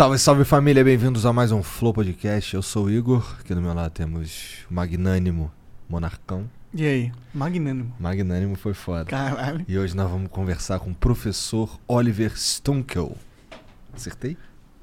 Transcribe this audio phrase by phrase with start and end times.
[0.00, 2.54] Salve, salve família, bem-vindos a mais um Flow Podcast.
[2.54, 5.52] Eu sou o Igor, aqui do meu lado temos o magnânimo
[5.86, 6.48] Monarcão.
[6.72, 7.12] E aí?
[7.34, 7.94] Magnânimo.
[8.00, 9.04] Magnânimo foi foda.
[9.04, 9.62] Caralho.
[9.68, 13.14] E hoje nós vamos conversar com o professor Oliver Stunkel.
[13.92, 14.38] Acertei?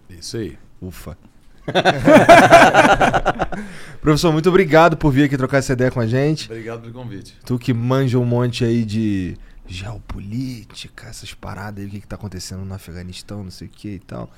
[0.08, 0.56] Isso aí.
[0.80, 1.18] Ufa.
[4.00, 6.46] Professor, muito obrigado por vir aqui trocar essa ideia com a gente.
[6.46, 7.36] Obrigado pelo convite.
[7.44, 12.18] Tu que manja um monte aí de geopolítica, essas paradas aí, o que, que tá
[12.18, 14.32] acontecendo no Afeganistão, não sei o que e tal.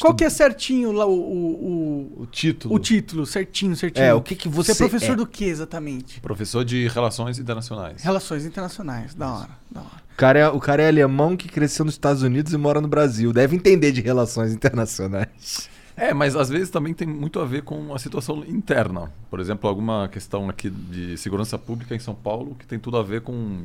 [0.00, 2.74] Qual que é certinho lá o, o, o título?
[2.74, 3.26] o, o título?
[3.26, 4.04] Certinho, certinho.
[4.04, 5.16] É, o que que você Você é professor é?
[5.16, 6.20] do que exatamente?
[6.20, 8.02] Professor de Relações Internacionais.
[8.02, 9.14] Relações internacionais.
[9.14, 10.04] Da hora, da hora.
[10.12, 12.88] O cara, é, o cara é alemão que cresceu nos Estados Unidos e mora no
[12.88, 13.32] Brasil.
[13.32, 15.68] Deve entender de relações internacionais.
[15.96, 19.12] É, mas às vezes também tem muito a ver com a situação interna.
[19.30, 23.02] Por exemplo, alguma questão aqui de segurança pública em São Paulo que tem tudo a
[23.02, 23.64] ver com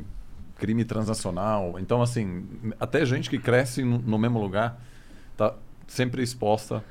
[0.56, 1.76] crime transnacional.
[1.80, 2.44] Então, assim,
[2.78, 4.80] até gente que cresce no, no mesmo lugar
[5.36, 5.54] tá
[5.90, 6.82] sempre exposta.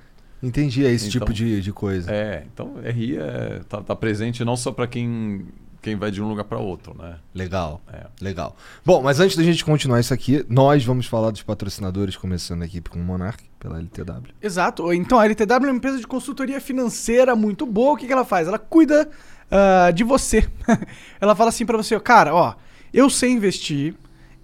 [0.41, 2.11] Entendi, é esse Então, tipo de, de coisa.
[2.11, 5.45] É, então RI é, tá, tá presente não só para quem,
[5.81, 7.17] quem vai de um lugar para outro, né?
[7.33, 8.05] Legal, É.
[8.21, 8.55] legal.
[8.85, 12.79] Bom, mas antes da gente continuar isso aqui, nós vamos falar dos patrocinadores, começando aqui
[12.79, 14.33] com o Monark, pela LTW.
[14.41, 14.93] Exato.
[14.93, 17.93] Então, a LTW é uma empresa de consultoria financeira muito boa.
[17.93, 18.47] O que, que ela faz?
[18.47, 19.09] Ela cuida
[19.51, 20.47] ah, de você.
[21.19, 22.53] ela fala assim pra você, ó, cara, ó,
[22.93, 23.93] eu sei investir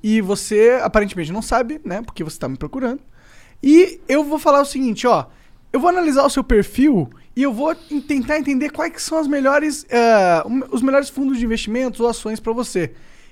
[0.04, 2.02] e você aparentemente não sabe, né?
[2.02, 3.00] Porque você tá me procurando.
[3.66, 5.26] E eu vou falar o seguinte, ó,
[5.74, 9.28] eu vou analisar o seu perfil e eu vou en- tentar entender quais são as
[9.28, 9.86] melhores,
[10.46, 12.92] um- os melhores fundos de investimentos ou ações pra você.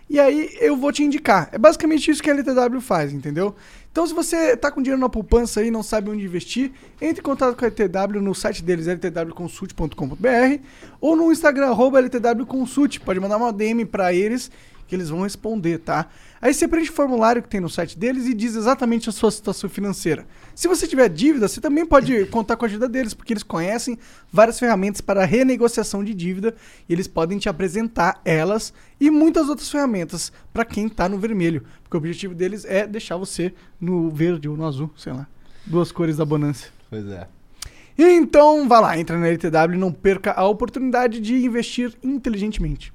[0.09, 1.49] E aí eu vou te indicar.
[1.51, 3.55] É basicamente isso que a LTW faz, entendeu?
[3.91, 7.23] Então, se você tá com dinheiro na poupança e não sabe onde investir, entre em
[7.23, 10.59] contato com a LTW no site deles, ltwconsult.com.br
[10.99, 12.99] ou no Instagram, arroba ltwconsult.
[13.01, 14.51] Pode mandar uma DM pra eles
[14.93, 16.07] que eles vão responder, tá?
[16.39, 19.31] Aí você preenche o formulário que tem no site deles e diz exatamente a sua
[19.31, 20.27] situação financeira.
[20.53, 23.97] Se você tiver dívida, você também pode contar com a ajuda deles, porque eles conhecem
[24.31, 26.53] várias ferramentas para renegociação de dívida
[26.87, 31.63] e eles podem te apresentar elas e muitas outras ferramentas para quem tá no vermelho,
[31.81, 35.25] porque o objetivo deles é deixar você no verde ou no azul, sei lá.
[35.65, 36.67] Duas cores da bonança.
[36.87, 37.27] Pois é.
[37.97, 42.93] Então, vá lá, entra na LTW e não perca a oportunidade de investir inteligentemente.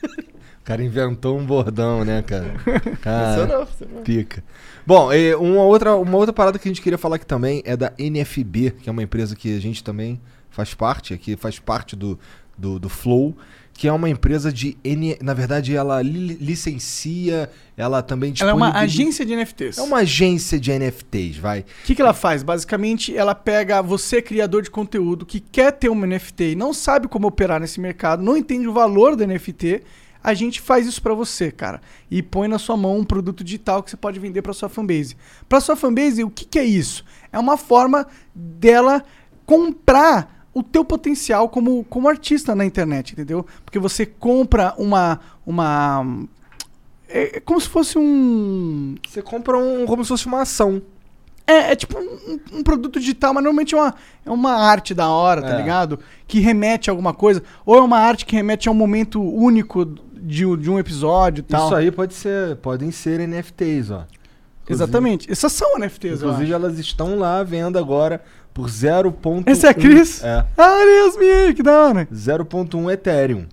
[0.68, 2.52] O cara inventou um bordão, né, cara?
[3.00, 3.66] Cara,
[4.04, 4.44] pica.
[4.86, 7.74] Bom, e uma outra, uma outra parada que a gente queria falar aqui também é
[7.74, 10.20] da NFB, que é uma empresa que a gente também
[10.50, 12.18] faz parte, aqui faz parte do,
[12.54, 13.34] do, do Flow,
[13.72, 15.16] que é uma empresa de N...
[15.22, 19.78] Na verdade, ela li- licencia, ela também Ela é uma agência de NFTs.
[19.78, 21.60] É uma agência de NFTs, vai.
[21.60, 22.42] O que, que ela faz?
[22.42, 27.08] Basicamente, ela pega você, criador de conteúdo, que quer ter um NFT e não sabe
[27.08, 29.82] como operar nesse mercado, não entende o valor do NFT.
[30.22, 31.80] A gente faz isso pra você, cara.
[32.10, 35.16] E põe na sua mão um produto digital que você pode vender pra sua fanbase.
[35.48, 37.04] Pra sua fanbase, o que, que é isso?
[37.32, 39.04] É uma forma dela
[39.46, 43.46] comprar o teu potencial como, como artista na internet, entendeu?
[43.64, 45.20] Porque você compra uma.
[45.46, 46.04] uma
[47.08, 48.96] é é como se fosse um.
[49.08, 50.82] Você compra um como se fosse uma ação.
[51.46, 53.94] É, é tipo um, um produto digital, mas normalmente é uma,
[54.26, 55.56] é uma arte da hora, tá É.
[55.56, 55.98] ligado?
[56.26, 57.42] Que remete a alguma coisa.
[57.64, 59.86] Ou é uma arte que remete a um momento único
[60.22, 61.66] de, um- de um episódio e tal.
[61.66, 64.04] Isso aí pode ser, podem ser NFTs, ó.
[64.68, 65.30] Exatamente.
[65.30, 68.22] Essas são NFTs, Inclusive, elas estão lá à venda agora
[68.52, 69.44] por 0.1.
[69.46, 70.22] Essa é a Cris?
[70.22, 70.44] É.
[70.58, 72.06] Ah, Deus me, que da hora.
[72.12, 73.46] 0.1 Ethereum.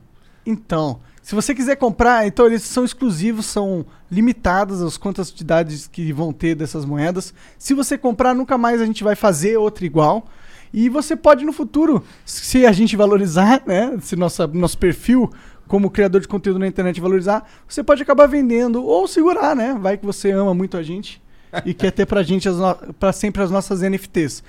[0.46, 6.34] Então, se você quiser comprar, então eles são exclusivos, são limitadas as quantidades que vão
[6.34, 7.34] ter dessas moedas.
[7.58, 10.28] Se você comprar, nunca mais a gente vai fazer outra igual.
[10.74, 15.32] E você pode no futuro, se a gente valorizar, né, se nossa, nosso perfil
[15.68, 19.78] como criador de conteúdo na internet valorizar, você pode acabar vendendo ou segurar, né?
[19.80, 21.22] Vai que você ama muito a gente.
[21.66, 22.76] e quer ter pra gente as no...
[23.00, 24.44] pra sempre as nossas NFTs.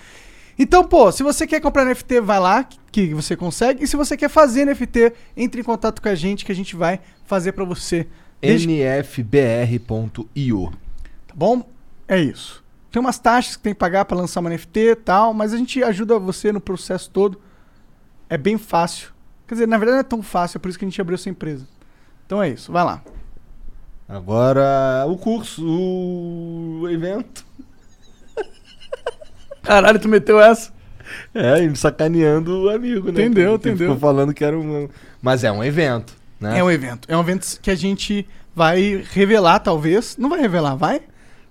[0.58, 3.84] Então, pô, se você quer comprar NFT, vai lá, que você consegue.
[3.84, 6.74] E se você quer fazer NFT, entre em contato com a gente que a gente
[6.74, 8.06] vai fazer para você.
[8.40, 8.66] Desde...
[8.69, 9.90] nfbr.io.
[11.26, 11.69] Tá bom?
[12.08, 12.64] É isso.
[12.90, 15.58] Tem umas taxas que tem que pagar para lançar uma NFT e tal, mas a
[15.58, 17.38] gente ajuda você no processo todo.
[18.28, 19.10] É bem fácil.
[19.46, 21.14] Quer dizer, na verdade não é tão fácil, é por isso que a gente abriu
[21.14, 21.66] essa empresa.
[22.26, 23.02] Então é isso, vai lá.
[24.08, 27.44] Agora, o curso, o evento.
[29.62, 30.72] Caralho, tu meteu essa?
[31.34, 33.12] É, sacaneando o amigo, né?
[33.12, 33.88] Entendeu, que, entendeu.
[33.88, 34.88] Ficou falando que era um.
[35.20, 36.58] Mas é um evento, né?
[36.58, 37.06] É um evento.
[37.10, 40.16] É um evento que a gente vai revelar, talvez.
[40.16, 41.02] Não vai revelar, vai?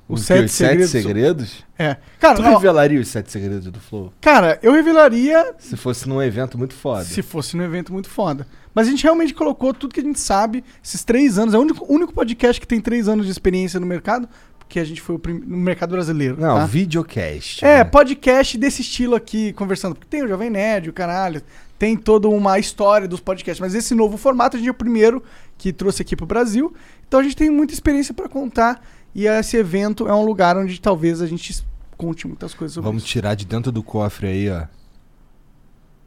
[0.08, 0.92] Os, sete, segredos.
[0.92, 1.66] sete segredos?
[1.80, 1.98] É.
[2.20, 4.14] Cara, tu revelaria os sete segredos do Flow?
[4.22, 5.56] Cara, eu revelaria.
[5.58, 7.04] Se fosse num evento muito foda.
[7.04, 8.46] Se fosse num evento muito foda.
[8.74, 11.56] Mas a gente realmente colocou tudo que a gente sabe, esses três anos.
[11.56, 14.30] É o único, único podcast que tem três anos de experiência no mercado
[14.68, 15.42] que a gente foi prim...
[15.46, 16.38] no mercado brasileiro.
[16.40, 16.66] Não, tá?
[16.66, 17.64] videocast.
[17.64, 17.84] É, né?
[17.84, 19.96] podcast desse estilo aqui, conversando.
[19.96, 21.42] Porque tem o Jovem Nerd, o caralho,
[21.78, 23.60] tem toda uma história dos podcasts.
[23.60, 25.24] Mas esse novo formato a gente é o primeiro
[25.58, 26.74] que trouxe aqui pro Brasil.
[27.08, 28.82] Então a gente tem muita experiência para contar.
[29.16, 31.66] E esse evento é um lugar onde talvez a gente
[31.96, 33.14] conte muitas coisas sobre Vamos isso.
[33.14, 34.66] tirar de dentro do cofre aí, ó.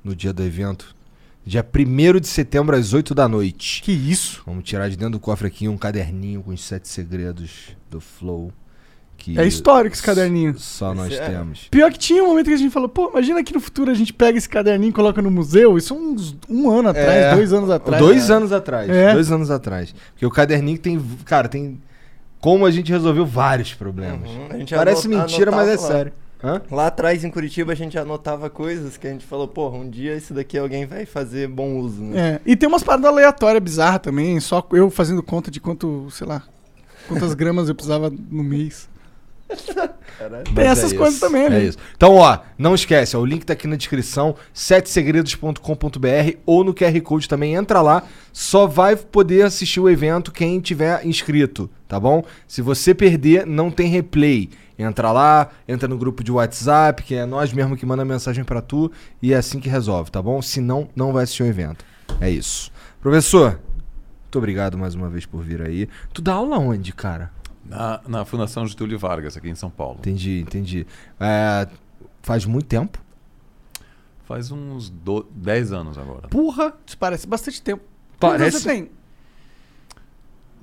[0.05, 0.95] No dia do evento.
[1.45, 3.83] Dia 1 de setembro, às 8 da noite.
[3.83, 4.43] Que isso?
[4.47, 8.53] Vamos tirar de dentro do cofre aqui um caderninho com os sete segredos do Flow.
[9.17, 10.57] Que é histórico esse caderninho.
[10.59, 11.31] Só nós é.
[11.31, 11.67] temos.
[11.71, 13.95] Pior que tinha um momento que a gente falou, pô, imagina que no futuro a
[13.95, 15.77] gente pega esse caderninho e coloca no museu.
[15.79, 17.35] Isso uns um ano atrás, é.
[17.35, 18.03] dois anos atrás.
[18.03, 18.35] Dois né?
[18.35, 18.91] anos atrás.
[18.91, 19.13] É.
[19.15, 19.95] Dois anos atrás.
[20.13, 21.03] Porque o caderninho tem.
[21.25, 21.81] Cara, tem.
[22.41, 24.31] Como a gente resolveu vários problemas.
[24.31, 24.65] Uhum.
[24.71, 25.79] Parece mentira, mas é lá.
[25.79, 26.13] sério.
[26.43, 26.63] Hã?
[26.71, 30.15] Lá atrás, em Curitiba, a gente anotava coisas que a gente falou, porra, um dia
[30.15, 32.35] isso daqui alguém vai fazer bom uso, né?
[32.35, 36.27] É, e tem umas paradas aleatórias bizarras também, só eu fazendo conta de quanto, sei
[36.29, 36.45] lá,
[37.09, 38.89] quantas gramas eu precisava no mês.
[40.55, 41.61] Tem essas é coisas também, né?
[41.61, 41.79] É isso.
[41.97, 47.01] Então, ó, não esquece, ó, o link tá aqui na descrição, setesegredos.com.br ou no QR
[47.03, 48.03] Code também, entra lá.
[48.33, 52.25] Só vai poder assistir o evento quem tiver inscrito, tá bom?
[52.47, 54.51] Se você perder, não tem replay.
[54.79, 58.61] Entra lá, entra no grupo de WhatsApp, que é nós mesmo que manda mensagem para
[58.61, 58.91] tu
[59.21, 60.41] e é assim que resolve, tá bom?
[60.41, 61.85] Se não, não vai assistir o evento.
[62.21, 62.71] É isso.
[63.01, 63.59] Professor,
[64.23, 65.89] muito obrigado mais uma vez por vir aí.
[66.13, 67.31] Tu dá aula onde, cara?
[67.69, 69.97] Na, na Fundação Getúlio Vargas, aqui em São Paulo.
[69.99, 70.87] Entendi, entendi.
[71.21, 71.69] É,
[72.23, 72.99] faz muito tempo?
[74.25, 74.93] Faz uns
[75.31, 76.29] 10 anos agora.
[76.29, 76.75] Porra!
[76.87, 77.83] Isso parece bastante tempo.
[78.19, 78.61] Parece.
[78.61, 78.91] Você tem?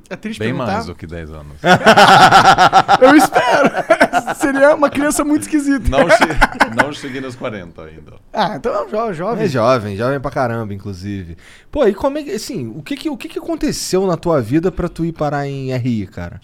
[0.10, 0.74] É triste Bem perguntar.
[0.74, 1.58] mais do que 10 anos.
[3.02, 3.72] Eu espero.
[4.38, 5.90] Seria uma criança muito esquisita.
[5.90, 8.14] Não, che não cheguei nos 40 ainda.
[8.32, 9.44] Ah, então é um jovem.
[9.46, 11.36] É jovem, jovem pra caramba, inclusive.
[11.72, 14.42] Pô, e como é que, assim, o que que, o que que aconteceu na tua
[14.42, 16.40] vida pra tu ir parar em RI, cara?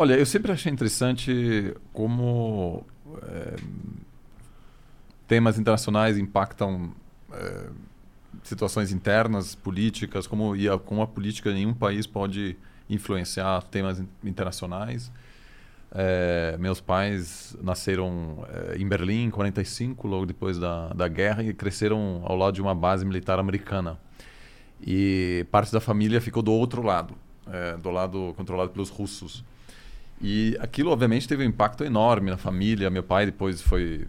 [0.00, 2.86] Olha, eu sempre achei interessante como
[3.22, 3.56] é,
[5.28, 6.94] temas internacionais impactam
[7.30, 7.66] é,
[8.42, 12.56] situações internas, políticas, como, e a, como a política em um país pode
[12.88, 15.12] influenciar temas internacionais.
[15.92, 21.52] É, meus pais nasceram é, em Berlim em 45, logo depois da, da guerra, e
[21.52, 24.00] cresceram ao lado de uma base militar americana.
[24.80, 27.14] E parte da família ficou do outro lado,
[27.52, 29.44] é, do lado controlado pelos russos.
[30.20, 32.90] E aquilo, obviamente, teve um impacto enorme na família.
[32.90, 34.06] Meu pai depois foi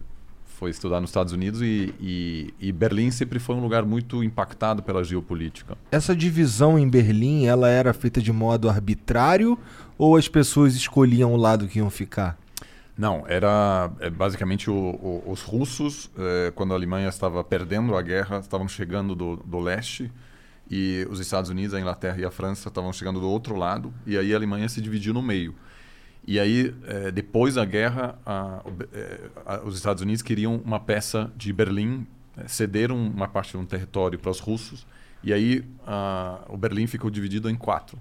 [0.62, 4.80] foi estudar nos Estados Unidos e, e, e, Berlim sempre foi um lugar muito impactado
[4.80, 5.76] pela geopolítica.
[5.90, 9.58] Essa divisão em Berlim, ela era feita de modo arbitrário
[9.98, 12.38] ou as pessoas escolhiam o lado que iam ficar?
[12.96, 18.02] Não, era é, basicamente o, o, os russos, é, quando a Alemanha estava perdendo a
[18.02, 20.12] guerra, estavam chegando do, do leste
[20.70, 24.16] e os Estados Unidos, a Inglaterra e a França estavam chegando do outro lado e
[24.16, 25.54] aí a Alemanha se dividiu no meio.
[26.26, 28.62] E aí, é, depois da guerra, a,
[28.92, 33.56] é, a, os Estados Unidos queriam uma peça de Berlim, é, cederam uma parte de
[33.56, 34.86] um território para os russos,
[35.22, 37.98] e aí a, o Berlim ficou dividido em quatro.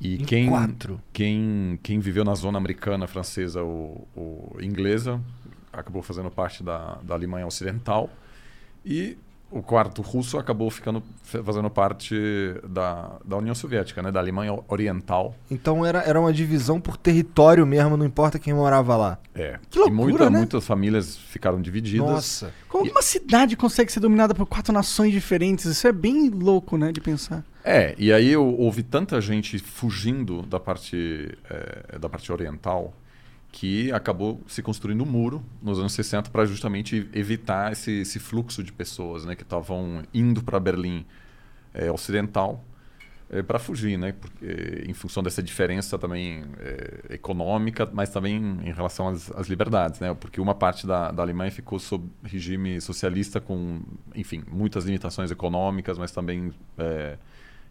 [0.00, 1.00] E em quem, quatro?
[1.12, 5.20] Quem, quem viveu na zona americana, francesa ou, ou inglesa
[5.72, 8.10] acabou fazendo parte da, da Alemanha Ocidental.
[8.84, 9.16] E
[9.52, 12.14] o quarto russo acabou ficando fazendo parte
[12.68, 15.34] da, da União Soviética, né, da Alemanha Oriental.
[15.50, 19.18] Então era, era uma divisão por território mesmo, não importa quem morava lá.
[19.34, 19.58] É.
[19.70, 20.38] Que loucura, e muita, né?
[20.38, 22.08] muitas famílias ficaram divididas.
[22.08, 22.52] Nossa.
[22.68, 25.66] Como uma cidade consegue ser dominada por quatro nações diferentes?
[25.66, 27.44] Isso é bem louco, né, de pensar.
[27.64, 32.92] É, e aí eu ouvi tanta gente fugindo da parte, é, da parte oriental
[33.52, 38.64] que acabou se construindo um muro nos anos 60 para justamente evitar esse, esse, fluxo
[38.64, 41.04] de pessoas né, que estavam indo para Berlim
[41.74, 42.64] é, Ocidental
[43.28, 44.12] é, para fugir, né?
[44.12, 50.00] Porque, em função dessa diferença também é, econômica, mas também em relação às, às, liberdades,
[50.00, 50.14] né?
[50.14, 53.82] Porque uma parte da, da Alemanha ficou sob regime socialista com,
[54.14, 56.52] enfim, muitas limitações econômicas, mas também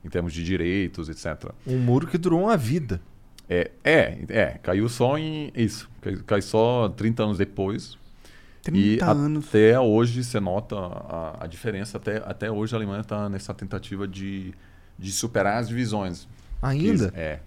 [0.04, 1.52] em termos de direitos, etc.
[1.66, 3.02] Um muro que durou uma vida.
[3.54, 7.98] É, é, é caiu só em isso, caiu, caiu só 30 anos depois.
[8.64, 9.48] 30 e anos.
[9.48, 11.98] até hoje você nota a, a diferença.
[11.98, 14.54] Até, até hoje a Alemanha está nessa tentativa de
[15.02, 16.28] de superar as divisões.
[16.62, 17.12] Ainda?
[17.16, 17.40] é.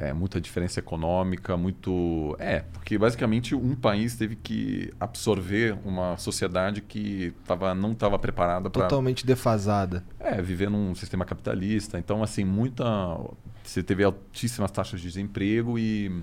[0.00, 2.36] É muita diferença econômica, muito.
[2.38, 8.70] É, porque basicamente um país teve que absorver uma sociedade que tava, não estava preparada
[8.70, 8.82] para.
[8.82, 10.04] Totalmente defasada.
[10.20, 11.98] É, viver num sistema capitalista.
[11.98, 12.84] Então, assim, muita.
[13.64, 16.22] Você teve altíssimas taxas de desemprego e.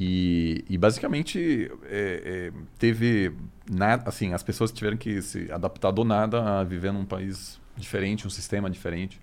[0.00, 3.34] E, e basicamente é, é, teve
[3.68, 8.24] nada, assim, as pessoas tiveram que se adaptar do nada a viver num país diferente,
[8.24, 9.20] um sistema diferente.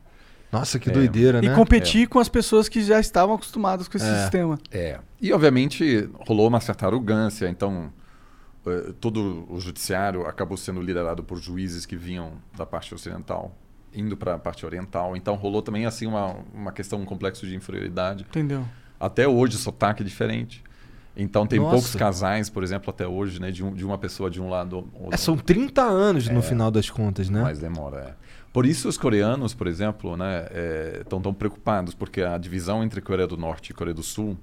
[0.60, 1.52] Nossa, que é, doideira, né?
[1.52, 2.08] E competir é.
[2.08, 4.22] com as pessoas que já estavam acostumadas com esse é.
[4.22, 4.58] sistema.
[4.72, 5.00] É.
[5.22, 7.50] E, obviamente, rolou uma certa arrogância.
[7.50, 7.92] Então,
[8.66, 13.54] uh, todo o judiciário acabou sendo liderado por juízes que vinham da parte ocidental,
[13.94, 15.18] indo para a parte oriental.
[15.18, 18.26] Então, rolou também, assim, uma, uma questão, um complexo de inferioridade.
[18.30, 18.66] Entendeu?
[18.98, 20.64] Até hoje, sotaque é diferente.
[21.18, 21.72] Então tem Nossa.
[21.72, 23.52] poucos casais, por exemplo, até hoje, né?
[23.52, 24.88] De, um, de uma pessoa de um lado.
[25.12, 26.42] É, são 30 anos no é.
[26.42, 27.42] final das contas, né?
[27.42, 28.26] Mas demora, é.
[28.56, 30.48] Por isso os coreanos, por exemplo, né,
[31.02, 34.38] estão é, tão preocupados, porque a divisão entre Coreia do Norte e Coreia do Sul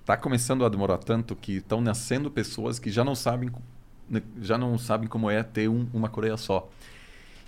[0.00, 3.52] está começando a demorar tanto que estão nascendo pessoas que já não sabem,
[4.10, 6.68] né, já não sabem como é ter um, uma Coreia só.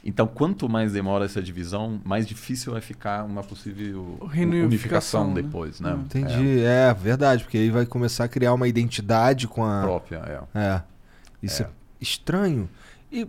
[0.04, 5.42] Então, quanto mais demora essa divisão, mais difícil vai ficar uma possível unificação né?
[5.42, 5.98] depois, né?
[6.04, 6.90] Entendi, é.
[6.90, 6.94] é.
[6.94, 10.58] verdade, porque aí vai começar a criar uma identidade com a própria, é.
[10.58, 10.82] É.
[11.42, 11.68] Isso é, é
[12.00, 12.68] estranho.
[13.10, 13.26] E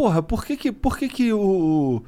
[0.00, 2.02] Porra, por que que, por que, que o.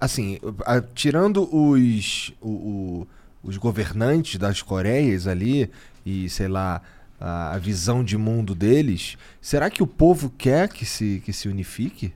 [0.00, 3.08] Assim, a, tirando os, o, o,
[3.42, 5.70] os governantes das Coreias ali
[6.04, 6.80] e, sei lá,
[7.20, 11.48] a, a, visão de mundo deles, será que o povo quer que se, que se
[11.48, 12.12] unifique?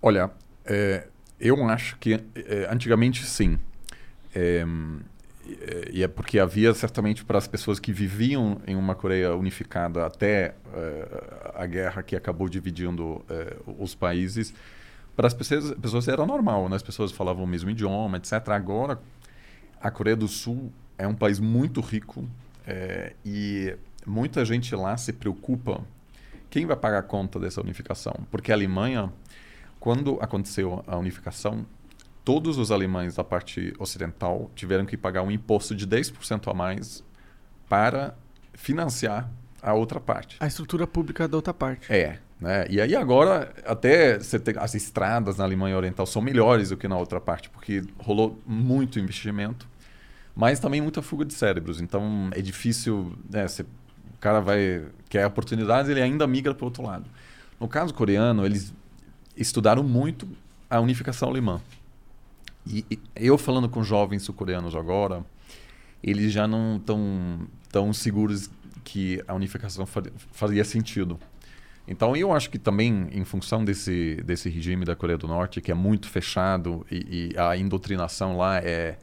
[0.00, 0.30] Olha,
[0.64, 1.08] é,
[1.40, 3.58] eu acho que é, antigamente sim.
[4.34, 4.64] É,
[5.48, 10.04] é, e é porque havia certamente para as pessoas que viviam em uma Coreia unificada
[10.04, 13.24] até uh, a guerra que acabou dividindo uh,
[13.78, 14.52] os países,
[15.16, 16.76] para as pessoas, pessoas era normal, né?
[16.76, 18.50] as pessoas falavam o mesmo idioma, etc.
[18.50, 19.00] Agora,
[19.80, 22.28] a Coreia do Sul é um país muito rico
[23.24, 23.74] e
[24.06, 25.80] muita gente lá se preocupa
[26.50, 29.12] quem vai pagar a conta dessa unificação, porque a Alemanha,
[29.80, 31.66] quando aconteceu a unificação,
[32.24, 37.04] todos os alemães da parte ocidental tiveram que pagar um imposto de 10% a mais
[37.68, 38.14] para
[38.54, 39.30] financiar
[39.62, 40.36] a outra parte.
[40.40, 41.92] A estrutura pública da outra parte.
[41.92, 42.18] É.
[42.40, 42.66] Né?
[42.70, 46.96] E aí agora, até tem, as estradas na Alemanha Oriental são melhores do que na
[46.96, 49.68] outra parte, porque rolou muito investimento,
[50.36, 51.80] mas também muita fuga de cérebros.
[51.80, 53.48] Então é difícil, né?
[53.48, 57.06] Você, o cara vai quer oportunidades, ele ainda migra para o outro lado.
[57.58, 58.72] No caso coreano, eles
[59.38, 60.28] estudaram muito
[60.68, 61.60] a unificação alemã.
[62.66, 65.24] E, e eu falando com jovens sul-coreanos agora,
[66.02, 67.40] eles já não estão
[67.70, 68.50] tão seguros
[68.84, 69.86] que a unificação
[70.32, 71.18] faria sentido.
[71.86, 75.70] Então, eu acho que também, em função desse, desse regime da Coreia do Norte, que
[75.70, 78.98] é muito fechado e, e a indoutrinação lá é,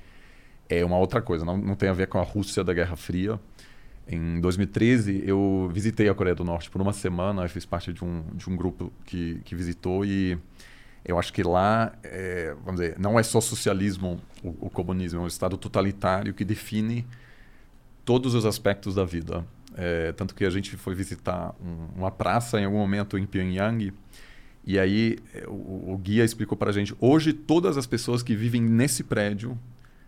[0.70, 3.40] é uma outra coisa, não, não tem a ver com a Rússia da Guerra Fria.
[4.08, 8.04] Em 2013, eu visitei a Coreia do Norte por uma semana, eu fiz parte de
[8.04, 10.38] um, de um grupo que, que visitou e
[11.04, 15.28] eu acho que lá, é, vamos dizer, não é só socialismo o, comunismo, é um
[15.28, 17.06] Estado totalitário que define
[18.04, 19.46] todos os aspectos da vida.
[19.78, 23.92] É, tanto que a gente foi visitar um, uma praça em algum momento em Pyongyang
[24.66, 28.36] e aí é, o, o guia explicou para a gente: hoje todas as pessoas que
[28.36, 29.58] vivem nesse prédio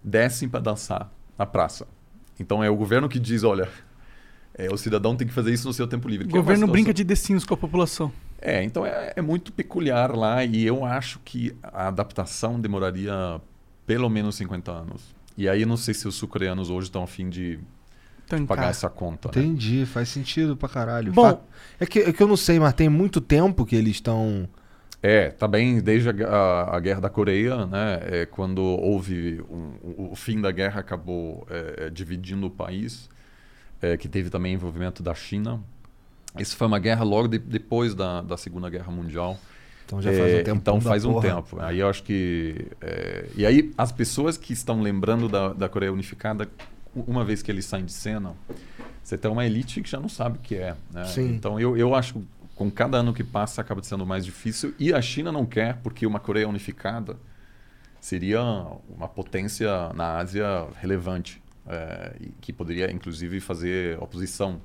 [0.03, 1.87] descem para dançar na praça.
[2.39, 3.69] Então é o governo que diz: olha,
[4.57, 6.27] é, o cidadão tem que fazer isso no seu tempo livre.
[6.27, 8.11] O é governo é brinca de Sims com a população.
[8.41, 13.41] É, então é, é, muito peculiar lá e eu acho que a adaptação demoraria
[13.85, 15.15] pelo menos 50 anos.
[15.37, 17.59] E aí não sei se os sul-coreanos hoje estão afim de,
[18.27, 19.29] de pagar essa conta.
[19.33, 19.45] Né?
[19.45, 19.85] Entendi, né?
[19.85, 21.13] faz sentido pra caralho.
[21.13, 21.43] Bom,
[21.79, 24.49] é que, é que eu não sei, mas tem muito tempo que eles estão.
[25.01, 30.15] É, também desde a, a, a, Guerra da Coreia, né, é, quando houve um, o,
[30.15, 33.07] fim da guerra acabou é, é, dividindo o país,
[33.81, 35.62] é, que teve também envolvimento da China
[36.39, 39.39] isso foi uma guerra logo de, depois da, da Segunda Guerra Mundial.
[39.86, 40.57] Então já faz um é, tempo.
[40.57, 41.36] Então faz um porra.
[41.36, 41.60] tempo.
[41.60, 42.67] Aí eu acho que.
[42.81, 46.50] É, e aí as pessoas que estão lembrando da, da Coreia Unificada,
[46.93, 48.34] uma vez que eles saem de cena,
[49.03, 50.75] você tem uma elite que já não sabe o que é.
[50.91, 51.05] Né?
[51.05, 51.29] Sim.
[51.29, 54.74] Então eu, eu acho que com cada ano que passa acaba sendo mais difícil.
[54.77, 57.17] E a China não quer, porque uma Coreia Unificada
[58.00, 58.41] seria
[58.89, 64.62] uma potência na Ásia relevante, é, que poderia inclusive fazer oposição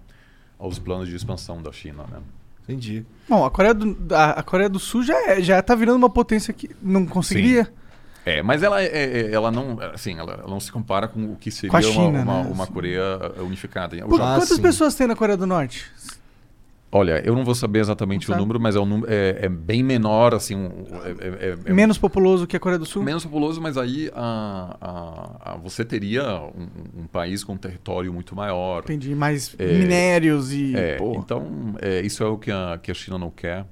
[0.58, 2.04] aos planos de expansão da China.
[2.10, 2.18] Né?
[2.62, 3.04] Entendi.
[3.28, 6.10] Bom, a Coreia do, a, a Coreia do Sul já, é, já tá virando uma
[6.10, 7.64] potência que não conseguiria.
[7.64, 7.72] Sim.
[8.24, 11.36] É, mas ela, é, é, ela não, assim, ela, ela, não se compara com o
[11.36, 12.50] que seria China, uma, uma, né?
[12.52, 13.02] uma, Coreia
[13.38, 13.96] unificada.
[14.06, 14.62] Por, quantas sim.
[14.62, 15.90] pessoas tem na Coreia do Norte?
[16.94, 20.34] Olha, eu não vou saber exatamente o número, mas é, um, é, é, bem menor,
[20.34, 20.70] assim.
[21.04, 23.02] É, é, é menos populoso que a Coreia do Sul?
[23.02, 28.12] Menos populoso, mas aí a, a, a você teria um, um, país com um território
[28.12, 28.82] muito maior.
[28.82, 30.74] Entendi, mais é, minérios e.
[31.16, 33.64] então, isso é o que a, que a China não quer.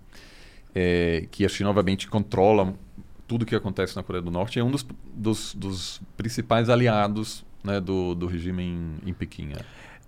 [1.31, 2.73] que a China, obviamente, controla
[3.29, 4.59] tudo o que acontece na Coreia do Norte.
[4.59, 9.51] É um dos, dos, dos principais aliados né, do, do regime em, em Pequim.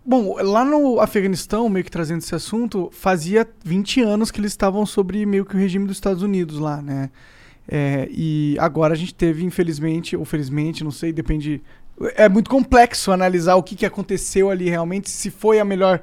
[0.05, 4.85] Bom, lá no Afeganistão, meio que trazendo esse assunto, fazia 20 anos que eles estavam
[4.85, 7.11] sobre meio que o regime dos Estados Unidos lá, né?
[7.69, 11.63] É, e agora a gente teve, infelizmente, ou felizmente, não sei, depende.
[12.17, 16.03] É muito complexo analisar o que, que aconteceu ali realmente, se foi a melhor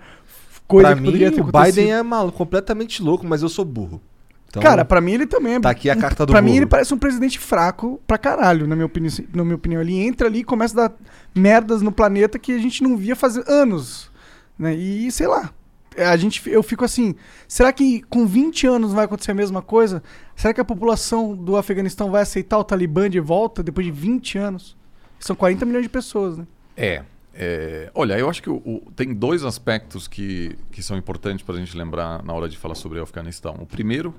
[0.66, 1.62] coisa pra que mim, poderia ter acontecido.
[1.62, 4.02] O Biden é maluco, completamente louco, mas eu sou burro.
[4.50, 5.60] Então, Cara, pra mim ele também é.
[5.60, 8.76] Tá aqui a carta do Pra mim ele parece um presidente fraco pra caralho, na
[8.76, 9.14] minha opinião.
[9.34, 9.80] Na minha opinião.
[9.80, 10.96] Ele entra ali e começa a dar
[11.36, 14.12] merdas no planeta que a gente não via fazer anos.
[14.58, 14.74] Né?
[14.74, 15.52] E sei lá.
[15.98, 17.16] A gente, eu fico assim,
[17.48, 20.02] será que com 20 anos vai acontecer a mesma coisa?
[20.36, 24.38] Será que a população do Afeganistão vai aceitar o Talibã de volta depois de 20
[24.38, 24.78] anos?
[25.20, 26.48] São 40 milhões de pessoas, né?
[26.78, 27.04] É.
[27.34, 31.56] é olha, eu acho que o, o, tem dois aspectos que, que são importantes para
[31.56, 33.58] a gente lembrar na hora de falar sobre o Afeganistão.
[33.60, 34.14] O primeiro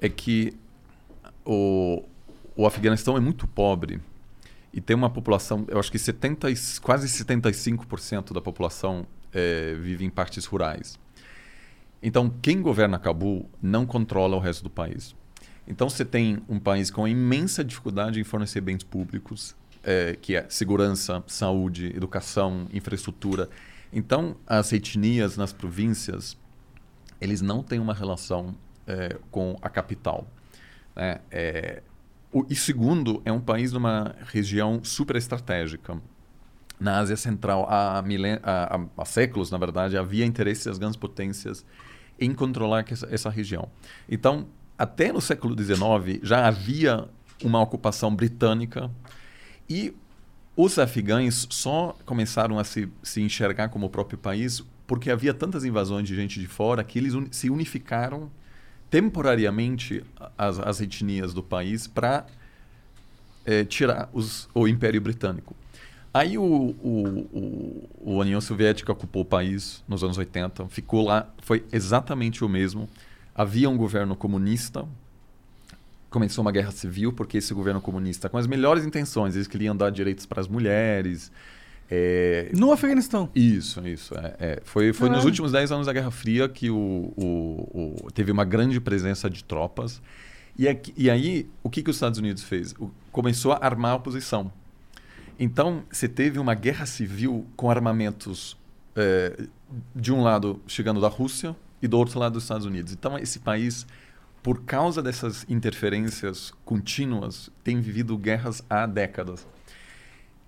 [0.00, 0.56] é que
[1.44, 2.02] o,
[2.56, 4.00] o Afeganistão é muito pobre
[4.72, 6.48] e tem uma população, eu acho que 70,
[6.82, 10.98] quase 75% da população é, vive em partes rurais.
[12.02, 15.16] Então, quem governa Cabul não controla o resto do país.
[15.66, 20.46] Então, você tem um país com imensa dificuldade em fornecer bens públicos, é, que é
[20.48, 23.48] segurança, saúde, educação, infraestrutura.
[23.92, 26.36] Então, as etnias nas províncias,
[27.20, 28.54] eles não têm uma relação
[28.88, 30.26] é, com a capital.
[30.96, 31.20] Né?
[31.30, 31.82] É,
[32.32, 36.00] o, e segundo, é um país numa região super estratégica.
[36.80, 41.64] Na Ásia Central, há, milen há, há, séculos, na verdade, havia interesse das grandes potências
[42.18, 43.68] em controlar essa, essa região.
[44.08, 44.46] Então,
[44.76, 47.08] até no século XIX, já havia
[47.44, 48.90] uma ocupação britânica
[49.68, 49.94] e
[50.56, 55.64] os afegães só começaram a se, se enxergar como o próprio país porque havia tantas
[55.64, 58.30] invasões de gente de fora que eles un se unificaram
[58.90, 60.04] temporariamente
[60.36, 62.26] as, as etnias do país para
[63.44, 65.54] é, tirar os, o Império Britânico.
[66.12, 71.28] Aí o, o, o, o, União Soviética ocupou o país nos anos 80, ficou lá,
[71.42, 72.88] foi exatamente o mesmo.
[73.34, 74.86] Havia um governo comunista,
[76.10, 79.90] começou uma guerra civil, porque esse governo comunista, com as melhores intenções, eles queriam dar
[79.90, 81.30] direitos para as mulheres,
[81.90, 82.50] é...
[82.54, 83.30] No Afeganistão.
[83.34, 84.14] Isso, isso.
[84.14, 84.60] É, é.
[84.64, 88.44] Foi, foi nos últimos 10 anos da Guerra Fria que o, o, o, teve uma
[88.44, 90.02] grande presença de tropas.
[90.56, 92.72] E, aqui, e aí, o que, que os Estados Unidos fez?
[92.78, 94.52] O, começou a armar a oposição.
[95.38, 98.56] Então, você teve uma guerra civil com armamentos
[98.94, 99.46] é,
[99.94, 102.92] de um lado chegando da Rússia e do outro lado dos Estados Unidos.
[102.92, 103.86] Então, esse país,
[104.42, 109.46] por causa dessas interferências contínuas, tem vivido guerras há décadas.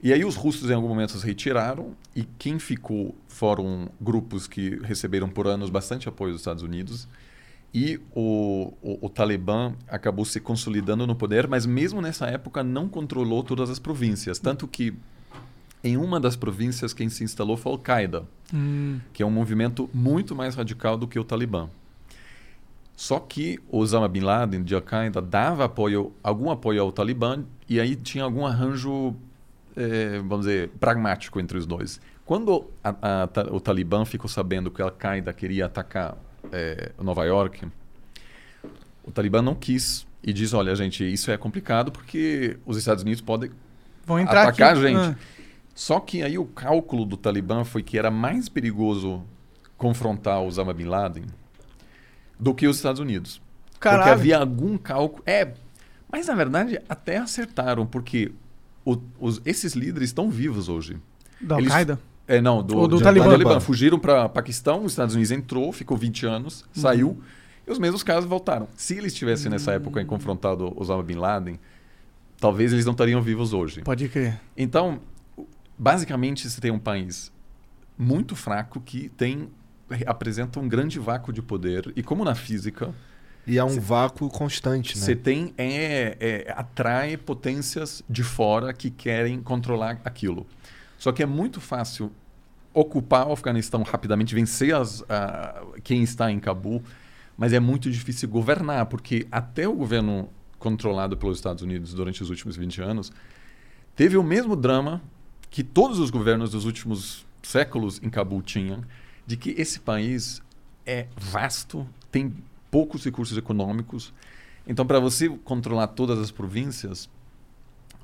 [0.03, 4.79] E aí os russos em algum momento se retiraram e quem ficou foram grupos que
[4.83, 7.07] receberam por anos bastante apoio dos Estados Unidos
[7.73, 12.89] e o, o, o, Talibã acabou se consolidando no poder, mas mesmo nessa época não
[12.89, 14.93] controlou todas as províncias, tanto que
[15.83, 18.99] em uma das províncias quem se instalou foi Al-Qaeda, hum.
[19.13, 21.69] que é um movimento muito mais radical do que o Talibã.
[22.97, 27.95] Só que Osama Bin Laden de Al-Qaeda dava apoio, algum apoio ao Talibã e aí
[27.95, 29.15] tinha algum arranjo
[29.77, 32.01] é, vamos dizer, pragmático entre os dois.
[32.25, 36.17] Quando a, a, o Talibã ficou sabendo que a Al-Qaeda queria atacar
[36.53, 37.67] é, Nova York,
[39.03, 43.21] o Talibã não quis e diz: olha, gente, isso é complicado porque os Estados Unidos
[43.21, 43.51] podem
[44.07, 44.63] atacar aqui.
[44.63, 44.99] a gente.
[44.99, 45.17] Ah.
[45.75, 49.25] Só que aí o cálculo do Talibã foi que era mais perigoso
[49.79, 51.25] confrontar Osama Bin Laden
[52.39, 53.41] do que os Estados Unidos.
[53.79, 54.03] Caralho.
[54.03, 55.23] Porque havia algum cálculo.
[55.27, 55.53] É,
[56.11, 58.33] mas na verdade até acertaram, porque
[58.85, 60.97] o, os, esses líderes estão vivos hoje.
[61.41, 61.99] Da Al-Qaeda?
[62.27, 63.31] É, não, do, do Talibã.
[63.31, 63.61] Talibã.
[63.61, 66.83] Fugiram para Paquistão, os Estados Unidos entrou, ficou 20 anos, uhum.
[66.83, 67.23] saiu,
[67.67, 68.69] e os mesmos casos voltaram.
[68.77, 69.53] Se eles tivessem uhum.
[69.53, 71.59] nessa época confrontado Osama Bin Laden,
[72.39, 73.83] talvez eles não estariam vivos hoje.
[73.83, 74.41] Pode crer.
[74.57, 75.01] Então,
[75.77, 77.33] basicamente, você tem um país
[77.99, 79.49] muito fraco que tem
[80.07, 82.95] apresenta um grande vácuo de poder e como na física
[83.47, 85.05] E é um cê, vácuo constante, né?
[85.05, 90.47] Você tem é, é, atrai potências de fora que querem controlar aquilo.
[90.99, 92.13] Só que é muito fácil
[92.73, 95.07] ocupar o Afeganistão rapidamente, vencer as, uh,
[95.83, 96.83] quem está em Cabul,
[97.37, 102.29] mas é muito difícil governar, porque até o governo controlado pelos Estados Unidos durante os
[102.29, 103.11] últimos 20 anos
[103.97, 105.03] teve o mesmo drama
[105.51, 108.85] que todos os governos dos últimos séculos em Cabul tinham,
[109.27, 110.43] de que esse país
[110.87, 112.35] é vasto, tem
[112.71, 114.13] poucos recursos econômicos.
[114.67, 117.09] Então, para você controlar todas as províncias,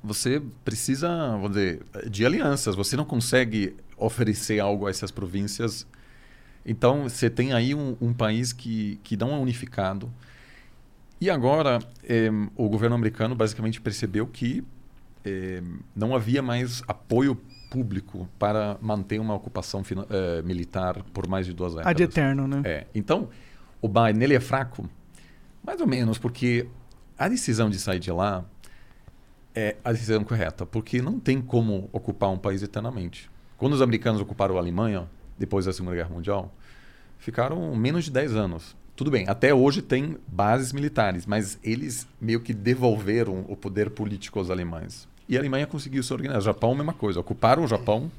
[0.02, 2.74] você precisa, vamos dizer, de alianças.
[2.74, 5.86] Você não consegue oferecer algo a essas províncias.
[6.64, 10.10] Então, você tem aí um, um país que, que não é unificado.
[11.20, 14.62] E agora, eh, o governo americano basicamente percebeu que
[15.24, 15.62] eh,
[15.94, 21.74] não havia mais apoio público para manter uma ocupação eh, militar por mais de duas
[21.74, 21.90] décadas.
[21.90, 22.62] Ad eterno, né?
[22.64, 22.86] É.
[22.94, 23.28] Então,
[23.80, 24.88] o Biden ele é fraco,
[25.64, 26.68] mais ou menos, porque
[27.18, 28.44] a decisão de sair de lá
[29.54, 33.30] é a decisão correta, porque não tem como ocupar um país eternamente.
[33.56, 35.08] Quando os americanos ocuparam a Alemanha,
[35.38, 36.52] depois da Segunda Guerra Mundial,
[37.18, 38.76] ficaram menos de 10 anos.
[38.94, 44.38] Tudo bem, até hoje tem bases militares, mas eles meio que devolveram o poder político
[44.38, 45.08] aos alemães.
[45.28, 46.38] E a Alemanha conseguiu se organizar.
[46.38, 47.20] O Japão, mesma coisa.
[47.20, 48.10] Ocuparam o Japão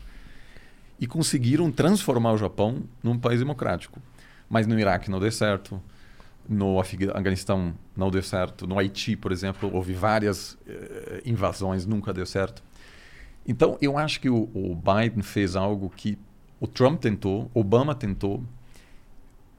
[1.00, 4.00] e conseguiram transformar o Japão num país democrático.
[4.50, 5.82] Mas no Iraque não deu certo,
[6.48, 12.26] no Afeganistão não deu certo, no Haiti, por exemplo, houve várias eh, invasões, nunca deu
[12.26, 12.64] certo.
[13.46, 16.18] Então, eu acho que o, o Biden fez algo que
[16.60, 18.44] o Trump tentou, Obama tentou,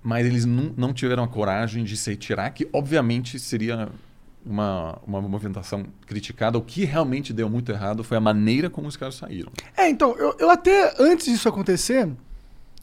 [0.02, 3.88] mas eles não tiveram a coragem de se retirar, que obviamente seria
[4.44, 6.56] uma, uma movimentação criticada.
[6.56, 9.52] O que realmente deu muito errado foi a maneira como os caras saíram.
[9.76, 12.08] É, então, eu, eu até, antes disso acontecer,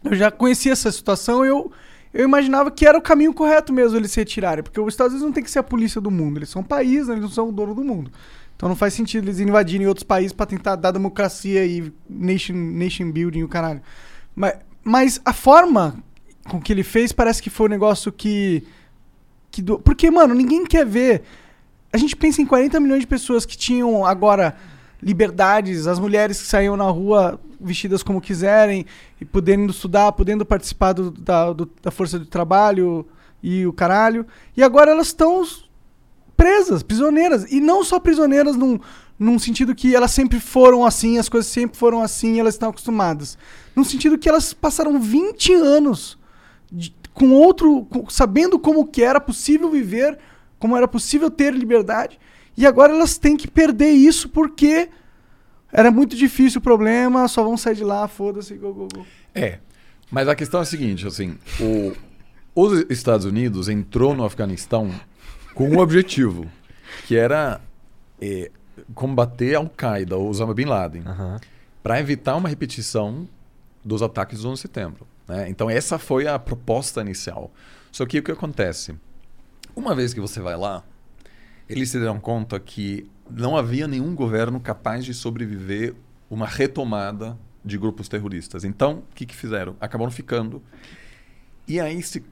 [0.04, 1.72] eu já conhecia essa situação eu
[2.16, 5.28] eu imaginava que era o caminho correto mesmo eles se retirarem, porque os Estados Unidos
[5.28, 7.16] não tem que ser a polícia do mundo, eles são um país, né?
[7.16, 8.10] eles não são o dono do mundo.
[8.56, 13.12] Então não faz sentido eles invadirem outros países para tentar dar democracia e nation, nation
[13.12, 13.82] building o caralho.
[14.34, 16.02] Mas, mas a forma
[16.48, 18.64] com que ele fez parece que foi um negócio que.
[19.52, 19.78] que do...
[19.80, 21.24] Porque, mano, ninguém quer ver.
[21.92, 24.56] A gente pensa em 40 milhões de pessoas que tinham agora
[25.02, 28.86] liberdades, as mulheres que saíam na rua vestidas como quiserem,
[29.20, 33.06] e podendo estudar, podendo participar do, da, do, da força de trabalho
[33.42, 34.26] e o caralho.
[34.56, 35.44] E agora elas estão
[36.36, 37.52] presas, prisioneiras.
[37.52, 38.80] E não só prisioneiras num,
[39.18, 43.38] num sentido que elas sempre foram assim, as coisas sempre foram assim elas estão acostumadas.
[43.76, 46.18] Num sentido que elas passaram 20 anos
[46.72, 47.86] de, com outro.
[47.86, 50.18] Com, sabendo como que era possível viver,
[50.60, 52.20] como era possível ter liberdade.
[52.58, 54.90] E agora elas têm que perder isso porque
[55.72, 59.06] era muito difícil o problema, só vão sair de lá, foda-se, go, go, go.
[59.34, 59.60] É.
[60.10, 61.94] Mas a questão é a seguinte, assim, o,
[62.56, 64.90] os Estados Unidos entrou no Afeganistão
[65.54, 66.46] com um objetivo,
[67.08, 67.60] que era
[68.22, 68.52] é,
[68.94, 71.38] combater a Al-Qaeda, Osama Bin Laden, uhum.
[71.82, 73.28] para evitar uma repetição
[73.84, 75.08] dos ataques do 11 de setembro.
[75.28, 75.50] Né?
[75.50, 77.52] Então essa foi a proposta inicial.
[77.92, 78.96] Só que o que acontece?
[79.76, 80.84] Uma vez que você vai lá,
[81.68, 85.96] eles se deram conta que não havia nenhum governo capaz de sobreviver
[86.30, 88.64] uma retomada de grupos terroristas.
[88.64, 89.76] Então, o que, que fizeram?
[89.80, 90.62] Acabaram ficando.
[91.68, 92.24] E aí se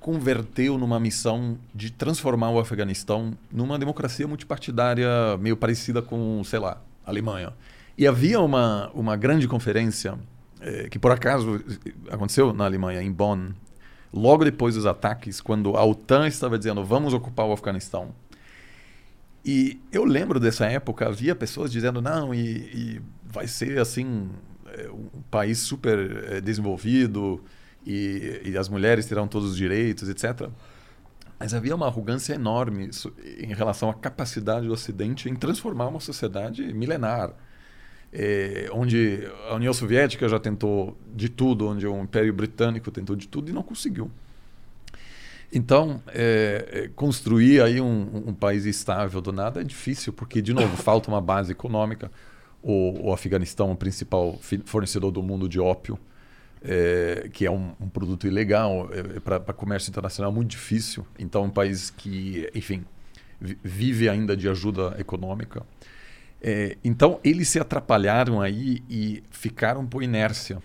[0.00, 6.80] converteu numa missão de transformar o Afeganistão numa democracia multipartidária meio parecida com, sei lá,
[7.04, 7.52] a Alemanha.
[7.96, 10.18] E havia uma, uma grande conferência
[10.60, 11.62] eh, que, por acaso,
[12.10, 13.50] aconteceu na Alemanha, em Bonn,
[14.12, 18.14] logo depois dos ataques, quando a OTAN estava dizendo vamos ocupar o Afeganistão.
[19.50, 24.28] E eu lembro dessa época, havia pessoas dizendo, não, e, e vai ser assim,
[24.66, 25.98] é, um país super
[26.32, 27.42] é, desenvolvido,
[27.86, 30.50] e, e, as mulheres terão todos os direitos, etc.
[31.40, 32.90] Mas havia uma arrogância enorme
[33.38, 37.32] em relação à capacidade do Ocidente em transformar uma sociedade milenar.
[38.12, 43.26] É, onde a União Soviética já tentou de tudo, onde o Império Britânico tentou de
[43.26, 44.10] tudo e não conseguiu.
[45.52, 50.52] Então, é, é, construir aí um, um, país estável do nada é difícil, porque, de
[50.52, 52.10] novo, falta uma base econômica.
[52.62, 55.98] O, o Afeganistão é o principal fornecedor do mundo de ópio,
[56.62, 61.06] é, que é um, um, produto ilegal, é, é para comércio internacional muito difícil.
[61.18, 62.84] Então, um país que, enfim,
[63.40, 65.62] vive ainda de ajuda econômica.
[66.42, 70.62] É, então, eles se atrapalharam aí e ficaram por inércia.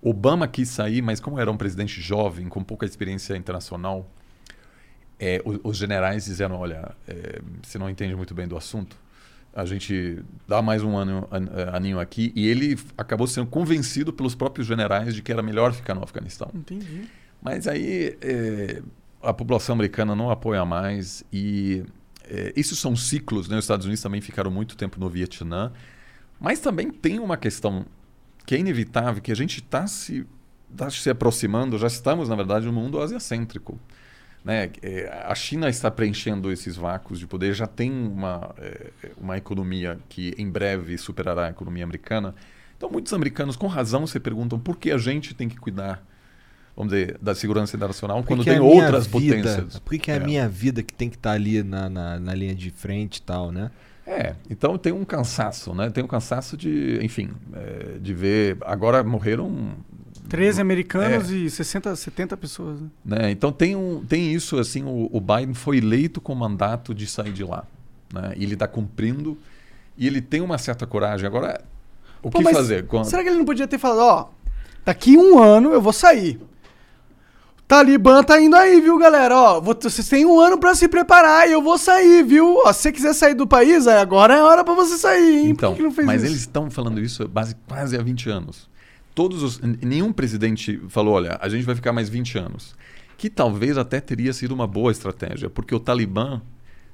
[0.00, 4.08] Obama quis sair, mas como era um presidente jovem, com pouca experiência internacional,
[5.18, 8.96] é, os, os, generais disseram: olha, é, você não entende muito bem do assunto,
[9.52, 12.32] a gente dá mais um ano, an, é, aninho aqui.
[12.36, 16.50] E ele acabou sendo convencido pelos próprios generais de que era melhor ficar no Afeganistão.
[16.54, 17.08] Entendi.
[17.42, 18.82] Mas aí é,
[19.22, 21.84] a população americana não apoia mais e
[22.24, 23.48] é, esses são ciclos.
[23.48, 23.56] Né?
[23.56, 25.72] Os Estados Unidos também ficaram muito tempo no Vietnã,
[26.38, 27.84] mas também tem uma questão
[28.48, 30.26] que é inevitável, que a gente está se,
[30.74, 33.78] tá se aproximando, já estamos, na verdade, no mundo asiacêntrico.
[34.42, 34.70] Né?
[34.80, 39.98] É, a China está preenchendo esses vácuos de poder, já tem uma, é, uma economia
[40.08, 42.34] que em breve superará a economia americana.
[42.74, 46.02] Então, muitos americanos, com razão, se perguntam por que a gente tem que cuidar
[46.74, 49.78] vamos dizer, da segurança internacional, quando tem outras vida, potências.
[49.78, 52.18] Por que é, é a minha vida que tem que estar tá ali na, na,
[52.18, 53.70] na, linha de frente e tal, né?
[54.08, 55.90] É, então tem um cansaço, né?
[55.90, 58.56] Tem um cansaço de, enfim, é, de ver.
[58.62, 59.72] Agora morreram.
[60.30, 61.34] 13 americanos é.
[61.34, 62.80] e 60, 70 pessoas.
[62.80, 62.88] Né?
[63.04, 63.30] né?
[63.30, 67.06] Então tem, um, tem isso, assim, o, o Biden foi eleito com o mandato de
[67.06, 67.64] sair de lá.
[68.12, 68.32] Né?
[68.36, 69.36] E ele está cumprindo
[69.96, 71.26] e ele tem uma certa coragem.
[71.26, 71.60] Agora,
[72.22, 72.86] o Pô, que fazer?
[72.86, 73.04] Quando...
[73.04, 74.28] Será que ele não podia ter falado, ó,
[74.86, 76.40] daqui um ano eu vou sair.
[77.68, 79.36] Talibã tá indo aí, viu, galera?
[79.36, 82.62] Ó, vocês têm um ano para se preparar e eu vou sair, viu?
[82.64, 85.50] Ó, se você quiser sair do país, agora é a hora para você sair, hein?
[85.50, 85.76] Então,
[86.06, 86.32] mas isso?
[86.32, 88.70] eles estão falando isso base, quase há 20 anos.
[89.14, 92.74] Todos os, nenhum presidente falou, olha, a gente vai ficar mais 20 anos.
[93.18, 96.40] Que talvez até teria sido uma boa estratégia, porque o Talibã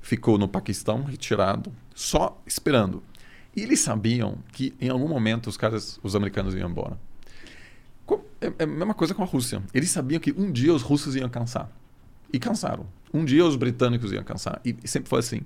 [0.01, 3.01] ficou no Paquistão retirado, só esperando.
[3.55, 6.99] E eles sabiam que em algum momento os caras, os americanos iam embora.
[8.45, 9.63] É, é a mesma coisa com a Rússia.
[9.73, 11.71] Eles sabiam que um dia os russos iam cansar.
[12.33, 12.87] E cansaram.
[13.13, 14.61] Um dia os britânicos iam cansar.
[14.65, 15.41] E, sempre foi assim.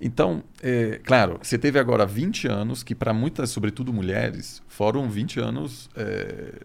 [0.00, 5.40] Então, é, claro, você teve agora 20 anos que, para muitas, sobretudo mulheres, foram 20
[5.40, 6.60] anos, é,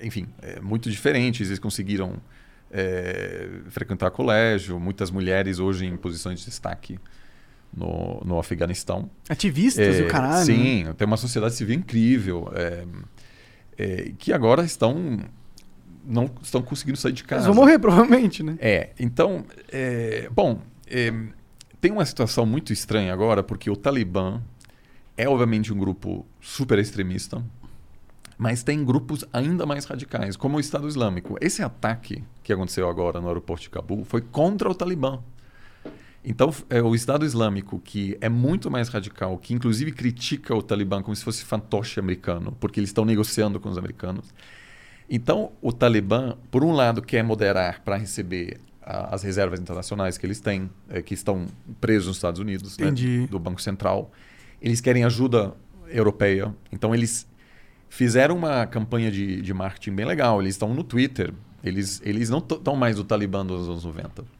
[0.00, 1.48] enfim, é, muito diferentes.
[1.48, 2.20] Eles conseguiram
[2.70, 4.80] é, frequentar colégio.
[4.80, 6.98] Muitas mulheres hoje em posições de destaque
[7.74, 9.08] no, no Afeganistão.
[9.28, 10.44] Ativistas e o caralho.
[10.44, 10.94] Sim, né?
[10.94, 12.50] tem uma sociedade civil incrível.
[13.82, 15.18] É, que agora estão
[16.04, 17.46] não estão conseguindo sair de casa.
[17.46, 18.56] Eles vão morrer, provavelmente, né?
[18.60, 18.90] É.
[18.98, 21.12] Então, é, bom, é,
[21.80, 24.42] tem uma situação muito estranha agora, porque o Talibã
[25.20, 27.44] é, obviamente, um grupo super extremista,
[28.38, 31.36] mas tem grupos ainda mais radicais, como o Estado Islâmico.
[31.42, 35.20] Esse ataque que aconteceu agora no aeroporto de Cabul foi contra o Talibã.
[36.24, 41.02] Então, é, o Estado Islâmico, que é muito mais radical, que inclusive critica o Talibã
[41.02, 44.26] como se fosse fantoche americano, porque eles estão negociando com os americanos.
[45.08, 50.26] Então, o Talibã, por um lado, quer moderar para receber a, as reservas internacionais que
[50.26, 51.46] eles têm, é, que estão
[51.80, 52.86] presos nos Estados Unidos, né,
[53.26, 54.12] do Banco Central.
[54.60, 55.54] Eles querem ajuda
[55.88, 56.54] europeia.
[56.70, 57.26] Então, eles
[57.88, 60.40] fizeram uma campanha de, de marketing bem legal.
[60.40, 61.32] Eles estão no Twitter.
[61.64, 64.39] Eles, eles não estão mais o Talibã dos anos 90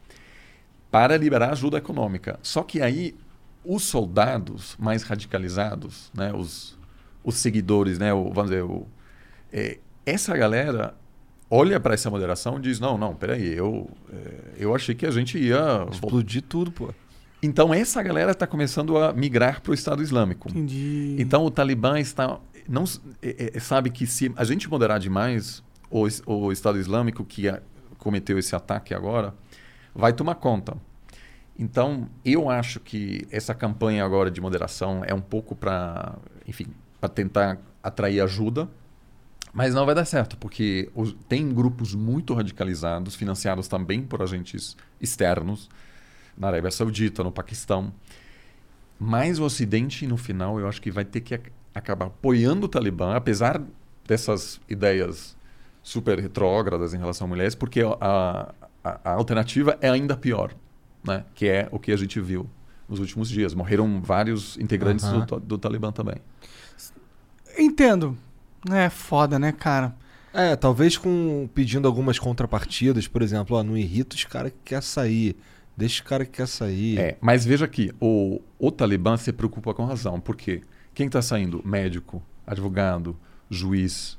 [0.91, 2.37] para liberar ajuda econômica.
[2.43, 3.15] Só que aí
[3.63, 6.77] os soldados mais radicalizados, né, os,
[7.23, 8.85] os seguidores, né, o, vamos dizer, o,
[9.51, 10.93] é, essa galera
[11.49, 15.11] olha para essa moderação e diz: não, não, peraí, eu, é, eu achei que a
[15.11, 15.87] gente ia.
[15.91, 16.93] Explodir tudo, pô.
[17.43, 20.47] Então essa galera está começando a migrar para o Estado Islâmico.
[20.49, 21.15] Entendi.
[21.17, 22.83] Então o Talibã está não
[23.21, 27.61] é, é, sabe que se a gente moderar demais o, o Estado Islâmico que a,
[27.97, 29.33] cometeu esse ataque agora
[29.93, 30.77] vai tomar conta.
[31.57, 36.15] Então, eu acho que essa campanha agora de moderação é um pouco para,
[36.47, 36.67] enfim,
[36.99, 38.69] para tentar atrair ajuda,
[39.53, 44.77] mas não vai dar certo, porque os, tem grupos muito radicalizados, financiados também por agentes
[44.99, 45.69] externos,
[46.37, 47.93] na Arábia Saudita, no Paquistão.
[48.97, 51.39] Mas o Ocidente, no final, eu acho que vai ter que
[51.75, 53.61] acabar apoiando o Talibã, apesar
[54.07, 55.35] dessas ideias
[55.83, 60.53] super retrógradas em relação a mulheres, porque a, a, a alternativa é ainda pior,
[61.03, 61.23] né?
[61.35, 62.49] que é o que a gente viu
[62.87, 63.53] nos últimos dias.
[63.53, 65.25] Morreram vários integrantes uhum.
[65.25, 66.15] do, do Talibã também.
[67.57, 68.17] Entendo.
[68.69, 69.95] É foda, né, cara?
[70.33, 74.81] É, talvez com pedindo algumas contrapartidas, por exemplo, ó, não irrita os caras que quer
[74.81, 75.35] sair.
[75.75, 76.99] Deixa o cara que quer sair.
[76.99, 80.19] É, mas veja aqui, o, o Talibã se preocupa com razão.
[80.19, 80.61] porque
[80.93, 81.61] Quem está saindo?
[81.65, 83.17] Médico, advogado,
[83.49, 84.17] juiz.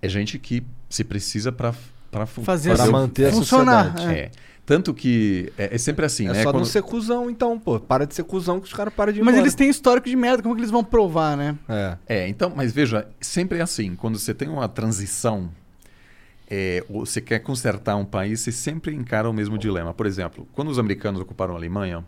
[0.00, 1.72] É gente que se precisa para
[2.12, 3.94] para fazer pra manter a funcionar.
[3.98, 4.18] É.
[4.18, 4.30] é.
[4.64, 6.42] Tanto que é, é, sempre assim, é né?
[6.42, 6.58] só Quando...
[6.58, 7.80] não ser cuzão, então, pô.
[7.80, 9.44] Para de ser cuzão que os caras param de ir Mas embora.
[9.44, 11.56] eles têm histórico de merda, como que eles vão provar, né?
[11.68, 11.96] É.
[12.06, 13.96] É, então, mas veja, sempre é assim.
[13.96, 15.50] Quando você tem uma transição,
[16.48, 19.92] é, você quer consertar um país, você sempre encara o mesmo dilema.
[19.92, 22.04] Por exemplo, quando os americanos ocuparam a Alemanha,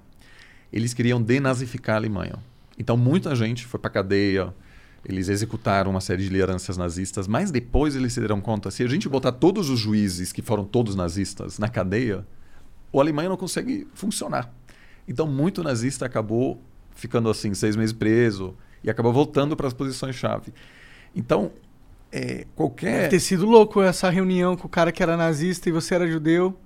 [0.73, 2.35] eles queriam denazificar a Alemanha.
[2.79, 4.55] Então, muita gente foi para cadeia,
[5.05, 8.89] eles executaram uma série de lideranças nazistas, mas depois eles se deram conta: se a
[8.89, 12.27] gente botar todos os juízes que foram todos nazistas na cadeia,
[12.93, 14.53] o Alemanha não consegue funcionar.
[15.07, 16.61] Então, muito nazista acabou
[16.95, 20.53] ficando assim, seis meses preso e acabou voltando para as posições-chave.
[21.15, 21.53] Então,
[22.11, 22.93] é, qualquer.
[22.93, 26.11] Deve ter sido louco essa reunião com o cara que era nazista e você era
[26.11, 26.57] judeu.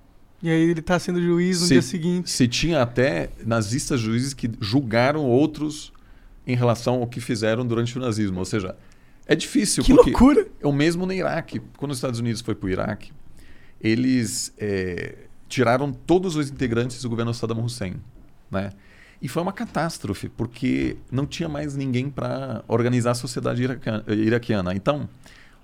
[0.40, 2.31] E aí ele tá sendo juiz no se, dia seguinte.
[2.31, 5.92] Se tinha até nazistas juízes que julgaram outros
[6.48, 8.38] em relação ao que fizeram durante o nazismo.
[8.38, 8.74] Ou seja,
[9.26, 10.48] é difícil Que porque loucura!
[10.58, 11.61] é o mesmo no Iraque.
[11.76, 13.12] Quando os Estados Unidos foi para o Iraque,
[13.78, 17.96] eles é, tiraram todos os integrantes do governo Saddam Hussein,
[18.50, 18.70] né?
[19.20, 24.74] E foi uma catástrofe, porque não tinha mais ninguém para organizar a sociedade iraquiana, iraquiana.
[24.74, 25.08] Então,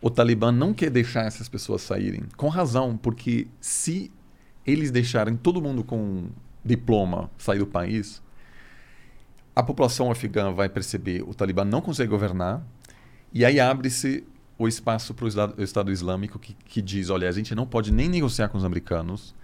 [0.02, 4.10] o Talibã não quer deixar essas pessoas saírem, com razão, porque se
[4.66, 6.26] eles deixarem todo mundo com
[6.64, 8.20] diploma sair do país,
[9.54, 12.62] a população afegã vai perceber o Talibã não consegue governar,
[13.32, 14.24] e aí abre-se
[14.58, 18.08] o espaço para o Estado Islâmico que, que diz: olha, a gente não pode nem
[18.08, 19.34] negociar com os americanos.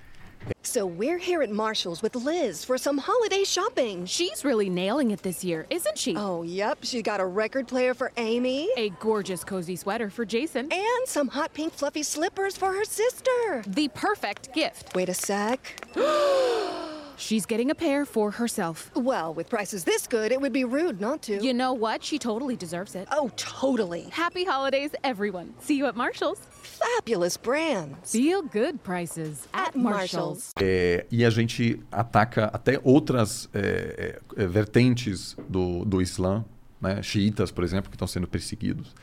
[0.63, 4.07] So we're here at Marshall's with Liz for some holiday shopping.
[4.07, 6.17] She's really nailing it this year, isn't she?
[6.17, 6.79] Oh, yep.
[6.83, 8.71] She got a record player for Amy.
[8.77, 10.73] A gorgeous cozy sweater for Jason.
[10.73, 13.63] And some hot pink fluffy slippers for her sister.
[13.67, 14.95] The perfect gift.
[14.95, 15.85] Wait a sec.
[17.21, 18.91] She's getting a pair for herself.
[18.97, 21.37] Well, with prices this good, it would be rude not to.
[21.45, 22.03] You know what?
[22.03, 23.07] She totally deserves it.
[23.13, 24.09] Oh, totally.
[24.11, 25.53] Happy holidays, everyone.
[25.61, 26.41] See you at Marshall's.
[26.63, 28.11] Fabulous brands.
[28.11, 29.77] Feel good prices at.
[29.77, 30.55] Marshall's.
[30.59, 36.43] É, e a gente ataca até outras é, é, vertentes do, do Islã,
[36.81, 37.03] né?
[37.03, 38.95] xiitas, por exemplo, que estão sendo perseguidos.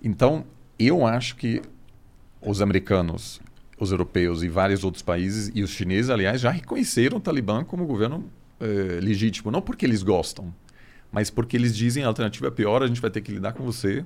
[0.00, 0.46] Então,
[0.78, 1.60] eu acho que
[2.40, 3.40] os americanos,
[3.78, 7.86] os europeus e vários outros países, e os chineses, aliás, já reconheceram o Talibã como
[7.86, 8.24] governo
[8.60, 9.50] é, legítimo.
[9.50, 10.54] Não porque eles gostam,
[11.12, 13.64] mas porque eles dizem a alternativa é pior, a gente vai ter que lidar com
[13.64, 14.04] você.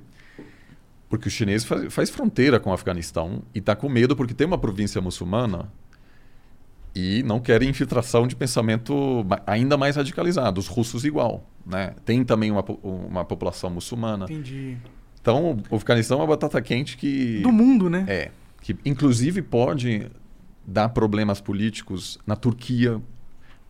[1.09, 4.46] Porque o chinês faz, faz fronteira com o Afeganistão e está com medo porque tem
[4.46, 5.68] uma província muçulmana
[6.94, 10.61] e não querem infiltração de pensamento ainda mais radicalizado.
[10.61, 11.94] Os russos igual, né?
[12.04, 14.24] Tem também uma, uma população muçulmana.
[14.24, 14.76] Entendi.
[15.20, 17.40] Então, o Afeganistão é uma batata quente que...
[17.40, 18.04] Do mundo, né?
[18.09, 18.30] É,
[18.61, 20.11] que inclusive pode
[20.66, 23.01] dar problemas políticos na Turquia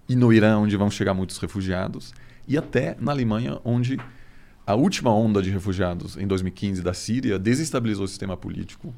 [0.09, 2.13] e no Irã, onde vão chegar muitos refugiados,
[2.49, 3.99] e até na Alemanha, onde
[4.67, 8.95] a última onda de refugiados em 2015 da Síria desestabilizou o sistema político.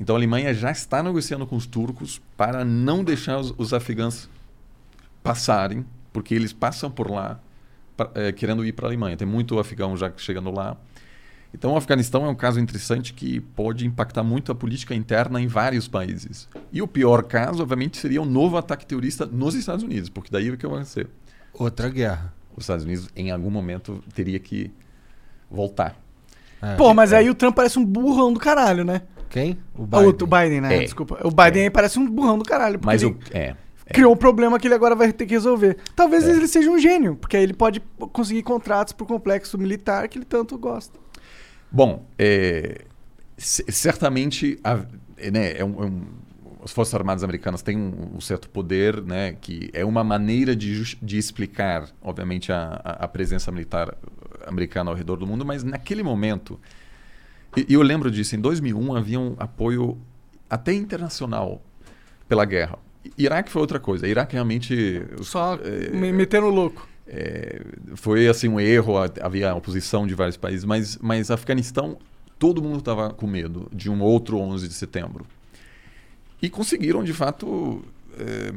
[0.00, 4.30] Então a Alemanha já está negociando com os turcos para não deixar os, os afegãos
[5.22, 7.40] passarem, porque eles passam por lá
[7.96, 9.16] pra- eh, querendo ir para a Alemanha.
[9.16, 10.76] Tem muito afegão já chegando lá.
[11.54, 15.46] Então, o Afeganistão é um caso interessante que pode impactar muito a política interna em
[15.46, 16.48] vários países.
[16.70, 20.50] E o pior caso, obviamente, seria um novo ataque terrorista nos Estados Unidos, porque daí
[20.50, 21.08] o que vai acontecer?
[21.54, 22.34] Outra guerra.
[22.54, 24.70] Os Estados Unidos, em algum momento, teria que
[25.50, 25.96] voltar.
[26.60, 26.74] É.
[26.74, 29.02] Pô, mas aí o Trump parece um burrão do caralho, né?
[29.30, 29.58] Quem?
[29.76, 30.06] O Ah, Biden.
[30.20, 30.76] O, o Biden, né?
[30.76, 30.80] É.
[30.84, 31.18] Desculpa.
[31.26, 31.64] O Biden É.
[31.66, 32.78] aí parece um burrão do caralho.
[32.78, 33.18] porque Mas ele o.
[33.32, 33.54] É.
[33.86, 33.92] é.
[33.94, 35.76] criou um problema que ele agora vai ter que resolver.
[35.94, 36.32] Talvez É.
[36.32, 37.80] ele seja um gênio, porque aí ele pode
[38.12, 40.98] conseguir contratos pro complexo militar que ele tanto gosta.
[41.70, 42.84] Bom, é,
[43.36, 44.84] certamente a-
[45.30, 46.02] né, é um- é um-
[46.64, 50.96] as Forças Armadas Americanas têm um, um certo poder, né, que é uma maneira de,
[50.96, 53.96] de explicar, obviamente, a, a- a presença militar
[54.46, 56.58] americana ao redor do mundo, mas naquele momento,
[57.56, 59.98] e, eu lembro disso, em 2001 havia um apoio
[60.50, 61.62] até internacional
[62.28, 62.78] pela guerra.
[63.16, 64.06] Iraque foi outra coisa.
[64.06, 66.86] Iraque realmente Só É, me metendo louco.
[67.08, 67.62] É,
[67.94, 71.98] foi assim um erro, havia oposição de vários países, mas, mas Afeganistão,
[72.38, 75.26] todo mundo estava com medo de um outro 11 de setembro.
[76.40, 77.82] E conseguiram, de fato,
[78.18, 78.52] é,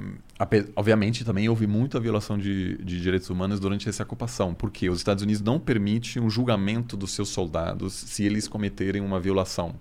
[0.76, 5.24] obviamente também houve muita violação de, de direitos humanos durante essa ocupação, porque os Estados
[5.24, 9.74] Unidos não permitem um julgamento dos seus soldados se eles cometerem uma violação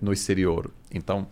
[0.00, 0.70] no exterior.
[0.92, 1.26] Então,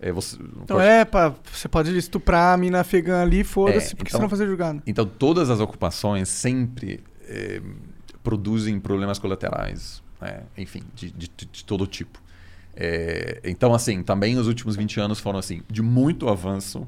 [0.00, 3.96] é, você Então pode- é, pá, você pode estuprar a mina afegã ali, foda-se, É,
[3.96, 4.82] porque então- você não vai ser julgado.
[4.86, 7.60] Então, todas as ocupações sempre eh,
[8.22, 10.42] produzem problemas colaterais, né?
[10.56, 12.20] enfim, de, de, de todo tipo.
[12.76, 16.86] Eh, então, assim, também os últimos 20 anos foram assim de muito avanço,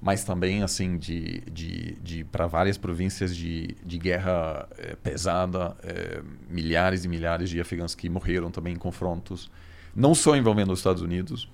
[0.00, 6.22] mas também assim de, de, de para várias províncias de, de guerra eh, pesada, eh,
[6.48, 9.50] milhares e milhares de afegãos que morreram também em confrontos,
[9.94, 11.50] não só envolvendo os Estados Unidos.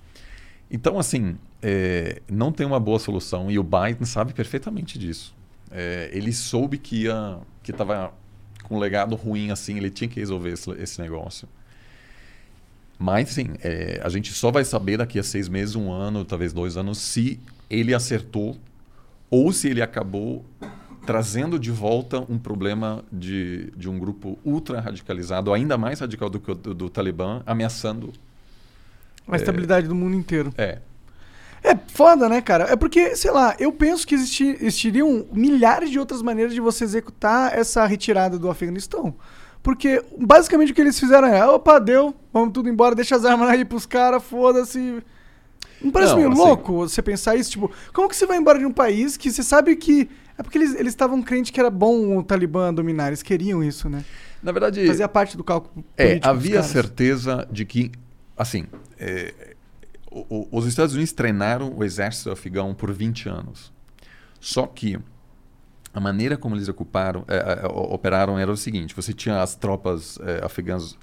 [0.73, 5.35] Então, assim, é, não tem uma boa solução e o Biden sabe perfeitamente disso.
[5.69, 8.11] É, ele soube que ia, que estava
[8.63, 11.47] com um legado ruim assim, ele tinha que resolver esse, esse negócio.
[12.97, 16.51] Mas, sim, é, a gente só vai saber daqui a seis meses, um ano, talvez
[16.51, 18.57] dois anos, se ele acertou
[19.29, 20.43] ou se ele acabou
[21.05, 26.39] trazendo de volta um problema de, de um grupo ultra radicalizado, ainda mais radical do
[26.39, 28.11] que o do, do Talibã, ameaçando.
[29.27, 30.53] A estabilidade do mundo inteiro.
[30.57, 30.79] É,
[31.65, 32.65] É foda, né, cara?
[32.65, 36.83] É porque, sei lá, eu penso que existi- existiriam milhares de outras maneiras de você
[36.83, 39.15] executar essa retirada do Afeganistão.
[39.61, 43.47] Porque basicamente o que eles fizeram é, opa, deu, vamos tudo embora, deixa as armas
[43.49, 45.01] aí pros caras, foda-se.
[45.81, 47.51] Não parece Não, meio assim- louco você pensar isso?
[47.51, 50.09] Tipo, como que você vai embora de um país que você sabe que.
[50.37, 54.03] É porque eles estavam crentes que era bom o Talibã dominar, eles queriam isso, né?
[54.41, 57.89] Na verdade, Fazia parte do cálculo É, havia certeza de que,
[58.37, 58.65] assim,
[58.99, 59.55] é,
[60.11, 63.71] o- o- os Estados Unidos treinaram o exército afegão por 20 anos.
[64.39, 64.97] Só que
[65.93, 69.55] a maneira como eles ocuparam, é, é, o- operaram era o seguinte: você tinha as
[69.55, 70.97] tropas é, afegãs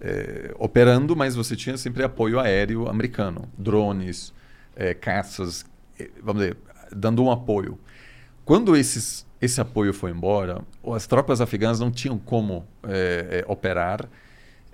[0.00, 4.34] é, operando, mas você tinha sempre apoio aéreo americano, drones,
[4.74, 5.64] é, caças,
[5.98, 6.56] é, vamos dizer,
[6.94, 7.78] dando um apoio.
[8.44, 10.62] Quando esses, esse apoio foi embora,
[10.94, 14.08] as tropas afegãs não tinham como é, é, operar.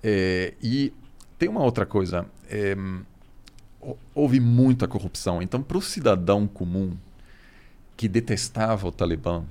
[0.03, 0.93] é, e
[1.39, 2.77] tem uma outra coisa: é,
[3.81, 5.41] hou- houve muita corrupção.
[5.43, 6.97] Então, para o cidadão comum
[7.97, 9.45] que detestava o Talibã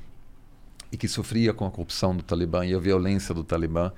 [0.91, 3.91] e que sofria com a corrupção do Talibã e a violência do Talibã,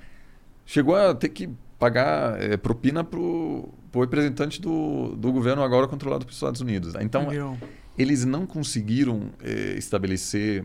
[0.66, 6.24] chegou a ter que pagar é, propina para o representante do, do governo agora controlado
[6.24, 6.94] pelos Estados Unidos.
[7.00, 7.56] Então, Entendeu?
[7.96, 10.64] eles não conseguiram eh, estabelecer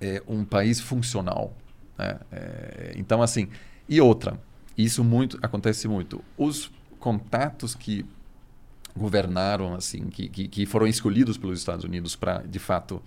[0.00, 1.54] eh, um país funcional.
[1.96, 2.18] né?
[2.32, 3.48] Eh, então, assim,
[3.88, 4.38] e outra,
[4.84, 6.22] isso muito acontece muito.
[6.36, 8.06] Os contatos que
[8.96, 13.02] governaram, assim, que, que, que foram escolhidos pelos Estados Unidos para, de fato,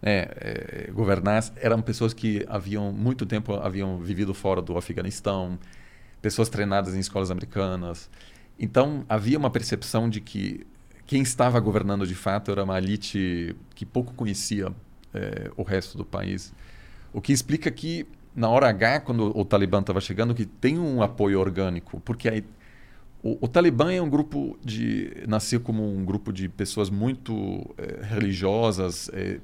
[0.00, 5.58] né, eh, governar, eram pessoas que haviam muito tempo haviam vivido fora do Afeganistão,
[6.22, 8.08] pessoas treinadas em escolas americanas.
[8.58, 10.66] Então, havia uma percepção de que
[11.06, 14.72] quem estava governando de fato era uma elite que pouco conhecia
[15.12, 16.52] eh, o resto do país.
[17.12, 21.02] O que explica que, na hora H, quando o Talibã estava chegando, que tem um
[21.02, 22.44] apoio orgânico, porque aí,
[23.22, 25.12] o, o Talibã é um grupo de.
[25.28, 27.34] nasceu como um grupo de pessoas muito
[27.78, 29.40] eh, religiosas, eh,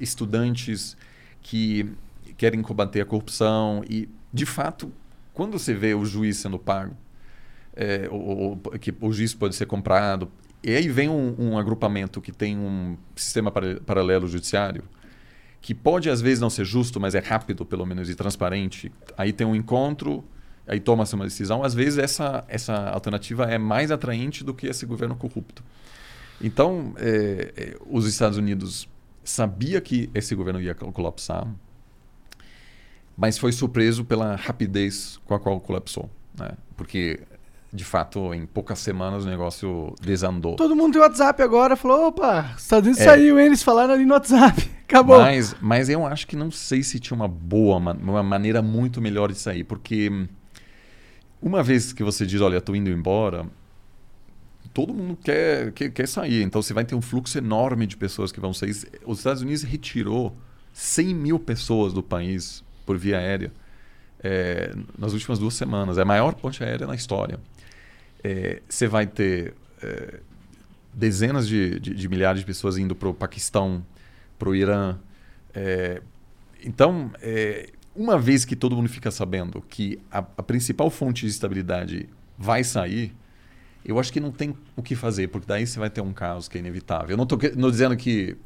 [0.00, 0.96] estudantes
[1.42, 1.90] que
[2.36, 4.90] querem combater a corrupção e, de fato,
[5.34, 6.96] quando você vê o juiz sendo pago,
[7.74, 10.30] é, o, o- que o juiz pode ser comprado.
[10.62, 14.84] E aí vem um, um agrupamento que tem um sistema para- paralelo judiciário,
[15.60, 18.90] que pode às vezes não ser justo, mas é rápido, pelo menos, e transparente.
[19.16, 20.24] Aí tem um encontro,
[20.66, 21.62] aí toma-se uma decisão.
[21.62, 25.62] Às vezes essa, essa alternativa é mais atraente do que esse governo corrupto.
[26.40, 28.88] Então, é, é, os Estados Unidos
[29.22, 31.46] sabia que esse governo ia col- colapsar,
[33.14, 36.08] mas foi surpreso pela rapidez com a qual colapsou.
[36.38, 36.52] Né?
[36.74, 37.20] Porque,
[37.72, 40.56] de fato, em poucas semanas o negócio desandou.
[40.56, 43.04] Todo mundo tem WhatsApp agora, falou, opa, Estados Unidos É.
[43.04, 44.68] saiu, eles falaram ali no WhatsApp.
[44.90, 45.20] Acabou.
[45.20, 49.00] Mas, mas eu acho que não sei se tinha uma boa, ma- uma maneira muito
[49.00, 50.26] melhor de sair, porque hum,
[51.40, 53.46] uma vez que você diz, olha, estou indo embora,
[54.74, 56.42] todo mundo quer, quer, quer sair.
[56.42, 58.74] Então você vai ter um fluxo enorme de pessoas que vão sair.
[59.06, 60.36] Os Estados Unidos retirou
[60.72, 63.52] 100 mil pessoas do país por via aérea
[64.22, 65.98] é, nas últimas duas semanas.
[65.98, 67.38] É a maior ponte aérea na história.
[68.22, 70.20] É, você vai ter é,
[70.92, 73.84] dezenas de, de, de milhares de pessoas indo para o Paquistão,
[74.38, 74.98] para o Irã.
[75.54, 76.02] É,
[76.64, 81.30] então, é, uma vez que todo mundo fica sabendo que a, a principal fonte de
[81.30, 83.14] estabilidade vai sair,
[83.84, 86.48] eu acho que não tem o que fazer, porque daí você vai ter um caos
[86.48, 87.10] que é inevitável.
[87.10, 87.38] Eu não estou
[87.70, 88.36] dizendo que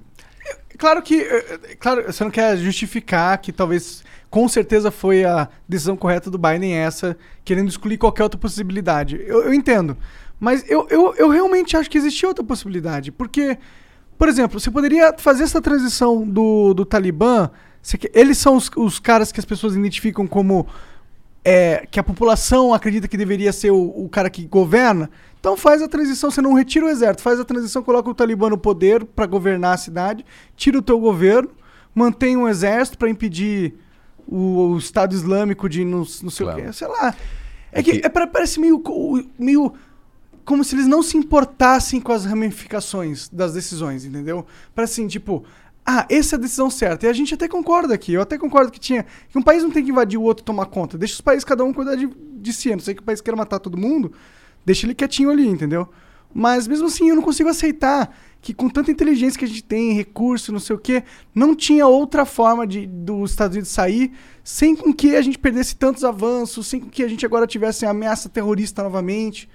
[0.78, 1.20] Claro que.
[1.20, 4.02] eh, eh, Claro, você não quer justificar que talvez.
[4.30, 9.22] Com certeza foi a decisão correta do Biden essa, querendo excluir qualquer outra possibilidade.
[9.24, 9.96] Eu, eu entendo.
[10.40, 13.12] Mas eu, eu, eu realmente acho que existia outra possibilidade.
[13.12, 13.56] Porque,
[14.18, 17.48] por exemplo, você poderia fazer essa transição do, do Talibã.
[18.12, 20.66] Eles são os, os caras que as pessoas identificam como
[21.44, 25.82] é, que a população acredita que deveria ser o, o cara que governa, então faz
[25.82, 29.04] a transição, você não retira o exército, faz a transição, coloca o Talibã no poder
[29.04, 30.24] para governar a cidade,
[30.56, 31.50] tira o teu governo,
[31.94, 33.74] mantém um exército para impedir
[34.26, 36.60] o, o Estado Islâmico de não, não sei Claro.
[36.60, 37.14] o quê, sei lá.
[37.70, 38.82] É, É que, que- é, parece meio,
[39.38, 39.74] meio
[40.46, 44.46] como se eles não se importassem com as ramificações das decisões, entendeu?
[44.74, 45.44] Parece assim, tipo,
[45.86, 47.06] ah, essa é a decisão certa.
[47.06, 48.12] E a gente até concorda aqui.
[48.12, 49.04] Eu até concordo que tinha.
[49.28, 50.96] Que um país não tem que invadir o outro e tomar conta.
[50.96, 52.72] Deixa os países cada um cuidar de, de si.
[52.72, 54.12] A não sei que o país queira matar todo mundo.
[54.64, 55.88] Deixa ele quietinho ali, entendeu?
[56.32, 59.92] Mas mesmo assim, eu não consigo aceitar que com tanta inteligência que a gente tem,
[59.92, 61.04] recurso, não sei o quê,
[61.34, 64.12] não tinha outra forma de dos Estados Unidos sair
[64.42, 67.86] sem com que a gente perdesse tantos avanços, sem com que a gente agora tivesse
[67.86, 69.48] ameaça terrorista novamente.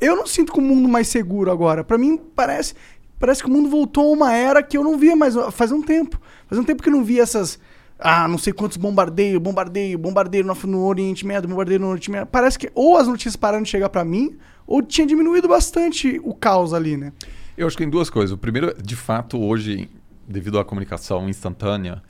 [0.00, 1.84] Eu não sinto com o mundo mais seguro agora.
[1.84, 2.74] Pra mim, parece,
[3.18, 5.82] parece que o mundo voltou a uma era que eu não via mais faz um
[5.82, 6.20] tempo.
[6.46, 7.58] Faz um tempo que eu não via essas.
[7.98, 12.26] Ah, não sei quantos bombardeios, bombardeio, bombardeio no, no Oriente Médio, bombardeio no Oriente Médio.
[12.26, 16.32] Parece que ou as notícias pararam de chegar pra mim, ou tinha diminuído bastante o
[16.32, 17.12] caos ali, né?
[17.56, 18.32] Eu acho que tem duas coisas.
[18.32, 19.90] O primeiro, de fato, hoje,
[20.28, 22.00] devido à comunicação instantânea,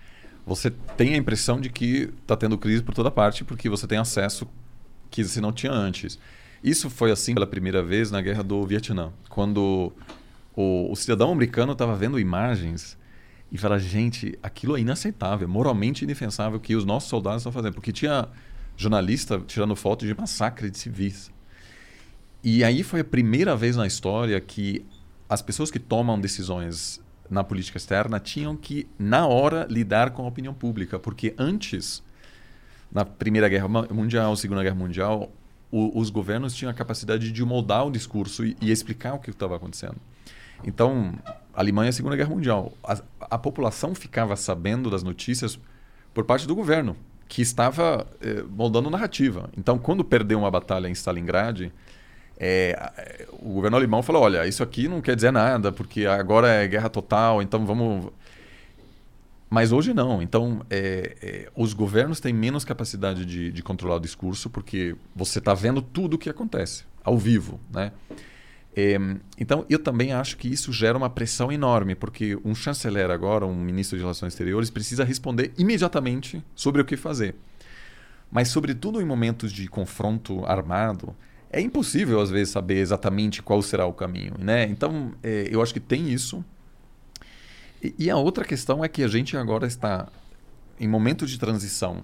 [0.46, 3.96] você tem a impressão de que está tendo crise por toda parte, porque você tem
[3.96, 4.46] acesso
[5.10, 6.18] que você não tinha antes.
[6.62, 9.92] Isso foi assim pela primeira vez na guerra do Vietnã, quando
[10.58, 12.98] o, o cidadão americano estava vendo imagens
[13.52, 17.92] e fala, gente, aquilo é inaceitável, moralmente indefensável que os nossos soldados estão fazendo, porque
[17.92, 18.28] tinha
[18.76, 21.30] jornalista tirando foto de massacre de civis.
[22.42, 24.84] E aí foi a primeira vez na história que
[25.28, 27.00] as pessoas que tomam decisões
[27.30, 30.98] na política externa tinham que, na hora, lidar com a opinião pública.
[30.98, 32.02] Porque antes,
[32.90, 35.30] na Primeira Guerra Mundial, Segunda Guerra Mundial,
[35.70, 39.30] o, os governos tinham a capacidade de moldar o discurso e, e explicar o que
[39.30, 39.96] estava acontecendo.
[40.64, 41.12] Então,
[41.54, 45.58] Alemanha, Segunda Guerra Mundial, a, a, população ficava sabendo das notícias
[46.14, 46.96] por parte do governo,
[47.28, 49.50] que estava eh, moldando narrativa.
[49.56, 51.70] Então, quando perdeu uma batalha em Stalingrad,
[52.38, 56.68] é, o governo alemão falou: olha, isso aqui não quer dizer nada, porque agora é
[56.68, 58.12] guerra total, então vamos.
[59.50, 60.22] Mas hoje não.
[60.22, 65.38] Então, é, é, os governos têm menos capacidade de, de controlar o discurso, porque você
[65.38, 67.58] está vendo tudo o que acontece, ao vivo.
[67.72, 67.90] Né?
[68.80, 68.96] É,
[69.36, 73.52] então, eu também acho que isso gera uma pressão enorme, porque um chanceler agora, um
[73.52, 77.34] ministro de Relações Exteriores, precisa responder imediatamente sobre o que fazer.
[78.30, 81.12] Mas, sobretudo em momentos de confronto armado,
[81.50, 84.64] é impossível às vezes saber exatamente qual será o caminho, né?
[84.64, 86.44] Então é, eu acho que tem isso.
[87.82, 90.06] E, e, a outra questão é que a gente agora está
[90.78, 92.02] em momento de transição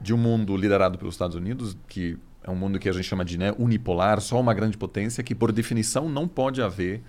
[0.00, 3.24] de um mundo liderado pelos Estados Unidos, que é um mundo que a gente chama
[3.24, 7.02] de né, unipolar, só uma grande potência, que por definição não pode haver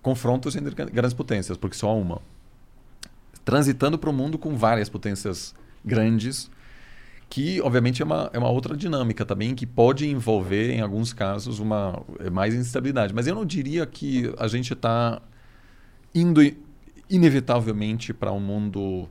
[0.00, 2.20] confrontos entre grandes potências, porque só uma.
[3.44, 5.54] Transitando para um mundo com várias potências
[5.84, 6.50] grandes
[7.28, 11.60] que obviamente é uma, é uma outra dinâmica também que pode envolver em alguns casos
[11.60, 15.20] uma é mais instabilidade mas eu não diria que a gente está
[16.14, 16.42] indo
[17.08, 19.08] inevitavelmente para um mundo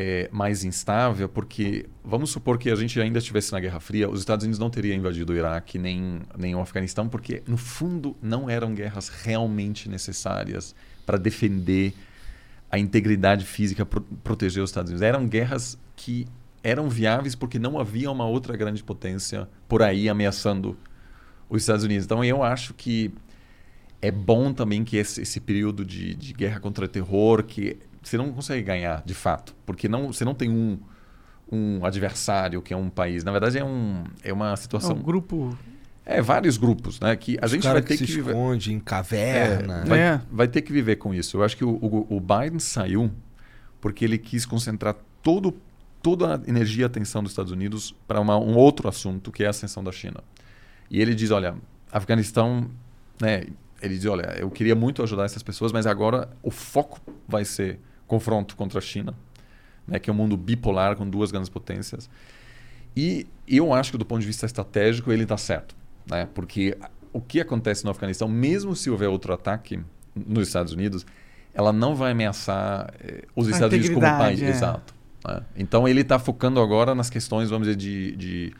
[0.00, 4.20] é, mais instável porque vamos supor que a gente ainda estivesse na Guerra Fria os
[4.20, 8.48] Estados Unidos não teriam invadido o Iraque nem nem o Afeganistão porque no fundo não
[8.48, 10.72] eram guerras realmente necessárias
[11.04, 11.92] para defender
[12.70, 16.28] a integridade física pro, proteger os Estados Unidos eram guerras que
[16.62, 20.78] eram viáveis porque não havia uma outra grande potência por aí ameaçando
[21.50, 22.04] os Estados Unidos.
[22.04, 23.12] Então eu acho que
[24.00, 28.32] é bom também que esse, esse período de, de, guerra contra terror, que você não
[28.32, 30.78] consegue ganhar de fato, porque não, você não tem um,
[31.50, 33.24] um adversário que é um país.
[33.24, 34.92] Na verdade é, um, é uma situação...
[34.92, 35.56] É um grupo...
[36.04, 37.14] É, vários grupos, né?
[37.16, 38.18] Que a Os gente vai que ter se que...
[38.18, 39.82] esconde em caverna.
[39.82, 40.20] É, vai, É.
[40.30, 41.36] vai ter que viver com isso.
[41.36, 43.10] Eu acho que o, o, o Biden saiu
[43.78, 45.54] porque ele quis concentrar todo
[46.02, 49.50] toda a energia e atenção dos Estados Unidos para um outro assunto, que é a
[49.50, 50.22] ascensão da China.
[50.90, 51.56] E ele diz, olha,
[51.92, 52.70] Afeganistão,
[53.20, 53.44] né,
[53.82, 57.80] ele diz, olha, eu queria muito ajudar essas pessoas, mas agora o foco vai ser
[58.08, 59.14] confronto contra a China,
[59.86, 62.10] né, que é um mundo bipolar com duas grandes potências.
[62.96, 65.76] E eu acho que do ponto de vista estratégico ele está certo,
[66.10, 66.76] né, porque
[67.12, 69.78] o que acontece no Afeganistão, mesmo se houver outro ataque
[70.14, 71.06] nos Estados Unidos,
[71.54, 74.48] ela não vai ameaçar eh, os Estados Unidos como país, é.
[74.48, 74.94] exato.
[75.26, 75.42] né?
[75.56, 78.54] Então ele está focando agora nas questões, vamos dizer, de, de,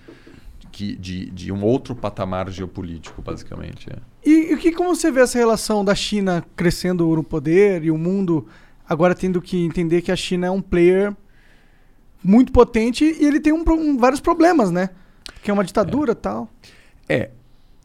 [0.70, 3.88] de, de, de um outro patamar geopolítico, basicamente.
[3.90, 3.96] é.
[4.24, 7.90] E, e o que como você vê essa relação da China crescendo no poder e
[7.90, 8.46] o mundo
[8.88, 11.14] agora tendo que entender que a China é um player
[12.22, 14.90] muito potente e ele tem um um- vários problemas, né?
[15.42, 16.48] Que é uma ditadura e tal.
[17.08, 17.30] É,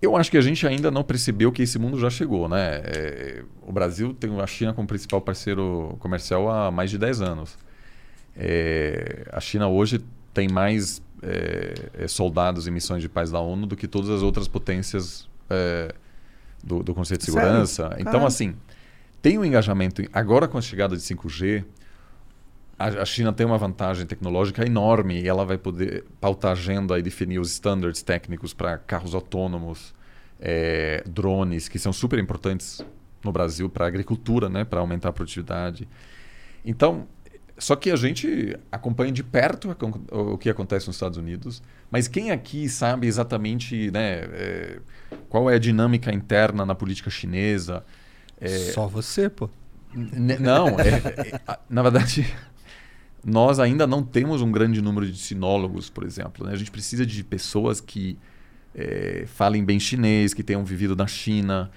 [0.01, 2.81] eu acho que a gente ainda não percebeu que esse mundo já chegou, né?
[2.83, 7.57] É, o Brasil tem a China como principal parceiro comercial há mais de 10 anos.
[8.35, 13.67] É, a China hoje tem mais é, é, soldados em missões de paz da ONU
[13.67, 15.93] do que todas as outras potências é,
[16.63, 17.39] do, do Conselho de Sério?
[17.41, 17.89] Segurança.
[17.93, 18.27] Então, Caralho.
[18.27, 18.55] assim,
[19.23, 20.03] tem um engajamento.
[20.11, 21.63] Agora, com a chegada de 5G,
[22.77, 27.01] a, China tem uma vantagem tecnológica enorme e ela vai poder pautar a agenda e
[27.01, 29.95] definir os standards técnicos para carros autônomos,
[30.41, 32.85] eh, drones, que são super importantes
[33.23, 35.87] no Brasil para a agricultura, né, para aumentar a produtividade.
[36.65, 37.07] Então,
[37.57, 39.73] só que a gente acompanha de perto
[40.11, 44.79] o que acontece nos Estados Unidos, mas quem aqui sabe exatamente né, eh,
[45.29, 47.85] qual é a dinâmica interna na política chinesa?
[48.43, 49.49] Eh, Só você, pô.
[49.95, 50.89] N- Não, é-
[51.29, 52.25] é- a- na verdade,
[53.23, 56.45] nós ainda não temos um grande número de sinólogos, por exemplo.
[56.45, 56.53] né?
[56.53, 58.17] A gente precisa de pessoas que
[58.75, 61.69] eh, falem bem chinês, que tenham vivido na China.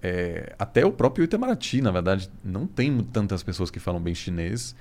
[0.00, 4.74] Eh, até o próprio Itamaraty, na verdade, não tem tantas pessoas que falam bem chinês.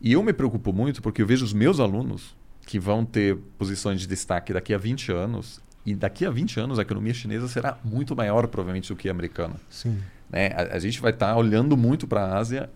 [0.00, 2.34] E eu me preocupo muito porque eu vejo os meus alunos
[2.64, 5.60] que vão ter posições de destaque daqui a 20 anos.
[5.84, 9.10] E daqui a 20 anos a economia chinesa será muito maior, provavelmente, do que a
[9.12, 9.98] americana Sim.
[10.30, 10.48] Né?
[10.48, 12.70] A, a gente vai estar olhando muito para a Ásia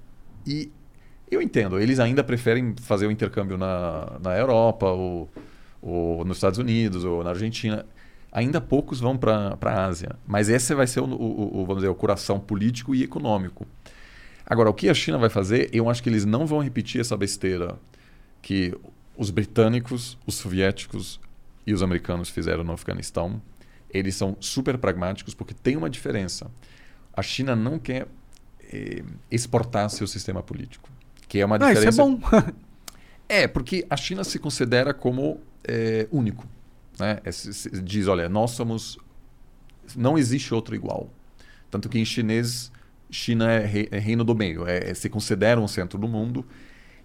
[0.47, 0.71] e
[1.31, 5.31] eu entendo, eles ainda preferem fazer o intercâmbio na, na Europa ou,
[5.81, 7.87] ou nos Estados Unidos ou na Argentina.
[8.31, 10.17] ainda poucos vão para a Ásia.
[10.27, 13.67] Mas esse vai ser o, o, o, vamos dizer, o coração político e econômico.
[14.45, 17.17] Agora, o que a China vai fazer, eu acho que eles não vão repetir essa
[17.17, 17.79] besteira
[18.43, 18.77] que
[19.17, 21.21] os britânicos, os soviéticos
[21.67, 23.41] e os americanos fizeram no Afeganistão.
[23.89, 26.51] Eles são super pragmáticos porque tem uma diferença.
[27.15, 28.07] A China não quer
[28.73, 30.89] eh, exportar seu sistema político,
[31.29, 31.89] que é uma Ah, diferença.
[31.91, 32.21] isso é bom.
[33.29, 36.47] É, porque a China se considera como é, único.
[36.99, 37.19] Né?
[37.25, 38.99] É, se- se- diz, olha, nós somos...
[39.97, 41.09] Não existe outro igual.
[41.71, 42.71] Tanto que em chinês,
[43.11, 44.67] China é, rei- é reino do meio.
[44.67, 46.45] É, é- se consideram o centro do mundo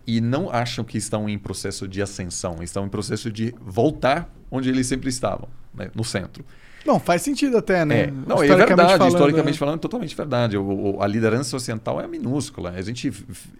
[0.05, 2.61] e não acham que estão em processo de ascensão.
[2.61, 5.89] Estão em processo de voltar onde eles sempre estavam, né?
[5.95, 6.43] no centro.
[6.87, 8.03] Bom, faz sentido até, né?
[8.05, 9.59] É, não, é verdade, falando, historicamente é.
[9.59, 10.57] falando, é totalmente verdade.
[10.57, 12.71] O- o- a liderança ocidental é minúscula.
[12.71, 13.11] A gente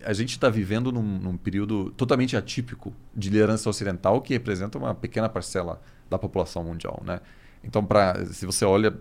[0.03, 4.95] a gente está vivendo num, num período totalmente atípico de liderança ocidental que representa uma
[4.95, 7.19] pequena parcela da população mundial, né?
[7.61, 8.95] Então, para se você olha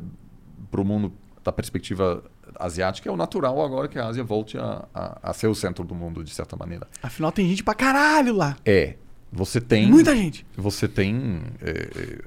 [0.71, 1.13] para o mundo
[1.45, 2.25] da perspectiva
[2.59, 5.85] asiática, é o natural agora que a Ásia volte a, a, a ser o centro
[5.85, 6.89] do mundo de certa maneira.
[7.01, 8.57] Afinal, tem gente pra caralho lá.
[8.65, 8.97] É,
[9.37, 10.47] você tem Muita gente.
[10.57, 11.71] você tem, é,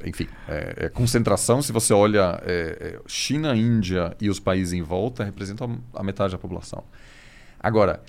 [0.03, 1.62] é, enfim, é, é concentração.
[1.62, 6.38] Se você olha é, China, Índia e os países em volta, representam a metade da
[6.38, 6.84] população.
[7.60, 8.01] Agora,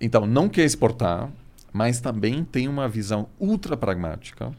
[0.00, 1.30] então, não quer exportar,
[1.72, 4.52] mas também tem uma visão ultra pragmática.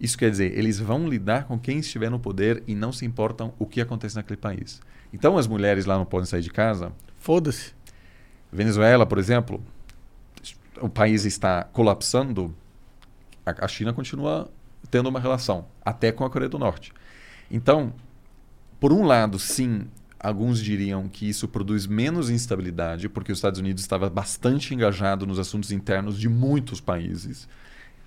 [0.00, 3.52] Isso quer dizer, eles vão lidar com quem estiver no poder e não se importam
[3.58, 4.80] o que acontece naquele país.
[5.12, 6.92] Então, as mulheres lá não podem sair de casa.
[7.18, 7.72] Foda-se.
[8.52, 9.60] Venezuela, por exemplo,
[10.80, 12.54] o país está colapsando,
[13.58, 14.50] a, China continua
[14.90, 16.92] tendo uma relação, até com a Coreia do Norte.
[17.50, 17.92] Então,
[18.80, 19.86] por um lado, sim,
[20.18, 25.38] alguns diriam que isso produz menos instabilidade, porque os Estados Unidos estava bastante engajado nos
[25.38, 27.48] assuntos internos de muitos países.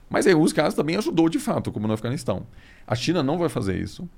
[0.09, 2.45] Mas em alguns casos também ajudou de fato, como no Afeganistão.
[2.85, 4.09] A China não vai fazer isso,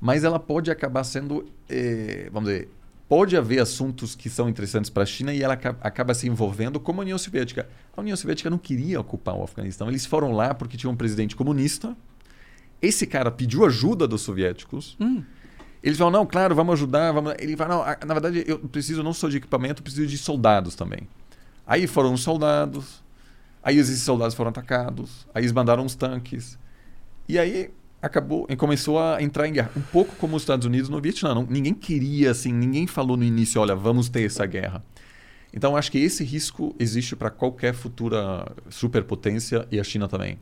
[0.00, 2.68] mas ela pode acabar sendo, eh, vamos dizer,
[3.08, 6.80] pode haver assuntos que são interessantes para a China e ela aca- acaba se envolvendo
[6.80, 7.68] como a União Soviética.
[7.96, 9.88] A União Soviética não queria ocupar o Afeganistão.
[9.88, 11.96] Eles foram lá porque tinha um presidente comunista.
[12.82, 14.96] Esse cara pediu ajuda dos soviéticos.
[15.82, 17.12] Eles falam, não, claro, vamos ajudar.
[17.12, 17.34] Vamos...
[17.38, 20.74] Ele fala, não, na verdade, eu preciso não só de equipamento, eu preciso de soldados
[20.74, 21.08] também.
[21.66, 23.04] Aí foram os soldados.
[23.62, 25.26] Aí esses soldados foram atacados.
[25.32, 26.58] Aí eles mandaram uns tanques.
[27.28, 27.70] E aí
[28.00, 29.70] acabou e começou a entrar em guerra.
[29.76, 31.34] Um pouco como os Estados Unidos no Vietnã.
[31.34, 34.82] Não- ninguém queria, assim, ninguém falou no início, olha, vamos ter essa guerra.
[35.52, 40.38] Então acho que esse risco existe para qualquer futura superpotência e a China também.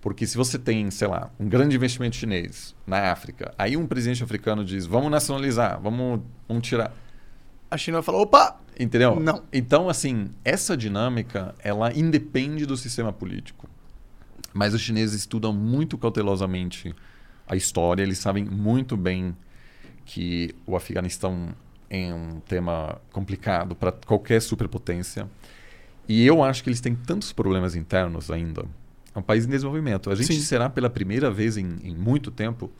[0.00, 4.22] Porque se você tem, sei lá, um grande investimento chinês na África, aí um presidente
[4.22, 6.92] africano diz, vamos nacionalizar, vamos, vamos tirar.
[7.70, 8.60] A China vai falar, opa!
[8.78, 9.18] Entendeu?
[9.18, 9.42] Não.
[9.52, 13.66] Então, assim, essa dinâmica, ela independe do sistema político.
[14.54, 16.94] Mas os chineses estudam muito cautelosamente
[17.46, 19.36] a história, eles sabem muito bem
[20.04, 21.48] que o Afeganistão
[21.90, 25.28] é um tema complicado para qualquer superpotência.
[26.08, 28.64] E eu acho que eles têm tantos problemas internos ainda.
[29.14, 30.10] É um país em desenvolvimento.
[30.10, 30.40] A gente Sim.
[30.40, 32.70] será pela primeira vez em, em muito tempo,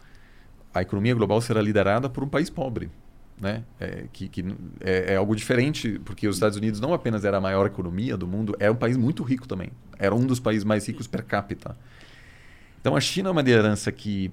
[0.73, 2.91] a economia global será liderada por um país pobre.
[3.41, 3.65] Né?
[3.81, 4.45] É, que, que
[4.81, 8.27] é, é algo diferente, porque os Estados Unidos não apenas era a maior economia do
[8.27, 9.71] mundo, era um país muito rico também.
[9.99, 11.77] Era um dos países mais ricos per capita.
[12.81, 14.31] Então a China é uma liderança que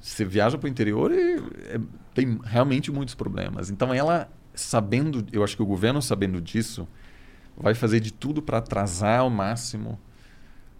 [0.00, 1.36] você viaja para o interior e
[1.68, 1.80] é,
[2.14, 3.70] tem realmente muitos problemas.
[3.70, 6.88] Então ela sabendo, eu acho que o governo sabendo disso,
[7.56, 10.00] vai fazer de tudo para atrasar ao máximo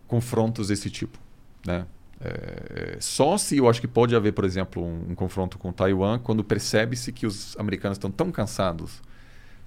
[0.07, 1.19] confrontos desse tipo,
[1.65, 1.87] né?
[2.21, 6.19] É, só se eu acho que pode haver, por exemplo, um, um confronto com Taiwan
[6.19, 9.03] quando percebe-se que os americanos estão tão cansados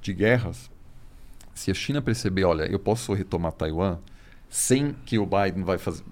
[0.02, 0.70] de guerras.
[1.54, 3.97] Se a China perceber, olha, eu posso retomar Taiwan
[4.50, 6.04] sem que o Biden vai, fazer,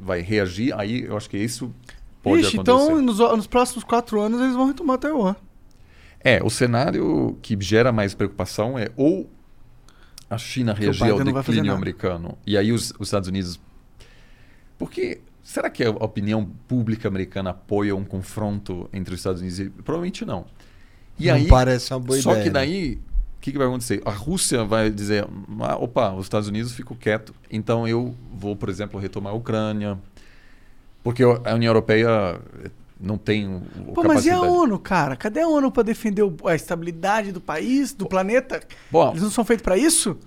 [0.00, 1.72] vai reagir, aí eu acho que isso
[2.22, 2.82] pode Ixi, acontecer.
[2.82, 5.34] então nos, nos próximos quatro anos eles vão retomar Taiwan.
[6.20, 9.30] É, o cenário que gera mais preocupação é ou
[10.28, 13.60] a China o reagir ao declínio americano e aí os, os Estados Unidos.
[14.76, 19.70] Porque será que a opinião pública americana apoia um confronto entre os Estados Unidos e.
[19.70, 20.44] Provavelmente não.
[21.18, 22.54] E Não aí, parece uma boa só ideia, que né?
[22.54, 22.94] daí,
[23.38, 24.02] o que, que vai acontecer?
[24.04, 25.24] A Rússia vai dizer:
[25.60, 29.96] ah, opa, os Estados Unidos ficam quietos, então eu vou, por exemplo, retomar a Ucrânia.
[31.04, 32.40] Porque a União Europeia
[33.00, 34.40] não tem o, o Pô, mas e a.
[34.40, 35.14] ONU, cara?
[35.14, 38.60] Cadê a ONU pra defender a estabilidade do país, do planeta?
[38.90, 40.18] Bom, Eles não são feitos pra isso?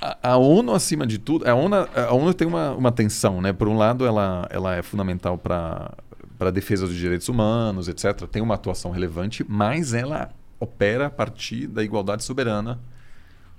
[0.00, 3.52] A, ONU, acima de tudo, a ONU, a ONU tem uma, uma tensão, né?
[3.52, 5.94] Por um lado, ela, ela é fundamental para
[6.38, 8.26] a defesa dos direitos humanos, etc.
[8.26, 12.80] Tem uma atuação relevante, mas ela opera a partir da igualdade soberana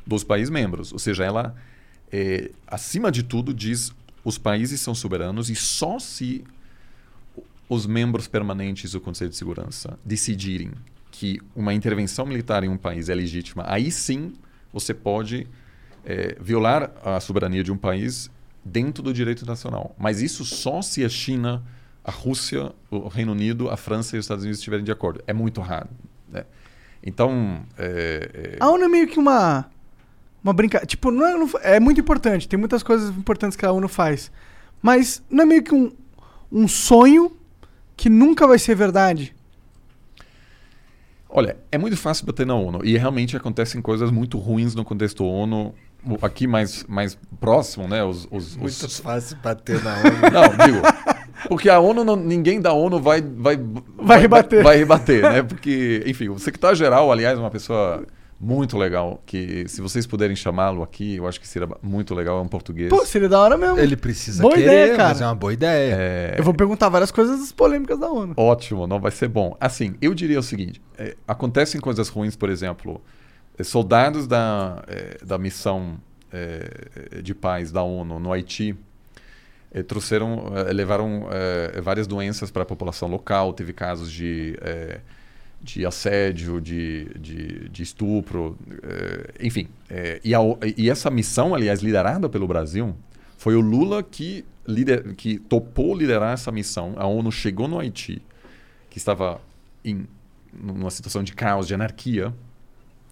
[0.05, 0.91] dos países membros.
[0.91, 1.55] Ou seja, ela,
[2.11, 6.43] é, acima de tudo, diz os países são soberanos e só se
[7.69, 10.71] os membros permanentes do Conselho de Segurança decidirem
[11.09, 14.33] que uma intervenção militar em um país é legítima, aí sim
[14.73, 15.47] você pode
[16.05, 18.29] é, violar a soberania de um país
[18.63, 19.95] dentro do direito nacional.
[19.97, 21.63] Mas isso só se a China,
[22.03, 25.23] a Rússia, o Reino Unido, a França e os Estados Unidos estiverem de acordo.
[25.27, 25.89] É muito raro.
[26.29, 26.45] Né?
[27.03, 27.63] Então.
[27.77, 28.57] É, é...
[28.59, 29.69] A ONU é meio que uma.
[30.43, 30.87] Uma brincadeira.
[30.87, 32.47] Tipo, não é, não, é muito importante.
[32.47, 34.31] Tem muitas coisas importantes que a ONU faz.
[34.81, 35.91] Mas não é meio que um,
[36.51, 37.37] um sonho
[37.95, 39.35] que nunca vai ser verdade?
[41.29, 42.83] Olha, é muito fácil bater na ONU.
[42.83, 45.75] E realmente acontecem coisas muito ruins no contexto ONU
[46.21, 48.03] aqui mais, mais próximo, né?
[48.03, 48.99] Os, os, Muito os...
[48.99, 50.31] fácil bater na ONU.
[50.31, 50.81] Não, digo.
[51.47, 53.59] Porque a ONU, não, ninguém da ONU vai, vai,
[53.97, 54.63] vai, rebater.
[54.63, 55.43] Vai, vai rebater, né?
[55.43, 58.05] Porque, enfim, o secretário-geral, aliás, é uma pessoa
[58.41, 62.41] muito legal, que se vocês puderem chamá-lo aqui, eu acho que seria muito legal, é
[62.41, 62.89] um português.
[62.89, 63.77] Pô, seria da hora mesmo.
[63.77, 65.09] Ele precisa boa querer, ideia, cara.
[65.09, 65.95] mas é uma boa ideia.
[65.95, 66.35] É...
[66.39, 68.33] Eu vou perguntar várias coisas polêmicas da ONU.
[68.35, 69.55] Ótimo, não vai ser bom.
[69.59, 72.99] Assim, eu diria o seguinte, é, acontecem coisas ruins, por exemplo,
[73.63, 75.97] soldados da, é, da missão
[76.31, 78.75] é, de paz da ONU no Haiti
[79.71, 81.27] é, trouxeram, é, levaram
[81.81, 83.53] várias doenças para a população local.
[83.53, 84.57] Teve casos de,
[85.61, 88.57] de assédio, de, de, de estupro,
[89.39, 89.67] enfim.
[90.23, 90.39] E, a,
[90.77, 92.95] e, essa missão, aliás, liderada pelo Brasil,
[93.37, 96.93] foi o Lula que, lider, que topou liderar essa missão.
[96.97, 98.21] A ONU chegou no Haiti,
[98.89, 99.39] que estava
[99.85, 100.05] em
[100.53, 102.33] numa situação de caos, de anarquia,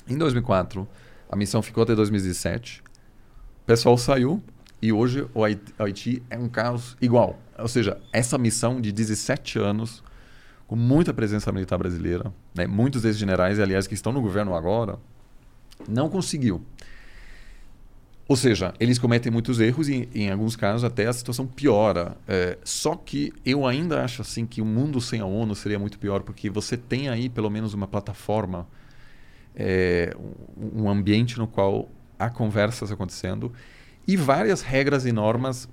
[0.10, 0.88] em 2004.
[1.30, 2.84] A missão ficou até 2017
[3.70, 4.42] pessoal saiu
[4.82, 7.38] e hoje o Haiti é um caos igual.
[7.56, 10.04] Ou seja, essa missão de 17 anos,
[10.66, 14.98] com muita presença militar brasileira, né, muitos desses generais, aliás, que estão no governo agora,
[15.88, 16.66] não conseguiu.
[18.28, 22.18] Ou seja, eles cometem muitos erros e, em alguns casos, até a situação piora.
[22.28, 25.78] É, só que eu ainda acho assim que o um mundo sem a ONU seria
[25.78, 28.68] muito pior, porque você tem aí pelo menos uma plataforma,
[29.56, 30.16] é,
[30.74, 33.52] um ambiente no qual há conversas acontecendo
[34.08, 35.68] e várias regras e normas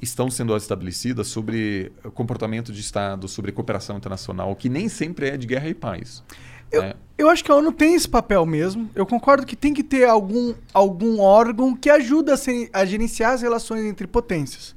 [0.00, 5.46] estão sendo estabelecidas sobre comportamento de Estado, sobre cooperação internacional, que nem sempre é de
[5.46, 6.22] guerra e paz.
[6.70, 6.94] Eu, né?
[7.16, 8.90] eu acho que a ONU tem esse papel mesmo.
[8.94, 13.32] Eu concordo que tem que ter algum, algum órgão que ajuda a, ser, a gerenciar
[13.32, 14.76] as relações entre potências.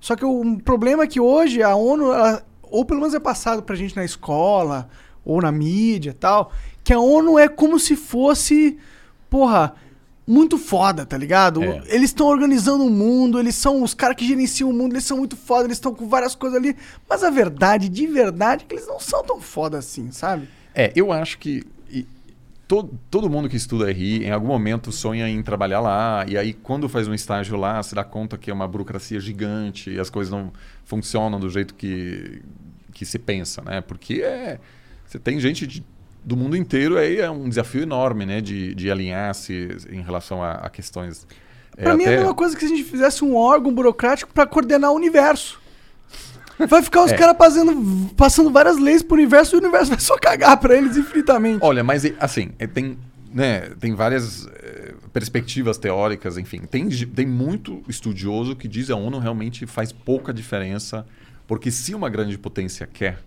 [0.00, 3.62] Só que o problema é que hoje a ONU, ela, ou pelo menos é passado
[3.62, 4.88] pra gente na escola,
[5.24, 6.52] ou na mídia tal,
[6.86, 8.78] que a ONU é como se fosse,
[9.28, 9.74] porra,
[10.24, 11.60] muito foda, tá ligado?
[11.60, 11.82] É.
[11.88, 15.16] Eles estão organizando o mundo, eles são os caras que gerenciam o mundo, eles são
[15.16, 16.76] muito foda, eles estão com várias coisas ali.
[17.10, 20.48] Mas a verdade, de verdade, é que eles não são tão foda assim, sabe?
[20.72, 21.66] É, eu acho que
[22.68, 26.52] todo, todo mundo que estuda RI, em algum momento sonha em trabalhar lá, e aí
[26.52, 30.08] quando faz um estágio lá, se dá conta que é uma burocracia gigante e as
[30.08, 30.52] coisas não
[30.84, 32.42] funcionam do jeito que,
[32.92, 33.80] que se pensa, né?
[33.80, 34.60] Porque é,
[35.04, 35.84] você tem gente de
[36.26, 38.40] do mundo inteiro aí é um desafio enorme, né?
[38.40, 41.24] De, de alinhar-se em relação a, a questões.
[41.76, 42.12] É, pra é, mim até...
[42.12, 44.96] é a mesma coisa que se a gente fizesse um órgão burocrático para coordenar o
[44.96, 45.60] universo.
[46.68, 47.16] Vai ficar os é.
[47.16, 50.96] caras passando, passando várias leis pro universo e o universo vai só cagar para eles
[50.96, 51.58] infinitamente.
[51.62, 52.98] Olha, mas assim, é, tem,
[53.32, 56.62] né, tem várias é, perspectivas teóricas, enfim.
[56.62, 61.06] Tem, tem muito estudioso que diz que a ONU realmente faz pouca diferença,
[61.46, 63.20] porque se uma grande potência quer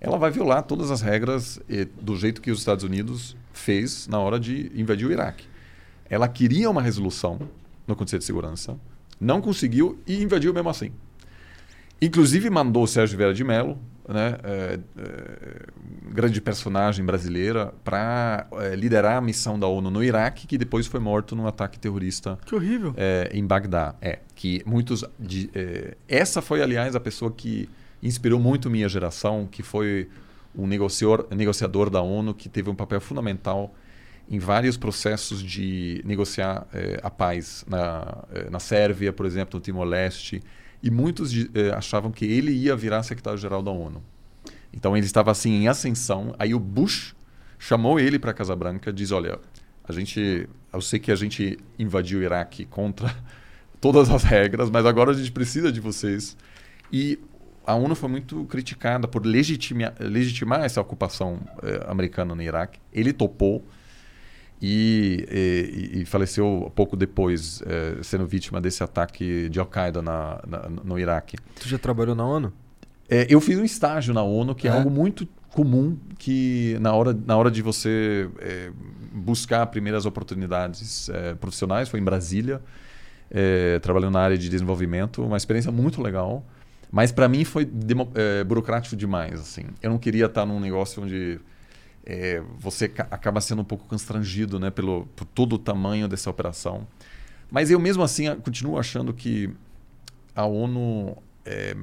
[0.00, 4.18] ela vai violar todas as regras eh, do jeito que os Estados Unidos fez na
[4.18, 5.46] hora de invadir o Iraque.
[6.08, 7.38] Ela queria uma resolução
[7.86, 8.78] no Conselho de Segurança,
[9.20, 10.92] não conseguiu e invadiu mesmo assim.
[12.00, 13.76] Inclusive mandou o Sérgio Vieira de Mello,
[14.08, 15.66] né, é, é,
[16.10, 21.00] grande personagem brasileira, para é, liderar a missão da ONU no Iraque, que depois foi
[21.00, 22.38] morto num ataque terrorista.
[22.46, 22.94] Que horrível.
[23.32, 23.96] em Bagdá.
[24.00, 25.04] É, que muitos.
[25.18, 25.50] De,
[26.06, 27.68] essa foi, aliás, a pessoa que
[28.02, 30.08] inspirou muito minha geração, que foi
[30.54, 33.74] um negociador, negociador da ONU que teve um papel fundamental
[34.30, 39.62] em vários processos de negociar eh, a paz na, eh, na Sérvia, por exemplo, no
[39.62, 40.42] Timor-Leste,
[40.82, 44.02] e muitos eh, achavam que ele ia virar secretário-geral da ONU.
[44.72, 46.34] Então ele estava assim em ascensão.
[46.38, 47.14] Aí o Bush
[47.58, 49.38] chamou ele para a Casa Branca, diz: olha,
[49.82, 53.14] a gente, eu sei que a gente invadiu o Iraque contra
[53.80, 56.36] todas as regras, mas agora a gente precisa de vocês.
[56.92, 57.18] E
[57.68, 62.80] a ONU foi muito criticada por legitimar, legitimar essa ocupação eh, americana no Iraque.
[62.90, 63.62] Ele topou
[64.60, 70.68] e, e, e faleceu pouco depois, eh, sendo vítima desse ataque de Al-Qaeda na, na,
[70.82, 71.36] no Iraque.
[71.60, 72.54] Tu já trabalhou na ONU?
[73.06, 76.94] É, eu fiz um estágio na ONU, que é, é algo muito comum que na
[76.94, 78.70] hora, na hora de você é,
[79.12, 82.62] buscar primeiras oportunidades é, profissionais, foi em Brasília,
[83.30, 86.46] é, trabalhando na área de desenvolvimento, uma experiência muito legal.
[86.90, 89.40] Mas para mim foi demo, é, burocrático demais.
[89.40, 89.64] Assim.
[89.82, 91.40] Eu não queria estar num negócio onde
[92.04, 96.86] é, você acaba sendo um pouco constrangido né, pelo, por todo o tamanho dessa operação.
[97.50, 99.50] Mas eu mesmo assim continuo achando que
[100.34, 101.74] a ONU é,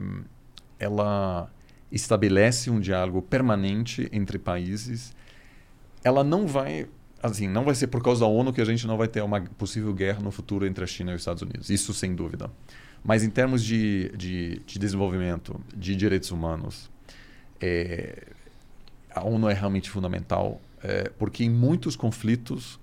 [0.80, 1.50] ela
[1.92, 5.16] estabelece um diálogo permanente entre países.
[6.04, 6.88] Ela não vai
[7.22, 9.42] assim, não vai ser por causa da ONU que a gente não vai ter uma
[9.42, 11.70] possível guerra no futuro entre a China e os Estados Unidos.
[11.70, 12.52] Isso sem dúvida.
[13.06, 16.90] Mas em termos de, de, de desenvolvimento, de direitos humanos,
[17.62, 18.24] é,
[19.14, 22.80] a ONU é realmente fundamental, é, porque em muitos conflitos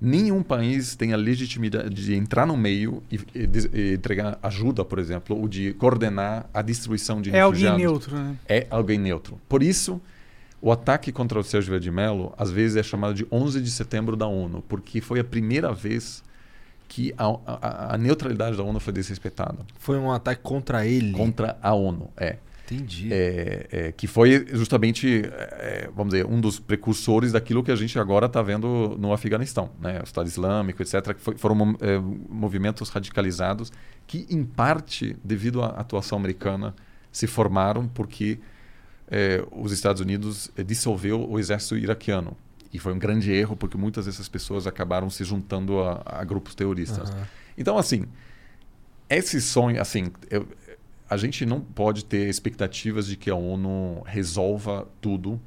[0.00, 5.00] nenhum país tem a legitimidade de entrar no meio e, e, e, entregar ajuda, por
[5.00, 7.62] exemplo, ou de coordenar a distribuição de é refugiados.
[7.62, 8.36] É alguém neutro, né?
[8.48, 9.40] É alguém neutro.
[9.48, 10.00] Por isso,
[10.62, 14.16] o ataque contra o Sérgio Verde Mello, às vezes, é chamado de 11 de setembro
[14.16, 16.22] da ONU, porque foi a primeira vez
[16.90, 19.64] que a, a, a, neutralidade da ONU foi desrespeitada.
[19.78, 21.12] Foi um ataque contra ele?
[21.12, 22.38] Contra a ONU, é.
[22.64, 23.08] Entendi.
[23.12, 27.96] É, é, que foi justamente, é, vamos dizer, um dos precursores daquilo que a gente
[27.96, 30.00] agora está vendo no Afeganistão, né?
[30.00, 31.96] o Estado Islâmico, etc., que foi, foram é,
[32.28, 33.70] movimentos radicalizados
[34.04, 36.74] que, em parte, devido à atuação americana,
[37.12, 38.40] se formaram porque
[39.08, 42.36] é, os Estados Unidos dissolveu o exército iraquiano.
[42.72, 46.54] E foi um grande erro, porque muitas dessas pessoas acabaram se juntando a, a grupos
[46.54, 47.10] terroristas.
[47.10, 47.22] Uhum.
[47.58, 48.04] Então, assim,
[49.08, 50.46] esse sonho, assim, eu,
[51.08, 55.40] a gente não pode ter expectativas de que a ONU resolva tudo,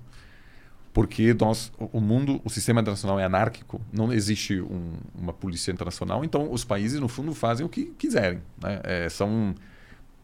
[0.92, 6.26] porque nós, o mundo, o sistema internacional é anárquico, não existe um, uma polícia internacional,
[6.26, 8.42] então os países, no fundo, fazem o que quiserem.
[8.62, 8.82] Né?
[8.84, 9.56] É, são,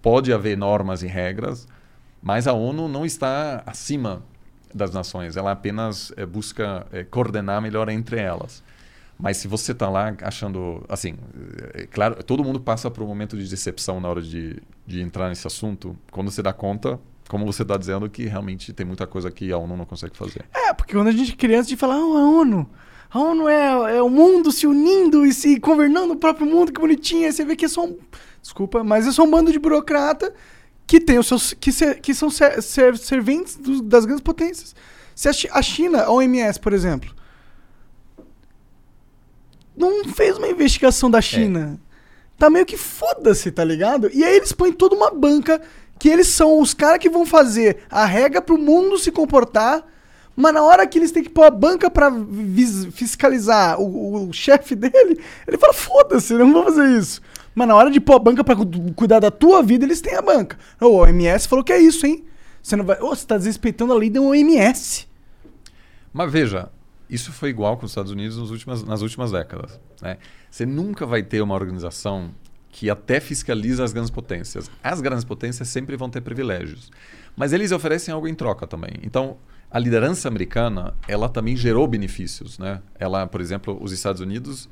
[0.02, 1.66] pode haver normas e regras,
[2.22, 4.22] mas a ONU não está acima
[4.74, 8.63] das nações, ela apenas é, busca é, coordenar melhor entre elas.
[9.20, 11.15] Mas se você está lá achando, assim,
[11.74, 15.28] é, claro, todo mundo passa por um momento de decepção na hora de, de entrar
[15.28, 19.30] nesse assunto, quando você dá conta, como você está dizendo, que realmente tem muita coisa
[19.30, 20.45] que a ONU não consegue fazer.
[20.53, 22.70] É, porque quando a gente é criança, a gente fala, oh, a ONU,
[23.11, 26.80] a ONU é, é o mundo se unindo e se governando o próprio mundo, que
[26.80, 27.26] bonitinho.
[27.26, 27.97] Aí você vê que é só um,
[28.41, 30.34] desculpa, mas é só um bando de burocrata
[30.90, 34.76] que tem os seus que, ser, que são ser, ser, serventes do, das grandes potências.
[35.14, 37.14] Se a, China, a OMS, por exemplo,
[39.78, 42.40] não fez uma investigação da China, é.
[42.40, 44.10] tá meio que foda-se, tá ligado?
[44.12, 45.62] E aí eles põem toda uma banca
[46.00, 49.86] que eles são os caras que vão fazer a regra pro mundo se comportar.
[50.36, 52.12] Mas na hora que eles têm que pôr a banca pra
[52.94, 57.22] fiscalizar o, o chefe dele, ele fala: foda-se, não vou fazer isso.
[57.60, 58.55] Mas na hora de pôr a banca pra
[58.95, 60.57] cuidar da tua vida, eles têm a banca.
[60.80, 62.24] O OMS falou que é isso, hein?
[62.64, 62.97] Você não vai.
[63.01, 65.05] Oh, você tá desrespeitando a lei da OMS.
[66.14, 66.70] Mas veja,
[67.10, 69.78] isso foi igual com os Estados Unidos nas últimas, nas últimas décadas.
[70.01, 70.18] Né?
[70.49, 72.32] Você nunca vai ter uma organização
[72.70, 74.72] que até fiscaliza as grandes potências.
[74.82, 76.89] As grandes potências sempre vão ter privilégios.
[77.36, 78.93] Mas eles oferecem algo em troca também.
[79.03, 79.36] Então,
[79.70, 82.57] a liderança americana, ela também gerou benefícios.
[82.57, 82.82] Né?
[82.97, 84.70] Ela, por exemplo, os Estados Unidos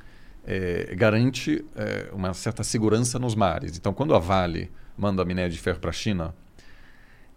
[0.47, 3.77] é, garante é, uma certa segurança nos mares.
[3.77, 6.33] Então, quando a Vale manda minério de ferro para a China,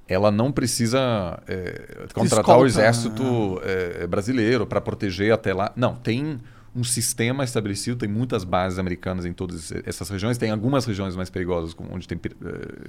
[0.06, 5.72] ela não precisa é, contratar Escolta, o exército é, brasileiro para proteger até lá.
[5.74, 6.40] Não, tem
[6.74, 11.28] um sistema estabelecido, tem muitas bases americanas em todas essas regiões, tem algumas regiões mais
[11.28, 12.18] perigosas, onde tem...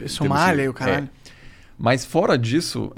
[0.06, 1.06] Somália e o caralho.
[1.06, 1.32] É.
[1.80, 2.94] Mas fora disso,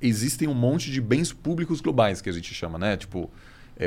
[0.00, 2.96] existem um monte de bens públicos globais, que a gente chama, né?
[2.96, 3.28] Tipo,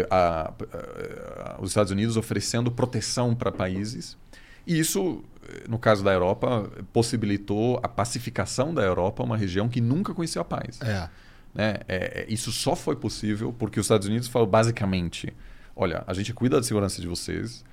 [0.10, 4.18] a, a, os Estados Unidos oferecendo proteção para países.
[4.66, 5.24] E isso,
[5.68, 10.46] no caso da Europa, possibilitou a pacificação da Europa, uma região que nunca conheceu a
[10.46, 10.80] paz.
[10.82, 11.10] É.
[11.54, 11.78] Né?
[11.88, 15.34] É, isso só foi possível porque os Estados Unidos falou basicamente:
[15.76, 17.66] olha, a gente cuida da segurança de vocês,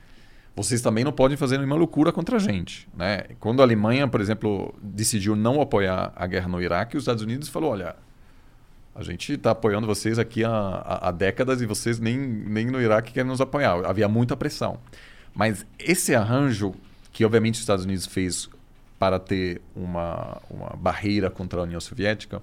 [0.54, 2.88] vocês também não podem fazer nenhuma loucura contra a gente.
[2.96, 3.24] Né?
[3.38, 7.48] Quando a Alemanha, por exemplo, decidiu não apoiar a guerra no Iraque, os Estados Unidos
[7.48, 7.94] falou: olha,
[8.96, 13.12] a gente está apoiando vocês aqui há, há, décadas e vocês nem, nem no Iraque
[13.12, 13.84] querem nos apoiar.
[13.84, 14.78] Havia muita pressão.
[15.34, 16.74] Mas esse arranjo,
[17.12, 18.48] que obviamente os Estados Unidos fez
[18.98, 22.42] para ter uma, uma barreira contra a União Soviética,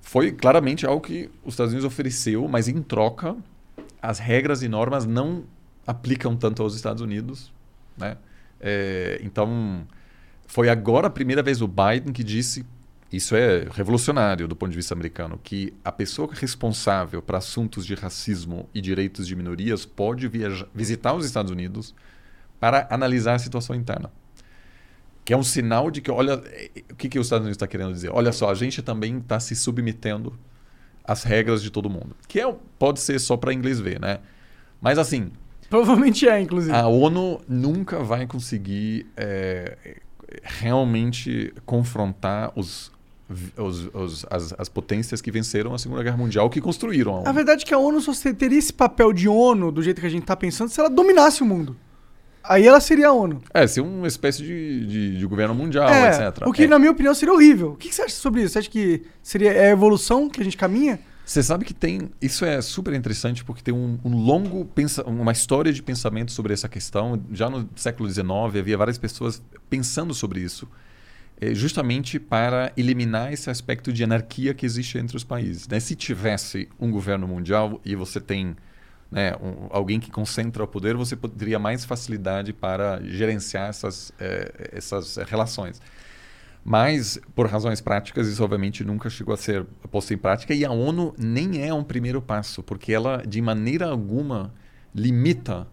[0.00, 3.36] foi claramente algo que os Estados Unidos ofereceu, mas em troca,
[4.00, 5.42] as regras e normas não
[5.84, 7.52] aplicam tanto aos Estados Unidos.
[7.96, 8.16] Né?
[8.60, 9.84] É, então,
[10.46, 12.64] foi agora a primeira vez o Biden que disse
[13.10, 17.94] isso é revolucionário do ponto de vista americano, que a pessoa responsável para assuntos de
[17.94, 21.94] racismo e direitos de minorias pode viajar, visitar os Estados Unidos
[22.60, 24.10] para analisar a situação interna.
[25.24, 26.42] Que é um sinal de que, olha,
[26.90, 28.10] o que, que os Estados Unidos está querendo dizer?
[28.12, 30.38] Olha só, a gente também está se submetendo
[31.02, 32.14] às regras de todo mundo.
[32.26, 34.18] Que é, pode ser só para inglês ver, né?
[34.80, 35.32] Mas assim.
[35.70, 36.74] Provavelmente é, inclusive.
[36.74, 39.98] A ONU nunca vai conseguir é,
[40.42, 42.90] realmente confrontar os,
[43.56, 47.28] os, os, as, as, potências que venceram a Segunda Guerra Mundial, que construíram a ONU.
[47.28, 50.06] A verdade é que a ONU só teria esse papel de ONU, do jeito que
[50.06, 51.76] a gente está pensando, se ela dominasse o mundo.
[52.42, 53.42] Aí ela seria a ONU.
[53.52, 56.46] É, ser uma espécie de, de, de governo mundial, é, etc.
[56.46, 56.66] O que, é.
[56.66, 57.72] na minha opinião, seria horrível.
[57.72, 58.54] O que você acha sobre isso?
[58.54, 60.98] Você acha que seria é a evolução que a gente caminha?
[61.26, 62.08] Você sabe que tem.
[62.22, 64.64] Isso é super interessante porque tem um, um, longo.
[64.64, 67.22] Pensa, uma história de pensamento sobre essa questão.
[67.32, 70.66] Já no século XIX havia várias pessoas pensando sobre isso,
[71.54, 75.68] justamente para eliminar esse aspecto de anarquia que existe entre os países.
[75.68, 75.78] Né?
[75.78, 78.56] Se tivesse um governo mundial e você tem
[79.10, 84.70] né, um, alguém que concentra o poder, você teria mais facilidade para gerenciar essas, é,
[84.72, 85.80] essas relações.
[86.64, 90.52] Mas, por razões práticas, isso obviamente nunca chegou a ser posto em prática.
[90.52, 94.52] E a ONU nem é um primeiro passo, porque ela, de maneira alguma,
[94.94, 95.66] limita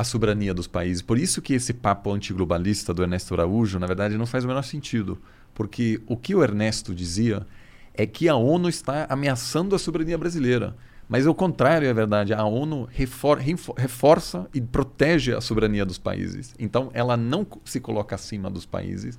[0.00, 1.02] a soberania dos países.
[1.02, 4.62] Por isso que esse papo antiglobalista do Ernesto Araújo, na verdade, não faz o menor
[4.62, 5.18] sentido.
[5.54, 7.46] Porque o que o Ernesto dizia
[7.94, 10.76] é que a ONU está ameaçando a soberania brasileira.
[11.08, 12.32] Mas o contrário é verdade.
[12.32, 16.54] A ONU refor reforça e protege a soberania dos países.
[16.58, 19.18] Então, ela não se coloca acima dos países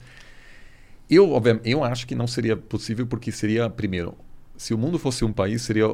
[1.12, 1.30] eu,
[1.66, 4.16] eu acho que não seria possível porque seria, primeiro,
[4.56, 5.94] se o mundo fosse um país, seria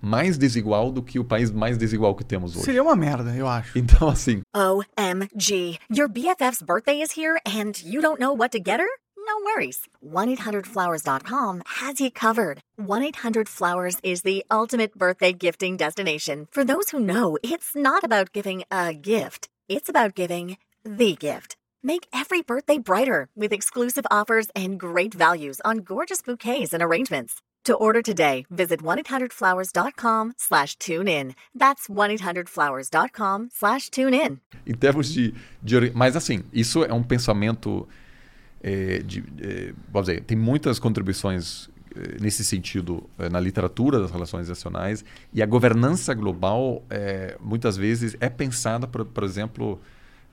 [0.00, 2.64] mais desigual do que o país mais desigual que temos hoje.
[2.64, 3.76] Seria uma merda, eu acho.
[3.86, 4.42] Então, assim.
[4.54, 5.78] OMG.
[5.90, 8.88] Your BFF's birthday is here and you don't know what to get her?
[9.16, 9.80] No worries.
[10.04, 12.60] 1-800-Flowers.com has you covered.
[12.80, 16.46] 1-800-Flowers is the ultimate birthday gifting destination.
[16.52, 19.48] For those who know, it's not about giving a gift.
[19.68, 21.56] It's about giving the gift.
[21.82, 27.42] Make every birthday brighter with exclusive offers and great values on gorgeous bouquets and arrangements.
[27.66, 31.34] To order today, visit 1-800-Flowers.com slash tune in.
[31.52, 34.38] That's 1-800-Flowers.com slash tune in.
[34.64, 35.90] Em termos de, de...
[35.92, 37.88] Mas assim, isso é um pensamento...
[38.62, 44.12] É, de, é, vamos dizer, tem muitas contribuições é, nesse sentido é, na literatura das
[44.12, 49.80] relações nacionais e a governança global é, muitas vezes é pensada, por, por exemplo,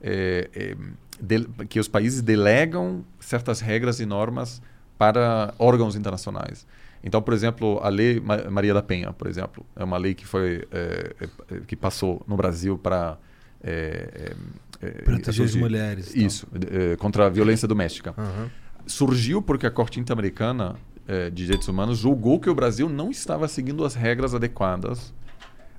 [0.00, 0.76] é,
[1.20, 4.62] de, que os países delegam certas regras e normas
[4.96, 6.64] para órgãos internacionais.
[7.06, 8.18] Então, por exemplo, a lei
[8.50, 11.14] Maria da Penha, por exemplo, é uma lei que foi é,
[11.50, 13.18] é, que passou no Brasil para
[13.62, 14.32] é,
[14.80, 16.16] é, proteger as mulheres.
[16.16, 18.14] Isso, é, contra a violência doméstica.
[18.16, 18.48] Uhum.
[18.86, 20.76] Surgiu porque a Corte Interamericana
[21.06, 25.12] de Direitos Humanos julgou que o Brasil não estava seguindo as regras adequadas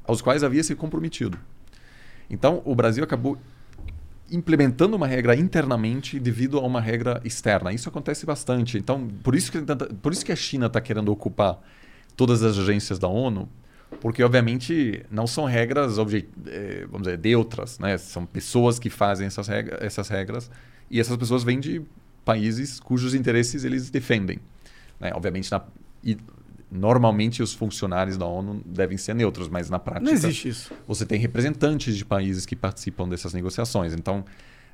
[0.03, 1.36] aos quais havia se comprometido.
[2.30, 3.36] Então, o Brasil acabou
[4.32, 7.71] implementando uma regra internamente devido a uma regra externa.
[7.71, 8.78] Isso acontece bastante.
[8.78, 9.59] Então, por isso que,
[10.01, 11.59] por isso que a China está querendo ocupar
[12.15, 13.47] todas as agências da ONU,
[14.01, 17.97] porque obviamente não são regras eh, vamos dizer, neutras, né?
[17.97, 20.51] São pessoas que fazem essas, regras, essas regras
[20.89, 21.82] e essas pessoas vêm de
[22.23, 24.39] países cujos interesses eles defendem.
[24.99, 25.11] Né?
[25.13, 25.61] Obviamente, na,
[26.03, 26.17] e
[26.76, 30.05] normalmente os funcionários da ONU devem ser neutros, mas na prática.
[30.05, 30.71] Não existe isso.
[30.88, 33.93] Você tem representantes de países que participam dessas negociações.
[33.93, 34.26] Então,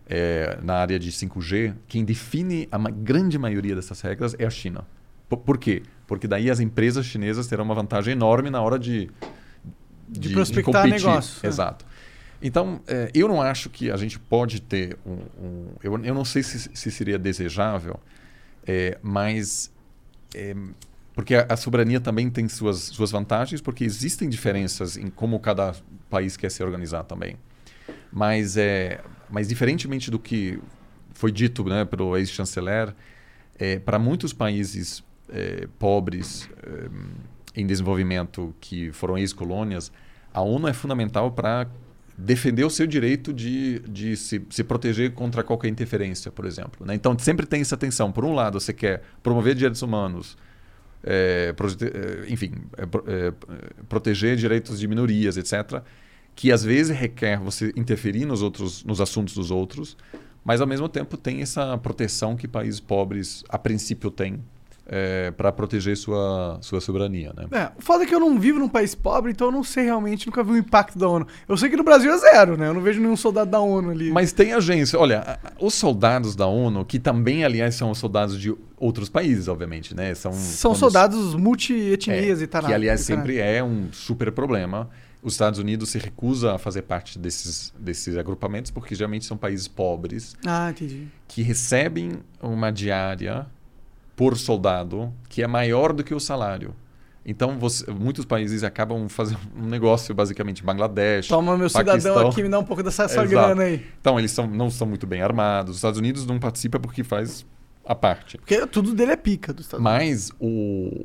[0.08, 4.86] é, na área de 5G, quem define a grande maioria dessas regras é a China.
[5.30, 5.84] Por, por quê?
[6.08, 9.10] Porque daí as empresas chinesas terão uma vantagem enorme na hora de.
[10.10, 11.40] De, de prospectar de negócio.
[11.42, 11.48] É.
[11.48, 11.86] Exato.
[12.42, 15.20] Então, é, eu não acho que a gente pode ter um.
[15.42, 17.98] um eu, eu não sei se, se seria desejável,
[18.66, 19.72] é, mas
[20.36, 20.54] é,
[21.14, 25.76] porque a, a, soberania também tem suas, suas vantagens, porque existem diferenças em como cada
[26.10, 27.38] país quer se organizar também.
[28.12, 30.60] Mas, é, mas diferentemente do que
[31.14, 32.94] foi dito né, pelo ex-chanceler,
[33.58, 36.90] é, para muitos países é, pobres é,
[37.56, 39.92] em desenvolvimento que foram ex-colônias,
[40.34, 41.68] a ONU é fundamental para
[42.18, 46.86] defender o seu direito de, de se, se proteger contra qualquer interferência, por exemplo.
[46.86, 46.94] Né?
[46.96, 48.12] Então, sempre tem essa tensão.
[48.12, 50.38] Por um lado, você quer promover direitos humanos,
[51.04, 53.34] é, é, enfim, é, é,
[53.90, 55.82] proteger direitos de minorias, etc.,
[56.36, 59.98] que às vezes requer você interferir nos outros, nos assuntos dos outros,
[60.44, 64.42] mas ao mesmo tempo tem essa proteção que países pobres a princípio têm
[64.94, 67.32] é, para proteger sua, sua soberania.
[67.34, 67.48] Né?
[67.50, 69.86] É, o foda é que eu não vivo num país pobre, então eu não sei
[69.86, 71.26] realmente, nunca vi o impacto da ONU.
[71.48, 72.68] Eu sei que no Brasil é zero, né?
[72.68, 74.12] Eu não vejo nenhum soldado da ONU ali.
[74.12, 75.00] Mas tem agência.
[75.00, 80.14] Olha, os soldados da ONU, que também, aliás, são soldados de outros países, obviamente, né?
[80.14, 82.64] São, são soldados multi-etnias é, e tal.
[82.64, 84.90] Que, aliás, sempre é um super problema.
[85.24, 89.68] Os Estados Unidos se recusa a fazer parte desses, desses agrupamentos porque geralmente são países
[89.68, 90.74] pobres ah,
[91.28, 93.46] que recebem uma diária
[94.22, 96.76] por soldado que é maior do que o salário.
[97.26, 101.28] Então, você- muitos países acabam fazendo um negócio, basicamente, Bangladesh.
[101.28, 102.30] Toma, meu cidadão Paquistão.
[102.30, 103.84] aqui, me dá um pouco dessa sua grana aí.
[104.00, 105.72] Então, eles são, não são muito bem armados.
[105.72, 107.44] Os Estados Unidos não participa porque faz
[107.84, 108.38] a parte.
[108.38, 111.04] Porque tudo dele é pica dos Estados Mas o,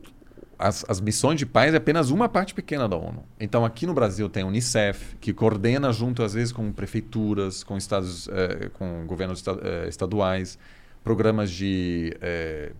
[0.58, 3.24] as, as missões de paz é apenas uma parte pequena da ONU.
[3.40, 7.78] Então, aqui no Brasil tem a Unicef, que coordena junto, às vezes, com prefeituras, com
[7.78, 10.58] estados, eh, com governos eh, estaduais,
[11.02, 12.72] programas de eh,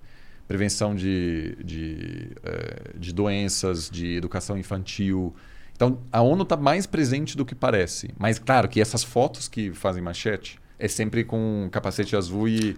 [0.47, 5.35] prevenção de, de, eh, de doenças, de educação infantil.
[5.75, 8.11] Então, a ONU está mais presente do que parece.
[8.19, 12.77] Mas, claro, que essas fotos que fazem manchete é sempre com capacete azul e...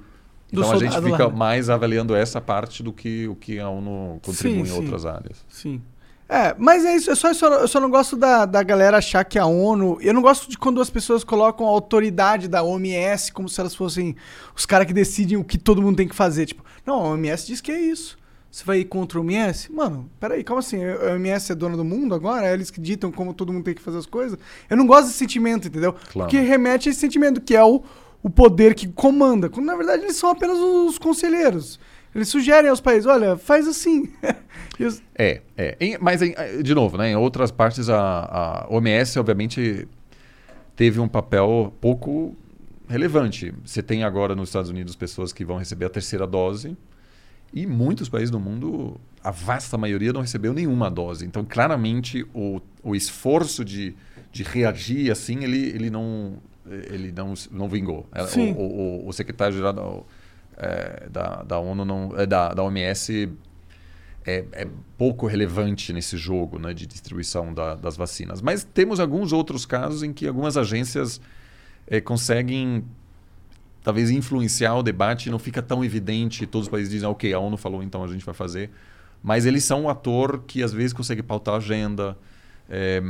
[0.51, 1.37] Do Então, a gente fica lá, né?
[1.37, 4.81] mais avaliando essa parte do que o que a ONU contribui Sim, em sim.
[4.81, 5.45] outras áreas.
[5.47, 5.83] Sim.
[6.29, 7.11] É, mas é isso.
[7.11, 9.99] Eu só, eu só, eu só não gosto da, da galera achar que a ONU.
[10.03, 13.75] Eu não gosto de quando as pessoas colocam a autoridade da OMS como se elas
[13.75, 14.15] fossem
[14.55, 16.45] os caras que decidem o que todo mundo tem que fazer.
[16.45, 18.19] Tipo, não, a OMS diz que é isso.
[18.51, 19.73] Você vai ir contra a OMS?
[19.73, 20.83] Mano, peraí, como assim?
[20.85, 22.47] A OMS é dona do mundo agora?
[22.47, 24.39] É eles que ditam como todo mundo tem que fazer as coisas?
[24.69, 25.93] Eu não gosto desse sentimento, entendeu?
[25.93, 26.31] Claro.
[26.31, 27.83] Porque remete a esse sentimento que é o,
[28.23, 29.49] o poder que comanda.
[29.49, 31.79] Quando na verdade eles são apenas os conselheiros.
[32.19, 34.09] Eles sugerem aos países, olha, faz assim.
[34.81, 35.77] Os- É, é.
[35.81, 39.87] Em- mas, em- de novo, né, em outras partes, a, a OMS, obviamente,
[40.77, 42.37] teve um papel pouco
[42.89, 43.53] relevante.
[43.65, 46.77] Você tem agora nos Estados Unidos pessoas que vão receber a terceira dose
[47.53, 51.25] e muitos países do mundo, a vasta maioria, não recebeu nenhuma dose.
[51.25, 53.95] Então, claramente, o, o esforço de,
[54.33, 56.35] de reagir assim, ele, ele não
[56.91, 58.07] ele não, não vingou.
[58.15, 58.53] Ela- Sim.
[58.53, 58.61] O,
[59.05, 60.07] o, o secretário-geral
[60.59, 63.31] eh, da, da ONU, não, eh, da, da OMS,
[64.27, 68.43] é, é pouco relevante nesse jogo né, de distribuição da- das vacinas.
[68.43, 71.21] Mas temos alguns outros casos em que algumas agências
[71.87, 72.85] eh, conseguem
[73.83, 76.47] talvez influenciar o debate não fica tão evidente.
[76.47, 78.71] Todos os países dizem, ok, a ONU falou, então a gente vai fazer.
[79.23, 82.17] Mas eles são um ator que às vezes consegue pautar a agenda.
[82.69, 83.01] Eh,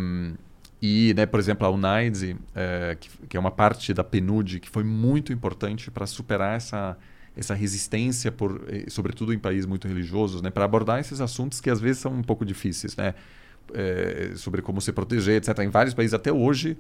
[0.81, 2.23] e, né, por exemplo, a UNAIDS,
[2.55, 6.97] eh, que, que é uma parte da PNUD, que foi muito importante para superar essa,
[7.39, 11.71] essa resistência, por, eh, sobretudo em países muito religiosos, né, para abordar esses assuntos que
[11.71, 13.15] às vezes são um pouco difíceis, né,
[13.75, 15.59] eh, sobre como se proteger, etc.
[15.61, 16.77] Em vários países, até hoje,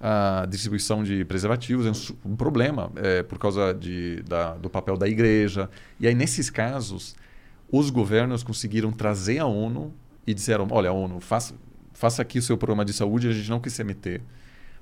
[0.00, 4.96] a distribuição de preservativos é um, um problema eh, por causa de, da, do papel
[4.96, 5.70] da igreja.
[6.00, 7.14] E aí, nesses casos,
[7.70, 9.92] os governos conseguiram trazer a ONU
[10.26, 11.54] e disseram: olha, ONU, faça,
[11.92, 14.20] faça aqui o seu programa de saúde, a gente não quis se meter,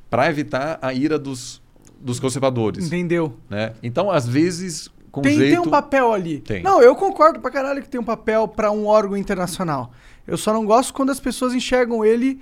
[0.09, 1.63] para evitar a ira dos,
[2.01, 2.87] dos conservadores.
[2.87, 3.37] Entendeu?
[3.49, 3.75] Né?
[3.83, 5.51] Então, às vezes, com Tem, jeito.
[5.51, 6.41] tem um papel ali.
[6.41, 6.63] Tem.
[6.63, 9.93] Não, eu concordo pra caralho que tem um papel pra um órgão internacional.
[10.27, 12.41] Eu só não gosto quando as pessoas enxergam ele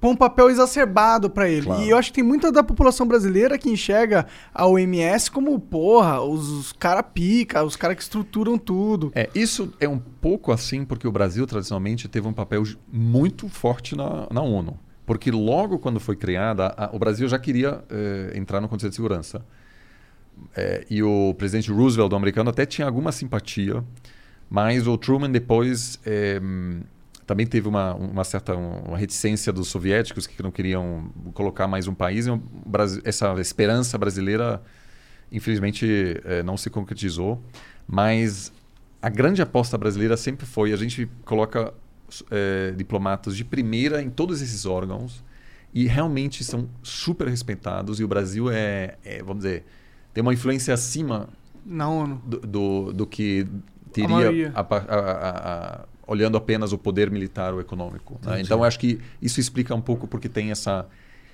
[0.00, 1.64] com um papel exacerbado pra ele.
[1.66, 1.82] Claro.
[1.82, 6.20] E eu acho que tem muita da população brasileira que enxerga a OMS como, porra,
[6.20, 9.10] os, os cara pica, os caras que estruturam tudo.
[9.14, 12.62] É, isso é um pouco assim porque o Brasil tradicionalmente teve um papel
[12.92, 14.78] muito forte na, na ONU.
[15.06, 18.96] Porque logo quando foi criada, a- o Brasil já queria eh, entrar no Conselho de
[18.96, 19.44] Segurança.
[20.56, 23.82] Eh, e o presidente Roosevelt, o americano, até tinha alguma simpatia,
[24.50, 26.40] mas o Truman depois eh,
[27.26, 31.94] também teve uma, uma certa uma reticência dos soviéticos que não queriam colocar mais um
[31.94, 32.26] país.
[32.66, 34.62] Brasil- essa esperança brasileira,
[35.32, 35.86] infelizmente,
[36.24, 37.42] eh, não se concretizou.
[37.86, 38.52] Mas
[39.02, 41.74] a grande aposta brasileira sempre foi a gente coloca
[42.30, 45.22] eh, diplomatas de primeira em todos esses órgãos
[45.72, 49.64] e realmente são super respeitados e o Brasil é, é, vamos dizer
[50.14, 51.28] tem uma influência acima
[51.66, 52.22] Na ONU.
[52.24, 53.46] do, do, do que
[53.92, 58.40] teria a a- a- a- olhando apenas o poder militar ou econômico né?
[58.40, 60.86] então acho que isso explica um pouco porque tem essa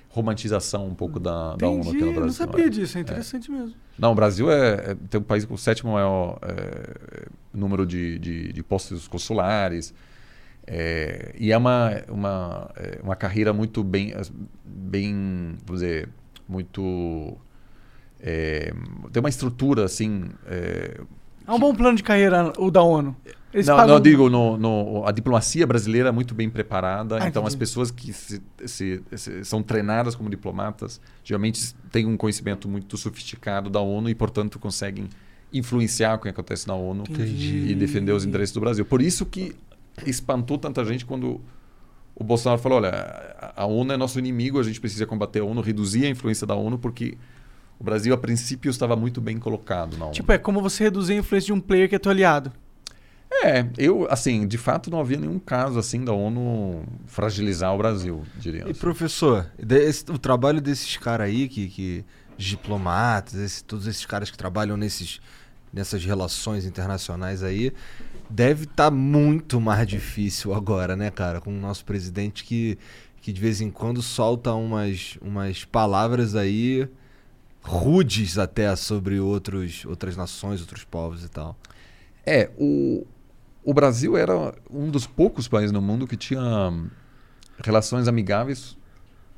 [0.09, 2.69] romantização um pouco da, da ONU aqui no Brasil não sabia né?
[2.69, 3.73] disso, é interessante mesmo.
[3.97, 8.19] Não, o Brasil é, é- tem um país com o sétimo maior é, número de,
[8.19, 9.93] de, de postos consulares.
[10.67, 14.13] É, e é uma, uma, é, uma carreira muito bem,
[14.65, 16.09] bem vamos dizer,
[16.47, 17.37] muito...
[18.21, 18.73] é,
[19.11, 20.25] tem uma estrutura, assim...
[20.45, 20.99] é,
[21.47, 23.15] É um bom plano de carreira o da ONU.
[23.53, 27.15] Eles não, pagam- não, eu digo, no, no- a diplomacia brasileira é muito bem preparada.
[27.15, 27.47] Ah, então, entendi.
[27.47, 32.95] as pessoas que se- se- se- são treinadas como diplomatas, geralmente têm um conhecimento muito
[32.97, 35.09] sofisticado da ONU e, portanto, conseguem
[35.51, 37.71] influenciar o que acontece na ONU Entendi.
[37.71, 38.85] e defender os interesses do Brasil.
[38.85, 39.53] Por isso que
[40.05, 41.41] espantou tanta gente quando
[42.15, 45.59] o Bolsonaro falou, olha, a ONU é nosso inimigo, a gente precisa combater a ONU,
[45.59, 47.17] reduzir a influência da ONU, porque
[47.81, 50.13] o Brasil, a princípio, estava muito bem colocado na ONU.
[50.13, 52.51] Tipo, é como você reduzir a influência de um player que é teu aliado.
[53.43, 58.23] É, eu, assim, de fato não havia nenhum caso assim da ONU fragilizar o Brasil,
[58.37, 58.65] diria.
[58.69, 62.05] E professor, desse- o trabalho desses caras aí, que, que
[62.37, 65.19] diplomatas, esse- todos esses caras que trabalham nesses,
[65.73, 67.73] nessas relações internacionais aí,
[68.33, 71.41] Deve estar muito mais difícil agora, né, cara?
[71.41, 72.77] Com o nosso presidente que,
[73.21, 76.87] que de vez em quando solta umas, umas palavras aí
[77.63, 81.57] rudes até sobre outros, outras nações, outros povos e tal.
[82.25, 83.05] É, o,
[83.63, 86.89] o Brasil era um dos poucos países no mundo que tinha hum,
[87.63, 88.77] relações amigáveis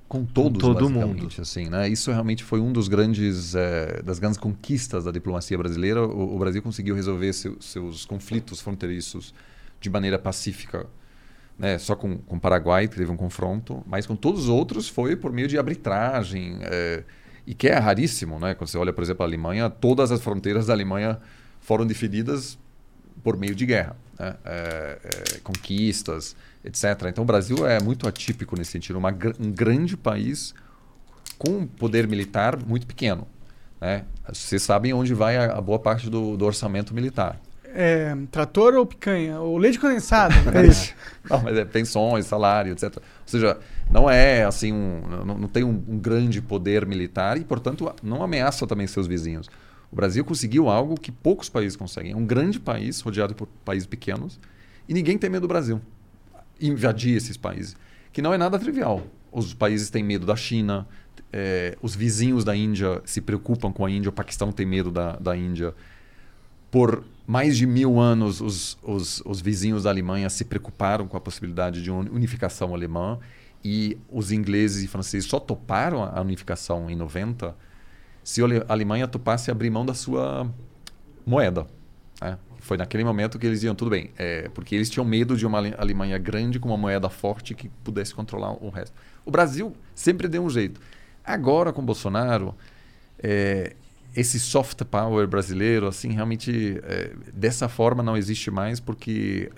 [0.08, 1.42] com todos, todo basicamente, mundo.
[1.42, 1.90] assim, né?
[1.90, 6.06] Isso realmente foi um dos grandes eh, das grandes conquistas da diplomacia brasileira.
[6.06, 9.34] O, o Brasil conseguiu resolver seu- seus conflitos fronteiriços
[9.82, 10.86] de maneira pacífica,
[11.58, 11.78] né?
[11.80, 15.16] Só com com o Paraguai que teve um confronto, mas com todos os outros foi
[15.16, 17.04] por meio de arbitragem eh,
[17.46, 18.54] e que é raríssimo, né?
[18.54, 21.20] Quando você olha, por exemplo, a Alemanha, todas as fronteiras da Alemanha
[21.60, 22.58] foram definidas
[23.24, 24.36] por meio de guerra, né?
[24.46, 26.84] É, é, conquistas, etc.
[27.08, 30.54] Então o Brasil é muito atípico nesse sentido, uma um grande país
[31.38, 33.28] com um poder militar muito pequeno.
[33.82, 34.06] Né?
[34.32, 37.40] Vocês sabem onde vai a, a boa parte do, do orçamento militar.
[37.76, 39.40] É, trator ou picanha?
[39.40, 40.34] Ou leite condensado?
[40.56, 40.94] É isso.
[41.30, 42.98] Não, mas é pensões, salário, etc.
[42.98, 43.58] Ou seja,
[43.92, 48.24] não é assim um, não, não tem um, um grande poder militar e, portanto, não
[48.24, 49.50] ameaça também seus vizinhos.
[49.92, 52.14] O Brasil conseguiu algo que poucos países conseguem.
[52.14, 54.40] É um grande país rodeado por países pequenos
[54.88, 55.82] e ninguém tem medo do Brasil.
[56.60, 57.76] Invadir esses países,
[58.12, 59.04] que não é nada trivial.
[59.32, 60.88] Os países têm medo da China,
[61.32, 65.16] eh, os vizinhos da Índia se preocupam com a Índia, o Paquistão tem medo da,
[65.18, 65.74] da Índia
[66.74, 71.22] por mais de mil anos, os, os, os vizinhos da Alemanha se preocuparam com a
[71.22, 73.20] possibilidade de unificação alemã
[73.64, 77.56] e os ingleses e franceses só toparam a unificação em 90
[78.24, 80.50] se a Ale- a Alemanha topasse abrir mão da sua
[81.26, 81.66] moeda.
[82.22, 82.38] né?
[82.60, 85.58] Foi naquele momento que eles diziam, tudo bem, é, porque eles tinham medo de uma
[85.58, 88.94] Ale- Alemanha grande com uma moeda forte que pudesse controlar o resto.
[89.26, 90.80] O Brasil sempre deu um jeito.
[91.26, 92.56] Agora, com Bolsonaro,
[93.20, 93.76] é,
[94.16, 99.52] esse soft power brasileiro, assim, realmente, é, dessa forma não existe mais, porque...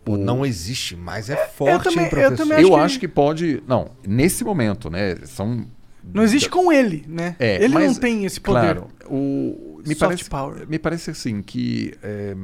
[0.00, 2.36] é, Pô, o- não existe mais, é forte, também- hein, eu professor?
[2.36, 3.14] também eu acho acho que- que...
[3.14, 3.62] pode...
[3.66, 5.16] Não, nesse momento, né?
[5.24, 5.66] São...
[6.02, 7.36] Não existe com ele, né?
[7.38, 8.60] É, ele mas, não tem esse poder.
[8.76, 10.66] Claro, o, me, Soft parece, power.
[10.68, 12.34] me parece assim que eh,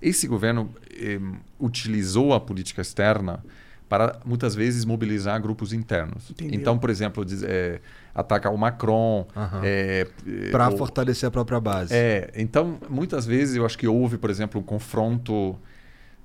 [0.00, 1.20] esse governo eh,
[1.58, 3.44] utilizou a política externa
[3.86, 6.30] para muitas vezes mobilizar grupos internos.
[6.30, 6.58] Entendeu.
[6.58, 7.80] Então, por exemplo, diz, eh,
[8.14, 9.26] atacar o Macron.
[9.62, 10.06] Eh,
[10.50, 11.92] Pra o- fortalecer a própria base.
[11.94, 15.54] é, então muitas vezes eu acho que houve, por exemplo, um confronto,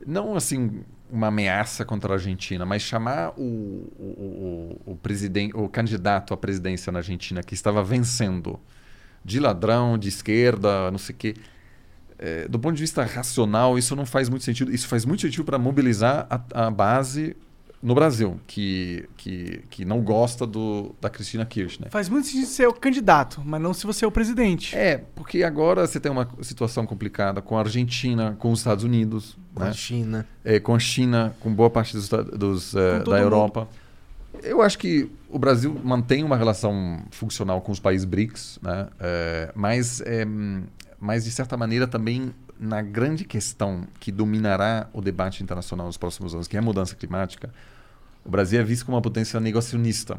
[0.05, 3.43] não assim uma ameaça contra a Argentina, mas chamar o,
[3.97, 8.59] o, o, o presidente, o candidato à presidência na Argentina que estava vencendo
[9.23, 11.35] de ladrão, de esquerda, não sei o quê.
[12.17, 14.73] É, do ponto de vista racional, isso não faz muito sentido.
[14.73, 17.35] Isso faz muito sentido para mobilizar a, a base
[17.85, 21.91] no Brasil, que, que, que não gosta do, da Cristina Kirchner.
[21.91, 24.75] Faz muito sentido ser o candidato, mas não se você é o presidente.
[24.75, 29.37] É, porque agora você tem uma situação complicada com a Argentina, com os Estados Unidos,
[29.53, 29.73] Com a né?
[29.73, 30.27] China.
[30.43, 33.17] É, com a China, com boa parte dos, dos, eh, da mundo.
[33.17, 33.67] Europa.
[34.41, 38.87] Eu acho que o Brasil mantém uma relação funcional com os países BRICS, né?
[38.99, 40.25] É, mas, é,
[40.99, 46.33] mas, de certa maneira, também na grande questão que dominará o debate internacional nos próximos
[46.33, 47.53] anos, que é a mudança climática,
[48.25, 50.17] o Brasil é visto como uma potência negacionista.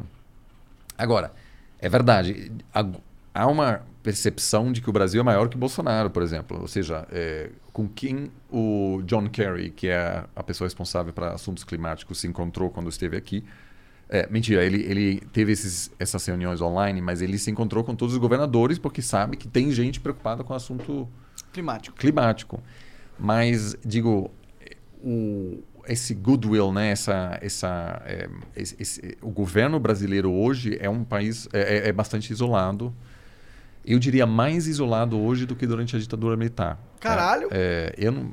[0.97, 1.31] Agora,
[1.79, 6.59] é verdade, há- uma percepção de que o Brasil é maior que Bolsonaro, por exemplo.
[6.61, 11.63] Ou seja, é, com quem o John Kerry, que é a pessoa responsável para assuntos
[11.63, 13.43] climáticos, se encontrou quando esteve aqui.
[14.09, 18.13] É, mentira, ele, ele teve esses, essas reuniões online, mas ele se encontrou com todos
[18.13, 21.07] os governadores porque sabe que tem gente preocupada com o assunto
[21.51, 21.97] Climático.
[21.97, 22.63] climático.
[23.19, 24.31] Mas, digo,
[25.03, 26.89] o, esse goodwill, né?
[26.91, 31.91] essa, essa, é, esse- esse- o governo brasileiro hoje é um país é, é- é
[31.91, 32.93] bastante isolado.
[33.85, 36.77] Eu diria mais isolado hoje do que durante a ditadura militar.
[36.99, 37.47] Caralho!
[37.51, 38.31] É, eu não-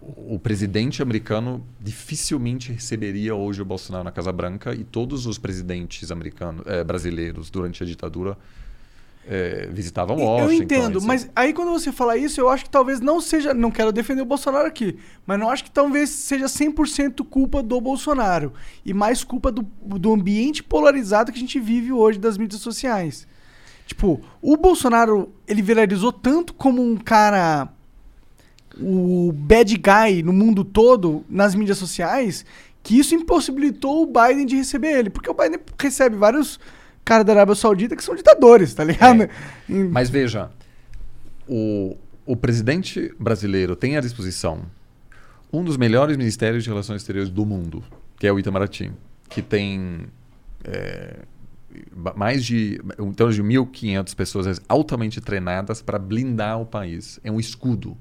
[0.00, 6.10] o presidente americano dificilmente receberia hoje o Bolsonaro na Casa Branca e todos os presidentes
[6.12, 8.36] americanos, é, brasileiros durante a ditadura
[9.28, 10.44] é, visitavam Washington.
[10.44, 11.08] eu entendo, etc.
[11.08, 13.52] mas aí quando você fala isso, eu acho que talvez não seja.
[13.52, 14.96] Não quero defender o Bolsonaro aqui,
[15.26, 18.52] mas não acho que talvez seja 100% culpa do Bolsonaro.
[18.84, 23.26] E mais culpa do, do ambiente polarizado que a gente vive hoje das mídias sociais.
[23.86, 27.68] Tipo, o Bolsonaro, ele viralizou tanto como um cara.
[28.78, 32.44] O bad guy no mundo todo, nas mídias sociais,
[32.82, 35.10] que isso impossibilitou o Biden de receber ele.
[35.10, 36.60] Porque o Biden recebe vários
[37.06, 39.22] caras da Arábia Saudita que são ditadores, tá ligado?
[39.22, 39.30] É.
[39.68, 40.50] Mas veja,
[41.48, 41.96] o,
[42.26, 44.62] o presidente brasileiro tem à disposição
[45.52, 47.82] um dos melhores ministérios de relações exteriores do mundo,
[48.18, 48.90] que é o Itamaraty,
[49.28, 50.06] que tem
[50.64, 51.20] é,
[52.16, 57.20] mais de, em torno de 1.500 pessoas altamente treinadas para blindar o país.
[57.22, 57.96] É um escudo.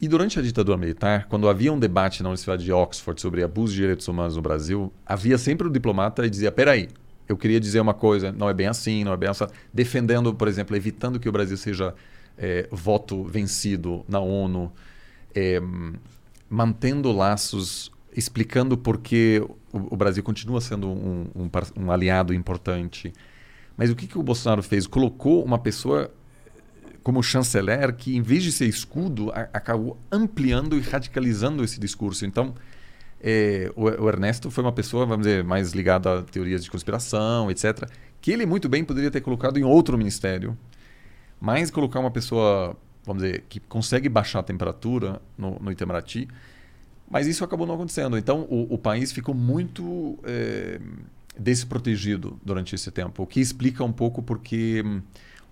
[0.00, 3.74] E durante a ditadura militar, quando havia um debate na Universidade de Oxford sobre abuso
[3.74, 6.88] de direitos humanos no Brasil, havia sempre o um diplomata e dizia: peraí,
[7.28, 9.44] eu queria dizer uma coisa, não é bem assim, não é bem assim.
[9.72, 11.94] Defendendo, por exemplo, evitando que o Brasil seja
[12.36, 14.72] é, voto vencido na ONU,
[15.34, 15.60] é,
[16.48, 19.42] mantendo laços, explicando por que
[19.72, 23.12] o, o Brasil continua sendo um, um, um, aliado importante.
[23.76, 24.86] Mas o que, que o Bolsonaro fez?
[24.86, 26.10] Colocou uma pessoa
[27.02, 32.24] como chanceler que, em vez de ser escudo, a, acabou ampliando e radicalizando esse discurso.
[32.24, 32.54] Então,
[33.20, 37.50] é, o, o, Ernesto foi uma pessoa, vamos dizer, mais ligada a teorias de conspiração,
[37.50, 37.88] etc.,
[38.20, 40.56] que ele muito bem poderia ter colocado em outro ministério,
[41.40, 46.28] mas colocar uma pessoa, vamos dizer, que consegue baixar a temperatura no, no Itamaraty,
[47.10, 48.18] mas isso acabou não acontecendo.
[48.18, 50.80] Então, o, o país ficou muito é,
[51.38, 55.00] desprotegido durante esse tempo, o que explica um pouco porque hum,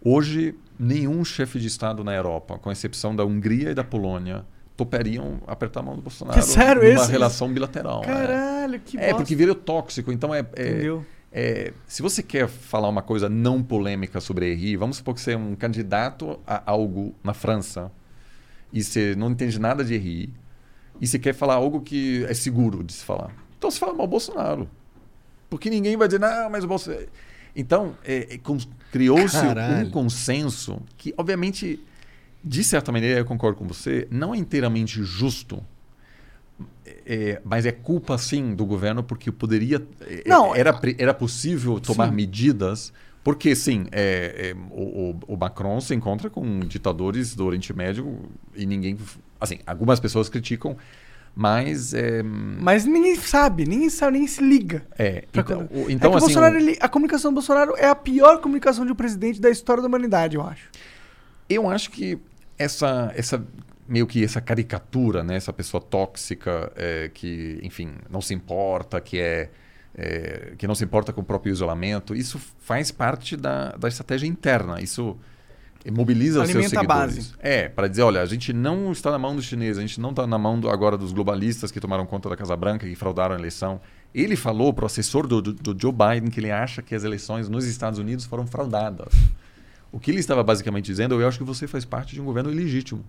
[0.05, 4.45] hoje nenhum chefe de Estado na Europa, com exceção da Hungria e da Polônia,
[4.77, 7.11] toperiam apertar a mão do Bolsonaro que sério, numa esse?
[7.11, 8.01] relação bilateral.
[8.01, 8.07] Né?
[8.07, 8.79] Caralho, é.
[8.79, 10.13] que É, porque vira tóxico.
[10.13, 10.99] Então, é, é,
[11.33, 15.33] é, se você quer falar uma coisa não polêmica sobre RI, vamos supor que você
[15.33, 17.91] é um candidato a algo na França
[18.73, 20.33] e você não entende nada de RI
[21.01, 23.35] e você quer falar algo que é seguro de se falar.
[23.57, 24.69] Então, você fala mal Bolsonaro.
[25.49, 27.07] Porque ninguém vai dizer, não, mas o Bolsonaro...
[27.55, 28.41] Então, é, é
[28.93, 29.39] criou-se
[29.83, 31.83] um consenso que, obviamente,
[32.43, 35.63] de certa maneira, eu concordo com você, não é inteiramente justo.
[37.05, 42.09] É, mas é culpa sim do governo porque poderia é, não, era, era possível tomar
[42.09, 42.15] sim.
[42.15, 42.93] medidas
[43.23, 48.21] porque sim é, é, o, o, Macron se encontra com ditadores do Oriente Médio
[48.55, 48.97] e ninguém
[49.41, 50.77] assim algumas pessoas criticam
[51.35, 52.23] mas é...
[52.23, 56.57] mas ninguém sabe ninguém sabe ninguém se liga é então, o, então é assim, Bolsonaro,
[56.57, 59.89] ele, a comunicação do Bolsonaro é a pior comunicação de um presidente da história da
[59.89, 60.71] humanidade eu acho
[61.49, 62.19] eu acho que
[62.59, 63.45] essa, essa
[63.89, 65.37] meio que essa caricatura, né?
[65.37, 69.51] Essa pessoa tóxica é, que, enfim, não se importa, que é,
[69.95, 72.15] é, que não se importa com o próprio isolamento.
[72.15, 74.81] Isso faz parte da, da estratégia interna.
[74.81, 75.17] Isso
[75.91, 77.01] mobiliza Alimenta os seus seguidores.
[77.01, 77.35] A base.
[77.39, 80.11] É, para dizer, olha, a gente não está na mão dos chineses, a gente não
[80.11, 83.37] está na mão do, agora dos globalistas que tomaram conta da Casa Branca, que fraudaram
[83.37, 83.81] a eleição.
[84.15, 87.05] Ele falou para o assessor do, do, do Joe Biden que ele acha que as
[87.05, 89.13] eleições nos Estados Unidos foram fraudadas.
[89.97, 92.51] O que ele estava basicamente dizendo, eu acho que você faz parte de um governo
[92.53, 93.03] ilegítimo.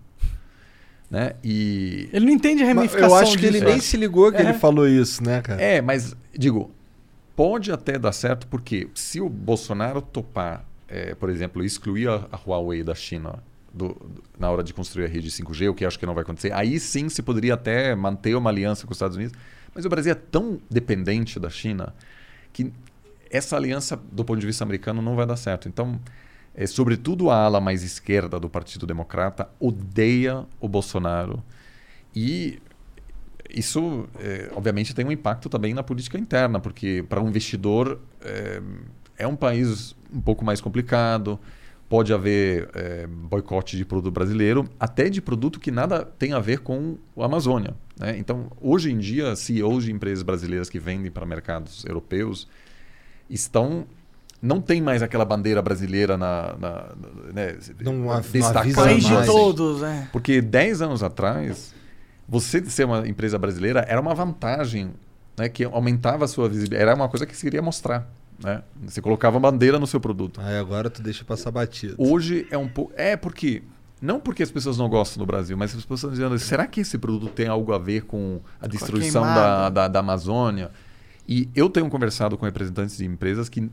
[1.11, 1.33] Né?
[1.43, 2.07] E...
[2.13, 4.41] Ele não entende a ramificação Eu acho que disso, ele nem se ligou que é.
[4.41, 5.61] ele falou isso, né, cara?
[5.61, 6.71] É, mas, digo,
[7.35, 12.37] pode até dar certo, porque se o Bolsonaro topar, é, por exemplo, excluir a, a
[12.37, 13.43] Huawei da China
[13.73, 16.23] do, do, na hora de construir a rede 5G, o que acho que não vai
[16.23, 19.37] acontecer, aí sim se poderia até manter uma aliança com os Estados Unidos.
[19.75, 21.93] Mas o Brasil é tão dependente da China
[22.53, 22.71] que
[23.29, 25.67] essa aliança, do ponto de vista americano, não vai dar certo.
[25.67, 25.99] Então,
[26.57, 31.43] é, sobretudo a ala mais esquerda do Partido Democrata, odeia o Bolsonaro.
[32.15, 32.59] E
[33.47, 38.59] isso, é, obviamente, tem um impacto também na política interna, porque para um investidor é,
[39.19, 41.39] é, um país um pouco mais complicado.
[41.87, 46.59] Pode haver é, boicote de produto brasileiro, até de produto que nada tem a ver
[46.59, 47.75] com a Amazônia.
[47.97, 48.17] Né?
[48.17, 52.47] Então, hoje em dia, CEOs de empresas brasileiras que vendem para mercados europeus
[53.29, 53.85] estão
[54.41, 56.85] não tem mais aquela bandeira brasileira na, na
[57.33, 60.07] né, não, destacando país de todos, é.
[60.11, 61.73] Porque 10 anos atrás,
[62.27, 64.91] você ser uma empresa brasileira era uma vantagem
[65.37, 66.81] né, que aumentava a sua visibilidade.
[66.81, 68.07] Era uma coisa que você queria mostrar.
[68.43, 68.61] Né?
[68.85, 70.39] Você colocava bandeira no seu produto.
[70.41, 71.95] Aí agora tu deixa passar batido.
[71.97, 72.93] Hoje é um pouco.
[72.95, 73.63] É porque.
[73.99, 76.81] Não porque as pessoas não gostam do Brasil, mas as pessoas estão dizendo: será que
[76.81, 80.69] esse produto tem algo a ver com a destruição a da, da, da Amazônia?
[81.27, 83.71] E eu tenho conversado com representantes de empresas que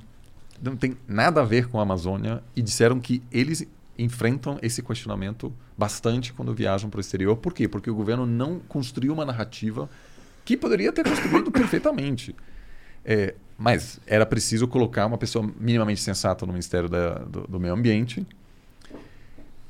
[0.62, 3.66] não tem nada a ver com a Amazônia e disseram que eles
[3.98, 7.36] enfrentam esse questionamento bastante quando viajam para o exterior.
[7.36, 7.68] Por quê?
[7.68, 9.89] Porque o governo não construiu uma narrativa
[10.44, 12.35] que poderia ter construído perfeitamente.
[13.05, 17.74] É, mas era preciso colocar uma pessoa minimamente sensata no Ministério da, do, do Meio
[17.74, 18.26] Ambiente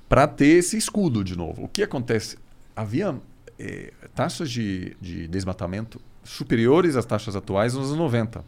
[0.08, 1.64] para ter esse escudo de novo.
[1.64, 2.38] O que acontece?
[2.74, 3.16] Havia
[3.58, 8.44] é, taxas de, de desmatamento superiores às taxas atuais nos anos 90.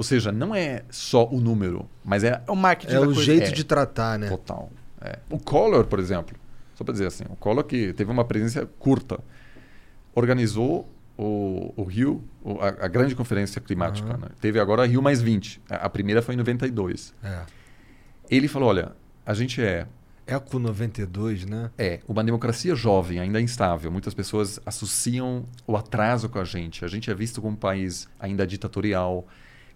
[0.00, 2.94] Ou seja, não é só o número, mas é o marketing.
[2.94, 3.22] É o coisa.
[3.22, 4.30] jeito é, de tratar, né?
[4.30, 4.70] Total.
[4.98, 5.18] É.
[5.28, 6.34] O Collor, por exemplo,
[6.74, 9.20] só para dizer assim, o Collor que teve uma presença curta,
[10.14, 12.24] organizou o, o Rio,
[12.62, 14.14] a, a, grande conferência climática.
[14.14, 14.20] Uhum.
[14.20, 14.28] Né?
[14.40, 15.60] Teve agora Rio mais 20.
[15.68, 17.12] A, a primeira foi em 92.
[17.22, 17.42] É.
[18.30, 18.92] Ele falou, olha,
[19.26, 19.86] a gente é
[20.26, 21.70] Eco 92, né?
[21.76, 23.92] É, uma democracia jovem, ainda instável.
[23.92, 26.86] Muitas pessoas associam o atraso com a gente.
[26.86, 29.28] A gente é visto como um país ainda ditatorial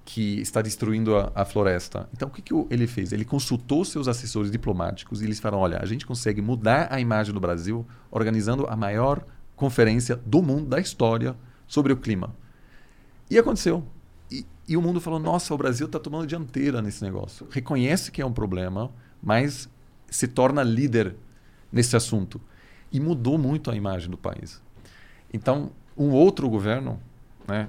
[0.05, 2.09] que está destruindo a, a floresta.
[2.13, 3.13] Então, o que, que ele fez?
[3.13, 7.33] Ele consultou seus assessores diplomáticos e eles falaram: olha, a gente consegue mudar a imagem
[7.33, 9.25] do Brasil organizando a maior
[9.57, 11.35] conferência do mundo, da história,
[11.67, 12.35] sobre o clima.
[13.31, 13.85] E aconteceu.
[14.31, 17.47] E, e o mundo falou: nossa, o Brasil está tomando dianteira nesse negócio.
[17.51, 18.91] Reconhece que é um problema,
[19.23, 19.69] mas
[20.11, 21.17] se torna líder
[21.73, 22.41] nesse assunto.
[22.93, 24.63] E mudou muito a imagem do país.
[25.33, 27.01] Então, um outro governo
[27.49, 27.69] né,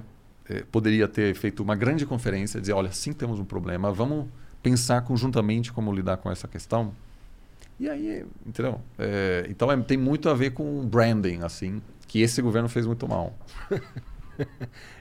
[0.50, 4.26] eh, poderia ter feito uma grande conferência, dizer: olha, sim, temos um problema, vamos
[4.62, 6.92] pensar conjuntamente como lidar com essa questão.
[7.78, 8.80] E aí, entendeu?
[8.98, 13.06] Eh, então, é- tem muito a ver com branding, assim, que esse governo fez muito
[13.08, 13.36] mal.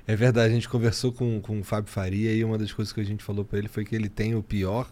[0.08, 3.02] É verdade, a gente conversou com, com o Fábio Faria e uma das coisas que
[3.02, 4.88] a gente falou pra ele foi que ele tem o pior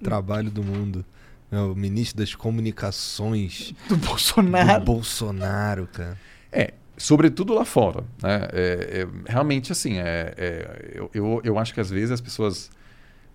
[0.00, 1.04] trabalho do mundo.
[1.50, 4.78] É o ministro das comunicações Do Bolsonaro.
[4.80, 6.16] do Bolsonaro, cara.
[6.52, 8.04] É, sobretudo lá fora.
[8.22, 8.48] Né?
[8.52, 12.70] É, é, realmente, assim, é, é, eu, eu, eu acho que às vezes as pessoas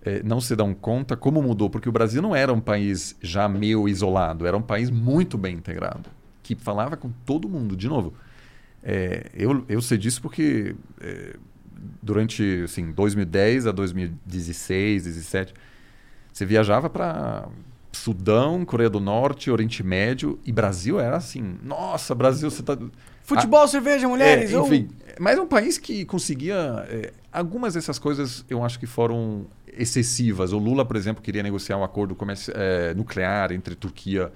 [0.02, 3.48] é, não se dão conta como mudou, porque o Brasil não era um país já
[3.48, 6.10] meio isolado, era um país muito bem integrado,
[6.42, 7.74] que falava com todo mundo.
[7.74, 8.14] De novo,
[8.82, 11.36] é, eu, eu sei disso porque é,
[12.02, 15.54] durante assim, 2010 a 2016, 2017,
[16.30, 17.48] você viajava para
[17.92, 22.76] Sudão, Coreia do Norte, Oriente Médio e Brasil era assim, nossa, Brasil, você tá
[23.24, 24.52] Futebol, cerveja, mulheres.
[24.52, 24.88] é, enfim,
[25.18, 26.86] mas é um país que conseguia.
[26.88, 30.52] é, algumas dessas coisas eu acho que foram excessivas.
[30.52, 32.16] O Lula, por exemplo, queria negociar um acordo
[32.54, 34.30] é, nuclear entre Turquia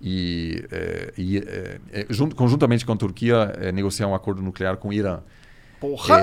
[0.00, 0.64] e.
[0.70, 4.92] é, e, é, é, junto- conjuntamente com a Turquia, negociar um acordo nuclear com o
[4.92, 5.20] Irã.
[5.80, 6.20] Porra!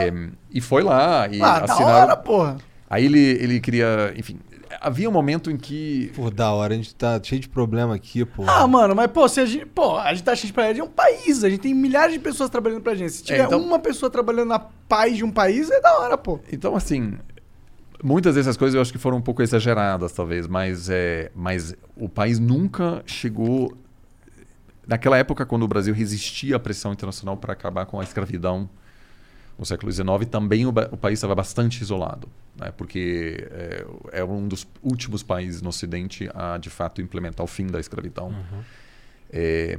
[0.52, 1.86] E foi lá e ah, da assinaram.
[2.04, 2.58] hora, porra.
[2.90, 4.14] Aí ele, ele queria.
[4.16, 4.40] Enfim,
[4.82, 6.12] havia um momento em que.
[6.16, 8.44] Pô, da hora, a gente tá cheio de problema aqui, pô.
[8.48, 9.66] Ah, mano, mas pô, se a gente.
[9.66, 11.44] Pô, a gente tá cheio de praia, é um país.
[11.44, 13.12] A gente tem milhares de pessoas trabalhando pra gente.
[13.12, 16.40] Se tiver então- uma pessoa trabalhando na paz de um país, é da hora, pô.
[16.52, 17.18] Então, assim,
[18.04, 22.08] muitas dessas coisas eu acho que foram um pouco exageradas, talvez, mas, é, mas o
[22.10, 23.74] país nunca chegou.
[24.88, 28.70] Naquela época, quando o Brasil resistia à pressão internacional para acabar com a escravidão
[29.58, 32.72] no século XIX, também o, o país estava bastante isolado, né?
[32.78, 33.86] porque é,
[34.20, 38.34] é um dos últimos países no Ocidente a, de fato, implementar o fim da escravidão.
[39.32, 39.78] É,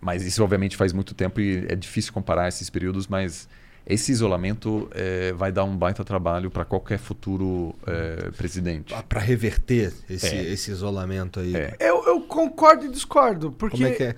[0.00, 3.48] mas isso, obviamente, faz muito tempo e é difícil comparar esses períodos, mas
[3.86, 8.94] esse isolamento é, vai dar um baita trabalho para qualquer futuro é, presidente.
[9.08, 10.42] Pra reverter esse, É.
[10.52, 11.56] esse isolamento aí.
[11.56, 11.74] É.
[11.80, 14.14] Eu, eu concordo e discordo, porque.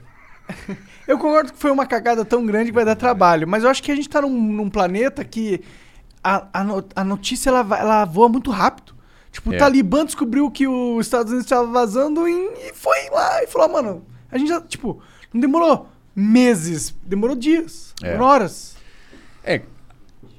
[1.09, 3.82] Eu concordo que foi uma cagada tão grande que vai dar trabalho, mas eu acho
[3.82, 5.60] que a gente tá num, num planeta que
[6.22, 8.94] a, a, no- a notícia ela, ela voa muito rápido.
[9.32, 9.59] Tipo, o É.
[9.59, 12.32] Talibã descobriu que os Estados Unidos estavam vazando e,
[12.68, 15.01] e foi lá e falou, "Ah, mano, a gente já, tipo,
[15.32, 18.12] não demorou meses, demorou dias, É.
[18.12, 18.77] demorou horas.
[19.43, 19.62] É,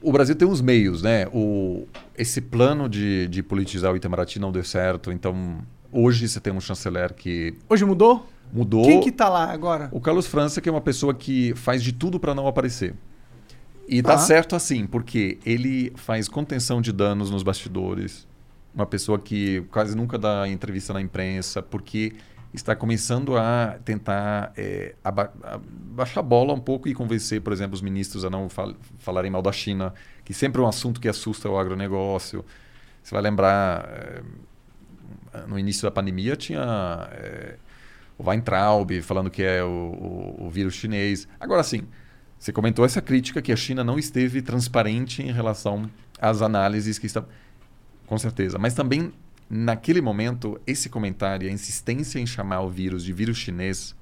[0.02, 1.28] o Brasil tem uns meios, né?
[1.34, 1.86] O,
[2.18, 5.58] esse plano de, de politizar o Itamaraty não deu certo, então
[5.92, 8.26] hoje você tem um chanceler que Hoje mudou?
[8.54, 8.84] Mudou.
[8.84, 9.90] Quem que tá lá agora?
[9.92, 12.94] O Carlos França, que é uma pessoa que faz de tudo para não aparecer.
[13.88, 14.18] E tá Ah.
[14.18, 18.28] certo assim, porque ele faz contenção de danos nos bastidores.
[18.74, 22.14] Uma pessoa que quase nunca dá entrevista na imprensa, porque
[22.54, 27.52] está começando a tentar é, aba- a- baixar a bola um pouco e convencer, por
[27.52, 31.00] exemplo, os ministros a não fal- falarem mal da China, que sempre é um assunto
[31.02, 32.46] que assusta o agronegócio.
[33.04, 34.22] Você vai lembrar, é,
[35.48, 37.56] no início da pandemia tinha é,
[38.24, 41.28] o Weintraub falando que é o, o- o vírus chinês.
[41.40, 41.84] Agora sim,
[42.38, 45.90] você comentou essa crítica que a China não esteve transparente em relação
[46.20, 47.24] às análises que está
[48.06, 49.12] com certeza, mas também
[49.50, 53.96] naquele momento esse comentário, a insistência em chamar o vírus de vírus chinês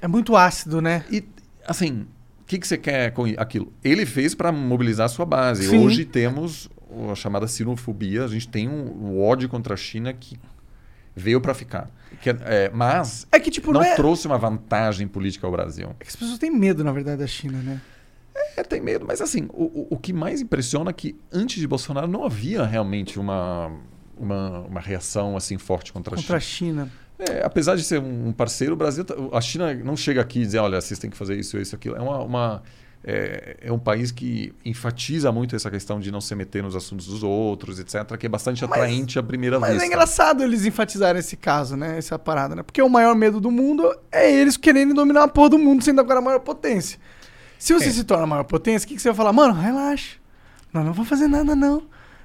[0.00, 1.04] É muito ácido, né?
[1.10, 1.24] e
[1.66, 2.06] assim,
[2.40, 3.72] o que, que você quer com aquilo?
[3.84, 5.68] Ele fez para mobilizar a sua base.
[5.68, 5.84] Sim.
[5.84, 6.68] Hoje temos
[7.10, 10.36] a chamada sinofobia, a gente tem um, um ódio contra a China que
[11.20, 11.90] veio para ficar.
[12.20, 13.94] Que, é, mas É que, tipo, não não é...
[13.94, 15.90] trouxe uma vantagem política ao Brasil.
[16.00, 17.80] é que as pessoas têm medo, na verdade, da China, né?
[18.56, 22.06] É, tem medo, mas assim, o, o, que mais impressiona é que antes de Bolsonaro
[22.08, 23.70] não havia realmente uma,
[24.16, 26.90] uma, uma reação assim forte contra, Contra a a China.
[27.16, 27.28] China.
[27.38, 30.44] É, apesar de ser um parceiro, o Brasil, tá- a China não chega aqui e
[30.46, 31.96] dizer, olha, vocês têm que fazer isso, isso, aquilo.
[31.96, 32.62] É uma, uma-
[33.02, 37.06] é, é um país que enfatiza muito essa questão de não se meter nos assuntos
[37.06, 39.84] dos outros, etc., que é bastante Mas- atraente à primeira Mas vista.
[39.84, 41.96] é engraçado eles enfatizarem esse caso, né?
[41.98, 42.62] Essa parada, né?
[42.62, 46.00] Porque o maior medo do mundo é eles querendo dominar a porra do mundo, sendo
[46.00, 46.98] agora a maior potência.
[47.58, 47.92] Se você É.
[47.92, 49.32] se torna a maior potência, o que, que você vai falar?
[49.32, 50.16] Mano, relaxa.
[50.72, 51.82] Nós não vamos fazer nada, não.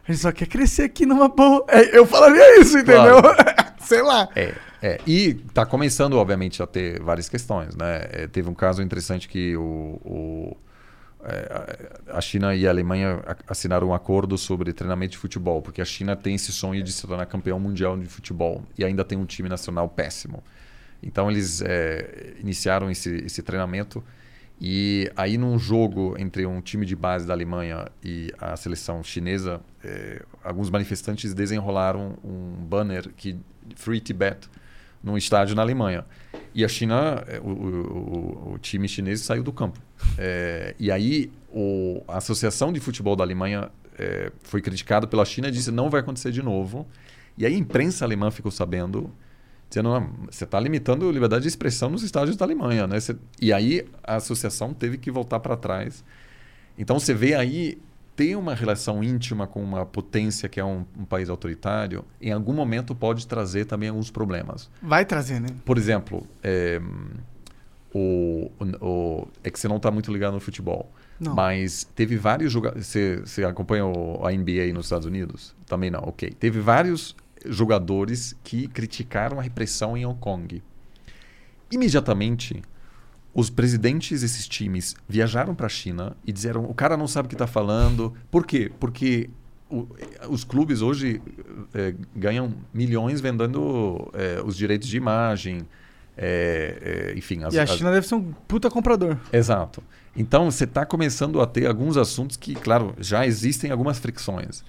[0.07, 1.65] A gente só quer crescer aqui numa boa.
[1.67, 3.15] É, eu falaria isso, entendeu?
[3.79, 4.29] Sei lá.
[4.35, 4.99] É, é.
[5.05, 7.75] E está começando, obviamente, a ter várias questões.
[7.75, 8.05] Né?
[8.11, 10.64] É, teve um caso interessante que o, o, é,
[12.07, 16.15] a China e a Alemanha assinaram um acordo sobre treinamento de futebol, porque a China
[16.15, 19.49] tem esse sonho de se tornar campeão mundial de futebol e ainda tem um time
[19.49, 20.43] nacional péssimo.
[21.01, 24.03] Então eles é, iniciaram esse, esse treinamento
[24.59, 29.61] e aí num jogo entre um time de base da Alemanha e a seleção chinesa,
[29.83, 33.37] é, alguns manifestantes desenrolaram um banner que
[33.75, 34.49] Free Tibet
[35.05, 36.03] num estádio na Alemanha.
[36.53, 39.79] E a China, é, o, o, o time chinês saiu do campo.
[40.17, 45.47] É, e aí o, a Associação de Futebol da Alemanha é, foi criticada pela China
[45.47, 46.87] e disse não vai acontecer de novo.
[47.37, 49.11] E aí a imprensa alemã ficou sabendo
[49.69, 49.89] dizendo
[50.29, 52.97] você está limitando a liberdade de expressão nos estádios da Alemanha, né?
[53.41, 56.03] E aí a associação teve que voltar para trás.
[56.77, 57.77] Então você vê aí
[58.15, 62.53] ter uma relação íntima com uma potência que é um, um, país autoritário, em algum
[62.53, 64.69] momento pode trazer também alguns problemas.
[64.81, 65.49] Vai trazer, né?
[65.65, 66.81] Por exemplo, é,
[67.93, 68.51] o,
[68.81, 70.89] o, é que você não está muito ligado no futebol.
[71.19, 71.33] Não.
[71.33, 72.87] Mas teve vários jogadores.
[72.87, 75.55] Você, você acompanha o, a NBA nos Estados Unidos?
[75.65, 76.29] Também não, ok.
[76.31, 77.15] Teve vários
[77.45, 80.61] jogadores que criticaram a repressão em Hong Kong.
[81.71, 82.61] Imediatamente,
[83.35, 87.29] os presidentes desses times viajaram para a China e disseram: o cara não sabe o
[87.29, 88.13] que está falando.
[88.31, 88.71] Por quê?
[88.79, 89.29] Porque
[89.69, 89.85] o,
[90.29, 91.21] os clubes hoje
[91.73, 95.67] é, ganham milhões vendendo é, os direitos de imagem.
[96.17, 97.43] É, enfim.
[97.43, 97.95] As, e a China as...
[97.95, 99.17] deve ser um puta comprador.
[99.33, 99.83] Exato.
[100.15, 104.63] Então você está começando a ter alguns assuntos que, claro, já existem algumas fricções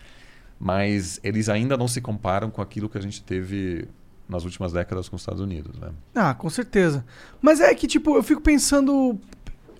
[0.58, 3.86] mas eles ainda não se comparam com aquilo que a gente teve
[4.28, 5.90] nas últimas décadas com os Estados Unidos, né?
[6.14, 7.04] Ah, com certeza.
[7.40, 9.18] Mas é que, tipo, eu fico pensando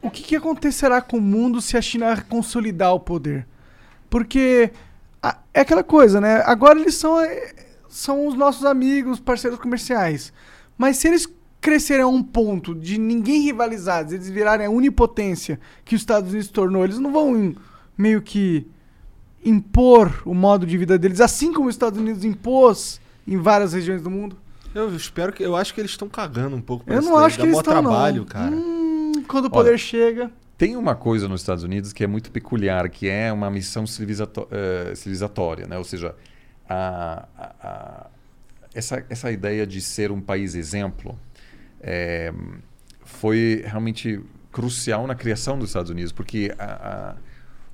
[0.01, 3.47] o que, que acontecerá com o mundo se a China consolidar o poder?
[4.09, 4.71] Porque
[5.23, 6.43] a, é aquela coisa, né?
[6.47, 7.55] Agora eles são, é,
[7.89, 10.33] são os nossos amigos, parceiros comerciais.
[10.79, 11.29] Mas se eles
[11.61, 16.49] crescerem a um ponto de ninguém rivalizar, eles virarem a unipotência que os Estados Unidos
[16.49, 17.57] tornou, eles não vão
[17.99, 18.67] meio que
[19.45, 24.03] impor o modo de vida deles, assim como os Estados Unidos impôs em várias regiões
[24.03, 24.37] do mundo?
[24.75, 25.43] Eu espero que.
[25.43, 27.73] Eu acho que eles estão cagando um pouco pra Eu não acho que eles estão
[27.83, 28.25] trabalho, não.
[28.27, 28.55] cara.
[28.55, 30.31] Hum, quando o poder Olha, chega.
[30.59, 34.97] Tem uma coisa nos Estados Unidos que é muito peculiar, que é uma missão uh,
[34.97, 35.77] civilizatória, né?
[35.77, 36.15] Ou seja,
[36.69, 38.07] a, a, a,
[38.75, 41.19] essa, essa ideia de ser um país exemplo
[41.81, 42.33] é,
[43.05, 44.21] foi realmente
[44.51, 47.17] crucial na criação dos Estados Unidos, porque a,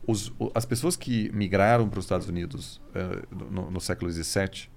[0.07, 4.69] os, as pessoas que migraram para os Estados Unidos uh, no, no, século XVII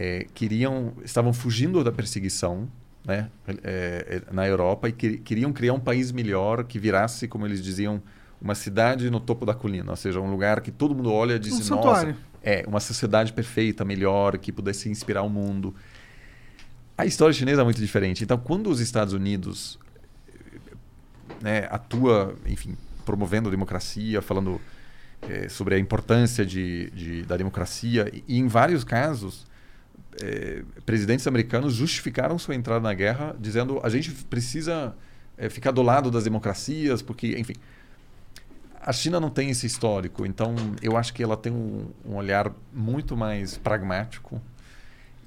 [0.00, 2.66] é, queriam, estavam fugindo da perseguição
[3.04, 3.28] né,
[3.62, 8.02] é, na Europa e que, queriam criar um país melhor que virasse, como eles diziam,
[8.40, 11.38] uma cidade no topo da colina, ou seja, um lugar que todo mundo olha e
[11.38, 15.74] diz, um nossa, é uma sociedade perfeita, melhor, que pudesse inspirar o mundo.
[16.96, 18.24] A história chinesa é muito diferente.
[18.24, 19.78] Então, quando os Estados Unidos
[21.42, 22.74] né, atua, enfim,
[23.04, 24.58] promovendo a democracia, falando
[25.28, 28.10] é, sobre a importância de, de, da democracia.
[28.26, 29.46] E, em vários casos,
[30.22, 34.94] é, presidentes americanos justificaram sua entrada na guerra dizendo a gente precisa
[35.36, 37.54] é, ficar do lado das democracias, porque, enfim.
[38.82, 42.50] A China não tem esse histórico, então eu acho que ela tem um, um olhar
[42.72, 44.40] muito mais pragmático.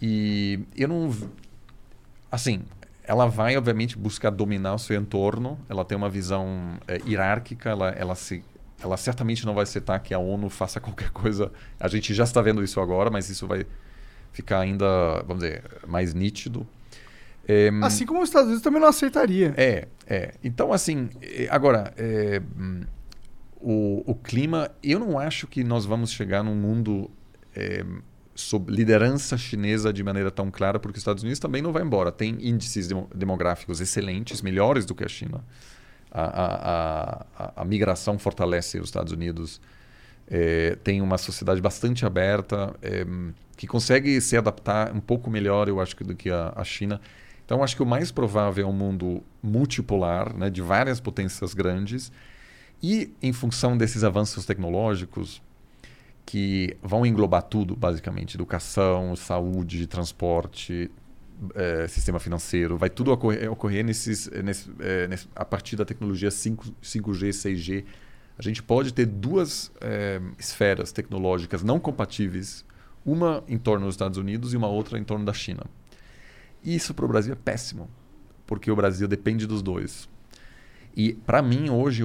[0.02, 1.16] E eu não.
[2.32, 2.64] Assim,
[3.04, 5.60] ela vai, obviamente, buscar dominar o seu entorno.
[5.70, 7.70] Ela tem uma visão é, hierárquica.
[7.70, 8.44] Ela, ela, se,
[8.82, 11.52] ela certamente não vai aceitar que a ONU faça qualquer coisa.
[11.80, 13.68] A gente já está vendo isso agora, mas isso vai
[14.34, 16.68] ficar ainda, vamos dizer, mais nítido.
[17.48, 19.54] É, assim como os Estados Unidos também não aceitaria.
[19.56, 20.34] É, é.
[20.44, 22.42] Então, assim, é, agora, é,
[23.62, 27.12] o, o clima, eu não acho que nós vamos chegar num mundo
[27.56, 27.86] é,
[28.34, 32.12] sob liderança chinesa de maneira tão clara, porque os Estados Unidos também não vai embora.
[32.12, 35.44] Tem índices demográficos excelentes, melhores do que a China.
[36.12, 39.62] A, a, a, a migração fortalece os Estados Unidos.
[40.28, 43.06] É, tem uma sociedade bastante aberta, é,
[43.58, 47.00] que consegue se adaptar um pouco melhor, eu acho, do que a, a China.
[47.46, 52.12] Então, acho que o mais provável é um mundo multipolar, né, de várias potências grandes.
[52.82, 55.42] E, em função desses avanços tecnológicos,
[56.26, 60.90] que vão englobar tudo, basicamente: educação, saúde, transporte,
[61.56, 62.78] é, sistema financeiro.
[62.78, 67.86] Vai tudo ocorrer, ocorrer nesses, nesse, é, nesse, a partir da tecnologia 5, 5G, 6G.
[68.38, 72.66] A gente pode ter duas é, esferas tecnológicas não compatíveis,
[73.06, 75.64] uma em torno dos Estados Unidos e uma outra em torno da China.
[76.64, 77.90] Isso para o Brasil é péssimo,
[78.48, 80.10] porque o Brasil depende dos dois.
[80.96, 82.04] E para mim hoje,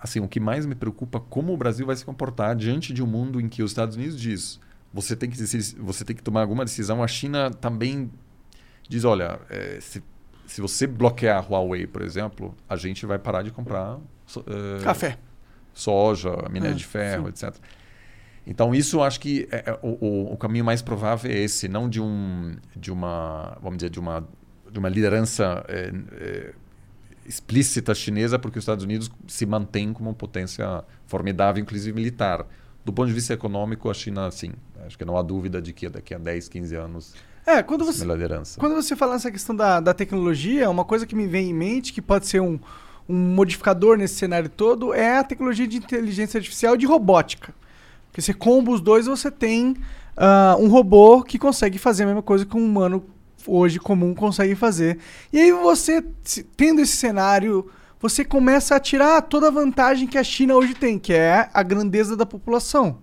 [0.00, 3.02] assim, o que mais me preocupa é como o Brasil vai se comportar diante de
[3.02, 4.60] um mundo em que os Estados Unidos diz,
[4.92, 5.36] você tem que
[5.78, 7.02] você tem que tomar alguma decisão.
[7.02, 8.10] A China também
[8.88, 10.02] diz, olha, é, se,
[10.46, 15.18] se você bloquear a Huawei, por exemplo, a gente vai parar de comprar uh, café.
[15.76, 17.54] Soja, minério É, de ferro, etc.
[18.46, 22.00] Então isso acho que é- é o, o- caminho mais provável é esse, não de
[22.00, 24.26] um de uma vamos dizer de uma
[24.70, 26.52] de uma liderança é, é,
[27.26, 32.46] explícita chinesa, porque os Estados Unidos se mantém como uma potência formidável, inclusive militar.
[32.84, 34.52] Do ponto de vista econômico, a China, sim,
[34.86, 38.04] acho que não há dúvida de que daqui a 10, 15 anos É, quando você,
[38.04, 38.60] liderança.
[38.60, 41.92] Quando você fala nessa questão da, da tecnologia, uma coisa que me vem em mente,
[41.92, 42.60] que pode ser um,
[43.08, 47.54] um modificador nesse cenário todo, é a tecnologia de inteligência artificial e de robótica.
[48.08, 49.76] Porque você comba os dois, você tem
[50.16, 53.04] ah, um robô que consegue fazer a mesma coisa que um humano
[53.46, 54.98] hoje comum consegue fazer.
[55.32, 56.04] E aí você,
[56.56, 57.70] tendo esse cenário,
[58.00, 61.62] você começa a tirar toda a vantagem que a China hoje tem, que é a
[61.62, 62.98] grandeza da população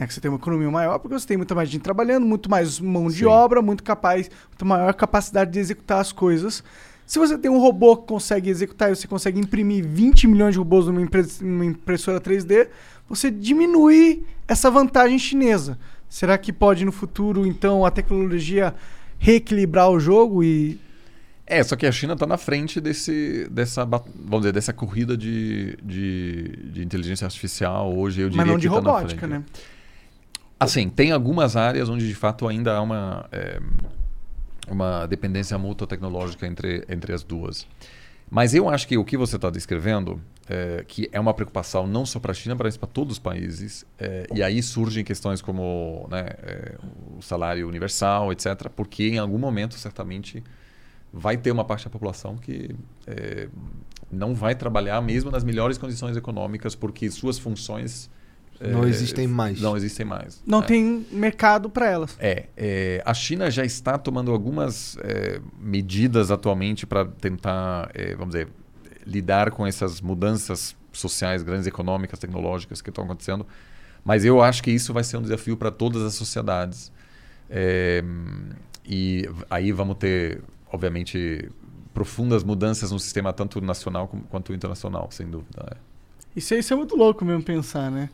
[0.00, 2.50] né, que você tem uma economia maior, porque você tem muita mais gente trabalhando, muito
[2.50, 3.24] mais mão de Sim.
[3.26, 6.64] obra, muito capaz, muito maior capacidade de executar as coisas.
[7.10, 10.60] Se você tem um robô que consegue executar e você consegue imprimir 20 milhões de
[10.60, 12.68] robôs numa, impre- numa impressora 3D,
[13.08, 15.76] você diminui essa vantagem chinesa.
[16.08, 18.72] Será que pode no futuro, então, a tecnologia
[19.18, 20.78] reequilibrar o jogo e.
[21.44, 25.76] É, só que a China está na frente desse, dessa, vamos dizer, dessa corrida de,
[25.82, 29.42] de, de inteligência artificial hoje, eu diria Mas não de tá robótica, né?
[30.60, 33.58] Assim, tem algumas áreas onde de fato ainda há uma, é,
[34.70, 37.66] uma dependência mútua tecnológica entre, entre as duas.
[38.30, 42.06] Mas eu acho que o que você está descrevendo, é, que é uma preocupação não
[42.06, 46.06] só para a China, mas para todos os países, é, e aí surgem questões como
[46.08, 46.74] né, é,
[47.18, 50.44] o salário universal, etc., porque em algum momento, certamente,
[51.12, 52.70] vai ter uma parte da população que
[53.04, 53.48] é,
[54.12, 58.08] não vai trabalhar mesmo nas melhores condições econômicas, porque suas funções
[58.60, 59.60] Não é, existem mais.
[59.60, 60.42] Não existem mais.
[60.46, 60.66] Não né?
[60.66, 62.16] tem mercado para elas.
[62.18, 68.34] É, é, a China já está tomando algumas é, medidas atualmente para tentar, é, vamos
[68.34, 68.48] dizer,
[69.06, 73.46] lidar com essas mudanças sociais, grandes econômicas, tecnológicas que estão acontecendo.
[74.04, 76.92] Mas eu acho que isso vai ser um desafio para todas as sociedades.
[77.48, 78.04] É,
[78.84, 81.50] e aí vamos ter, obviamente,
[81.94, 85.66] profundas mudanças no sistema tanto nacional quanto internacional, sem dúvida.
[85.72, 85.90] é.
[86.36, 88.08] Isso, é- isso é muito louco mesmo pensar, né?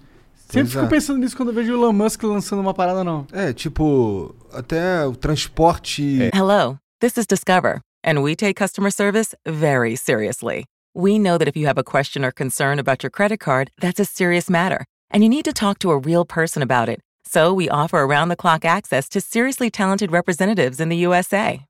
[0.49, 3.27] Sempre Pois fico pensando nisso quando eu vejo o Elon Musk lançando uma parada não.
[3.33, 6.31] É, tipo, até o transporte.
[6.33, 10.65] Hello, this is Discover, and we take customer service very seriously.
[10.95, 13.99] We know that if you have a question or concern about your credit card, that's
[14.01, 17.01] a serious matter, and you need to talk to a real person about it.
[17.25, 21.67] So we offer around the clock access to seriously talented representatives in the USA.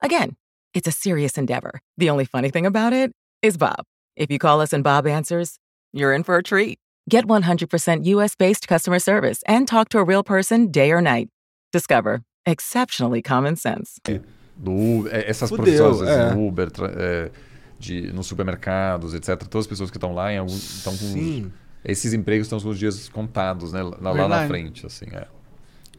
[0.00, 0.36] Again,
[0.72, 1.78] it's a serious endeavor.
[1.98, 3.84] The only funny thing about it is Bob.
[4.16, 5.58] If you call us and Bob answers,
[5.92, 6.78] you're in for a treat.
[7.10, 11.28] Get 100% US based customer service and talk to a real person day or night.
[11.72, 14.00] Discover exceptionally common sense.
[14.56, 16.22] do Uber, é, essas Fudeu, profissões, é.
[16.30, 17.30] assim, Uber, tra- é,
[17.78, 19.36] de, nos supermercados, etc.
[19.48, 21.52] Todas as pessoas que estão lá estão com Sim.
[21.84, 23.82] esses empregos estão com os dias contados, né?
[23.82, 25.26] Lá, lá na frente, assim, é.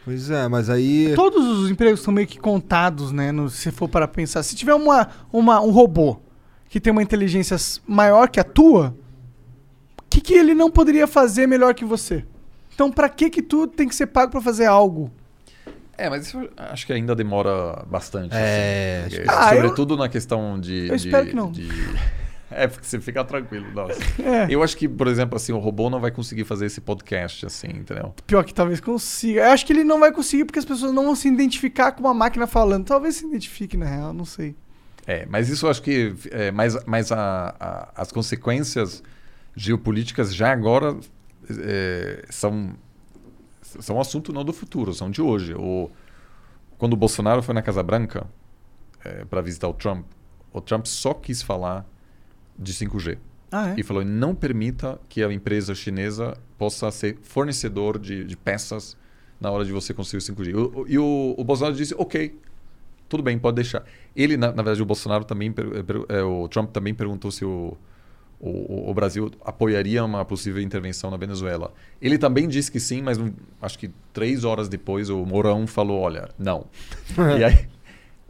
[0.06, 1.14] Pois é, mas aí.
[1.16, 3.32] Todos os empregos estão meio que contados, né?
[3.32, 4.42] no- se for para pensar.
[4.44, 6.20] Se tiver uma, uma, um robô
[6.70, 7.58] que tem uma inteligência
[7.88, 8.96] maior que a tua,
[10.10, 12.26] que, que ele não poderia fazer melhor que você?
[12.74, 15.12] Então, pra que que tu tem que ser pago pra fazer algo?
[15.98, 18.34] É, mas isso eu acho que ainda demora bastante.
[18.36, 20.88] É, assim, porque- Ah, eu- sobretudo na questão de.
[20.88, 21.52] Eu de- espero que não.
[21.52, 21.70] de-
[22.52, 23.66] É, porque você fica tranquilo.
[23.74, 24.00] Nossa.
[24.22, 24.46] É.
[24.50, 27.68] Eu acho que, por exemplo, assim, o robô não vai conseguir fazer esse podcast, assim,
[27.68, 28.14] entendeu?
[28.28, 29.42] Pior que talvez consiga.
[29.42, 32.02] Eu acho que ele não vai conseguir porque as pessoas não vão se identificar com
[32.02, 32.86] uma máquina falando.
[32.86, 34.56] Talvez se identifique, na real, não sei.
[35.08, 39.02] É, mas isso eu acho que é, mais, mais a, a- as consequências
[39.56, 40.98] geopolíticas já agora
[41.50, 42.74] é, são
[43.62, 45.54] são assunto não do futuro, são de hoje.
[45.54, 45.90] O,
[46.78, 48.26] quando o Bolsonaro foi na Casa Branca
[49.30, 50.06] para visitar o Trump,
[50.54, 51.86] o Trump só quis falar
[52.58, 53.18] de 5G
[53.52, 53.76] Ah, é?
[53.78, 58.98] e falou não permita que a empresa chinesa possa ser fornecedor de, de peças
[59.40, 60.56] na hora de você conseguir o 5G.
[60.56, 62.40] O- o- e o, o Bolsonaro disse, ok,
[63.10, 63.84] tudo bem, pode deixar.
[64.16, 67.44] Ele, na, na verdade, o Bolsonaro também, per- per- é, o Trump também perguntou se
[67.46, 67.78] o,
[68.40, 71.74] o, o Brasil apoiaria uma possível intervenção na Venezuela.
[72.02, 73.20] Ele também disse que sim, mas
[73.62, 76.66] acho que três horas depois o Mourão falou, olha, não.
[77.40, 77.68] e aí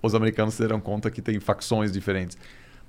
[0.02, 2.38] os americanos se deram conta que tem facções diferentes.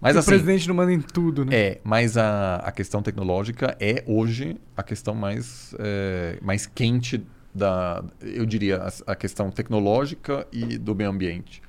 [0.01, 1.57] Mas assim, o presidente não manda em tudo, né?
[1.57, 7.25] é, mas a, a questão tecnológica é hoje a questão mais, é, mais quente
[7.55, 11.63] da, eu diria, a, a questão tecnológica e do meio ambiente.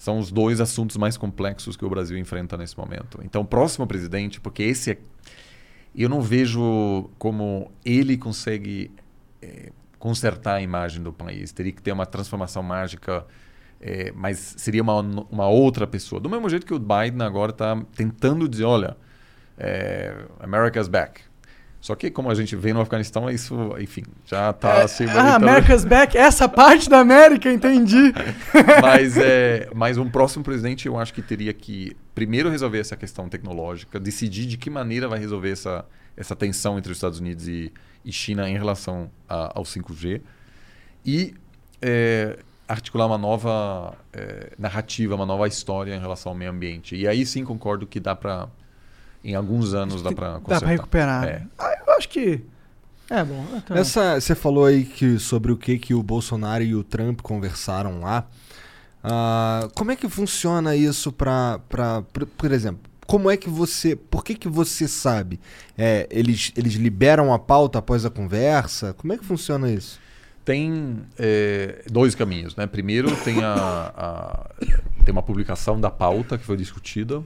[0.00, 3.20] São os dois assuntos mais complexos que o Brasil enfrenta nesse momento.
[3.22, 4.98] Então, próximo presidente, porque esse é,
[5.94, 8.90] eu não vejo como ele consegue
[9.42, 11.52] é, consertar a imagem do país.
[11.52, 13.26] Teria que ter uma transformação mágica,
[13.78, 15.00] é, mas seria uma,
[15.30, 16.18] uma outra pessoa.
[16.18, 18.96] Do mesmo jeito que o Biden agora está tentando dizer, olha,
[19.58, 21.20] é, America's back.
[21.80, 25.06] Só que como a gente vê no Afeganistão, isso, enfim, já tá assim.
[25.06, 28.12] Ah, America's Back, essa parte da América, entendi.
[28.82, 33.28] mas, é, mas um próximo presidente eu acho que teria que primeiro resolver essa questão
[33.30, 35.86] tecnológica, decidir de que maneira vai resolver essa,
[36.16, 37.72] essa tensão entre os Estados Unidos e,
[38.04, 40.20] e China em relação a- ao 5G
[41.04, 41.32] e
[41.80, 42.38] é,
[42.68, 46.94] articular uma nova é, narrativa, uma nova história em relação ao meio ambiente.
[46.94, 48.48] E aí sim concordo que dá para
[49.24, 51.24] em alguns anos dá para Dá pra recuperar.
[51.24, 51.42] É.
[51.58, 52.42] Ah, eu acho que.
[53.08, 53.44] É bom.
[53.70, 58.00] Essa, você falou aí que, sobre o que, que o Bolsonaro e o Trump conversaram
[58.00, 58.26] lá.
[59.02, 61.58] Ah, como é que funciona isso para,
[62.12, 65.40] por, por exemplo, como é que você, por que que você sabe?
[65.76, 68.92] É, eles, eles liberam a pauta após a conversa?
[68.94, 69.98] Como é que funciona isso?
[70.44, 72.66] Tem é, dois caminhos, né?
[72.66, 73.54] Primeiro tem a,
[73.96, 74.50] a-
[75.04, 77.22] tem uma publicação da pauta que foi discutida,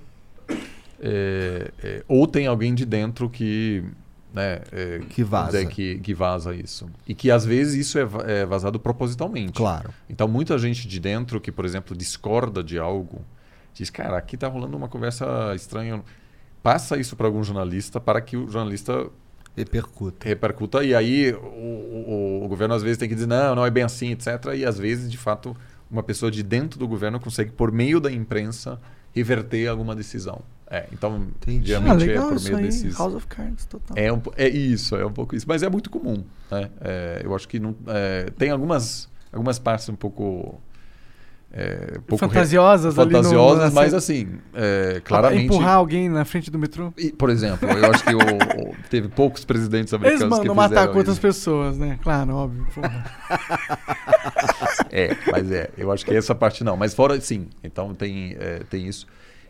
[1.06, 3.84] é, é, ou tem alguém de dentro que
[4.32, 5.64] né, é, Que vaza.
[5.66, 8.08] que, que vaza isso e que às vezes isso é,
[8.40, 9.52] é vazado propositalmente.
[9.52, 9.90] Claro.
[10.08, 13.20] Então muita gente de dentro que, por exemplo, discorda de algo
[13.74, 16.00] diz, cara, aqui tá rolando uma conversa estranha.
[16.62, 19.08] Passa isso para algum jornalista para que o jornalista
[19.56, 20.26] Repercuta.
[20.28, 23.70] repercuta e aí o, o- o governo às vezes tem que dizer não, não é
[23.70, 24.26] bem assim, etc.
[24.56, 25.56] E às vezes, de fato,
[25.88, 28.80] uma pessoa de dentro do governo consegue, por meio da imprensa,
[29.14, 30.40] reverter alguma decisão.
[30.74, 31.74] É, então, Entendi.
[31.74, 32.64] Ah, geralmente é legal por isso meio aí.
[32.64, 32.98] desses.
[32.98, 33.96] House of Cards, total.
[33.96, 35.46] É, um, é isso, é um pouco isso.
[35.48, 36.24] Mas é muito comum.
[36.50, 36.68] Né?
[36.80, 40.60] É, eu acho que não, é, tem algumas, algumas partes um pouco.
[41.56, 45.44] É, pouco re- Fantasiosas ali no- fantasiosas, na- mas assim, é, claramente.
[45.44, 46.92] Empurrar alguém na frente do metrô.
[46.98, 50.54] E, por exemplo, eu acho que o- o- teve poucos presidentes Eles americanos que mandam
[50.56, 51.22] matar fizeram com outras isso.
[51.22, 51.96] pessoas, né?
[52.02, 52.66] Claro, óbvio.
[52.74, 53.04] porra.
[54.90, 56.76] É, mas é, eu acho que essa parte não.
[56.76, 57.48] Mas fora, sim.
[57.62, 59.06] Então tem, é, tem isso.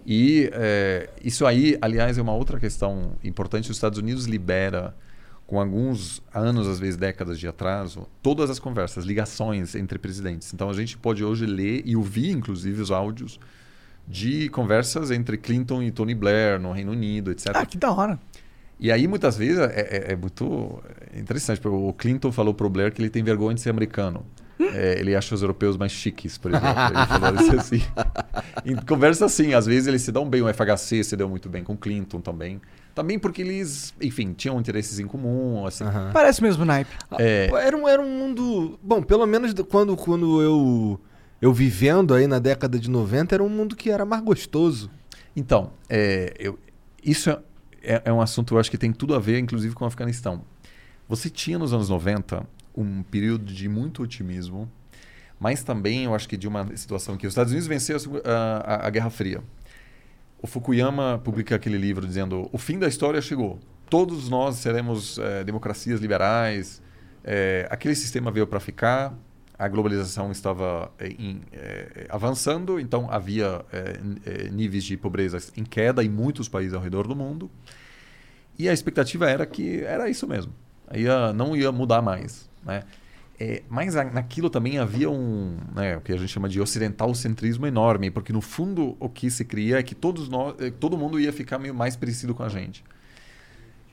[0.06, 3.70] E é, isso aí, aliás, é uma outra questão importante.
[3.70, 4.94] Os Estados Unidos libera,
[5.46, 10.52] com alguns anos, às vezes décadas de atraso, todas as conversas, ligações entre presidentes.
[10.52, 13.38] Então a gente pode hoje ler e ouvir, inclusive, os áudios
[14.06, 17.52] de conversas entre Clinton e Tony Blair no Reino Unido, etc.
[17.54, 18.18] ah, que da hora.
[18.78, 19.64] E aí, muitas vezes, é,
[20.08, 20.82] é- é muito
[21.16, 21.60] interessante.
[21.60, 24.26] porque O Clinton falou pro Blair que ele tem vergonha de ser americano.
[24.58, 26.68] É, ele acha os europeus mais chiques, por exemplo.
[26.68, 27.82] Ele falou isso assim.
[28.64, 30.42] Em conversa assim, às vezes eles se dão bem.
[30.42, 32.60] O FHC se deu muito bem com o Clinton também.
[32.94, 35.66] Também porque eles, enfim, tinham interesses em comum.
[35.66, 35.82] Assim.
[35.84, 36.10] Aham.
[36.12, 36.90] Parece mesmo naipe.
[37.18, 38.78] É, Pô, Era um, era um mundo.
[38.82, 41.00] Bom, pelo menos do- quando, quando eu,
[41.42, 44.88] eu vivendo aí na década de 90, era um mundo que era mais gostoso.
[45.34, 46.56] Então, é, eu-
[47.02, 47.38] isso é,
[47.82, 50.42] é- é um assunto eu acho que tem tudo a ver, inclusive, com o Afeganistão.
[51.08, 54.70] Você tinha nos anos 90 um período de muito otimismo,
[55.38, 58.30] mas também eu acho que de uma situação que os Estados Unidos venceram a
[58.84, 59.42] a, a- Guerra Fria.
[60.40, 63.58] O Fukuyama publica aquele livro dizendo: o fim da história chegou.
[63.88, 66.82] Todos nós seremos eh, democracias liberais.
[67.22, 69.14] Eh, aquele sistema veio para ficar.
[69.58, 71.40] A globalização estava eh, em-
[72.08, 73.64] avançando, então havia
[74.52, 77.50] níveis de pobreza em queda em muitos países ao redor do mundo.
[78.58, 80.52] E a expectativa era que era isso mesmo.
[80.94, 82.48] Ia, não ia mudar mais.
[82.64, 82.82] Né?
[83.38, 88.10] É, mas naquilo também havia um, né, o que a gente chama de ocidentalcentrismo enorme,
[88.10, 91.32] porque no fundo o que se cria é que todos nós, eh, todo mundo ia
[91.32, 92.84] ficar meio mais parecido com a gente.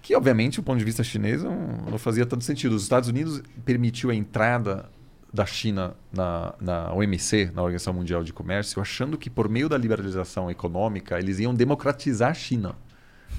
[0.02, 1.57] Que obviamente, do ponto de vista chinês, não,
[1.89, 2.76] não fazia tanto sentido.
[2.76, 4.89] Os Estados Unidos permitiu a entrada
[5.34, 9.77] da China na, na OMC, na Organização Mundial de Comércio, achando que por meio da
[9.77, 12.76] liberalização econômica eles iam democratizar a China.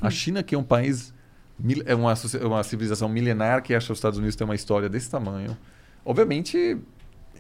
[0.01, 1.13] A China, que é um país,
[1.87, 4.89] é uma, socia- uma civilização milenar que acha que os Estados Unidos têm uma história
[4.89, 5.57] desse tamanho.
[6.05, 6.77] Obviamente,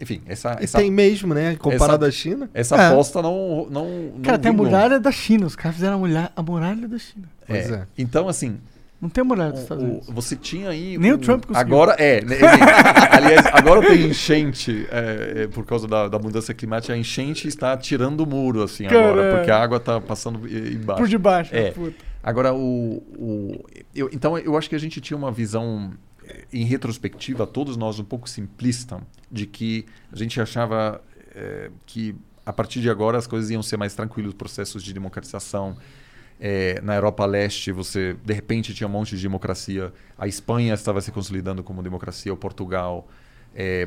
[0.01, 1.57] enfim, essa, E essa, tem mesmo, né?
[1.57, 2.51] Comparado essa- à China.
[2.55, 2.87] essa É.
[2.89, 5.47] aposta não, não, não Cara, tem a muralha da China.
[5.47, 7.29] Os caras fizeram a muralha, a muralha da China.
[7.47, 7.87] Pois é.
[7.99, 8.59] Então, assim,
[9.01, 10.09] Não tem a muralha dos o- Estados o- Unidos.
[10.11, 10.97] você tinha aí.
[10.97, 11.61] Nem o um- Trump conseguiu.
[11.75, 12.21] Agora, é.
[12.25, 12.37] né,
[13.11, 16.95] aliás, agora tem enchente é, é, por causa da, da mudança climática.
[16.95, 19.37] A enchente está tirando o muro, assim, agora, Caralho.
[19.37, 21.03] porque a água está passando embaixo.
[21.03, 21.51] Por debaixo.
[21.53, 21.73] É.
[21.73, 22.12] puta.
[22.23, 25.93] Agora, o, o- eu- então eu acho que a gente tinha uma visão,
[26.25, 29.01] eh, em retrospectiva, todos nós um pouco simplista,
[29.31, 31.03] de que a gente achava
[31.35, 35.77] eh, que a partir de agora as coisas iam ser mais tranquilos, processos de democratização.
[36.41, 39.93] Eh, na Europa Leste, você de repente tinha um monte de democracia.
[40.19, 43.09] A Espanha estava se consolidando como democracia, o Portugal.
[43.55, 43.87] Eh,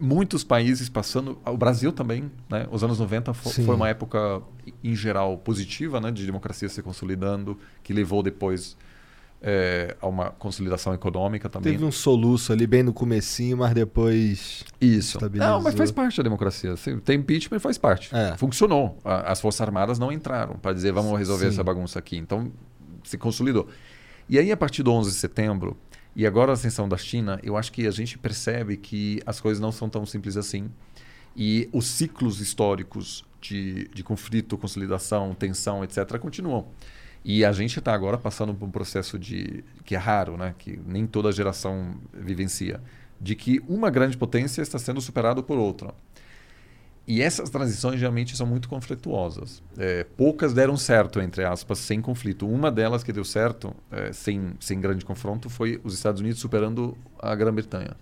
[0.00, 1.38] muitos países passando.
[1.44, 2.66] O Brasil também, né?
[2.70, 3.64] Os anos 90 fo- Sim.
[3.64, 4.40] foi uma época,
[4.82, 6.10] em geral, positiva, né?
[6.10, 8.76] De democracia se consolidando, que levou depois
[9.42, 11.72] eh, a uma consolidação econômica também.
[11.72, 14.64] Teve um soluço ali bem no comecinho, mas depois.
[14.80, 15.18] Isso.
[15.34, 16.74] Não, mas faz parte da democracia.
[17.04, 18.14] Tem impeachment, faz parte.
[18.14, 18.36] É.
[18.38, 18.98] Funcionou.
[19.04, 21.50] As Forças Armadas não entraram para dizer vamos resolver Sim.
[21.52, 22.16] essa bagunça aqui.
[22.16, 22.50] Então,
[23.04, 23.68] se consolidou.
[24.28, 25.76] E aí, a partir do 11 de setembro,
[26.14, 29.60] e agora a ascensão da China, eu acho que a gente percebe que as coisas
[29.60, 30.70] não são tão simples assim.
[31.34, 36.66] E os ciclos históricos de, de conflito, consolidação, tensão, etc., continuam.
[37.24, 40.54] E a gente está agora passando por um processo de que é raro, né?
[40.58, 42.80] que nem toda geração vivencia,
[43.20, 45.94] de que uma grande potência está sendo superada por outra.
[47.06, 49.60] E essas transições geralmente são muito conflituosas.
[49.76, 52.46] É, poucas deram certo, entre aspas, sem conflito.
[52.48, 56.96] Uma delas que deu certo, é, sem, sem grande confronto, foi os Estados Unidos superando
[57.18, 57.96] a Grã-Bretanha.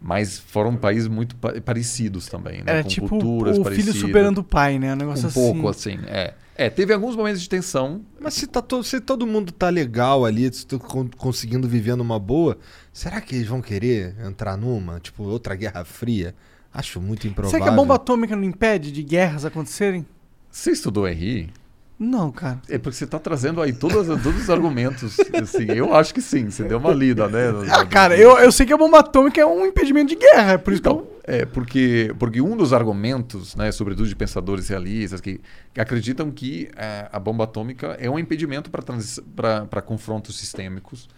[0.00, 2.64] Mas foram países muito pa parecidos também, né?
[2.66, 3.94] Era com tipo culturas o parecidas.
[3.94, 4.90] filho superando o pai, né?
[4.90, 5.40] Um Um negócio assim.
[5.40, 6.34] pouco assim, é.
[6.56, 8.02] É, teve alguns momentos de tensão.
[8.20, 12.18] Mas se, tá to- se todo mundo tá legal ali, se con- conseguindo viver numa
[12.18, 12.58] boa,
[12.92, 14.98] será que eles vão querer entrar numa?
[14.98, 16.34] Tipo, outra Guerra Fria?
[16.72, 17.50] Acho muito improvável.
[17.50, 20.06] Será que a bomba atômica não impede de guerras acontecerem?
[20.50, 21.50] Você estudou Henry?
[21.98, 22.60] Não, cara.
[22.68, 25.16] É porque você está trazendo aí todos, todos os argumentos.
[25.40, 27.42] Assim, eu acho que sim, você deu uma lida, né?
[27.70, 30.58] Ah, cara, eu, eu sei que a bomba atômica é um impedimento de guerra, é
[30.58, 31.34] por isso que Então, eu...
[31.34, 35.40] é porque, porque um dos argumentos, né, sobretudo de pensadores realistas, que,
[35.72, 41.08] que acreditam que a, a bomba atômica é um impedimento para confrontos sistêmicos.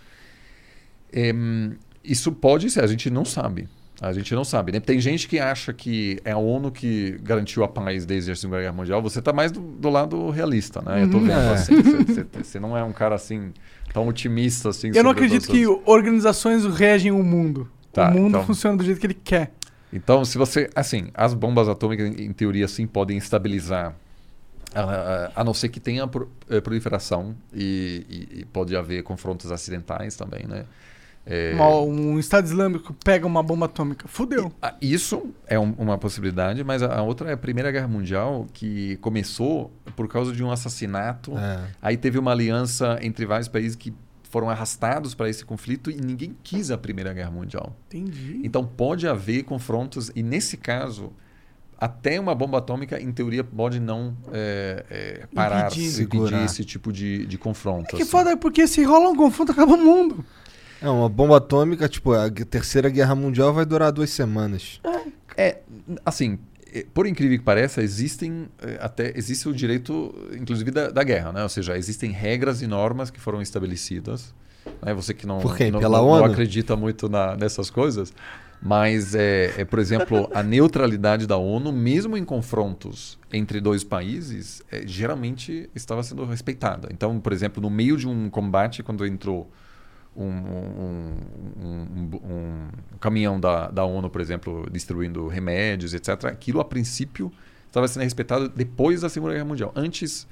[1.11, 3.69] Em, isso pode ser, a gente não sabe.
[4.01, 4.73] A gente não sabe.
[4.73, 4.81] Né?
[4.81, 8.61] Tem gente que acha que é a ONU que garantiu a paz desde a Segunda
[8.61, 9.01] Guerra Mundial.
[9.03, 11.05] Você está mais do, do lado realista, né?
[11.05, 11.53] Eu tô vendo É.
[11.53, 11.75] assim.
[11.81, 13.53] Você- Você não é um cara assim
[13.93, 14.91] tão otimista assim.
[14.95, 17.69] Eu não acredito que as- organizações regem o mundo.
[17.93, 19.53] Tá, o mundo então- funciona do jeito que ele quer.
[19.93, 20.69] Então, se você.
[20.75, 23.95] Assim, as bombas atômicas, em teoria, sim, podem estabilizar.
[24.75, 26.03] A, a- a não ser que tenha
[26.51, 30.65] eh, proliferação e, e- e pode haver confrontos acidentais também, né?
[31.27, 34.07] É, Uma- Um Estado Islâmico pega uma bomba atômica.
[34.07, 34.53] Fudeu.
[34.61, 38.47] ah, Isso é um- uma possibilidade, mas a, a outra é a Primeira Guerra Mundial,
[38.53, 41.33] que começou por causa de um assassinato.
[41.39, 41.61] É.
[41.81, 43.93] Aí teve uma aliança entre vários países que
[44.31, 47.75] foram arrastados para esse conflito e ninguém quis a Primeira Guerra Mundial.
[47.87, 48.41] Entendi.
[48.45, 51.13] Então pode haver confrontos, e nesse caso,
[51.79, 56.03] até uma bomba atômica, em teoria, pode não é, é, parar, Impedir.
[56.03, 57.95] Impedir esse tipo de, de confronto.
[57.95, 58.11] É que assim.
[58.11, 60.25] foda, porque se rola um confronto, acaba o mundo.
[60.83, 64.81] É, uma bomba atômica, tipo, a Terceira Guerra Mundial vai durar duas semanas.
[65.37, 65.59] É,
[66.05, 66.39] assim,
[66.73, 71.33] eh, por incrível que pareça, existem eh, até existe o direito, inclusive da, da guerra,
[71.33, 71.43] né?
[71.43, 74.35] Ou seja, existem regras e normas que foram estabelecidas.
[74.83, 74.95] Né?
[74.95, 75.41] Você que não,
[75.71, 78.13] não, não- acredita muito na- nessas coisas,
[78.63, 84.63] mas é, é, por exemplo, a neutralidade da ONU, mesmo em confrontos entre dois países,
[84.71, 86.89] eh, geralmente estava sendo respeitada.
[86.93, 89.51] Então, por exemplo, no meio de um combate, quando entrou
[90.17, 91.17] um, um-
[91.61, 92.69] um- um-
[93.01, 96.27] caminhão da, da ONU, por exemplo, distribuindo remédios, etc.
[96.27, 97.33] Aquilo, a princípio,
[97.67, 99.73] estava sendo respeitado depois da Segunda Guerra Mundial.
[99.75, 100.27] Antes,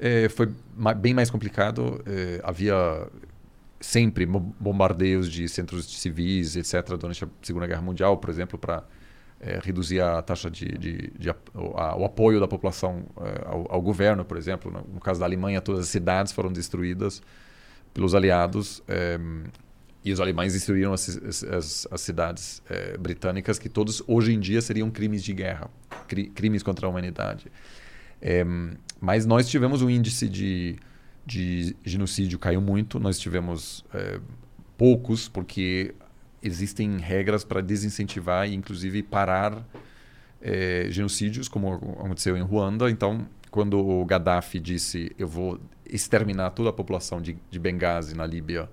[0.00, 0.48] eh, foi
[0.96, 2.02] bem mais complicado.
[2.06, 3.08] eh, havia
[3.80, 8.82] sempre bombardeios de centros civis, etc., durante a Segunda Guerra Mundial, por exemplo, para
[9.62, 13.82] reduzir a taxa de, de- de o, a- o apoio da população eh, ao, ao
[13.82, 14.72] governo, por exemplo.
[14.72, 17.22] No, no caso da Alemanha, todas as cidades foram destruídas
[17.96, 19.18] pelos aliados eh,
[20.04, 24.60] e os alemães destruíram as, as- as- cidades eh, britânicas que todos hoje em dia
[24.60, 25.70] seriam crimes de guerra,
[26.06, 27.46] cri- crimes contra a humanidade.
[28.20, 28.44] Eh,
[29.00, 30.76] mas nós tivemos um índice de,
[31.24, 34.20] de genocídio caiu muito, nós tivemos eh,
[34.76, 35.94] poucos porque
[36.42, 39.66] existem regras para desincentivar e inclusive parar
[40.90, 42.88] genocídios, como aconteceu em Ruanda.
[42.90, 45.58] Então, quando o Gaddafi disse eu vou
[45.90, 48.68] exterminar toda a população de, de Benghazi na Líbia,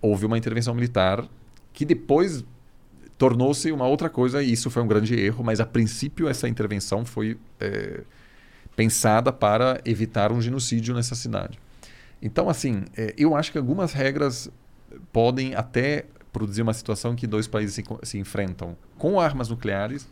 [0.00, 1.26] houve uma intervenção militar
[1.72, 2.44] que depois
[3.16, 7.04] tornou-se uma outra coisa e isso foi um grande erro, mas a princípio essa intervenção
[7.04, 8.02] foi eh,
[8.76, 11.58] pensada para evitar um genocídio nessa cidade.
[12.20, 14.50] Então, assim, eh, eu acho que algumas regras
[15.12, 20.08] podem até produzir uma situação em que dois países se, se enfrentam com armas nucleares,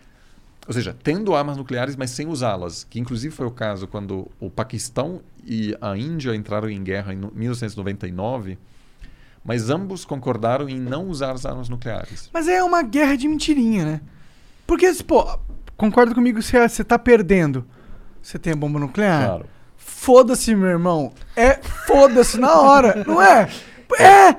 [0.66, 4.48] ou seja, tendo armas nucleares, mas sem usá-las, que inclusive foi o caso quando o
[4.48, 8.58] Paquistão e a Índia entraram em guerra em no- 1999,
[9.44, 12.30] mas ambos concordaram em não usar as armas nucleares.
[12.32, 14.00] Mas é uma guerra de mentirinha, né?
[14.66, 15.26] Porque, pô,
[15.76, 17.64] concorda comigo se você tá perdendo.
[18.22, 19.26] Você tem a bomba nuclear?
[19.26, 19.46] Claro.
[19.76, 21.12] Foda-se, meu irmão.
[21.36, 21.54] É
[21.86, 23.48] foda-se na hora, não é?
[23.98, 24.36] É!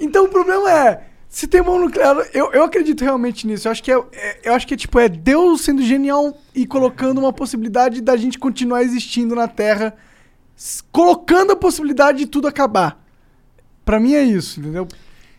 [0.00, 3.68] Então o problema é, se tem bomba nuclear, eu, eu acredito realmente nisso.
[3.68, 6.66] Eu acho que é, é- eu acho que é tipo, é Deus sendo genial e
[6.66, 9.94] colocando uma possibilidade da gente continuar existindo na Terra,
[10.90, 13.04] colocando a possibilidade de tudo acabar.
[13.84, 14.88] Pra mim é isso, entendeu?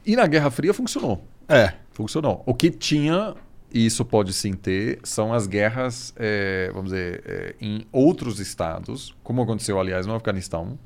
[0.06, 1.23] E na Guerra Fria funcionou.
[1.48, 1.73] É.
[1.91, 2.44] Funcionou.
[2.45, 3.35] O que tinha,
[3.73, 9.15] e isso pode sim ter, são as guerras, eh, vamos dizer, eh, em outros estados,
[9.23, 10.77] como aconteceu, aliás, no Afeganistão,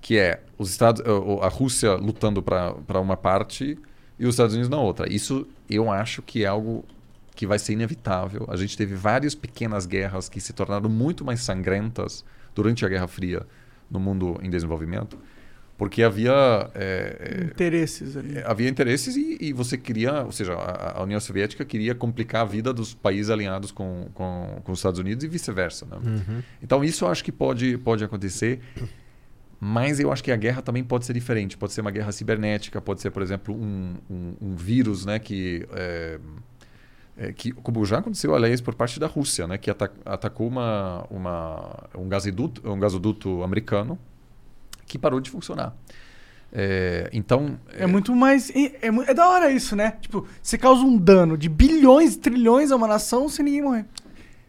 [0.00, 1.02] que é os Estados,
[1.42, 3.78] a Rússia lutando para uma parte
[4.18, 5.12] e os Estados Unidos na outra.
[5.12, 6.84] Isso eu acho que é algo
[7.34, 8.46] que vai ser inevitável.
[8.48, 12.24] A gente teve várias pequenas guerras que se tornaram muito mais sangrentas
[12.58, 13.46] durante a Guerra Fria
[13.88, 15.16] no mundo em desenvolvimento,
[15.76, 18.36] porque havia é, interesses ali.
[18.44, 22.44] havia interesses e, e, você queria, ou seja, a, a, União Soviética queria complicar a
[22.44, 25.86] vida dos países alinhados com, com, com os Estados Unidos e vice-versa.
[25.86, 25.98] Né?
[26.02, 26.42] Uhum.
[26.60, 28.58] Então isso eu acho que pode pode acontecer.
[29.60, 31.56] Mas eu acho que a guerra também pode ser diferente.
[31.56, 35.66] Pode ser uma guerra cibernética, pode ser, por exemplo, um, um, um vírus né, que,
[35.72, 36.20] é,
[37.18, 41.04] é, que, como já aconteceu, aliás, por parte da Rússia, né, que ata atacou uma,
[41.10, 43.98] uma, um, gasoduto, um gasoduto americano
[44.86, 45.74] que parou de funcionar.
[46.52, 47.58] É, então.
[47.72, 48.50] É, é, muito mais.
[48.50, 49.94] É, é, da hora isso, né?
[50.00, 53.84] Tipo, você causa um dano de bilhões, trilhões a uma nação sem ninguém morrer.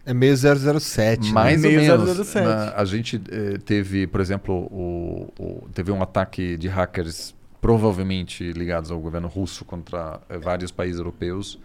[0.05, 1.27] É meio 007.
[1.27, 1.31] Né?
[1.33, 1.67] Mais né?
[1.67, 2.27] ou meio menos.
[2.27, 2.45] 007.
[2.45, 8.51] Na, a gente eh, teve, por exemplo, o, o, teve um ataque de hackers provavelmente
[8.53, 11.59] ligados ao governo russo contra eh, vários países europeus,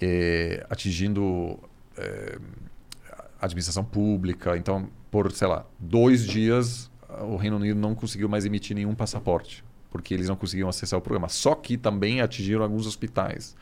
[0.00, 1.58] eh, atingindo
[1.96, 2.38] eh,
[3.40, 4.56] administração pública.
[4.56, 6.90] Então, por, sei lá, dois dias,
[7.22, 11.02] o Reino Unido não conseguiu mais emitir nenhum passaporte, porque eles não conseguiam acessar o
[11.02, 11.28] programa.
[11.28, 13.56] Só que também atingiram alguns hospitais.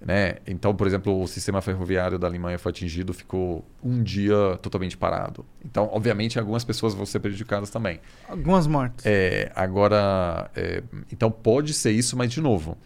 [0.00, 0.36] Né?
[0.46, 5.44] Então, por exemplo, o sistema ferroviário da Alemanha foi atingido, ficou um dia totalmente parado.
[5.64, 8.00] Então, obviamente, algumas pessoas vão ser prejudicadas também.
[8.28, 9.06] Algumas mortes.
[9.06, 12.76] É, agora, é, então pode ser isso, mas de novo,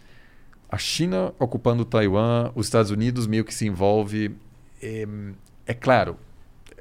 [0.71, 4.33] a China ocupando Taiwan, os Estados Unidos meio que se envolve.
[4.81, 5.05] É,
[5.65, 6.15] é claro,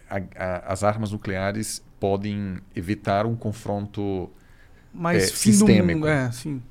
[0.09, 4.31] a, a, as armas nucleares podem evitar um confronto
[4.95, 6.01] mais é, sistêmico.
[6.01, 6.63] Mundo, é, sim.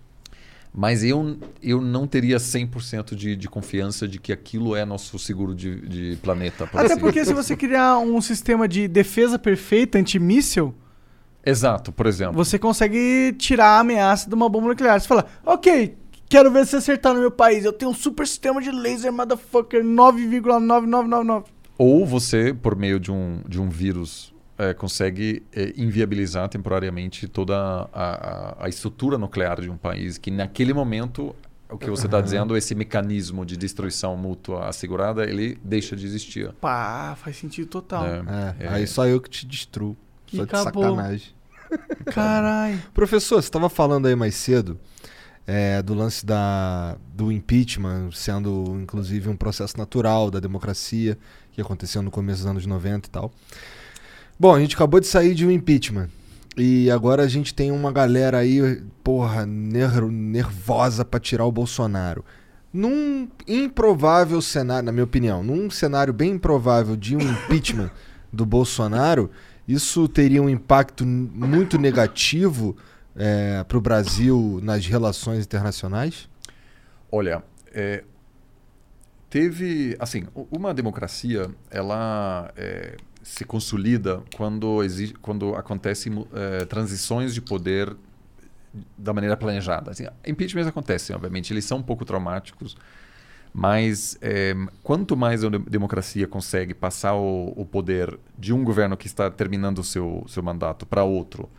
[0.73, 5.53] Mas eu, eu não teria 100% de, de confiança de que aquilo é nosso seguro
[5.53, 6.69] de, de planeta.
[6.71, 6.99] Até assim.
[6.99, 10.73] porque se você criar um sistema de defesa perfeita antimíssel...
[11.43, 12.35] Exato, por exemplo.
[12.35, 14.99] Você consegue tirar a ameaça de uma bomba nuclear.
[14.99, 15.97] Você fala, ok,
[16.29, 17.65] quero ver se acertar no meu país.
[17.65, 21.45] Eu tenho um super sistema de laser, motherfucker, 9,9999.
[21.77, 27.55] Ou você, por meio de um, de um vírus é, consegue é, inviabilizar temporariamente toda
[27.57, 31.33] a, a, a, estrutura nuclear de um país, que naquele momento,
[31.69, 32.23] o que você está uhum.
[32.23, 36.51] dizendo, esse mecanismo de destruição mútua assegurada, ele deixa de existir.
[36.59, 38.05] Pá, faz sentido total.
[38.05, 39.95] É, é, aí só eu que te destruo.
[40.27, 41.33] Só de sacanagem.
[42.11, 42.81] Caralho.
[42.93, 44.77] Professor, você estava falando aí mais cedo
[45.51, 51.17] é, do lance da, do impeachment sendo, inclusive, um processo natural da democracia
[51.51, 53.31] que aconteceu no começo dos anos 90 e tal.
[54.39, 56.07] Bom, a gente acabou de sair de um impeachment.
[56.55, 62.23] E agora a gente tem uma galera aí, porra, ner nervosa para tirar o Bolsonaro.
[62.71, 67.89] Num improvável cenário, na minha opinião, num cenário bem improvável de um impeachment
[68.31, 69.31] do Bolsonaro,
[69.67, 72.77] isso teria um impacto muito negativo
[73.19, 76.29] é, para o Brasil nas relações internacionais?
[77.11, 77.43] Olha,
[77.73, 78.03] é,
[79.29, 87.41] teve, assim, uma democracia, ela é, se consolida quando, existe, quando acontecem é, transições de
[87.41, 87.93] poder
[88.97, 89.91] da maneira planejada.
[89.91, 92.77] Assim, impeachments acontecem, obviamente, eles são um pouco traumáticos,
[93.53, 99.07] mas é, quanto mais a democracia consegue passar o, o, poder de um governo que
[99.07, 101.49] está terminando o seu, seu mandato para outro,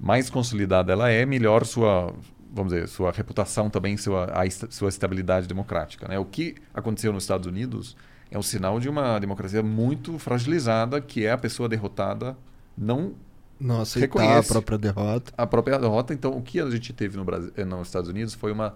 [0.00, 2.14] mais consolidada ela é, melhor sua,
[2.50, 6.08] vamos dizer, sua reputação também, sua, a, sua estabilidade democrática.
[6.08, 6.18] Né?
[6.18, 7.94] O que aconteceu nos Estados Unidos
[8.30, 12.36] é um sinal de uma democracia muito fragilizada, que é a pessoa derrotada
[12.76, 13.14] não
[13.58, 15.32] não aceitar a própria derrota.
[15.36, 16.14] A própria derrota.
[16.14, 18.74] Então, o que a gente teve no Brasil, eh, nos Estados Unidos foi uma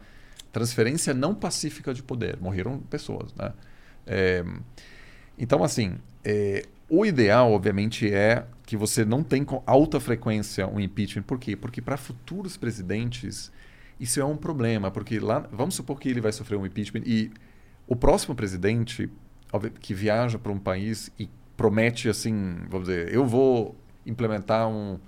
[0.53, 2.39] transferência não pacífica de poder.
[2.39, 3.55] Morreram pessoas, né?
[4.07, 4.45] É,
[5.39, 6.67] então, assim, é,
[6.99, 11.23] o ideal, obviamente, é que você não tenha com alta frequência um impeachment.
[11.23, 11.57] Por quê?
[11.57, 13.51] Porque para futuros presidentes
[13.99, 17.31] isso é um problema, porque lá, vamos supor que ele vai sofrer um impeachment e
[17.87, 19.11] o próximo presidente
[19.81, 24.99] que viaja para um país e promete assim, vamos dizer, eu vou implementar um,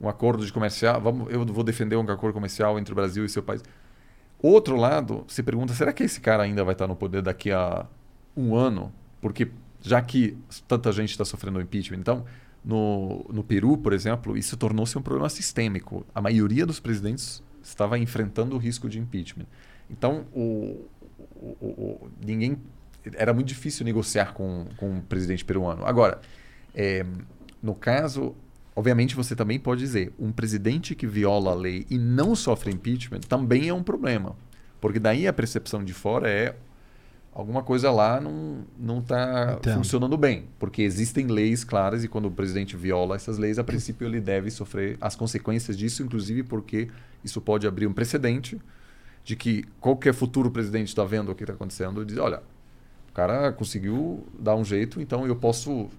[0.00, 3.28] um acordo de comercial, vamos, eu vou defender um acordo comercial entre o Brasil e
[3.28, 3.62] seu país.
[4.42, 7.86] Outro lado, se pergunta, será que esse cara ainda vai estar no poder daqui a
[8.36, 8.92] um ano?
[9.20, 9.50] Porque
[9.86, 10.36] já que
[10.66, 12.24] tanta gente está sofrendo impeachment, então
[12.64, 16.04] no, no Peru, por exemplo, isso tornou-se um problema sistêmico.
[16.12, 19.46] A maioria dos presidentes estava enfrentando o risco de impeachment.
[19.88, 20.84] Então, o,
[21.36, 22.58] o, o, ninguém
[23.14, 25.86] era muito difícil negociar com, com o presidente peruano.
[25.86, 26.20] Agora,
[26.74, 27.06] é,
[27.62, 28.34] no caso,
[28.74, 33.20] obviamente você também pode dizer, um presidente que viola a lei e não sofre impeachment
[33.20, 34.36] também é um problema.
[34.80, 36.56] Porque daí a percepção de fora é
[37.36, 39.74] alguma coisa lá não não está Entendo.
[39.74, 44.06] funcionando bem, porque existem leis claras e quando o presidente viola essas leis, a princípio
[44.06, 46.88] ele deve sofrer as consequências disso, inclusive porque
[47.22, 48.58] isso pode abrir um precedente
[49.22, 52.42] de que qualquer futuro presidente está vendo o que está acontecendo e diz, olha,
[53.10, 55.90] o cara conseguiu dar um jeito, então eu posso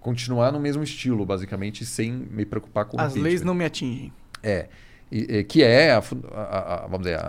[0.00, 4.12] continuar no mesmo estilo, basicamente, sem me preocupar com o As leis não me atingem.
[4.42, 4.68] É.
[5.16, 7.20] E, e que é, a a- a- vamos dizer,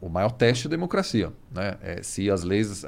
[0.00, 1.32] o maior teste da democracia.
[1.54, 1.76] Né?
[1.80, 2.84] É, se as leis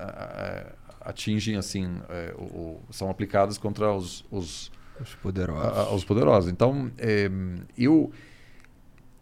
[1.00, 5.92] atingem, assim, é, o- são aplicadas contra os, os, Os poderosos.
[5.92, 6.50] os poderosos.
[6.50, 7.30] Então, é,
[7.78, 8.10] eu,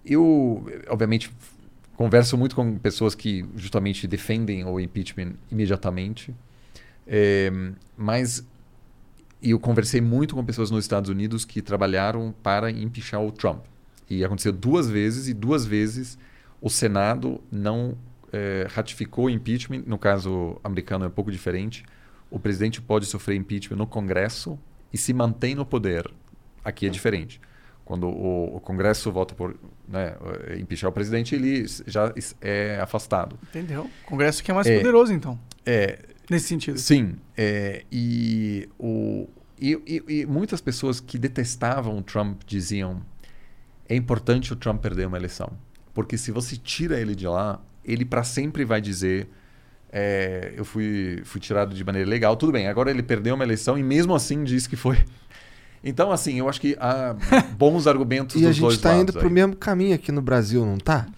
[0.04, 1.30] eu, obviamente,
[1.96, 6.34] converso muito com pessoas que justamente defendem o impeachment imediatamente,
[7.06, 7.50] é,
[7.96, 8.46] mas
[9.42, 13.64] eu conversei muito com pessoas nos Estados Unidos que trabalharam para impeachar o Trump.
[14.18, 16.18] E aconteceu duas vezes, e duas vezes
[16.60, 17.96] o Senado não
[18.32, 19.82] eh, ratificou o impeachment.
[19.86, 21.84] No caso americano é um pouco diferente.
[22.30, 24.58] O presidente pode sofrer impeachment no Congresso
[24.92, 26.10] e se mantém no poder.
[26.64, 27.40] Aqui é diferente.
[27.84, 29.56] Quando o, o Congresso vota por
[29.88, 30.14] né,
[30.46, 33.38] eh, impeachar o presidente, ele já é afastado.
[33.50, 33.90] Entendeu?
[34.04, 34.76] O Congresso que é mais É.
[34.78, 35.38] poderoso, então.
[35.66, 35.98] É,
[36.30, 36.78] Nesse sentido.
[36.78, 37.16] Sim.
[37.36, 39.28] é, e, o,
[39.60, 43.02] e, e- e muitas pessoas que detestavam o Trump diziam:
[43.88, 45.50] é importante o Trump perder uma eleição.
[45.94, 49.28] Porque se você tira ele de lá, ele para sempre vai dizer.
[49.92, 52.34] é, eu fui, fui tirado de maneira legal.
[52.36, 54.98] Tudo bem, agora ele perdeu uma eleição e mesmo assim diz que foi.
[55.84, 57.16] Então, assim, eu acho que há
[57.58, 59.32] bons argumentos E a dos gente dois tá lados indo pro aí.
[59.34, 61.08] mesmo caminho aqui no Brasil, não tá?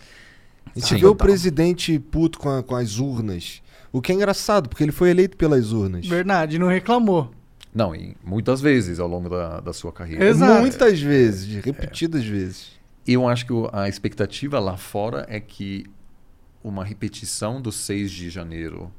[0.75, 1.01] A gente Sim.
[1.01, 3.61] vê o presidente puto com, a- com as urnas.
[3.93, 6.07] O que é engraçado, porque ele foi eleito pelas urnas.
[6.07, 7.31] Verdade, não reclamou.
[7.75, 10.25] Não, e muitas vezes ao longo da, da sua carreira.
[10.25, 10.61] Exato.
[10.61, 12.73] Muitas vezes, repetidas vezes.
[13.07, 15.85] Eu acho que a expectativa lá fora é que
[16.63, 18.91] uma repetição do 6 de janeiro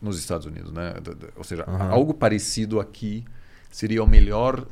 [0.00, 0.94] nos Estados Unidos, né?
[1.36, 1.90] Ou seja, Aham.
[1.90, 3.24] algo parecido aqui
[3.70, 4.66] seria o melhor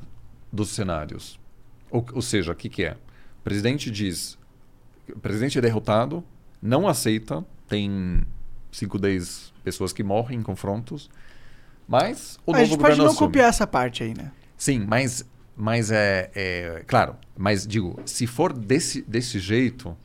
[0.53, 1.39] dos cenários.
[1.91, 2.93] Ou, ou seja, o que, que é?
[2.93, 4.39] O presidente diz,
[5.09, 6.25] o presidente é derrotado,
[6.63, 8.23] não aceita, tem
[8.73, 11.11] 5, 10 pessoas que morrem em confrontos,
[11.91, 13.27] mas o a novo gente pode governo não assume.
[13.29, 14.31] copiar essa parte aí, né?
[14.57, 15.25] Sim, mas,
[15.57, 16.85] mas é, é.
[16.87, 19.97] Claro, mas digo, se for desse, desse jeito,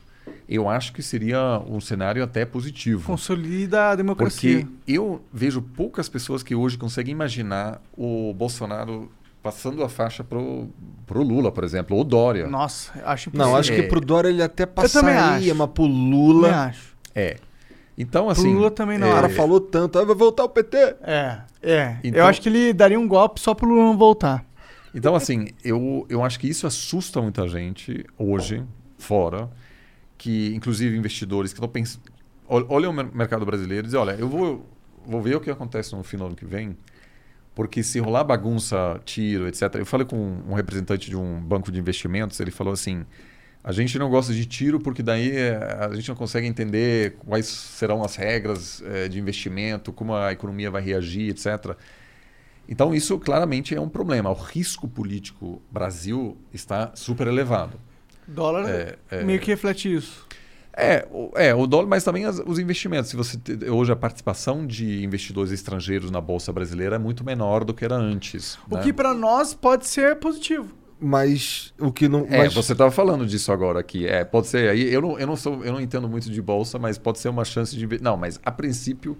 [0.49, 3.03] eu acho que seria um cenário até positivo.
[3.05, 4.61] Consolida a democracia.
[4.61, 9.11] Porque eu vejo poucas pessoas que hoje conseguem imaginar o Bolsonaro
[9.43, 10.67] passando a faixa pro,
[11.05, 12.47] pro Lula, por exemplo, ou Dória.
[12.47, 13.51] Nossa, acho impossível.
[13.51, 13.87] Não, acho que É.
[13.87, 16.65] pro Dória ele até passaria, mas pro Também Lula.
[16.65, 16.95] acho.
[17.13, 17.37] É.
[17.97, 18.53] Então, Pro assim.
[18.53, 19.07] Lula também não.
[19.07, 20.77] O é, cara falou tanto, ah, vai voltar o PT.
[21.01, 21.97] É, é.
[22.03, 24.43] Então- Eu acho que ele daria um golpe só pro Lula não voltar.
[24.93, 28.63] Então, assim, eu, eu acho que isso assusta muita gente hoje,
[28.97, 29.49] fora,
[30.17, 32.03] que inclusive investidores que estão pensando.
[32.47, 34.65] Olham o mer- mercado brasileiro e dizem: olha, eu vou,
[35.05, 36.77] vou ver o que acontece no fim do ano que vem,
[37.53, 39.76] porque se rolar bagunça, tiro, etc.
[39.76, 40.15] Eu falei com
[40.47, 43.05] um representante de um banco de investimentos, ele falou assim.
[43.67, 47.47] A gente não gosta de tiro porque daí eh, a gente não consegue entender quais
[47.47, 51.75] serão as regras eh, de investimento, como a economia vai reagir, etc.
[52.69, 54.29] Então, isso claramente é um problema.
[54.29, 57.79] O risco político Brasil está super elevado.
[58.27, 59.23] Dólar É, é.
[59.23, 60.27] meio que reflete isso.
[60.77, 63.09] É, o, é, o dólar, mas também as- os investimentos.
[63.09, 67.73] Se você hoje a participação de investidores estrangeiros na bolsa brasileira é muito menor do
[67.73, 68.59] que era antes.
[68.69, 68.83] O né?
[68.83, 70.84] que pra nós pode ser positivo.
[70.99, 72.26] Mas o que não.
[72.30, 74.07] É, mas- você estava falando disso agora aqui.
[74.07, 74.69] É, pode ser.
[74.69, 77.30] Aí eu não, eu não sou, eu não entendo muito de bolsa, mas pode ser
[77.30, 79.17] uma chance de não, mas a princípio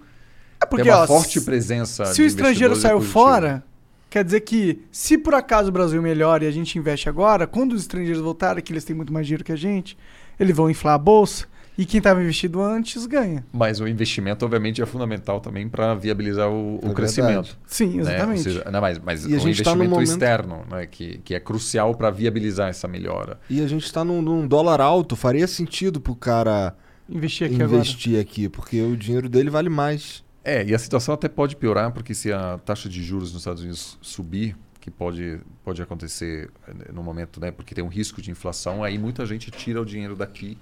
[0.61, 2.06] É porque, tem uma ó, forte se- presença.
[2.06, 3.14] Se o estrangeiro é saiu positivo.
[3.14, 3.64] fora,
[4.10, 7.73] quer dizer que se por acaso o Brasil melhora e a gente investe agora, quando
[7.73, 9.97] os estrangeiros voltarem, que eles têm muito mais dinheiro que a gente,
[10.39, 11.45] eles vão inflar a bolsa
[11.77, 13.45] e quem estava investido antes ganha.
[13.52, 17.57] Mas o investimento, obviamente, é fundamental também para viabilizar o, o É crescimento.
[17.65, 18.02] Sim, né?
[18.02, 18.38] exatamente.
[18.38, 20.85] Ou seja, não, mas mas a o tá investimento momento- externo, né?
[20.85, 23.39] que, que é crucial para viabilizar essa melhora.
[23.49, 26.76] E a gente tá num, num dólar alto, faria sentido pro cara
[27.07, 30.23] Investir aqui investir aqui, porque o dinheiro dele vale mais.
[30.43, 33.61] É, e a situação até pode piorar, porque se a taxa de juros nos Estados
[33.61, 37.52] Unidos subir, que pode, pode acontecer eh, no momento, né?
[37.52, 40.57] Porque tem um risco de inflação, aí muita gente tira o dinheiro daqui,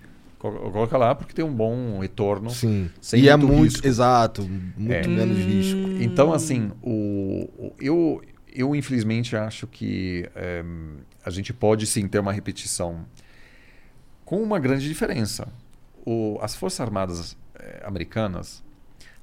[0.51, 2.49] coloca lá, porque tem um bom retorno.
[2.49, 2.89] Sim.
[3.13, 3.87] E é muito risco.
[3.87, 4.41] exato,
[4.77, 5.07] muito É.
[5.07, 5.79] menos risco.
[6.01, 8.21] Então, assim, o, o- eu,
[8.53, 10.63] eu infelizmente acho que eh,
[11.25, 13.05] a gente pode sim ter uma repetição
[14.25, 15.47] com uma grande diferença.
[16.05, 18.63] O- as Forças Armadas eh, americanas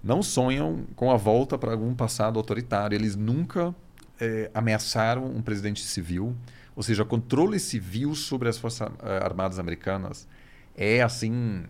[0.03, 2.95] não sonham com a volta para algum passado autoritário.
[2.97, 3.75] Eles nunca
[4.21, 6.35] eh, ameaçaram um presidente civil.
[6.77, 8.89] Ou seja, controle civil sobre as Forças
[9.23, 10.27] Armadas americanas
[10.81, 11.63] é, assim,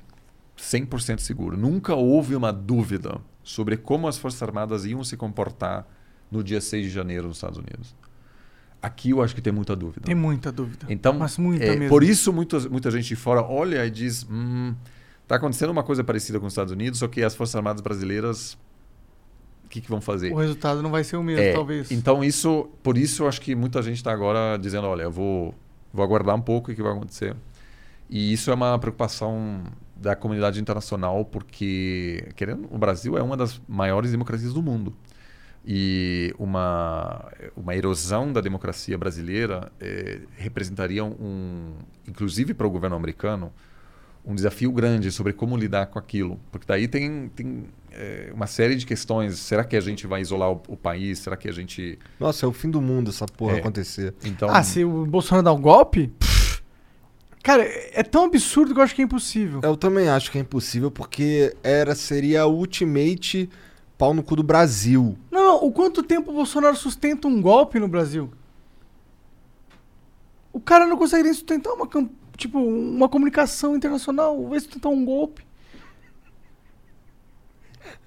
[0.56, 1.56] 100% seguro.
[1.56, 5.84] Nunca houve uma dúvida sobre como as Forças Armadas iam se comportar
[6.30, 7.96] no dia 6 de janeiro nos Estados Unidos.
[8.80, 10.06] Aqui eu acho que tem muita dúvida.
[10.06, 10.86] Tem muita dúvida.
[10.88, 11.88] Então, Mas muita é, mesmo.
[11.88, 14.74] por isso muita, muita gente de fora olha e diz: hum,
[15.26, 18.56] tá acontecendo uma coisa parecida com os Estados Unidos, só que as Forças Armadas brasileiras,
[19.64, 20.32] o que, que vão fazer?
[20.32, 21.90] O resultado não vai ser o mesmo, É, talvez.
[21.90, 25.52] Então, isso, por isso eu acho que muita gente está agora dizendo: olha, eu vou,
[25.92, 27.36] vou aguardar um pouco o que vai acontecer.
[28.10, 29.62] E isso é uma preocupação
[29.94, 34.92] da comunidade internacional, porque querendo, o Brasil é uma das maiores democracias do mundo.
[35.64, 41.74] E uma, uma erosão da democracia brasileira eh, representaria um,
[42.08, 43.52] inclusive para o governo americano,
[44.24, 46.40] um desafio grande sobre como lidar com aquilo.
[46.50, 49.38] Porque daí tem, tem eh, uma série de questões.
[49.38, 51.18] Será que a gente vai isolar o, o país?
[51.18, 51.98] Será que a gente.
[52.18, 53.60] Nossa, é o fim do mundo essa porra É.
[53.60, 54.14] acontecer.
[54.24, 56.08] Então, Ah, se o Bolsonaro dá um golpe.
[56.18, 56.29] pff,
[57.42, 59.60] Cara, é tão absurdo que eu acho que é impossível.
[59.62, 63.48] Eu também acho que é impossível, porque era, seria a ultimate
[63.96, 65.16] pau no cu do Brasil.
[65.30, 68.30] Não, não, o quanto tempo o Bolsonaro sustenta um golpe no Brasil?
[70.52, 71.88] O cara não consegue nem sustentar uma,
[72.36, 75.42] tipo, uma comunicação internacional, vai sustentar um golpe.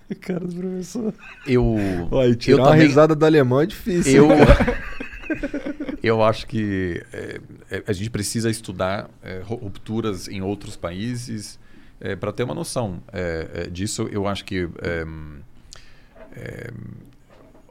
[0.22, 1.16] Cara, os professores.
[1.48, 1.76] eu.
[2.12, 4.28] Olha, tirar eu uma também, risada do alemão é difícil.
[4.30, 4.38] Eu?
[6.04, 7.40] eu acho que é,
[7.72, 11.60] é, a gente precisa estudar é, ru- rupturas em outros países
[12.20, 14.10] para ter uma noção é, é, disso.
[14.12, 15.06] Eu acho que é,
[16.36, 16.70] é,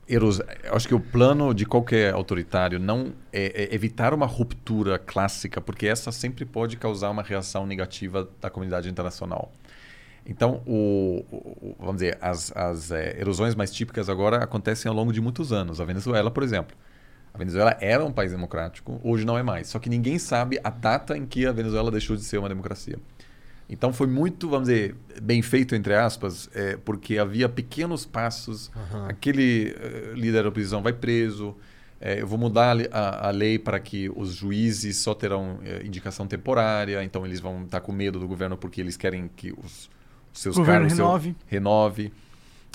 [0.08, 5.60] eu acho que o plano de qualquer autoritário não é, é evitar uma ruptura clássica,
[5.60, 9.52] porque essa sempre pode causar uma reação negativa da comunidade internacional.
[10.26, 15.12] Então, o, o- vamos dizer, as, as eh, erosões mais típicas agora acontecem ao longo
[15.12, 15.80] de muitos anos.
[15.80, 16.76] A Venezuela, por exemplo.
[17.34, 19.68] A Venezuela era um país democrático, hoje não é mais.
[19.68, 22.98] Só que ninguém sabe a data em que a Venezuela deixou de ser uma democracia.
[23.68, 28.70] Então foi muito, vamos dizer, bem feito, entre aspas, eh, porque havia pequenos passos.
[29.08, 31.56] Aquele eh, líder da oposição vai preso.
[31.98, 36.26] eh, eu vou mudar a a, lei para que os juízes só terão eh, indicação
[36.26, 37.02] temporária.
[37.02, 39.88] Então eles vão estar com medo do governo porque eles querem que os,
[40.34, 40.92] os seus O cargos...
[40.92, 41.06] seu-
[41.46, 42.12] renove.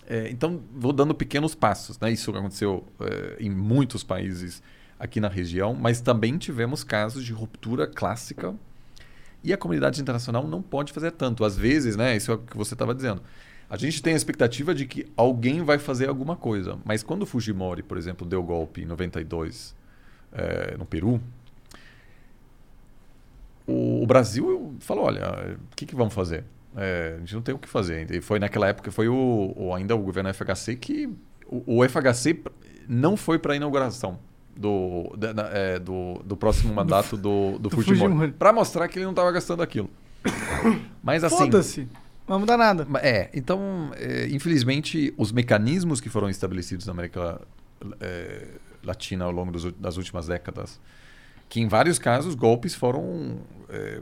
[0.07, 1.99] É, então, vou dando pequenos passos.
[1.99, 2.11] Né?
[2.11, 4.63] Isso aconteceu é, em muitos países
[4.97, 8.55] aqui na região, mas também tivemos casos de ruptura clássica
[9.43, 11.43] e a comunidade internacional não pode fazer tanto.
[11.45, 13.21] Às vezes, né, isso é o que você estava dizendo,
[13.69, 17.25] a gente tem a expectativa de que alguém vai fazer alguma coisa, mas quando o
[17.25, 19.75] Fujimori, por exemplo, deu golpe em 92
[20.31, 21.21] é, no Peru,
[23.67, 26.43] o, o Brasil falou, olha, o que, que vamos fazer?
[26.79, 28.09] É, a gente não tem o que fazer.
[28.13, 31.09] E foi naquela época, foi o, o- ainda o governo FHC que...
[31.49, 32.39] O, o FHC
[32.87, 34.19] não foi para a inauguração
[34.55, 37.99] do, da- da- é, do, do próximo mandato do, do, do Fujimori.
[38.01, 38.31] Fujimori.
[38.33, 39.89] Para mostrar que ele não estava gastando aquilo.
[41.01, 41.35] Mas assim...
[41.37, 41.81] Foda-se.
[42.27, 42.85] Não vai mudar nada.
[43.01, 47.39] É, então, é, infelizmente, os mecanismos que foram estabelecidos na América
[48.01, 48.47] é,
[48.83, 50.77] Latina ao longo dos das últimas décadas,
[51.47, 53.37] que em vários casos golpes foram.
[53.69, 54.01] é,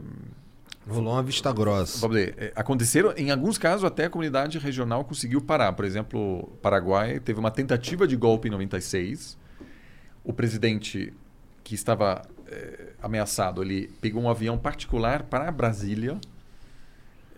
[0.88, 1.98] Rolou uma vista grossa.
[2.36, 5.72] é, aconteceram, em alguns casos, até a comunidade regional conseguiu parar.
[5.72, 9.36] Por exemplo, Paraguai teve uma tentativa de golpe em 96.
[10.22, 11.12] O presidente
[11.64, 16.18] que estava é, ameaçado, ele pegou um avião particular para Brasília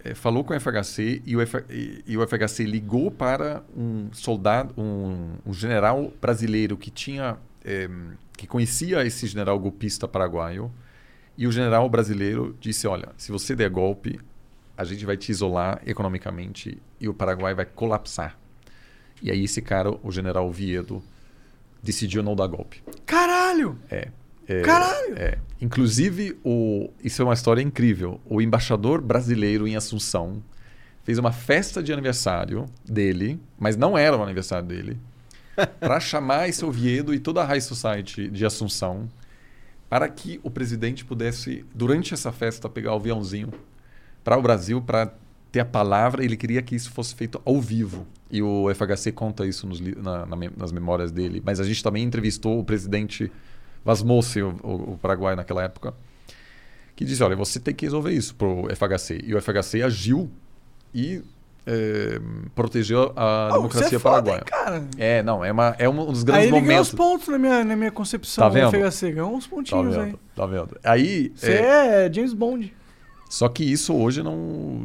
[0.05, 4.11] eh, falou com o FHC e o, F- e- e o FHC ligou para um
[4.13, 7.89] soldado, um, um general brasileiro que tinha eh,
[8.37, 10.71] que conhecia esse general golpista paraguaio
[11.39, 14.19] e o general brasileiro disse, olha, se você der golpe,
[14.77, 18.37] a gente vai te isolar economicamente e o Paraguai vai colapsar.
[19.23, 21.01] E aí esse cara, o general Viedo,
[21.81, 22.83] decidiu não dar golpe.
[23.07, 23.79] Caralho!
[23.89, 24.09] É.
[24.49, 25.15] É, Caralho!
[25.17, 25.39] é.
[25.61, 28.21] Inclusive, o, isso é uma história incrível.
[28.27, 30.43] O embaixador brasileiro em Assunção
[31.05, 34.99] fez uma festa de aniversário dele, mas não era o aniversário dele,
[35.79, 39.09] para chamar esse Oviedo e toda a High Society de Assunção
[39.89, 43.53] para que o presidente pudesse, durante essa festa, pegar o aviãozinho
[44.23, 45.15] para o Brasil para
[45.51, 46.23] ter a palavra.
[46.25, 48.07] Ele queria que isso fosse feito ao vivo.
[48.31, 51.43] E o FHC conta isso nos na- na nas memórias dele.
[51.45, 53.33] Mas a gente também entrevistou o presidente
[53.85, 55.95] Vasmossi, o, o, o Paraguai naquela época,
[56.95, 59.21] que disse, olha, você tem que resolver isso para o FHC.
[59.25, 60.31] E o FHC agiu
[60.93, 61.23] e
[61.71, 62.19] eh,
[62.55, 64.41] protegeu a Ah, democracia é foda, paraguaia.
[64.45, 64.89] cara.
[64.97, 66.95] É, não, é, uma, é um dos Aí grandes ele ganhou uns momentos.
[66.95, 68.71] pontos na minha, na minha concepção Tá do vendo?
[68.91, 69.13] FHC.
[69.13, 70.05] Ganhou uns Tá pontinhos aí.
[70.07, 70.19] vendo?
[70.35, 70.79] Tá vendo?
[70.83, 72.13] Aí, Você é, é...
[72.13, 72.75] James Bond.
[73.29, 74.37] Só que isso hoje não,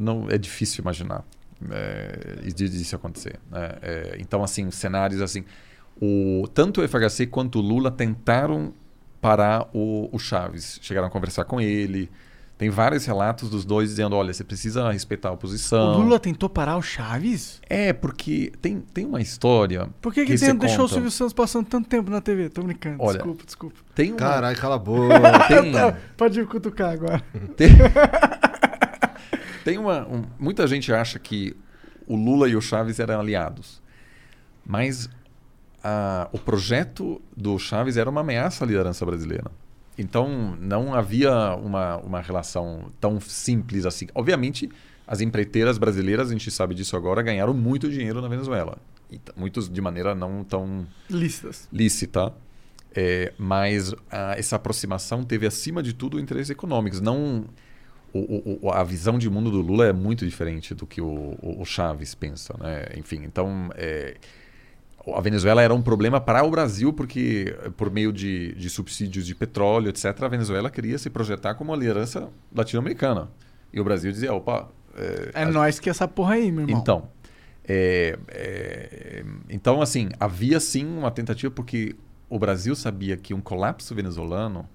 [0.01, 1.23] não é difícil imaginar
[1.71, 3.39] é, de- disso acontecer.
[3.49, 3.71] né?
[3.81, 5.45] É, então, assim, cenários assim.
[6.01, 8.73] O, tanto o FHC quanto o Lula tentaram
[9.21, 10.77] parar o, o Chaves.
[10.81, 12.09] Chegaram a conversar com ele,
[12.63, 15.95] Tem vários relatos dos dois dizendo, olha, você precisa respeitar a oposição.
[15.95, 17.59] O Lula tentou parar o Chaves?
[17.69, 19.89] É, porque tem, tem uma história.
[20.01, 20.93] Por que, que, que tem- você deixou o conta.
[20.93, 22.47] Silvio Santos passando tanto tempo na TV?
[22.47, 23.03] Tô brincando.
[23.03, 23.75] Olha, desculpa, desculpa.
[23.93, 25.13] Tem uma, Caralho, cala a boca.
[25.49, 25.73] tem,
[26.15, 27.21] Pode me cutucar agora.
[27.57, 27.67] tem,
[29.65, 30.07] tem uma.
[30.07, 31.53] um- muita gente acha que
[32.07, 33.81] o Lula e o Chaves eram aliados.
[34.65, 35.09] Mas
[36.31, 39.51] o projeto do Chaves era uma ameaça à liderança brasileira.
[39.97, 44.07] Então não havia uma, uma relação tão simples assim.
[44.15, 44.69] Obviamente,
[45.05, 48.77] as empreiteiras brasileiras, a gente sabe disso agora, ganharam muito dinheiro na Venezuela.
[49.11, 51.67] E muitos de maneira não tão Listas.
[51.71, 52.33] lícita.
[52.95, 56.99] É, mas ah, essa aproximação teve, acima de tudo, interesses econômicos.
[57.01, 57.45] Não,
[58.13, 61.07] o- o- a visão de mundo do Lula é muito diferente do que o,
[61.41, 62.55] o- o Chaves pensa.
[62.59, 62.85] Né?
[62.97, 64.15] Enfim, então, é,
[65.07, 69.35] a Venezuela era um problema para o Brasil, porque por meio de, de subsídios de
[69.35, 73.29] petróleo, etc., a Venezuela queria se projetar como uma liderança latino-americana.
[73.73, 74.69] E o Brasil dizia, opa...
[75.33, 76.79] É a- nós que essa porra aí, meu irmão.
[76.79, 77.09] então,
[77.67, 81.95] é, é, então, assim, havia sim uma tentativa, porque
[82.29, 84.67] o Brasil sabia que um colapso venezuelano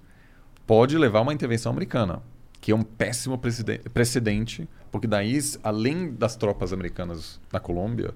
[0.67, 2.21] pode levar a uma intervenção americana,
[2.61, 8.13] que é um péssimo precede- precedente, porque daí, além das tropas americanas na Colômbia,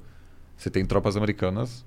[0.57, 1.85] você tem tropas americanas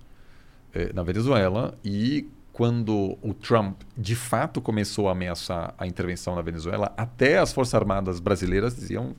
[0.76, 6.42] eh, na Venezuela e quando o Trump de fato começou a ameaçar a intervenção na
[6.42, 9.14] Venezuela, até as Forças Armadas brasileiras diziam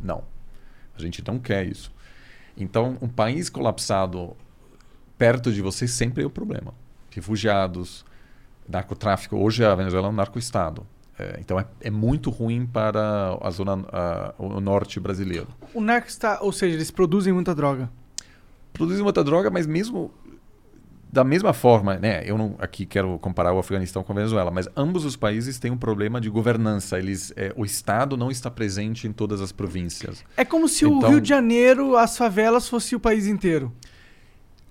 [0.00, 0.22] não,
[0.96, 1.90] a gente não quer isso.
[2.56, 4.36] Então, um país colapsado
[5.16, 6.72] perto de você sempre é o problema.
[7.10, 8.04] Refugiados,
[8.68, 9.36] narcotráfico.
[9.36, 10.86] Hoje a Venezuela é um narcoestado.
[11.18, 15.48] É, então é, é muito ruim para a zona, a- o norte brasileiro.
[15.74, 16.40] O narco está...
[16.42, 17.90] Ou seja, eles produzem muita droga.
[18.72, 20.12] Produzem muita droga, mas mesmo
[21.10, 22.22] da mesma forma, né?
[22.26, 25.70] Eu não aqui quero comparar o Afeganistão com a Venezuela, mas ambos os países têm
[25.70, 26.98] um problema de governança.
[26.98, 30.22] Eles, é, o Estado não está presente em todas as províncias.
[30.36, 33.72] É como se o Então- Rio de Janeiro, as favelas, fosse o país inteiro.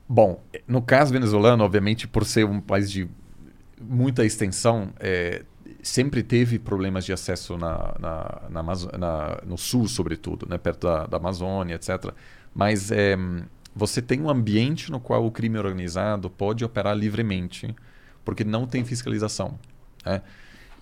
[0.08, 3.10] Bom, no caso venezuelano, obviamente, por ser um país de
[3.82, 5.44] muita extensão, é,
[5.84, 11.08] sempre teve problemas de acesso na, na, na na- no sul, sobretudo, né, perto da,
[11.08, 12.12] da Amazônia, etc.
[12.56, 13.18] Mas é,
[13.78, 17.74] você tem um ambiente no qual o crime organizado pode operar livremente,
[18.26, 19.58] porque não tem fiscalização.
[20.06, 20.22] né?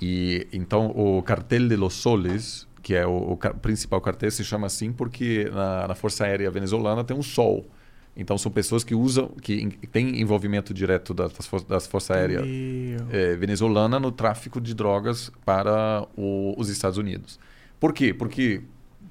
[0.01, 4.67] E então o cartel de los soles, que é o, o principal cartel, se chama
[4.67, 7.65] assim porque na, na Força Aérea Venezuelana tem um sol.
[8.17, 12.45] Então são pessoas que usam, que têm envolvimento direto das, das, for- das Forças Aéreas
[12.45, 13.07] Meu.
[13.11, 17.37] eh, venezuelana no tráfico de drogas para o- os Estados Unidos.
[17.77, 18.13] Por quê?
[18.13, 18.61] Porque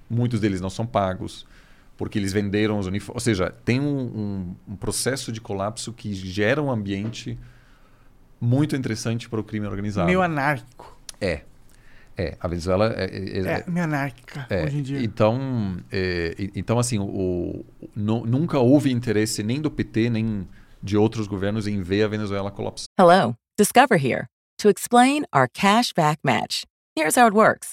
[0.08, 1.46] muitos deles não são pagos,
[1.96, 3.14] porque eles venderam os uniformes.
[3.16, 7.38] Ou seja, tem um, um- um processo de colapso que gera um ambiente
[8.40, 10.06] muito interessante para o crime organizado.
[10.06, 10.96] Meio anárquico.
[11.20, 11.42] É.
[12.16, 15.00] É, a Venezuela é, é- é- É, meio anárquica é, hoje em dia.
[15.02, 17.64] Então, é, então assim, o, o-
[17.94, 20.46] nu- nunca houve interesse nem do PT, nem
[20.82, 22.86] de outros governos em ver a Venezuela colapsar.
[23.00, 24.26] Hello, Discover here
[24.58, 26.62] to explain our cash back match.
[26.96, 27.72] Here's how it works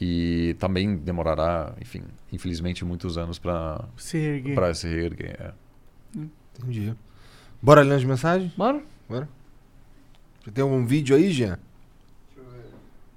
[0.00, 2.02] E também demorará, enfim,
[2.32, 4.54] infelizmente muitos anos para Se erguer.
[4.54, 5.36] para se reerguer.
[5.40, 5.50] é.
[6.58, 6.94] Entendi.
[7.62, 8.52] Bora ler as mensagens?
[8.56, 8.80] Bora?
[9.08, 9.28] Bora.
[10.44, 11.58] Você tem algum vídeo aí, Jean?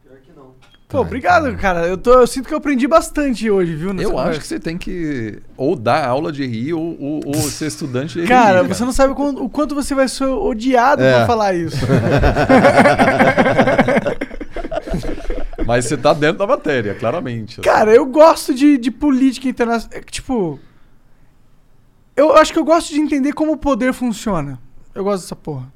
[0.04, 0.52] Pior que não.
[0.88, 1.86] Pô, obrigado, cara.
[1.86, 3.91] Eu, tô, eu sinto que eu aprendi bastante hoje, viu?
[3.94, 4.40] nessa Eu acho conversa.
[4.41, 8.22] que você tem que ou dar aula de RI ou, ou, ou ser estudante de
[8.22, 8.28] RI.
[8.28, 11.20] Cara, você não sabe o quanto, o quanto você vai ser odiado É.
[11.20, 11.76] por falar isso.
[15.68, 17.60] Mas você tá dentro da matéria, claramente.
[17.60, 20.02] Cara, eu gosto de, de política internacional.
[20.06, 20.57] Tipo.
[22.15, 24.57] Eu acho que eu gosto de entender como o poder funciona.
[24.95, 25.72] Eu gosto dessa porra.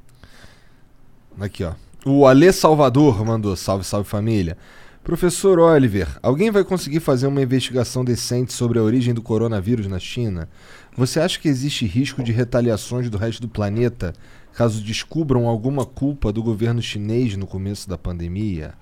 [1.40, 1.74] Aqui, ó.
[2.06, 4.58] O Alê Salvador mandou salve, salve família.
[5.04, 10.00] Professor Oliver, alguém vai conseguir fazer uma investigação decente sobre a origem do coronavírus na
[10.00, 10.48] China?
[10.96, 14.14] Você acha que existe risco de retaliações do resto do planeta
[14.54, 18.74] caso descubram alguma culpa do governo chinês no começo da pandemia?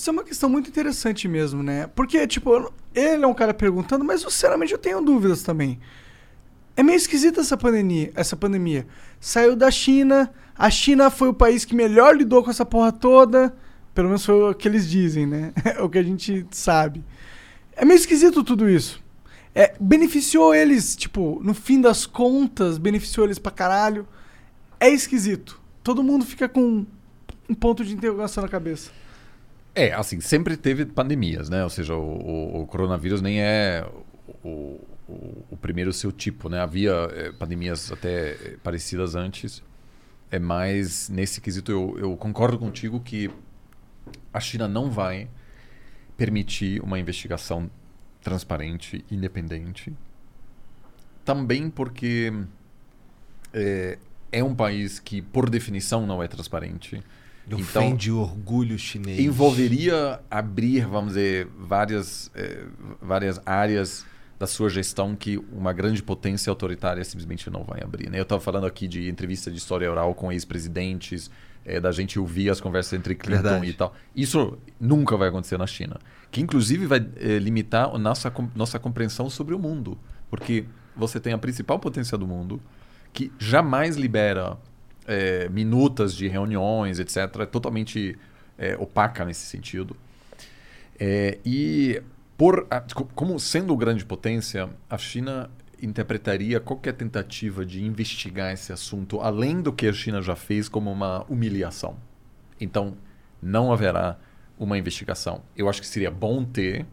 [0.00, 1.86] Isso é uma questão muito interessante mesmo, né?
[1.88, 5.78] Porque, tipo, ele é um cara perguntando, mas sinceramente eu tenho dúvidas também.
[6.74, 8.86] É meio esquisita essa pandemia, essa pandemia.
[9.20, 13.54] Saiu da China, a China foi o país que melhor lidou com essa porra toda.
[13.94, 15.52] Pelo menos foi o que eles dizem, né?
[15.76, 17.04] É o que a gente sabe.
[17.76, 19.02] É meio esquisito tudo isso.
[19.54, 24.08] é, beneficiou eles, tipo, no fim das contas, beneficiou eles pra caralho.
[24.80, 25.60] É esquisito.
[25.84, 26.86] Todo mundo fica com
[27.46, 28.98] um ponto de interrogação na cabeça.
[29.74, 31.62] É, assim, sempre teve pandemias, né?
[31.62, 32.00] Ou seja, o,
[32.58, 33.86] o- o coronavírus nem é
[34.44, 36.60] o, o- primeiro seu tipo, né?
[36.60, 39.62] Havia eh, pandemias até eh, parecidas antes.
[40.30, 43.30] É mais nesse quesito eu, eu concordo contigo que
[44.32, 45.28] a China não vai
[46.16, 47.70] permitir uma investigação
[48.22, 49.92] transparente, independente.
[51.24, 52.32] Também porque
[53.52, 53.98] é,
[54.32, 57.02] é um país que, por definição, não é transparente.
[57.58, 59.18] Então, Ofende o orgulho chinês.
[59.18, 62.64] envolveria abrir, vamos dizer, várias, eh,
[63.00, 64.04] várias áreas
[64.38, 68.08] da sua gestão que uma grande potência autoritária simplesmente não vai abrir.
[68.08, 68.18] Né?
[68.18, 71.30] Eu estava falando aqui de entrevista de história oral com ex-presidentes,
[71.64, 73.66] eh, da gente ouvir as conversas entre Clinton Verdade.
[73.68, 73.94] e tal.
[74.16, 75.98] Isso nunca vai acontecer na China.
[76.30, 79.98] Que inclusive vai eh, limitar a nossa, nossa compreensão sobre o mundo.
[80.30, 80.64] Porque
[80.96, 82.62] você tem a principal potência do mundo,
[83.12, 84.56] que jamais libera
[85.06, 87.16] eh, minutas de reuniões, etc.
[87.40, 88.18] É totalmente
[88.58, 89.96] eh, opaca nesse sentido.
[90.98, 92.02] É, e
[92.36, 92.66] por
[93.14, 95.50] como sendo grande potência, a China
[95.82, 100.92] interpretaria qualquer tentativa de investigar esse assunto, além do que a China já fez, como
[100.92, 101.96] uma humilhação.
[102.60, 102.96] Então,
[103.42, 104.18] não haverá
[104.58, 105.42] uma investigação.
[105.56, 106.86] Eu acho que seria bom ter,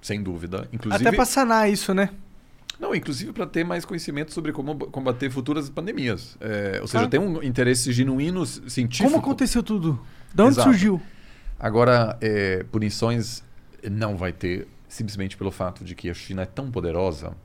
[0.00, 2.08] sem dúvida, inclusive Até pra sanar isso, né?
[2.82, 6.36] Não, inclusive para ter mais conhecimento sobre como combater futuras pandemias.
[6.40, 7.08] É, ou seja, Ah.
[7.08, 9.08] tem um interesse genuíno científico.
[9.08, 10.04] Como aconteceu tudo?
[10.34, 10.68] De onde Exato.
[10.68, 11.00] surgiu?
[11.60, 13.44] Agora, é, punições
[13.88, 17.36] não vai ter, simplesmente pelo fato de que a China é tão poderosa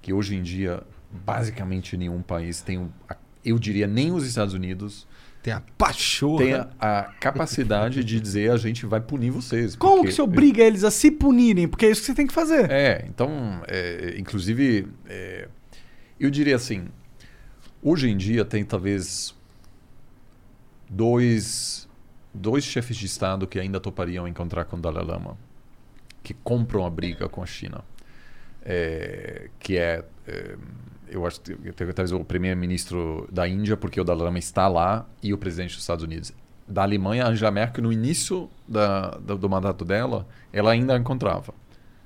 [0.00, 0.80] que hoje em dia,
[1.10, 2.88] basicamente nenhum país tem,
[3.44, 5.07] eu diria, nem os Estados Unidos
[5.48, 6.44] Tem a pachorra.
[6.44, 9.74] tem a, a capacidade de dizer a gente vai punir vocês.
[9.76, 11.66] Como porque- que você obriga eles a se punirem?
[11.66, 12.70] Porque é isso que você tem que fazer.
[12.70, 15.48] É, então, é, inclusive, é,
[16.20, 16.88] eu diria assim,
[17.82, 19.34] hoje em dia tem talvez
[20.88, 21.88] dois,
[22.32, 25.36] dois chefes de Estado que ainda topariam encontrar com o Dalai Lama,
[26.22, 27.82] que compram a briga com a China,
[28.70, 30.56] É, que é, é,
[31.10, 35.32] eu acho que talvez o primeiro-ministro da Índia, porque o Dalai Lama está lá, e
[35.32, 36.32] o presidente dos Estados Unidos.
[36.66, 41.54] Da Alemanha, Angela Merkel, no início da, do, do mandato dela, ela ainda encontrava.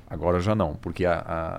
[0.09, 1.51] Agora já não, porque a, a,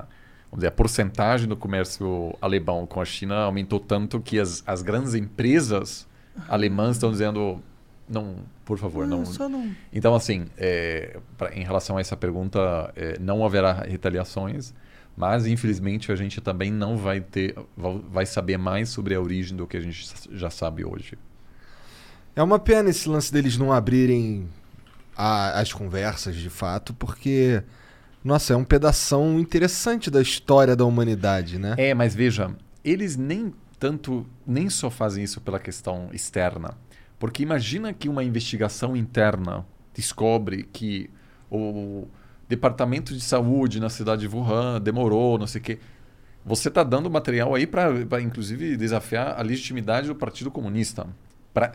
[0.49, 4.81] vamos dizer, a porcentagem do comércio alemão com a China aumentou tanto que as, as
[4.81, 6.07] grandes empresas
[6.47, 7.59] alemãs estão dizendo
[8.07, 9.25] não, por favor, não.
[9.25, 9.71] só não.
[9.91, 14.73] Então, assim, é, pra- em relação a essa pergunta, é, não haverá retaliações,
[15.15, 17.55] mas infelizmente a gente também não vai ter,
[18.09, 21.17] vai- saber mais sobre a origem do que a gente já sabe hoje.
[22.35, 24.49] É uma pena esse lance deles não abrirem
[25.15, 27.61] a- as conversas de fato, porque,
[28.23, 31.75] nossa, é um pedação interessante da história da humanidade, né?
[31.77, 36.75] É, mas veja, eles nem tanto, nem só fazem isso pela questão externa.
[37.19, 41.09] Porque imagina que uma investigação interna descobre que
[41.51, 42.07] o
[42.53, 45.79] departamento de saúde na cidade de Wuhan demorou, não sei o quê.
[46.45, 51.07] Você está dando material aí para, inclusive, desafiar a legitimidade do Partido Comunista.
[51.53, 51.73] Pra,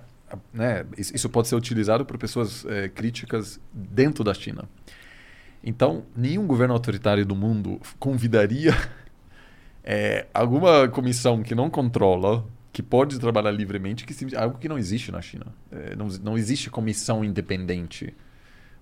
[0.52, 4.68] né, isso pode ser utilizado por pessoas eh, críticas dentro da China.
[5.64, 8.74] Então, nenhum governo autoritário do mundo convidaria
[9.82, 15.10] é, alguma comissão que não controla, que pode trabalhar livremente, que algo que não existe
[15.10, 15.46] na China.
[15.72, 18.14] É, não, não existe comissão independente.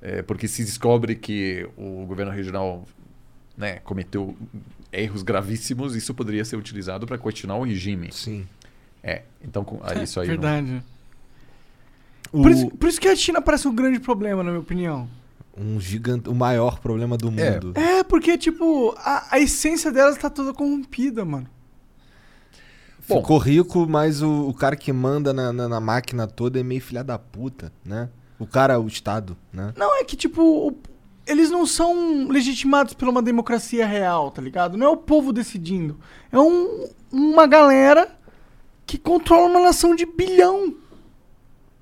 [0.08, 2.84] É, porque se descobre que o governo regional
[3.58, 4.36] né, cometeu
[4.92, 8.12] erros gravíssimos, isso poderia ser utilizado para questionar o regime.
[8.12, 8.46] Sim.
[9.02, 10.28] É, então com- ah, isso aí.
[10.28, 10.80] não- Verdade.
[12.32, 15.08] O- Por, isso, por isso que a China parece um grande problema, na minha opinião.
[15.58, 17.54] Um gigante, o maior problema do É.
[17.54, 17.72] mundo.
[17.74, 21.48] É, porque, tipo, a, a essência delas tá toda corrompida, mano.
[23.08, 23.20] Bom.
[23.22, 26.80] Ficou rico, mas o, o cara que manda na, na- na máquina toda é meio
[26.80, 28.08] filha da puta, né?
[28.38, 29.72] O cara, o Estado, né?
[29.76, 30.74] Não, é que, tipo,
[31.26, 34.76] eles não são legitimados por uma democracia real, tá ligado?
[34.76, 35.98] Não é o povo decidindo.
[36.30, 38.10] É um, uma galera
[38.86, 40.74] que controla uma nação de bilhão.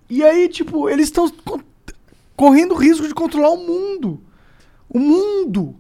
[0.09, 1.61] E aí, tipo, eles estão co-
[2.37, 4.21] correndo o risco de controlar o mundo.
[4.89, 5.75] O mundo.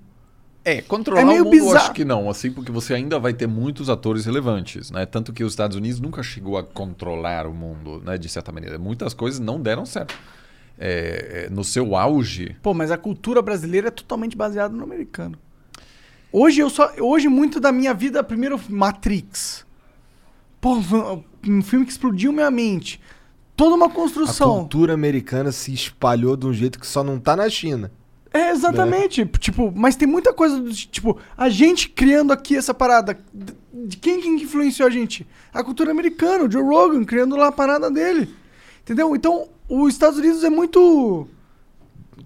[0.65, 1.77] É, controlar É meio o mundo eu bizarro.
[1.85, 5.05] acho que não, assim, porque você ainda vai ter muitos atores relevantes, né?
[5.05, 8.17] Tanto que os Estados Unidos nunca chegou a controlar o mundo, né?
[8.17, 8.79] De certa maneira.
[8.79, 10.15] Muitas coisas não deram certo.
[10.79, 15.39] É, é, no seu auge, Pô, mas a cultura brasileira é totalmente baseada no americano.
[16.33, 19.65] Hoje eu só, hoje muito da minha vida, primeiro Matrix.
[20.61, 20.77] Pô,
[21.47, 23.01] um filme que explodiu minha mente.
[23.57, 24.57] Toda uma A construção.
[24.59, 27.93] cultura americana se espalhou de um jeito que só não tá na China.
[28.33, 29.25] É, exatamente.
[29.39, 33.17] Tipo, mas tem muita coisa do tipo, a gente criando aqui essa parada.
[33.73, 35.25] De quem que influenciou a gente?
[35.53, 38.35] A cultura americana, o Joe Rogan criando lá a parada dele.
[38.85, 39.17] Entendeu?
[39.17, 41.27] Então, os Estados Unidos é muito.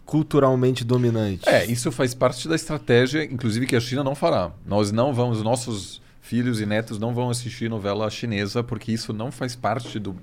[0.05, 1.49] Culturalmente dominante.
[1.49, 4.51] É, isso faz parte da estratégia, inclusive que a China não fará.
[4.67, 9.31] Nós não vamos, nossos filhos e netos não vão assistir novela chinesa, porque isso não
[9.31, 10.17] faz parte do,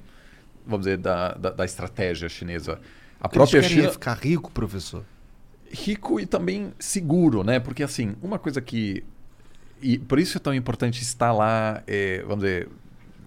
[0.65, 2.79] vamos dizer, da, da, da estratégia chinesa.
[3.19, 5.03] A própria China é ficar rico, professor.
[5.71, 7.59] rico e também seguro, né?
[7.59, 9.03] Porque assim, uma coisa que
[9.81, 12.69] e por isso é tão importante estar lá, é, vamos dizer,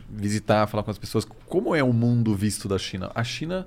[0.09, 1.25] visitar, falar com as pessoas.
[1.47, 3.11] Como é o mundo visto da China?
[3.15, 3.67] A China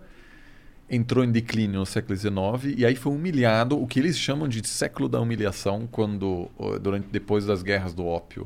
[0.89, 4.67] entrou em declínio no século XIX e aí foi humilhado, o que eles chamam de
[4.67, 8.45] século da humilhação, quando ó, durante depois das guerras do ópio,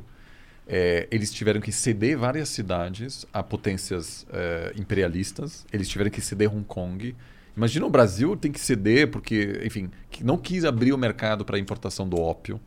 [0.67, 5.65] é, eles tiveram que ceder várias cidades a potências é, imperialistas.
[5.71, 7.15] Eles tiveram que ceder Hong Kong.
[7.55, 9.89] Imagina o Brasil tem que ceder porque, enfim,
[10.23, 12.59] não quis abrir o mercado para importação do ópio.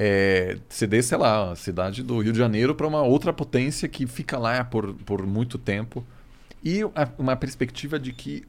[0.00, 4.38] É, sei lá, a cidade do Rio de Janeiro para uma outra potência que fica
[4.38, 6.06] lá por, por muito tempo.
[6.62, 8.44] E a- uma perspectiva de que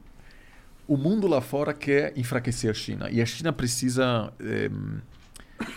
[0.86, 3.10] o mundo lá fora quer enfraquecer a China.
[3.10, 4.70] E a China precisa eh,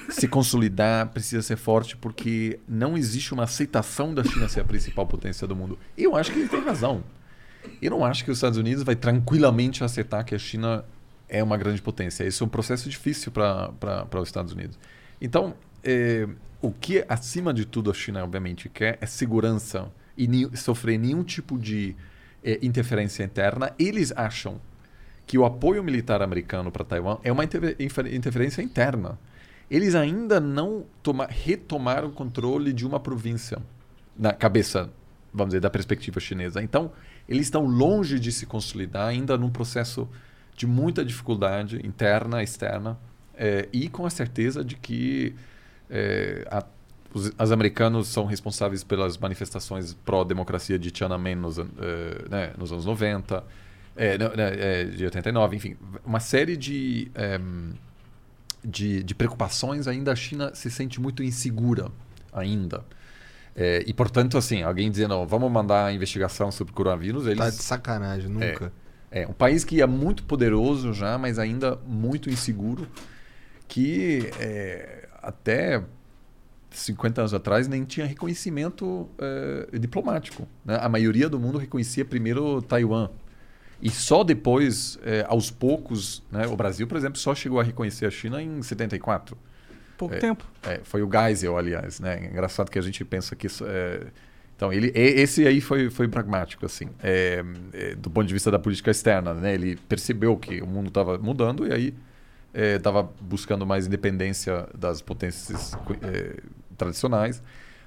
[0.10, 5.08] se consolidar, precisa ser forte, porque não existe uma aceitação da China ser a principal
[5.08, 5.78] potência do mundo.
[5.98, 7.04] E eu acho que ele tem razão.
[7.82, 10.86] Eu não acho que os Estados Unidos vai tranquilamente aceitar que a China
[11.28, 12.24] é uma grande potência.
[12.26, 14.78] Isso é um processo difícil para os Estados Unidos.
[15.24, 16.28] Então, eh,
[16.62, 20.28] o que acima de tudo a China obviamente quer é segurança e
[20.58, 21.96] sofrer nenhum tipo de
[22.44, 23.74] eh, interferência interna.
[23.80, 24.60] Eles acham
[25.26, 29.18] que o apoio militar americano para Taiwan é uma infer- interferência interna.
[29.72, 33.60] Eles ainda não toma- retomaram o controle de uma província
[34.20, 34.92] na cabeça,
[35.34, 36.62] vamos dizer, da perspectiva chinesa.
[36.62, 36.92] Então,
[37.30, 40.08] eles estão longe de se consolidar, ainda num processo
[40.58, 43.00] de muita dificuldade interna, externa,
[43.36, 45.36] eh, e com a certeza de que
[45.90, 46.66] eh, a-
[47.14, 51.66] os, as americanos são responsáveis pelas manifestações pró-democracia de Tiananmen nos, eh,
[52.30, 53.44] né, nos anos 90,
[53.96, 57.74] eh, não, né, eh, de 89, enfim, uma série de, em,
[58.64, 61.92] de, de preocupações, ainda a China se sente muito insegura,
[62.32, 62.84] ainda.
[63.86, 67.38] E, portanto, assim, alguém dizendo, "Ó, vamos mandar a investigação sobre o coronavírus, eles...
[67.38, 68.74] Tá de sacanagem, nunca.
[69.12, 72.88] É, um país que é muito poderoso já, mas ainda muito inseguro,
[73.68, 75.84] que é, até
[76.72, 80.48] 50 anos atrás nem tinha reconhecimento é, diplomático.
[80.66, 80.78] né?
[80.82, 83.10] A maioria do mundo reconhecia primeiro Taiwan.
[83.82, 88.06] E só depois, é, aos poucos, né, o Brasil, por exemplo, só chegou a reconhecer
[88.06, 89.38] a China em 74.
[89.98, 90.46] Pouco É, tempo.
[90.64, 92.26] é, foi o Geisel, aliás, né?
[92.32, 94.08] Engraçado que a gente pensa que isso é...
[94.56, 97.44] Então, ele, esse aí foi, foi pragmático, assim, é,
[97.98, 99.54] do ponto de vista da política externa, né?
[99.54, 101.94] Ele percebeu que o mundo estava mudando e aí
[102.54, 106.40] estava buscando mais independência das potências é,
[106.78, 107.42] tradicionais.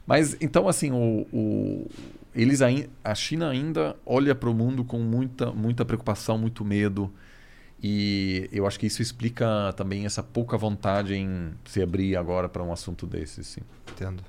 [0.06, 1.90] Mas, então, assim, o, o-
[2.34, 2.60] eles
[3.02, 7.12] a China ainda olha para o mundo com muita, muita preocupação, muito medo.
[7.82, 12.62] E eu acho que isso explica também essa pouca vontade em se abrir agora para
[12.62, 13.60] um assunto desse, sim.
[13.92, 14.22] Entendo.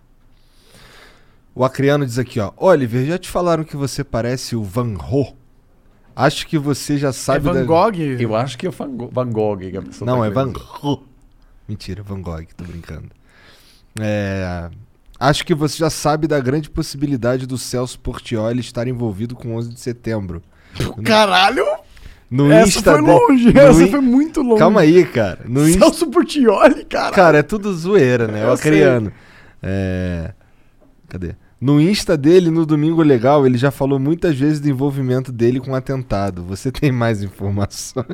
[1.56, 2.52] O Acriano diz aqui, ó.
[2.58, 5.36] Oliver, já te falaram que você parece o Van Gogh?
[6.20, 7.96] Acho que você já É sabe Van da- Gogh?
[8.20, 10.52] Eu acho que é Van Gogh, Van Gogh que a pessoa Não, tá é Van.
[10.52, 11.04] Gogh.
[11.70, 13.10] Mentira, Van Gogh, tô brincando.
[14.00, 14.70] É,
[15.20, 19.70] Acho que você já sabe da grande possibilidade do Celso Portioli estar envolvido com 11
[19.74, 20.42] de setembro.
[21.04, 21.66] Caralho!
[22.30, 24.60] No essa Insta foi de- longe, no essa in- foi muito longe.
[24.60, 25.40] Calma aí, cara.
[25.48, 25.80] No Insta...
[25.86, 27.16] Celso Portioli, cara.
[27.16, 28.44] Cara, é tudo zoeira, né?
[28.44, 29.12] Eu O Acriano.
[29.64, 30.34] É...
[31.08, 31.36] Cadê?
[31.60, 35.72] No Insta dele, no Domingo Legal, ele já falou muitas vezes do envolvimento dele com
[35.72, 36.44] o atentado.
[36.44, 38.06] Você tem mais informações?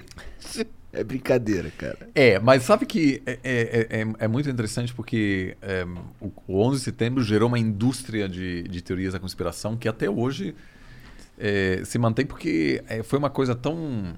[0.94, 1.98] É brincadeira, cara.
[2.14, 5.84] É, mas sabe que é, é, é, é muito interessante porque é,
[6.22, 10.08] o, o 11 de setembro gerou uma indústria de, de teorias da conspiração que até
[10.08, 10.54] hoje
[11.38, 14.14] é, se mantém porque é, foi uma coisa tão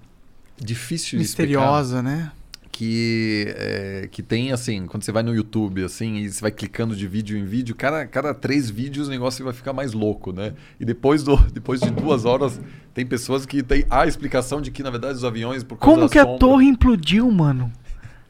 [0.57, 1.59] difícil de explicar.
[1.61, 2.31] Misteriosa, né?
[2.77, 6.93] Que, é, que tem assim, quando você vai no YouTube assim e você vai clicando
[6.93, 10.53] de vídeo em vídeo, cada, cada três vídeos o negócio vai ficar mais louco, né?
[10.77, 12.59] E depois, do, depois de duas horas
[12.93, 16.07] tem pessoas que tem a explicação de que na verdade os aviões por causa Como
[16.07, 17.71] da que a sombra- torre implodiu, mano?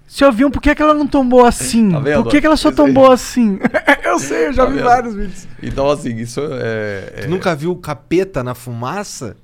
[0.07, 1.89] Se o avião, por que, que ela não tombou assim?
[1.89, 2.21] Tá vendo?
[2.23, 2.85] por que, que ela só Esse aí.
[2.87, 3.57] tombou assim?
[4.05, 4.85] eu sei, eu já Tá vi vendo?
[4.85, 5.47] vários vídeos.
[5.63, 9.35] Então assim, isso é, é- Tu nunca viu o capeta na fumaça?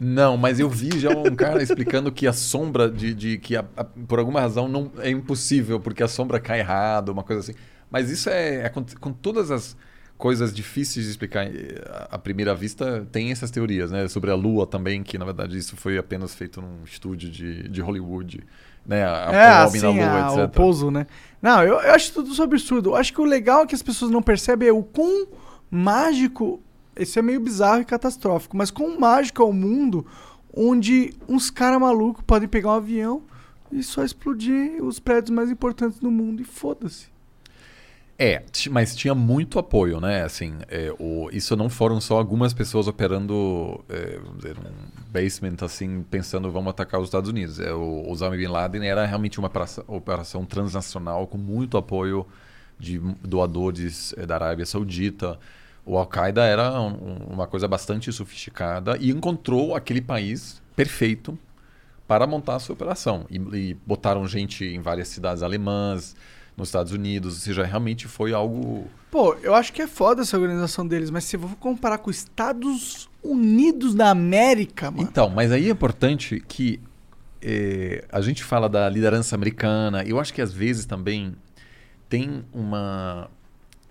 [0.00, 3.64] Não, mas eu vi já um cara explicando que a sombra de, de que a-
[3.76, 7.54] a- por alguma razão não é impossível porque a sombra cai errado, uma coisa assim.
[7.90, 9.76] Mas isso é, é com, com todas as
[10.18, 14.06] coisas difíceis de explicar eh, à primeira vista, tem essas teorias, né?
[14.08, 17.80] Sobre a Lua também, que na verdade isso foi apenas feito num estúdio de, de
[17.80, 18.42] Hollywood.
[18.84, 19.04] Né?
[19.04, 20.44] A, é, assim, na Lua, etc.
[20.44, 21.06] o pouso, né?
[21.40, 22.90] Não, eu, eu acho tudo isso absurdo.
[22.90, 25.26] Eu acho que o legal é que as pessoas não percebem é o quão
[25.70, 26.62] mágico.
[26.98, 30.06] Isso é meio bizarro e catastrófico, mas quão mágico é o mundo
[30.52, 33.22] onde uns caras malucos podem pegar um avião
[33.70, 37.14] e só explodir os prédios mais importantes do mundo e foda-se.
[38.18, 40.22] É, mas tinha muito apoio, né?
[40.22, 45.56] Assim, é, o, isso não foram só algumas pessoas operando, é, vamos dizer, um basement,
[45.60, 47.60] assim, pensando vamos atacar os Estados Unidos.
[47.60, 52.26] É, o Osama Bin Laden era realmente uma operação, operação transnacional com muito apoio
[52.78, 55.38] de doadores é, da Arábia Saudita.
[55.86, 61.38] O Al-Qaeda era um- uma coisa bastante sofisticada e encontrou aquele país perfeito
[62.08, 63.24] para montar a sua operação.
[63.30, 66.14] E, e botaram gente em várias cidades alemãs,
[66.56, 68.86] nos Estados Unidos, ou seja, realmente foi algo.
[69.10, 72.10] Pô, eu acho que é foda essa organização deles, mas se eu vou comparar com
[72.10, 75.02] os Estados Unidos da América, mano.
[75.08, 76.80] Então, mas aí é importante que
[77.42, 81.34] eh, a gente fala da liderança americana, eu acho que às vezes também
[82.08, 83.28] tem uma.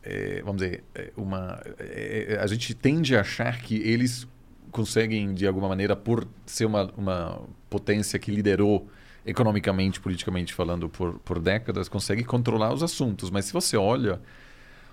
[0.05, 1.59] Eh, vamos dizer, eh, uma.
[1.79, 4.27] eh, a gente tende a achar que eles
[4.71, 8.87] conseguem, de alguma maneira, por ser uma, uma potência que liderou
[9.25, 13.31] economicamente, politicamente falando, por, por décadas, consegue controlar os assuntos.
[13.31, 14.21] Mas se você olha,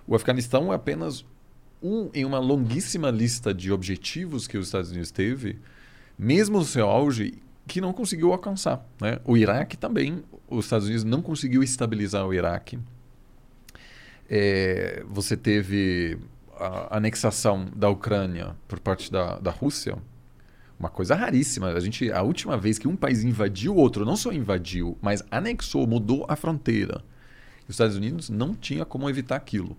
[0.07, 1.23] o Afeganistão é apenas
[1.81, 5.59] um em uma longuíssima lista de objetivos que os Estados Unidos teve,
[6.17, 7.35] mesmo no seu auge,
[7.67, 8.83] que não conseguiu alcançar.
[8.99, 9.19] Né?
[9.25, 12.79] O Iraque também, os Estados Unidos não conseguiu estabilizar o Iraque.
[14.29, 16.17] É, você teve
[16.57, 19.97] a anexação da Ucrânia por parte da, da Rússia,
[20.79, 21.67] uma coisa raríssima.
[21.69, 25.23] A gente, a última vez que um país invadiu o outro, não só invadiu, mas
[25.31, 27.03] anexou, mudou a fronteira.
[27.67, 29.77] Os Estados Unidos não tinha como evitar aquilo.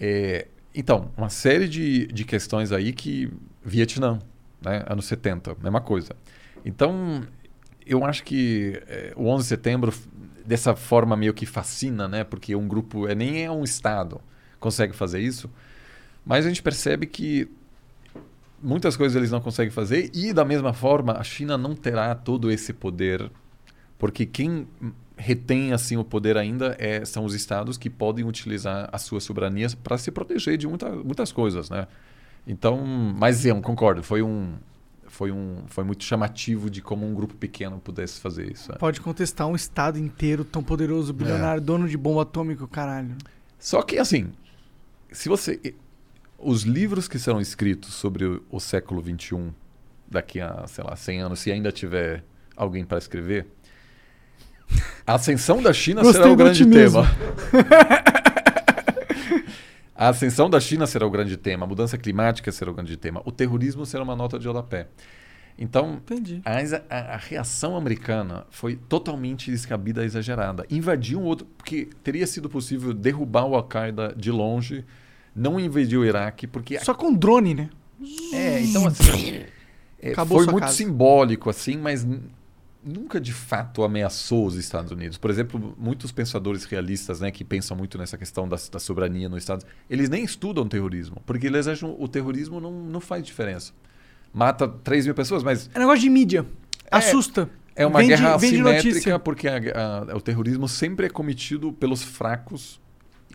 [0.00, 3.30] É, então, uma série de, de questões aí que.
[3.64, 4.18] Vietnã,
[4.62, 4.84] né?
[4.88, 6.16] anos 70, mesma coisa.
[6.64, 7.22] Então,
[7.84, 9.92] eu acho que é, o 11 de setembro,
[10.48, 12.24] dessa forma meio que fascina, né?
[12.24, 14.18] porque um grupo, é, nem é um Estado,
[14.58, 15.50] consegue fazer isso,
[16.24, 17.46] mas a gente percebe que
[18.62, 22.50] muitas coisas eles não conseguem fazer e, da mesma forma, a China não terá todo
[22.50, 23.30] esse poder,
[23.98, 24.66] porque quem
[25.18, 29.74] retém assim o poder ainda é, são os estados que podem utilizar as suas soberanias
[29.74, 31.86] para se proteger de muita, muitas coisas, né?
[32.46, 34.54] Então, mas eu concordo, foi um
[35.18, 38.70] foi um foi muito chamativo de como um grupo pequeno pudesse fazer isso.
[38.70, 38.76] é.
[38.76, 43.16] Pode contestar um estado inteiro tão poderoso, bilionário, dono de bomba atômica, caralho.
[43.58, 44.30] Só que assim,
[45.10, 45.74] se você
[46.38, 49.52] os livros que serão escritos sobre o, o século 21
[50.08, 52.22] daqui a, sei lá, 100 anos, se ainda tiver
[52.56, 53.48] alguém para escrever,
[55.04, 57.02] a ascensão da China Gostei será o grande tema.
[59.98, 63.20] A ascensão da China será o grande tema, a mudança climática será o grande tema,
[63.24, 64.86] o terrorismo será uma nota de rodapé.
[65.58, 66.00] Então,
[66.44, 70.64] a, a- a reação americana foi totalmente descabida e exagerada.
[70.70, 71.48] Invadiu um outro.
[71.56, 74.84] Porque teria sido possível derrubar o Al-Qaeda de longe,
[75.34, 76.78] não invadir o Iraque, porque.
[76.78, 77.70] Só com drone, né?
[78.32, 79.40] É, então assim.
[80.00, 80.74] é, foi muito casa.
[80.76, 82.06] simbólico, assim, mas
[82.84, 85.18] nunca de fato ameaçou os Estados Unidos.
[85.18, 89.38] Por exemplo, muitos pensadores realistas, né, que pensam muito nessa questão da, da soberania nos
[89.42, 93.72] Estados eles nem estudam terrorismo, porque eles acham que o terrorismo não, não faz diferença.
[94.32, 96.46] Mata 3 mil pessoas, mas É negócio de mídia.
[96.90, 97.50] Assusta.
[97.76, 102.80] é uma Vende- guerra assimétrica porque a- a- o terrorismo sempre é cometido pelos fracos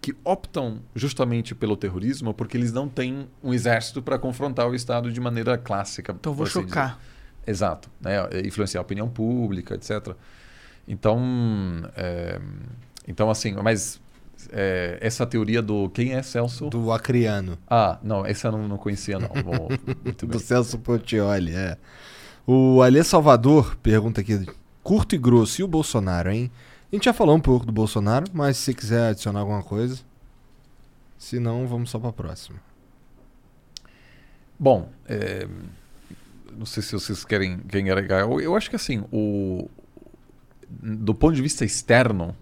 [0.02, 5.12] que optam justamente pelo terrorismo porque eles não têm um exército para confrontar o Estado
[5.12, 6.14] de maneira clássica.
[6.20, 6.98] Então vou assim chocar.
[6.98, 7.13] dizer.
[7.46, 7.90] Exato.
[8.00, 8.16] Né?
[8.46, 10.16] Influenciar a opinião pública, etc.
[10.88, 11.20] Então,
[11.96, 12.40] é,
[13.08, 14.02] então assim, mas
[14.52, 15.90] é, essa teoria do...
[15.90, 16.70] Quem é Celso?
[16.70, 17.58] Do Acriano.
[17.68, 19.30] Ah, não, essa eu não, não conhecia não.
[19.30, 19.70] Bom,
[20.28, 20.40] Do.
[20.40, 21.78] Celso Portioli, é.
[22.46, 24.46] O Alê Salvador pergunta aqui,
[24.84, 26.52] curto e grosso, e o Bolsonaro, hein?
[26.92, 30.00] A gente já falou um pouco do Bolsonaro, mas se quiser adicionar alguma coisa.
[31.18, 32.60] Se não, vamos só pra próxima.
[34.60, 35.48] Bom, é,
[36.58, 38.22] não sei se vocês querem, querem agregar.
[38.22, 39.70] Eu, eu acho que assim, o,
[40.70, 42.36] do ponto de vista externo,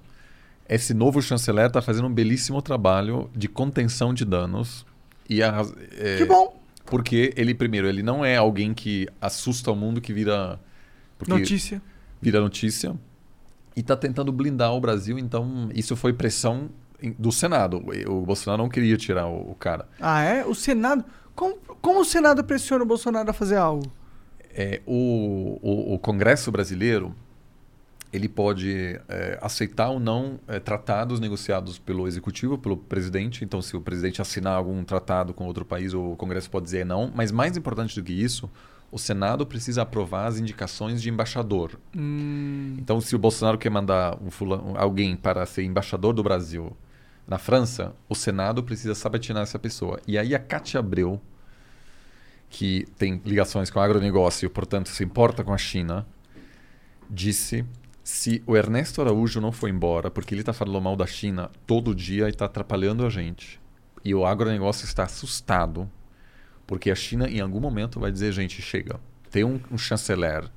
[0.67, 4.85] esse novo chanceler está fazendo um belíssimo trabalho de contenção de danos.
[5.30, 5.61] E a,
[5.98, 6.59] é, Que bom.
[6.85, 10.59] Porque ele, primeiro, ele não é alguém que assusta o mundo que vira.
[11.27, 11.81] Notícia.
[12.22, 12.95] Vira notícia.
[13.75, 16.69] E está tentando blindar o Brasil, então isso foi pressão
[17.17, 17.77] do Senado.
[18.07, 19.88] O Bolsonaro não queria tirar o- o cara.
[19.99, 20.45] Ah, é?
[20.45, 21.06] O Senado.
[21.35, 23.90] Como, como o Senado pressiona o Bolsonaro a fazer algo?
[24.55, 27.15] É, o, o, o Congresso brasileiro
[28.13, 33.45] ele pode é, aceitar ou não é, tratados negociados pelo executivo, pelo presidente.
[33.45, 37.11] Então, se o presidente assinar algum tratado com outro país, o Congresso pode dizer não.
[37.15, 38.49] Mas mais importante do que isso,
[38.91, 41.80] o Senado precisa aprovar as indicações de embaixador.
[41.95, 46.75] Hum, Então, se o Bolsonaro quer mandar um fulano, alguém para ser embaixador do Brasil
[47.25, 50.01] na França, o Senado precisa sabatinar essa pessoa.
[50.05, 51.21] E aí a Cátia Abreu,
[52.51, 56.05] que tem ligações com o agronegócio, portanto se importa com a China,
[57.09, 57.65] disse
[58.03, 61.95] se o Ernesto Araújo não for embora, porque ele está falando mal da China todo
[61.95, 63.59] dia e está atrapalhando a gente,
[64.03, 65.89] e o agronegócio está assustado,
[66.67, 68.99] porque a China em algum momento vai dizer, gente, chega.
[69.30, 70.49] Tem um, um chanceler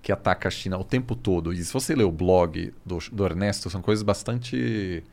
[0.00, 1.52] que ataca a China o tempo todo.
[1.52, 5.04] E se você ler o blog do, do Ernesto, são coisas bastante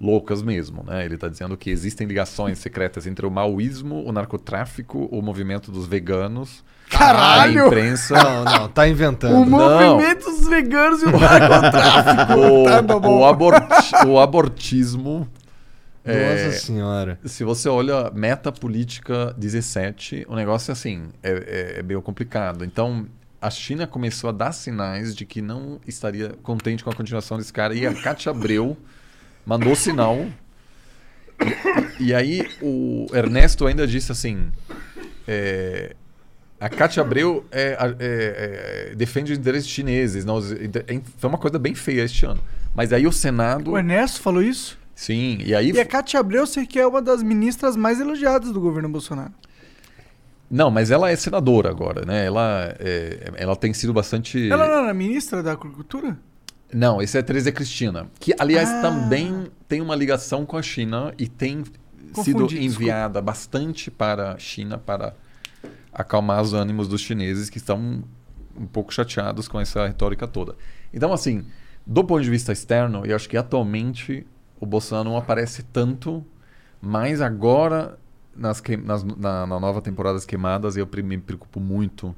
[0.00, 0.84] loucas mesmo.
[0.86, 1.04] Né?
[1.04, 5.86] Ele está dizendo que existem ligações secretas entre o maoísmo, o narcotráfico, o movimento dos
[5.86, 7.64] veganos, Caralho!
[7.64, 8.14] a imprensa.
[8.14, 9.34] Não, não, tá inventando.
[9.36, 9.80] o Não.
[9.94, 12.32] movimento dos veganos e o narcotráfico.
[12.40, 13.18] o, Tá bom.
[13.20, 15.28] o, aborti- o abortismo.
[16.04, 17.18] Nossa é, senhora.
[17.24, 22.64] se você olha Meta Política 17, o negócio é assim, é, é, é meio complicado.
[22.64, 23.04] Então,
[23.42, 27.52] a China começou a dar sinais de que não estaria contente com a continuação desse
[27.52, 27.74] cara.
[27.74, 28.74] E a Cátia Abreu
[29.48, 30.26] mandou sinal.
[31.98, 34.52] E, aí o Ernesto ainda disse assim:
[35.26, 35.96] é,
[36.60, 40.24] a Cátia Abreu é, é, é, defende os interesses chineses.
[40.24, 42.40] Não, foi uma coisa bem feia este ano.
[42.74, 43.70] Mas aí o Senado.
[43.70, 44.78] O Ernesto falou isso?
[44.94, 45.70] Sim, e aí.
[45.70, 48.88] E a Cátia Abreu, eu sei que é uma das ministras mais elogiadas do governo
[48.88, 49.32] Bolsonaro.
[50.50, 52.24] Não, mas ela é senadora agora, né?
[52.24, 54.50] Ela, é, ela tem sido bastante.
[54.50, 56.18] Ela não era ministra da Agricultura?
[56.72, 58.82] Não, esse é Teresa Cristina, que aliás Ah.
[58.82, 64.38] também tem uma ligação com a China e tem sido Confundi, enviada bastante para a
[64.38, 65.14] China para
[65.92, 68.02] acalmar os ânimos dos chineses que estão
[68.56, 70.54] um pouco chateados com essa retórica toda.
[70.92, 71.46] Então, assim,
[71.86, 74.26] do ponto de vista externo, eu acho que atualmente
[74.60, 76.24] o Bolsonaro não aparece tanto,
[76.80, 77.98] mas agora
[78.36, 82.14] nas, que- nas- na, na nova temporada das queimadas eu me preocupo muito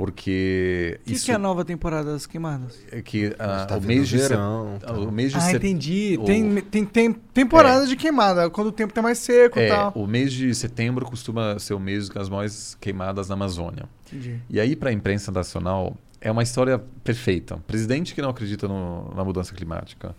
[0.00, 2.78] porque O que, isso que é a nova temporada das queimadas?
[2.90, 4.94] é que ah, Tá o mês de verão, tá.
[4.94, 6.16] o mês de Ah, set- entendi.
[6.18, 9.68] o- Tem, tem, tem temporada de queimada, quando o tempo tá mais seco e É,
[9.68, 9.92] tal.
[9.94, 13.84] o mês de setembro costuma ser o mês com as maiores queimadas na Amazônia.
[14.06, 14.40] Entendi.
[14.48, 17.58] E aí, para a imprensa nacional, é uma história perfeita.
[17.66, 20.16] Presidente que não acredita no- na mudança climática,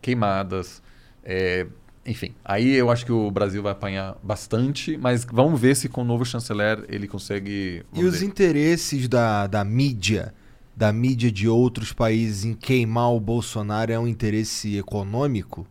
[0.00, 0.80] queimadas,
[1.24, 1.66] é,
[2.06, 2.34] enfim.
[2.44, 6.04] Aí eu acho que o Brasil vai apanhar bastante, mas vamos ver se com o
[6.04, 7.84] novo chanceler ele consegue.
[7.92, 10.34] E os interesses da, da mídia,
[10.76, 15.66] da mídia de outros países em queimar o Bolsonaro é um interesse econômico?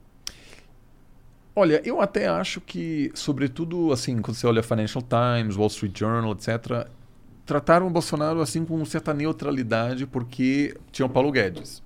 [1.55, 6.31] Olha, eu até acho que, sobretudo, assim, quando você olha Financial Times, Wall Street Journal,
[6.31, 6.87] etc.,
[7.45, 11.82] trataram o Bolsonaro assim com certa neutralidade porque tinha o Paulo Guedes.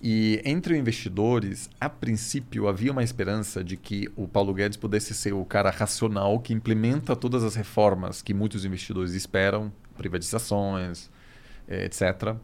[0.00, 5.32] E entre investidores, a princípio havia uma esperança de que o Paulo Guedes pudesse ser
[5.32, 11.10] o cara racional que implementa todas as reformas que muitos investidores esperam, privatizações,
[11.66, 12.36] eh, etc.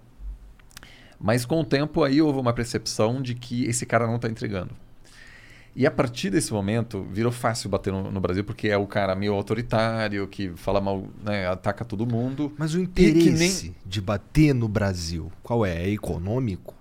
[1.19, 4.75] Mas com o tempo aí houve uma percepção de que esse cara não está entregando.
[5.77, 9.15] E a partir desse momento, virou fácil bater no, no Brasil, porque é o cara
[9.17, 12.53] meio autoritário, que fala mal, né, ataca todo mundo.
[12.57, 15.85] Mas o que nem- interesse de bater no Brasil, qual é?
[15.85, 16.75] É econômico?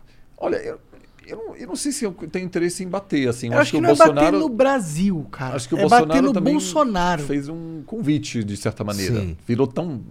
[0.46, 0.80] Olha, eu,
[1.26, 3.48] eu, não, eu não sei se eu tenho interesse em bater, assim.
[3.48, 5.56] Eu, Eu acho que, não é bater no Brasil, cara.
[5.56, 7.24] Acho que o é Bolsonaro bater no também Bolsonaro.
[7.24, 9.22] fez um convite, de certa maneira.
[9.22, 9.38] Sim.
[9.48, 10.02] Virou tão...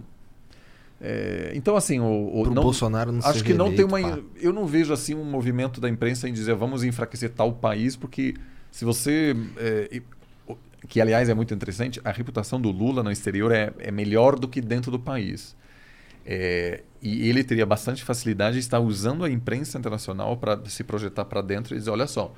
[0.99, 2.05] é, então, assim, o,
[2.41, 3.99] o- não, Bolsonaro não acho que não tem uma...
[4.01, 4.19] pá.
[4.41, 8.33] Eu não vejo, assim, um movimento da imprensa em dizer vamos enfraquecer tal país, porque
[8.71, 9.35] se você...
[9.57, 10.01] é,
[10.47, 10.55] o-
[10.87, 14.47] que, aliás, é muito interessante, a reputação do Lula no exterior é, é melhor do
[14.47, 15.55] que dentro do país.
[16.25, 21.25] É, e ele teria bastante facilidade de estar usando a imprensa internacional para se projetar
[21.25, 22.33] para dentro e dizer: olha só,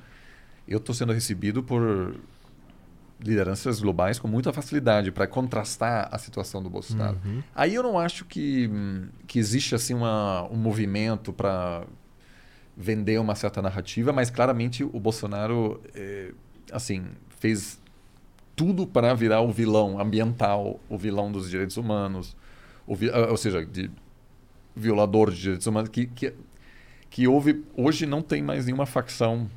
[0.66, 2.16] eu estou sendo recebido por
[3.20, 7.18] lideranças globais com muita facilidade para contrastar a situação do Bolsonaro.
[7.54, 8.70] Aí eu não acho que,
[9.26, 11.84] que existe assim uma, um movimento para
[12.76, 16.32] vender uma certa narrativa, mas claramente o Bolsonaro eh,
[16.70, 17.04] assim
[17.38, 17.80] fez
[18.54, 22.36] tudo para virar o vilão ambiental, o vilão dos direitos humanos,
[22.86, 23.90] o vi- ah, ou seja, de
[24.74, 26.32] violador de direitos humanos, que, que,
[27.10, 29.48] que houve, hoje não tem mais nenhuma facção,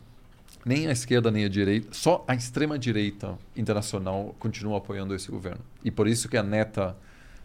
[0.66, 5.62] nem a esquerda nem a direita, só a extrema-direita internacional continua apoiando esse governo.
[5.84, 6.96] E por isso que a neta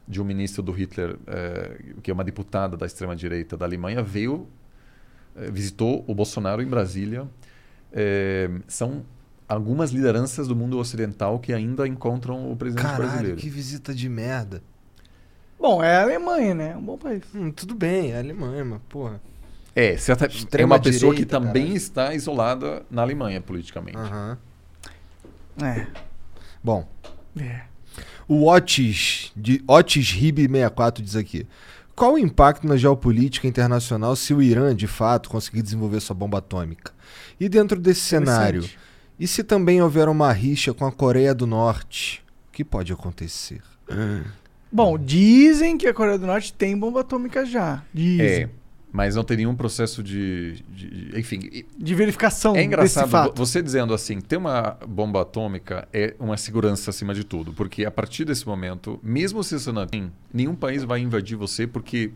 [0.07, 4.47] de um ministro do Hitler, eh, que é uma deputada da extrema-direita da Alemanha, veio,
[5.37, 7.27] eh, visitou o Bolsonaro em Brasília.
[7.93, 9.05] Eh, são
[9.49, 13.37] algumas lideranças do mundo ocidental que ainda encontram o presidente Caralho, brasileiro.
[13.39, 14.63] que visita de merda.
[15.65, 16.70] Bom, é a Alemanha, né?
[16.73, 17.23] É um bom país.
[17.34, 19.18] Hum, tudo bem, é Alemanha, mas porra.
[19.75, 21.76] É, certa, é Extrema uma pessoa que também caralho.
[21.78, 23.97] está isolada na Alemanha politicamente.
[23.97, 24.36] Aham.
[25.62, 25.86] É.
[26.62, 26.86] Bom,
[27.41, 27.62] É.
[28.28, 31.47] o Otis, de Otis Rib 64 diz aqui.
[31.97, 36.39] Qual o impacto na geopolítica internacional se o Irã, de fato, conseguir desenvolver sua bomba
[36.39, 36.93] atômica?
[37.41, 38.68] E dentro desse cenário,
[39.18, 42.23] e se também houver uma rixa com a Coreia do Norte?
[42.51, 43.62] O que pode acontecer?
[44.75, 47.83] Bom, dizem que a Coreia do Norte tem bomba atômica já.
[47.94, 48.27] Dizem.
[48.44, 48.49] É,
[48.93, 50.62] mas não tem nenhum processo de.
[50.69, 53.36] de- de- enfim, De verificação é engraçado desse fato.
[53.36, 57.53] vo- você dizendo assim: ter uma bomba atômica é uma segurança acima de tudo.
[57.53, 61.67] Porque a partir desse momento, mesmo se você não tem, nenhum país vai invadir você
[61.67, 62.11] porque.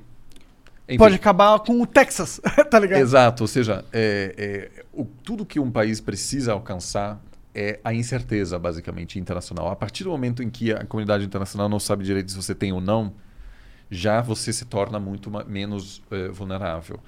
[0.89, 3.01] enfim, Pode acabar com o Texas, tá ligado?
[3.01, 4.35] Exato, ou seja, é,
[4.77, 7.20] é, o- tudo que um país precisa alcançar
[7.55, 9.68] é a incerteza, basicamente, internacional.
[9.68, 12.73] A partir do momento em que a comunidade internacional não sabe direito se você tem
[12.73, 13.12] ou não,
[13.91, 17.01] já você se torna muito menos eh, vulnerável.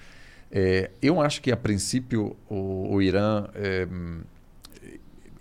[0.51, 3.87] É, eu acho que, a princípio, o, o Irã é,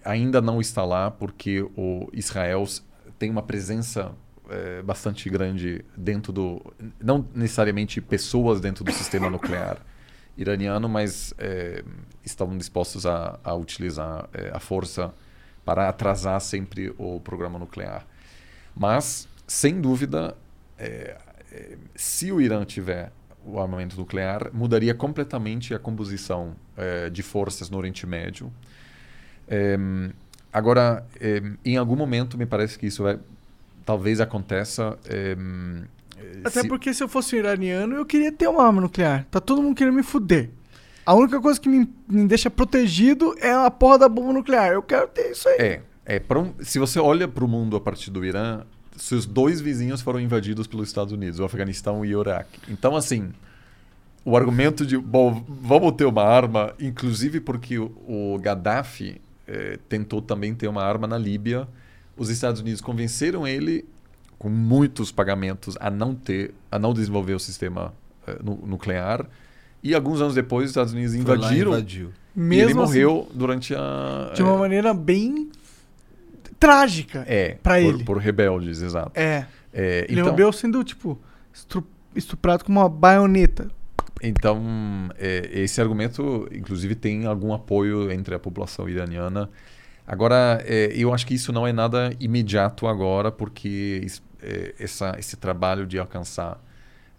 [0.03, 2.63] ainda não está lá porque o Israel
[3.17, 4.11] tem uma presença
[4.49, 6.61] eh, bastante grande dentro do...
[7.01, 9.77] Não necessariamente pessoas dentro do sistema nuclear
[10.39, 11.83] iraniano, mas eh,
[12.23, 15.13] estão dispostos a, a utilizar eh, a força
[15.65, 18.03] para atrasar sempre o programa nuclear.
[18.75, 20.35] Mas, sem dúvida,
[20.77, 21.17] eh,
[21.51, 23.11] eh, se o Irã tiver
[23.45, 28.51] o armamento nuclear, mudaria completamente a composição eh, de forças no Oriente Médio.
[29.47, 30.11] Em,
[30.51, 31.05] agora,
[31.65, 33.19] em algum momento, me parece que isso vai,
[33.85, 34.97] talvez aconteça.
[36.43, 39.25] Até se- porque se eu fosse um iraniano, eu queria ter uma arma nuclear.
[39.29, 40.49] Tá todo mundo querendo me fuder.
[41.05, 44.71] A única coisa que me, me deixa protegido é a porra da bomba nuclear.
[44.73, 45.57] Eu quero ter isso aí.
[45.59, 48.61] É, é um- se você olha para o mundo a partir do Irã,
[48.95, 52.59] seus dois vizinhos foram invadidos pelos Estados Unidos, o Afeganistão e o Iraque.
[52.69, 53.29] Então, assim,
[54.25, 60.21] o argumento de, bom, vamos ter uma arma, inclusive porque o, o Gaddafi eh, tentou
[60.21, 61.67] também ter uma arma na Líbia,
[62.17, 63.85] os Estados Unidos convenceram ele,
[64.39, 67.93] com muitos pagamentos, a não ter, a não desenvolver o sistema
[68.43, 69.25] nu- nuclear.
[69.83, 72.11] E alguns anos depois, os Estados Unidos invadiram invadiu.
[72.35, 75.49] e ele assim, morreu durante a de uma eh, maneira bem
[76.59, 77.23] trágica.
[77.27, 78.03] é, pra por, ele.
[78.03, 79.11] por rebeldes, exato.
[79.19, 79.45] É.
[79.71, 81.19] É, Ele então, morreu sendo, tipo,
[82.15, 83.69] estuprado com uma baioneta.
[84.21, 84.59] então
[85.17, 89.49] é, esse argumento, inclusive, tem algum apoio entre a população iraniana.
[90.07, 94.01] Agora, é, eu acho que isso não é nada imediato agora, porque
[94.41, 96.63] é, essa, esse trabalho de alcançar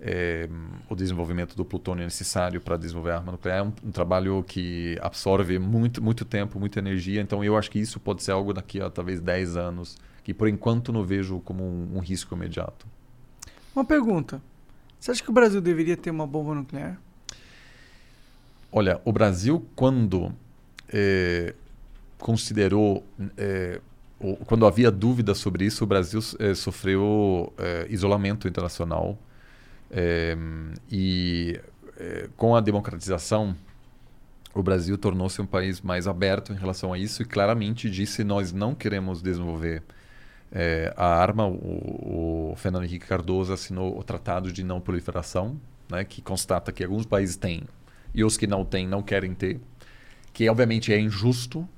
[0.00, 0.49] é,
[0.89, 4.99] o desenvolvimento do plutônio necessário para desenvolver a arma nuclear é um, um trabalho que
[5.02, 7.20] absorve muito, muito tempo, muita energia.
[7.20, 10.49] Então, eu acho que isso pode ser algo daqui a talvez 10 anos, que por
[10.49, 12.86] enquanto não vejo como um, um risco imediato.
[13.74, 14.40] Uma pergunta.
[14.99, 16.99] Você acha que o Brasil deveria ter uma bomba nuclear?
[18.73, 20.32] Olha, o Brasil, quando
[20.89, 21.55] eh,
[22.18, 23.81] considerou, o-
[24.44, 29.18] quando havia dúvidas sobre isso, o Brasil eh, sofreu eh, isolamento internacional.
[29.90, 30.36] Eh,
[30.90, 31.60] e
[32.36, 33.55] com a democratização,
[34.55, 38.52] o Brasil tornou-se um país mais aberto em relação a isso e claramente disse: nós
[38.52, 39.82] não queremos desenvolver
[40.97, 41.47] a arma.
[41.47, 46.82] O, o Fernando Henrique Cardoso assinou o Tratado de Não Proliferação, né, que constata que
[46.82, 47.65] alguns países têm
[48.15, 49.60] e os que não têm não querem ter,
[50.32, 51.68] que obviamente é injusto,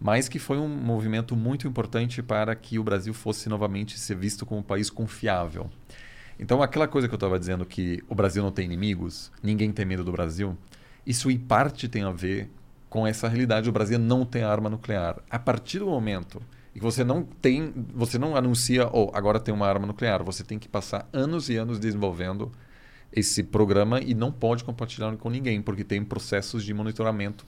[0.00, 4.46] mas que foi um movimento muito importante para que o Brasil fosse novamente ser visto
[4.46, 5.70] como um país confiável.
[6.38, 9.84] Então, aquela coisa que eu estava dizendo que o Brasil não tem inimigos, ninguém tem
[9.84, 10.56] medo do Brasil,
[11.04, 12.48] isso em parte tem a ver
[12.88, 13.68] com essa realidade.
[13.68, 15.20] O Brasil não tem arma nuclear.
[15.28, 16.40] A partir do momento
[16.72, 20.58] que você não tem, você não anuncia, oh, agora tem uma arma nuclear, você tem
[20.58, 22.52] que passar anos e anos desenvolvendo
[23.12, 27.46] esse programa e não pode compartilhar com ninguém, porque tem processos de monitoramento.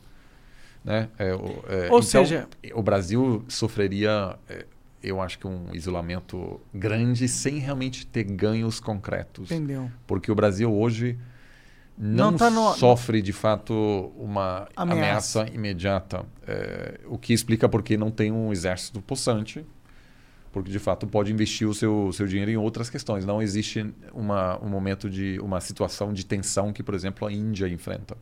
[0.84, 1.08] Né?
[1.18, 4.64] É, é, Ou então, seja- o Brasil sofreria, é,
[5.02, 9.50] eu acho que um isolamento grande sem realmente ter ganhos concretos.
[9.50, 9.90] Entendeu?
[10.06, 11.18] Porque o Brasil hoje
[11.98, 13.74] não, Não tá no- sofre de fato
[14.16, 15.40] uma Ameaça.
[15.42, 19.66] ameaça, imediata, é, o que explica porque não tem um exército possante,
[20.50, 23.26] porque de fato pode investir o seu, seu dinheiro em outras questões.
[23.26, 27.68] Não existe uma, um momento de uma situação de tensão que, por exemplo, a Índia
[27.68, 28.16] enfrenta.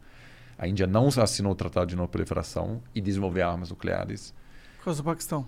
[0.59, 4.35] A Índia não assinou o Tratado de Não Proliferação e desenvolver armas nucleares.
[4.78, 5.47] Por causa do Paquistão.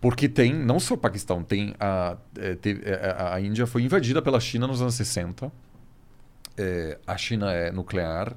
[0.00, 4.22] Porque tem, não só o Paquistão, tem a, eh, eh, a, a Índia foi invadida
[4.22, 5.52] pela China nos anos 60.
[6.56, 8.34] Eh, a China é nuclear.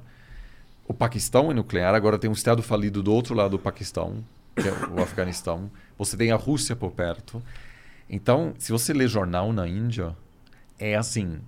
[0.86, 1.94] O Paquistão é nuclear.
[1.94, 4.24] Agora tem um estado falido do outro lado do Paquistão,
[4.54, 5.70] que é o Afeganistão.
[5.96, 7.42] Você tem a Rússia por perto.
[8.08, 10.16] Então, se você lê jornal na Índia,
[10.78, 11.40] é assim.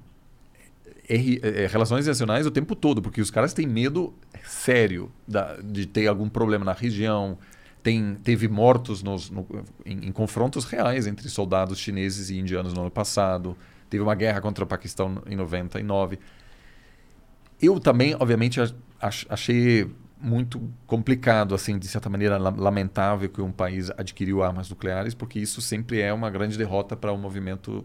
[1.16, 5.86] R- é, relações nacionais o tempo todo, porque os caras têm medo sério da- de
[5.86, 7.38] ter algum problema na região.
[7.82, 9.46] Tem, teve mortos nos- no-
[9.84, 13.56] em, em confrontos reais entre soldados chineses e indianos no ano passado.
[13.90, 16.18] Teve uma guerra contra o Paquistão em 99.
[17.60, 19.88] Eu também, obviamente, ach- ach- achei
[20.20, 25.38] muito complicado, assim, de certa maneira la- lamentável que um país adquiriu armas nucleares, porque
[25.38, 27.84] isso sempre é uma grande derrota para o movimento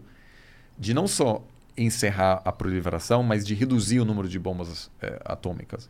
[0.78, 1.44] de não só
[1.78, 5.88] encerrar a proliferação, mas de reduzir o número de bombas eh, atômicas.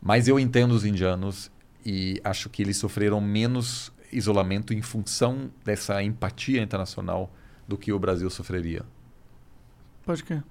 [0.00, 1.50] Mas eu entendo os indianos
[1.84, 7.30] e acho que eles sofreram menos isolamento em função dessa empatia internacional
[7.66, 8.82] do que o Brasil sofreria.
[10.04, 10.42] Pode crer.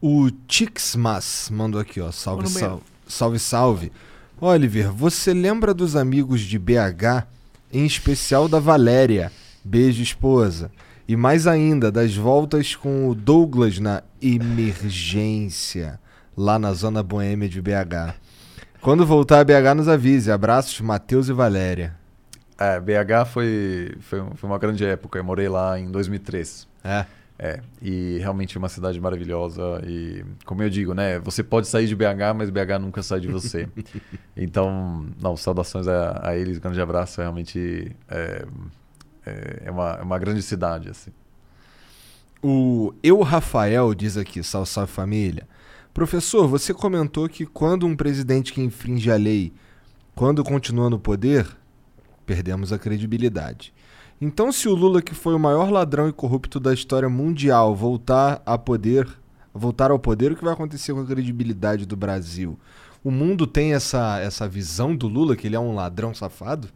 [0.00, 2.12] O Tixmas mandou aqui, ó.
[2.12, 2.82] Salve, salve.
[3.06, 3.92] Salve, salve.
[4.40, 7.26] Oliver, você lembra dos amigos de BH,
[7.72, 9.32] em especial da Valéria,
[9.64, 10.70] beijo esposa,
[11.06, 16.00] e mais ainda das voltas com o Douglas na emergência,
[16.36, 18.14] lá na zona boêmia de BH.
[18.80, 20.30] Quando voltar a BH, nos avise.
[20.30, 21.96] Abraços, Matheus e Valéria.
[22.58, 25.18] É, BH foi, foi, foi uma grande época.
[25.18, 26.68] Eu morei lá em 2003.
[26.84, 27.06] É.
[27.38, 29.82] É, e realmente uma cidade maravilhosa.
[29.86, 31.18] E, como eu digo, né?
[31.20, 33.68] Você pode sair de BH, mas BH nunca sai de você.
[34.36, 37.20] então, não, saudações a, a eles, grande abraço.
[37.20, 38.44] Realmente é,
[39.26, 41.10] é, é uma, é uma grande cidade, assim.
[42.42, 45.48] O Eu Rafael diz aqui, salve, salve família.
[45.94, 49.52] Professor, você comentou que quando um presidente que infringe a lei,
[50.14, 51.46] quando continua no poder,
[52.26, 53.72] perdemos a credibilidade.
[54.20, 58.42] Então, se o Lula, que foi o maior ladrão e corrupto da história mundial, voltar
[58.44, 59.08] a poder,
[59.52, 62.58] voltar ao poder, o que vai acontecer com a credibilidade do Brasil?
[63.02, 66.68] O mundo tem essa, essa visão do Lula, que ele é um ladrão safado?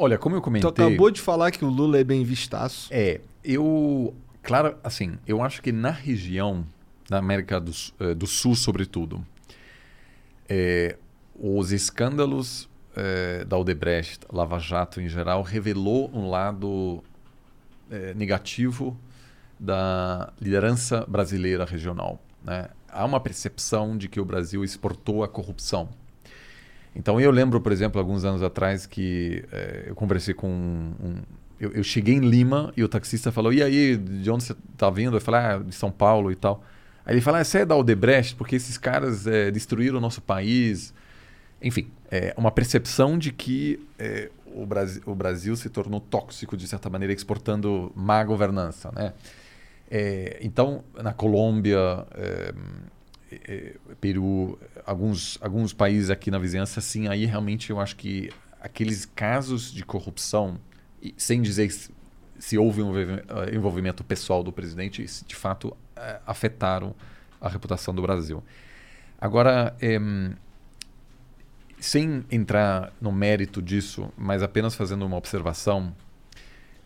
[0.00, 0.68] Olha, como eu Tu comentei.
[0.70, 2.88] acabou de falar que o Lula é bem vistaço.
[2.92, 4.14] É, eu.
[4.42, 6.64] Claro, assim, eu acho que na região,
[7.10, 9.26] na América do, eh, do Sul, sobretudo,
[10.48, 10.96] eh,
[11.34, 17.02] os escândalos eh, da Odebrecht, Lava Jato em geral, revelou um lado
[17.90, 18.96] eh, negativo
[19.58, 22.20] da liderança brasileira regional.
[22.42, 22.68] Né?
[22.88, 25.88] Há uma percepção de que o Brasil exportou a corrupção.
[26.98, 31.22] Então eu lembro, por exemplo, alguns anos atrás que eh, eu conversei com um, um-
[31.60, 34.90] eu, eu cheguei em Lima e o taxista falou: "E aí, de onde você está
[34.90, 36.62] vindo?" Eu falei: "Ah, de São Paulo e tal".
[37.06, 40.20] Aí ele falou: ah, "Você é da Odebrecht porque esses caras eh, destruíram o nosso
[40.20, 40.92] país".
[41.62, 46.66] Enfim, é uma percepção de que eh, o, Brasil, o Brasil se tornou tóxico de
[46.68, 49.12] certa maneira, exportando má governança, né?
[49.90, 52.52] Eh, então, na Colômbia, eh,
[54.00, 59.72] Peru, alguns, alguns países aqui na vizinhança, sim, aí realmente eu acho que aqueles casos
[59.72, 60.58] de corrupção,
[61.16, 61.90] sem dizer se,
[62.38, 66.94] se houve um eh, envolvimento pessoal do presidente, isso de fato eh, afetaram
[67.40, 68.42] a reputação do Brasil.
[69.20, 70.34] Agora, em,
[71.78, 75.94] sem entrar no mérito disso, mas apenas fazendo uma observação,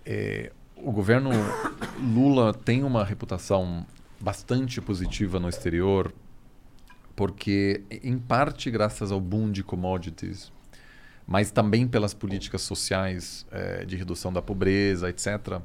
[0.04, 1.30] eh, o governo
[2.00, 3.86] Lula tem uma reputação
[4.20, 6.12] bastante positiva no exterior,
[7.14, 10.52] porque, em parte, graças ao boom de commodities,
[11.26, 15.60] mas também pelas políticas sociais eh, de redução da pobreza, etc.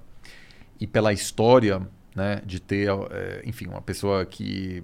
[0.80, 1.82] E pela história
[2.16, 4.84] né, de ter, eh, enfim, uma pessoa que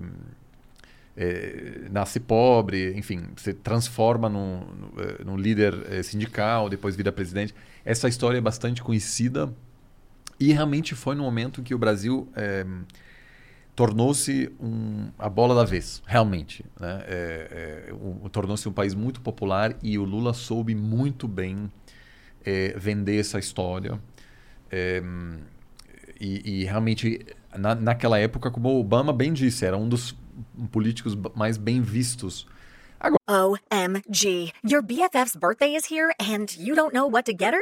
[1.16, 4.66] eh, nasce pobre, enfim, se transforma num,
[5.24, 7.54] num, líder sindical, depois vira presidente.
[7.86, 9.54] Essa história é bastante conhecida
[10.40, 12.66] e realmente foi no momento que o Brasil eh,
[13.76, 16.64] tornou-se um, a bola da vez, realmente.
[16.80, 17.04] Né?
[17.08, 21.72] É, é, o- tornou-se um país muito popular e o Lula soube muito bem
[22.46, 24.00] é, vender essa história.
[24.72, 25.02] É,
[26.20, 27.26] e, e realmente,
[27.58, 30.16] na, naquela época, como o Obama bem disse, era um dos
[30.72, 32.48] políticos mais bem vistos.
[33.30, 34.54] OMG.
[34.64, 37.62] Your BFF's birthday is here and you don't know what to get her?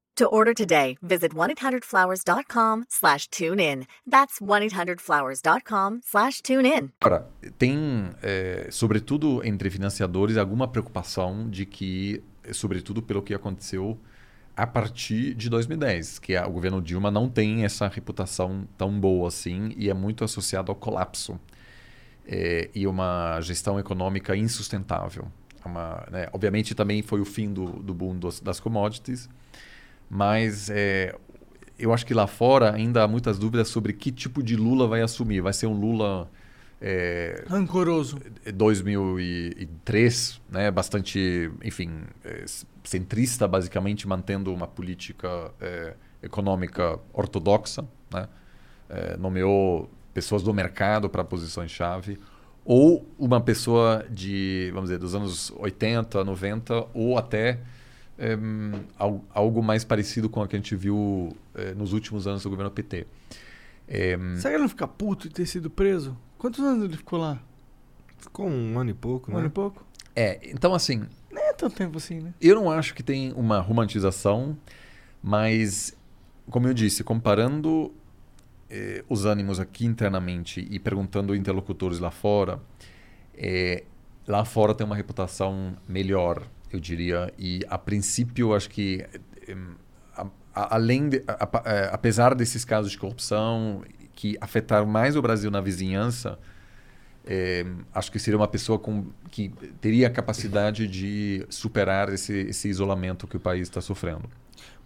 [0.17, 3.85] To order today, visit 1-800-Flowers.com slash tune in.
[4.05, 6.89] That's 1-800-Flowers.com slash tune in.
[6.99, 13.97] Agora, tem, é, sobretudo entre financiadores, alguma preocupação de que, sobretudo pelo que aconteceu
[14.55, 19.29] a partir de 2010, que a- o governo Dilma não tem essa reputação tão boa
[19.29, 21.39] assim e é muito associado ao colapso
[22.27, 25.27] é, e uma gestão econômica insustentável.
[25.65, 29.27] Uma, né, obviamente também foi o fim do, do boom dos- das commodities,
[30.13, 31.15] mas é,
[31.79, 35.01] eu acho que lá fora ainda há muitas dúvidas sobre que tipo de Lula vai
[35.01, 35.39] assumir.
[35.39, 36.29] Vai ser um Lula
[36.81, 38.19] é, Rancoroso.
[38.53, 42.43] 2003, né, bastante, enfim, é,
[42.83, 48.27] centrista, basicamente mantendo uma política é, econômica ortodoxa, né,
[48.89, 52.19] é, nomeou pessoas do mercado para posições-chave,
[52.65, 57.61] ou uma pessoa de, vamos dizer, dos anos 80, 90, ou até
[58.21, 58.37] é,
[59.33, 62.69] algo mais parecido com o que a gente viu é, nos últimos anos do governo
[62.69, 63.07] PT.
[63.87, 66.15] É, Será que ele não fica puto de ter sido preso?
[66.37, 67.41] Quantos anos ele ficou lá?
[68.19, 69.39] Ficou um ano e pouco, um né?
[69.39, 69.83] ano e pouco?
[70.15, 71.03] É, então assim.
[71.31, 72.33] Nem é tanto tempo assim, né?
[72.39, 74.55] Eu não acho que tem uma romantização,
[75.23, 75.97] mas,
[76.49, 77.91] como eu disse, comparando
[78.69, 82.59] eh, os ânimos aqui internamente e perguntando interlocutores lá fora,
[83.35, 83.83] eh,
[84.27, 89.05] lá fora tem uma reputação melhor, eu diria, e a princípio acho que.
[89.47, 89.55] Eh,
[90.15, 91.43] a, a, além de, a,
[91.93, 93.83] apesar desses casos de corrupção
[94.13, 96.37] que afetaram mais o Brasil na vizinhança,
[97.25, 102.67] é, acho que seria uma pessoa com, que teria a capacidade de superar esse, esse
[102.67, 104.29] isolamento que o país está sofrendo.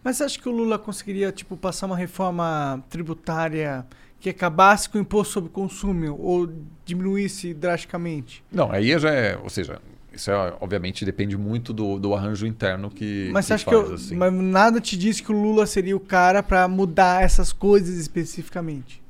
[0.04, 3.86] Mas acha que o Lula conseguiria tipo, passar uma reforma tributária
[4.20, 6.52] que acabasse com o imposto sobre consumo ou
[6.86, 8.44] diminuísse drasticamente?
[8.52, 9.38] Não, aí já é.
[9.38, 9.82] Ou seja,
[10.16, 13.30] isso é, obviamente depende muito do, do arranjo interno que.
[13.34, 14.16] Mas que você acha faz, que eu, assim.
[14.16, 19.04] mas nada te diz que o Lula seria o cara para mudar essas coisas especificamente?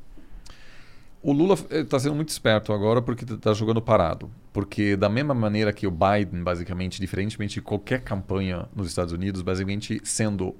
[1.22, 4.30] O Lula está sendo muito esperto agora porque está jogando parado.
[4.54, 9.42] Porque da mesma maneira que o Biden, basicamente, diferentemente de qualquer campanha nos Estados Unidos,
[9.42, 10.56] basicamente sendo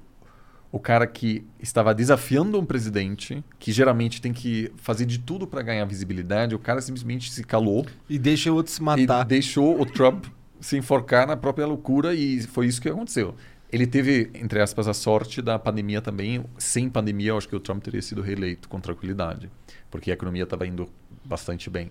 [0.72, 5.62] o cara que estava desafiando um presidente, que geralmente tem que fazer de tudo para
[5.62, 7.86] ganhar visibilidade, o cara simplesmente se calou.
[8.10, 9.24] E deixa o outro se matar.
[9.24, 10.26] E deixou o Trump
[10.66, 13.34] se enforcar na própria loucura e foi isso que aconteceu.
[13.72, 16.44] Ele teve, entre aspas, a sorte da pandemia também.
[16.58, 19.50] Sem pandemia, eu acho que o Trump teria sido reeleito com tranquilidade
[19.90, 20.88] porque a economia estava indo
[21.24, 21.90] bastante bem.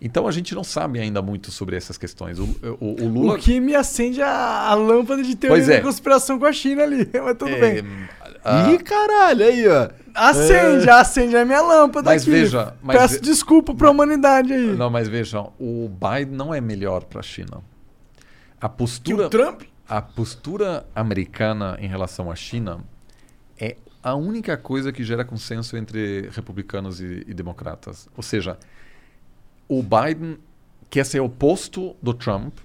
[0.00, 2.38] Então a gente não sabe ainda muito sobre essas questões.
[2.38, 2.44] O,
[2.80, 3.34] o, o Lula.
[3.34, 5.78] O que me acende a, a lâmpada de teoria Pois é.
[5.78, 7.84] da conspiração com a China ali, mas tudo É, bem.
[8.44, 9.88] a- Ih, caralho, aí, ó.
[10.14, 12.30] Acende, acende a minha lâmpada Mas aqui.
[12.30, 14.66] veja, mas Peço ve- desculpa pra humanidade aí.
[14.76, 17.60] Não, mas vejam, o Biden não é melhor para a China.
[18.60, 19.62] A Que postura, o Trump?
[19.88, 22.80] a postura americana em relação à China
[23.58, 28.08] é a única coisa que gera consenso entre republicanos e, e democratas.
[28.16, 28.58] Ou seja,
[29.68, 30.38] o Biden
[30.90, 32.58] quer ser oposto do Trump,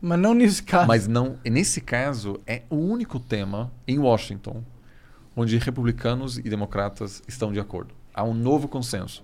[0.00, 0.86] Mas não nesse caso.
[0.86, 1.38] mas não.
[1.44, 4.62] Nesse caso, é o único tema em Washington
[5.34, 7.94] onde republicanos e democratas estão de acordo.
[8.12, 9.22] Há um novo consenso.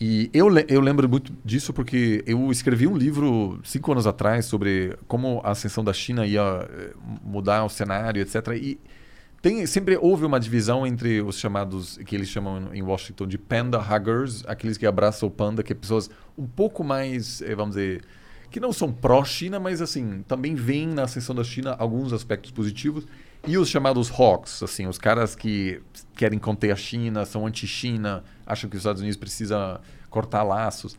[0.00, 4.96] E eu, eu lembro muito disso porque eu escrevi um livro cinco anos atrás sobre
[5.06, 6.92] como a ascensão da China ia eh,
[7.22, 8.48] mudar o cenário, etc.
[8.60, 8.78] E
[9.40, 13.78] tem, sempre houve uma divisão entre os chamados, que eles chamam em Washington de panda
[13.78, 18.02] huggers, aqueles que abraçam o panda, que é pessoas um pouco mais, eh, vamos dizer,
[18.50, 23.06] que não são pró-China, mas assim, também veem na ascensão da China alguns aspectos positivos.
[23.46, 25.82] E os chamados hawks, assim, os caras que
[26.16, 30.96] querem conter a China, são anti-China, acham que os Estados Unidos precisa cortar laços.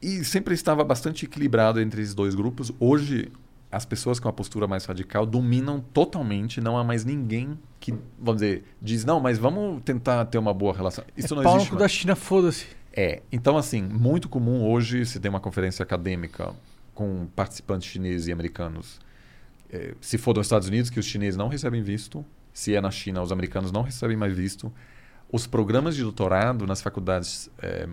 [0.00, 2.72] E sempre estava bastante equilibrado entre esses dois grupos.
[2.78, 3.32] Hoje,
[3.70, 8.40] as pessoas com a postura mais radical dominam totalmente, não há mais ninguém que, vamos
[8.40, 11.04] dizer, diz, não, mas vamos tentar ter uma boa relação.
[11.16, 11.82] Isso é não pau no existe mais.
[11.82, 12.66] da China, foda-se.
[12.96, 16.54] É, então assim, muito comum hoje se tem uma conferência acadêmica
[16.94, 19.00] com participantes chineses e americanos.
[19.70, 22.24] É, se for dos Estados Unidos, que os chineses não recebem visto.
[22.52, 24.72] Se é na China, os americanos não recebem mais visto.
[25.34, 27.88] Os programas de doutorado nas faculdades é,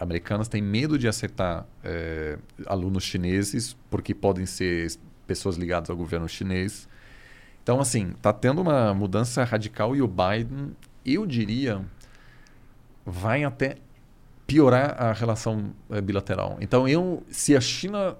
[0.00, 4.90] americanas têm medo de aceitar é, alunos chineses, porque podem ser
[5.26, 6.88] pessoas ligadas ao governo chinês.
[7.62, 11.84] Então, assim, está tendo uma mudança radical e o Biden, eu diria,
[13.04, 13.76] vai até
[14.46, 16.56] piorar a relação eh, bilateral.
[16.62, 18.16] Então, eu, se a China,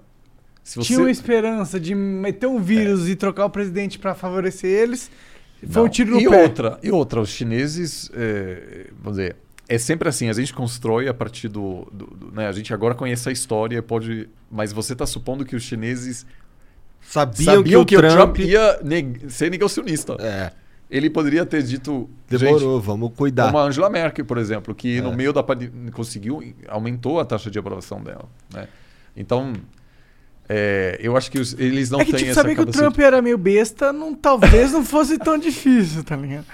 [0.63, 4.69] se você Tinha uma esperança de meter um vírus e trocar o presidente pra favorecer
[4.69, 5.09] eles.
[5.69, 6.43] Foi um tiro no e pé.
[6.43, 9.35] outra, e outra, os chineses, eh, vamos dizer,
[9.67, 12.93] é sempre assim, a gente constrói a partir do, do- do- né, a gente agora
[12.93, 16.25] conhece a história, pode, mas você está supondo que os chineses
[17.01, 18.37] Sabiam, sabiam que, o Trump...
[18.39, 20.15] ia neg- ser negacionista.
[20.19, 20.51] É,
[20.89, 23.45] Ele poderia ter dito, demorou, vamos cuidar.
[23.47, 25.01] Como a Angela Merkel, por exemplo, que É.
[25.01, 28.25] no meio da pandemia conseguiu, aumentou a taxa de aprovação dela.
[28.53, 28.67] Né?
[29.15, 29.53] Então,
[30.49, 32.65] é, eu acho que os- eles não é que, têm tipo, essa saber que o.
[32.67, 36.45] Trump era meio besta, não, talvez não fosse tão difícil, tá ligado?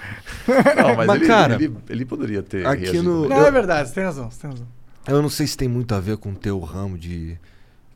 [0.76, 3.88] Não, mas, Mas, ele, cara, ele, ele poderia ter aqui no- Não, Eu- é verdade,
[3.88, 4.66] você tem razão, você tem razão.
[5.06, 7.38] Eu não sei se tem muito a ver com o teu ramo de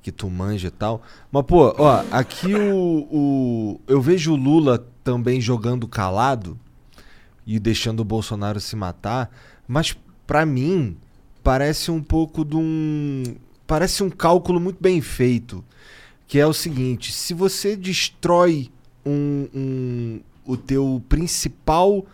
[0.02, 1.02] que tu manja e tal.
[1.33, 6.59] Mas, pô, ó, aqui o, o- Eu vejo o Lula também jogando calado.
[7.47, 9.31] e deixando o Bolsonaro se matar,
[9.67, 9.97] mas
[10.27, 10.97] pra mim
[11.43, 13.23] parece um pouco de um
[13.67, 15.65] parece um cálculo muito bem feito,
[16.29, 18.71] que é o seguinte: se você destrói
[19.05, 22.07] um, um o teu principal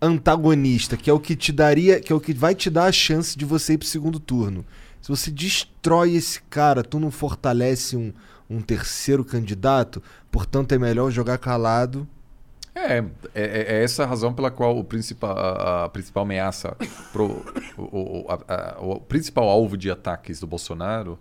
[0.00, 2.92] antagonista, que é o que te daria, que é o que vai te dar a
[2.92, 4.64] chance de você ir pro segundo turno.
[5.00, 8.12] Se você destrói esse cara, tu não fortalece um,
[8.50, 12.06] um terceiro candidato, portanto é melhor jogar calado.
[12.74, 13.04] É, é,
[13.34, 16.76] é essa a razão pela qual o principal, a, a principal ameaça,
[17.12, 17.44] pro,
[17.76, 21.18] o, o, a, a, o, principal alvo de ataques do Bolsonaro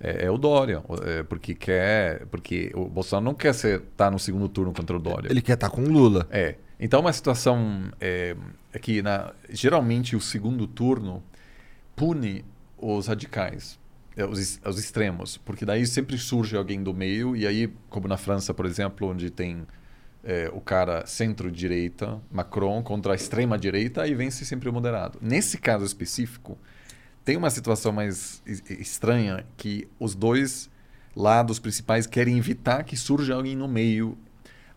[0.00, 4.18] é, é o Dória, é, porque quer, porque o Bolsonaro não quer estar tá no
[4.18, 5.30] segundo turno contra o Dória.
[5.30, 6.26] Ele quer estar tá com o Lula.
[6.30, 6.56] É.
[6.78, 8.34] Então, uma situação é,
[8.72, 11.22] é que, na, geralmente, o segundo turno
[11.94, 12.42] pune
[12.78, 13.78] os radicais,
[14.16, 18.16] é, os, os extremos, porque daí sempre surge alguém do meio, e aí, como na
[18.16, 19.66] França, por exemplo, onde tem
[20.24, 25.18] é, o cara centro-direita, Macron, contra a extrema-direita, aí vence sempre o moderado.
[25.20, 26.56] Nesse caso específico,
[27.24, 30.70] tem uma situação mais estranha que os dois
[31.14, 34.16] lados principais querem evitar que surja alguém no meio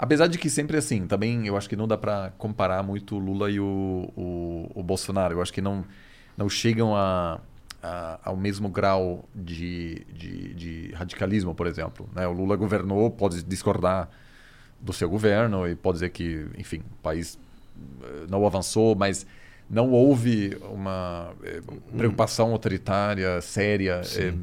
[0.03, 3.19] Apesar de que sempre assim, também eu acho que não dá para comparar muito o
[3.19, 5.35] Lula e o, o, o, Bolsonaro.
[5.35, 5.85] Eu acho que não,
[6.35, 7.39] não chegam a,
[7.81, 12.09] a, ao mesmo grau de, de, de radicalismo, por exemplo.
[12.13, 12.27] Né?
[12.27, 14.09] O Lula governou, pode discordar
[14.81, 17.39] do seu governo e pode dizer que, enfim, o país
[18.01, 19.25] eh, não avançou, mas
[19.69, 21.61] não houve uma é,
[21.95, 24.01] preocupação autoritária séria.
[24.17, 24.33] É,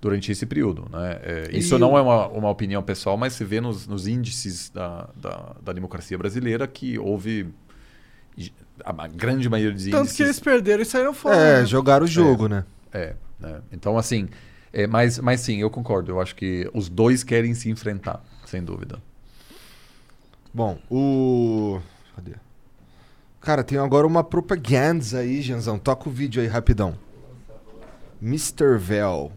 [0.00, 0.88] durante esse período.
[0.90, 1.20] Né?
[1.22, 1.58] É, e...
[1.58, 5.56] Isso não é uma, uma opinião pessoal, mas se vê nos, nos índices da, da,
[5.60, 7.52] da, democracia brasileira que houve
[8.84, 10.16] a grande maioria dos Tanto índices...
[10.16, 11.36] que eles perderam e saíram fora.
[11.36, 11.66] É, né?
[11.66, 12.64] jogaram o jogo, é, né?
[12.92, 13.60] É, né?
[13.72, 14.28] Então, assim,
[14.72, 16.12] é, mas, mas sim, eu concordo.
[16.12, 18.98] Eu acho que os dois querem se enfrentar, sem dúvida.
[20.52, 21.80] Bom, o...
[22.14, 22.32] Cadê?
[23.46, 25.78] Cara, tem agora uma propaganda aí, Janzão.
[25.78, 26.98] Toca o vídeo aí rapidão.
[28.20, 28.76] Mr.
[28.76, 29.30] Vel.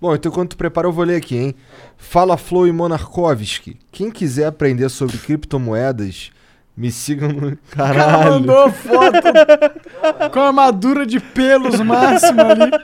[0.00, 1.56] Bom, então enquanto tu prepara, eu vou ler aqui, hein?
[1.96, 3.80] Fala Flow e Monarkovski.
[3.90, 6.30] Quem quiser aprender sobre criptomoedas,
[6.76, 7.58] me sigam no.
[7.72, 7.98] Caralho.
[7.98, 12.70] O cara mandou foto com armadura de pelos máxima ali.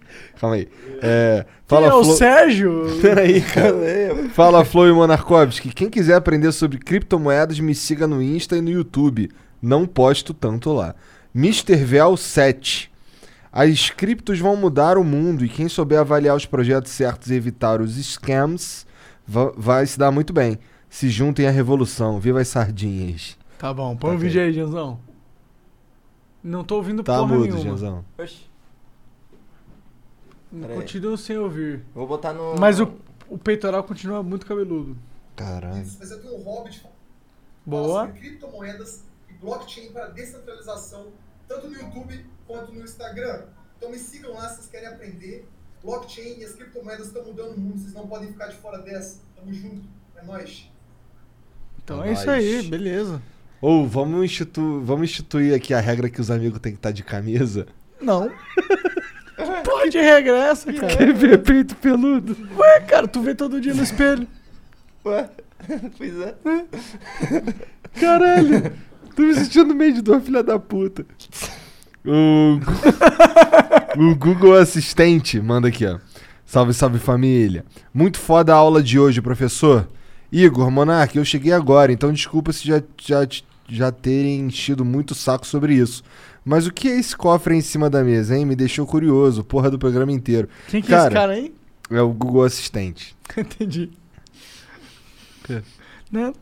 [0.40, 0.68] Calma aí.
[1.00, 2.14] É, fala Quem é o Flo...
[2.14, 2.98] Sérgio?
[3.00, 4.28] Peraí, cara.
[4.34, 5.72] fala Flow e Monarkovski.
[5.72, 9.30] Quem quiser aprender sobre criptomoedas, me siga no Insta e no YouTube.
[9.60, 10.94] Não posto tanto lá.
[11.34, 11.76] Mr.
[11.76, 12.90] Vel 7.
[13.52, 17.80] As criptos vão mudar o mundo e quem souber avaliar os projetos certos e evitar
[17.80, 18.86] os scams
[19.56, 20.58] vai se dar muito bem.
[20.88, 22.18] Se juntem à revolução.
[22.18, 23.36] Viva as sardinhas.
[23.58, 24.26] Tá bom, põe o okay.
[24.26, 24.98] um vídeo aí, Genzão.
[26.42, 28.04] Não tô ouvindo tá porra mudo, nenhuma.
[30.52, 30.76] Genzão.
[30.76, 31.82] Continuo sem ouvir.
[31.94, 32.56] Vou botar no.
[32.58, 32.94] Mas o,
[33.28, 34.96] o peitoral continua muito cabeludo.
[35.34, 35.86] Caralho.
[35.98, 36.86] Mas eu tenho um hobbit.
[37.64, 38.06] Boa.
[38.06, 41.08] Sobre criptomoedas e blockchain para descentralização,
[41.48, 43.44] tanto no YouTube quanto no Instagram.
[43.76, 45.48] Então me sigam lá se vocês querem aprender.
[45.82, 49.18] Blockchain e as criptomoedas estão mudando o mundo, vocês não podem ficar de fora dessa.
[49.34, 50.70] Tamo junto, é nóis.
[51.82, 53.20] Então é, é isso aí, beleza.
[53.60, 57.02] Ou vamos, institu vamos instituir aqui a regra que os amigos têm que estar de
[57.02, 57.66] camisa?
[58.00, 58.30] Não.
[59.72, 60.96] porra de regra é essa, cara?
[60.96, 62.36] Quer ver peito peludo?
[62.56, 64.28] Ué, cara, tu vê todo dia no espelho.
[65.04, 65.28] Ué,
[65.96, 66.34] pois é.
[67.98, 68.72] Caralho,
[69.16, 71.06] tô me sentindo meio de dor, filha da puta.
[72.04, 72.58] O,
[73.98, 75.98] o Google Assistente manda aqui, ó.
[76.44, 77.64] Salve, salve família.
[77.94, 79.88] Muito foda a aula de hoje, professor.
[80.30, 83.26] Igor, Monark, eu cheguei agora, então desculpa se já, já,
[83.68, 86.02] já terem enchido muito saco sobre isso.
[86.44, 88.44] Mas o que é esse cofre aí em cima da mesa, hein?
[88.44, 90.48] Me deixou curioso, porra do programa inteiro.
[90.68, 91.54] Quem que cara, é esse cara aí?
[91.90, 93.16] É o Google Assistente.
[93.36, 93.90] Entendi.
[96.10, 96.32] Né?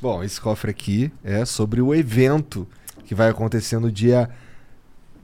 [0.00, 2.66] Bom, esse cofre aqui é sobre o evento
[3.04, 4.30] que vai acontecer no dia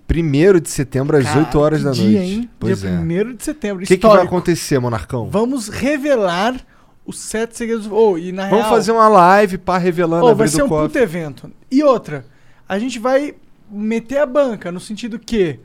[0.09, 2.33] 1 de setembro, às Cara, 8 horas da dia, noite.
[2.33, 2.51] Hein?
[2.59, 2.99] Pois dia é.
[2.99, 3.85] 1 de setembro.
[3.85, 5.29] O que, que, vai acontecer, Monarcão?
[5.31, 6.55] Vamos revelar
[7.07, 7.89] os sete segredos.
[7.91, 10.89] Oh, e na Vamos real, fazer uma live para revelando oh, Vai ser um cofre.
[10.89, 11.51] puto evento.
[11.71, 12.27] E outra,
[12.69, 13.35] a gente vai
[13.71, 15.61] meter a banca no sentido que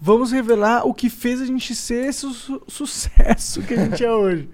[0.00, 4.12] vamos revelar o que fez a gente ser esse su sucesso que a gente é
[4.12, 4.48] hoje.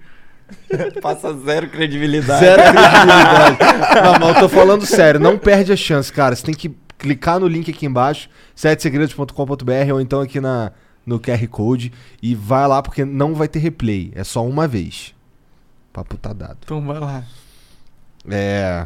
[1.01, 2.39] Passa zero credibilidade.
[2.39, 3.57] Zero credibilidade.
[4.03, 6.35] não, mas eu tô falando sério, não perde a chance, cara.
[6.35, 10.71] Você tem que clicar no link aqui embaixo, setesegredos.com.br ou então aqui na,
[11.05, 15.13] no QR Code e vai lá porque não vai ter replay, é só uma vez.
[15.93, 16.57] Papo tá dado.
[16.63, 17.23] Então vai lá.
[18.29, 18.85] É.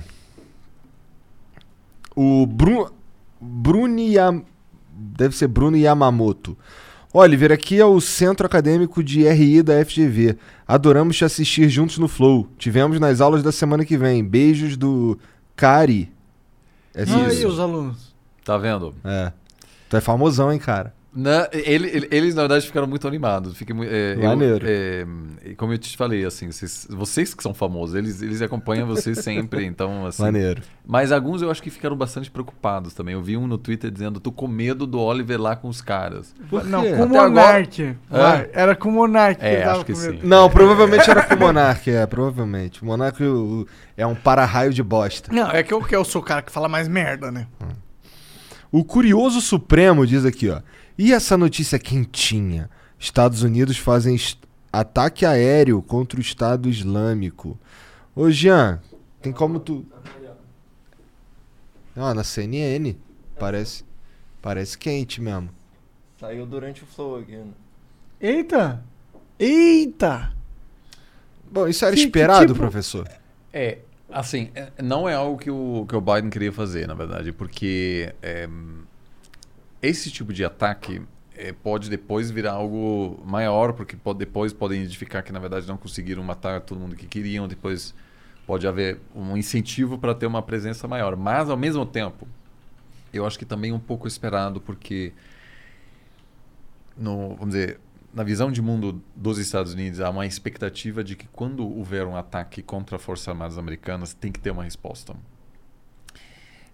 [2.16, 3.01] O Bruno.
[3.42, 4.44] Bruno Yam...
[4.94, 6.56] Deve ser Bruno Yamamoto.
[7.14, 10.38] Oliver, aqui é o Centro Acadêmico de RI da FGV.
[10.68, 12.48] Adoramos te assistir juntos no Flow.
[12.58, 14.24] Tivemos nas aulas da semana que vem.
[14.24, 15.18] Beijos do
[15.56, 16.12] Cari.
[16.94, 17.48] É E aí, isso.
[17.48, 18.14] os alunos?
[18.46, 18.94] Tá vendo?
[19.04, 19.34] É.
[19.90, 20.94] Tu é famosão, hein, cara?
[21.14, 23.58] Na- ele- ele- eles, na verdade, ficaram muito animados.
[23.58, 24.66] Fiquei, é, eu- Maneiro.
[24.66, 25.06] é,
[25.46, 29.18] e como eu te falei, assim, vocês, vocês que são famosos, eles, eles acompanham vocês
[29.20, 30.24] sempre, então, assim...
[30.24, 30.62] Maneiro.
[30.86, 33.14] Mas alguns eu acho que ficaram bastante preocupados também.
[33.14, 36.34] Eu vi um no Twitter dizendo, tô com medo do Oliver lá com os caras.
[36.50, 37.98] Por Não, com o agora- Monark.
[38.54, 39.44] Era com o Monark.
[39.44, 40.20] É, eu acho que sim.
[40.24, 42.82] Não, provavelmente era com o Monark, é, provavelmente.
[42.82, 43.22] O Monark
[43.98, 45.30] é um para-raio de bosta.
[45.34, 47.48] Não, é que eu, que eu sou o cara que fala mais merda, né?
[48.72, 50.62] O Curioso Supremo diz aqui, ó.
[51.02, 52.70] E essa notícia quentinha?
[53.00, 54.38] Estados Unidos fazem est-
[54.72, 57.58] ataque aéreo contra o Estado Islâmico.
[58.16, 58.80] Ô, Jean,
[59.20, 59.84] tem como tu...
[61.96, 62.96] Ah, na CNN.
[63.40, 63.84] Parece,
[64.44, 65.50] parece quente mesmo.
[66.20, 67.48] Saiu durante o flow aqui, né?
[68.20, 68.84] Eita!
[69.40, 70.32] Eita!
[71.52, 73.10] Bom, isso era Que- que esperado, tipo- professor?
[73.52, 73.80] É,
[74.12, 78.14] assim, é- não é algo que o, que o Biden queria fazer, na verdade, porque
[78.22, 78.48] é,
[79.82, 81.02] esse tipo de ataque
[81.36, 85.78] é, pode depois virar algo maior, porque pode, depois podem identificar que, na verdade, não
[85.78, 87.94] conseguiram matar todo mundo que queriam, depois
[88.46, 91.16] pode haver um incentivo para ter uma presença maior.
[91.16, 92.28] Mas, ao mesmo tempo,
[93.14, 95.14] eu acho que também é um pouco esperado, porque,
[96.96, 97.80] no, vamos dizer,
[98.14, 102.16] na visão de mundo dos Estados Unidos, há uma expectativa de que quando houver um
[102.16, 105.16] ataque contra as Forças Armadas Americanas, tem que ter uma resposta.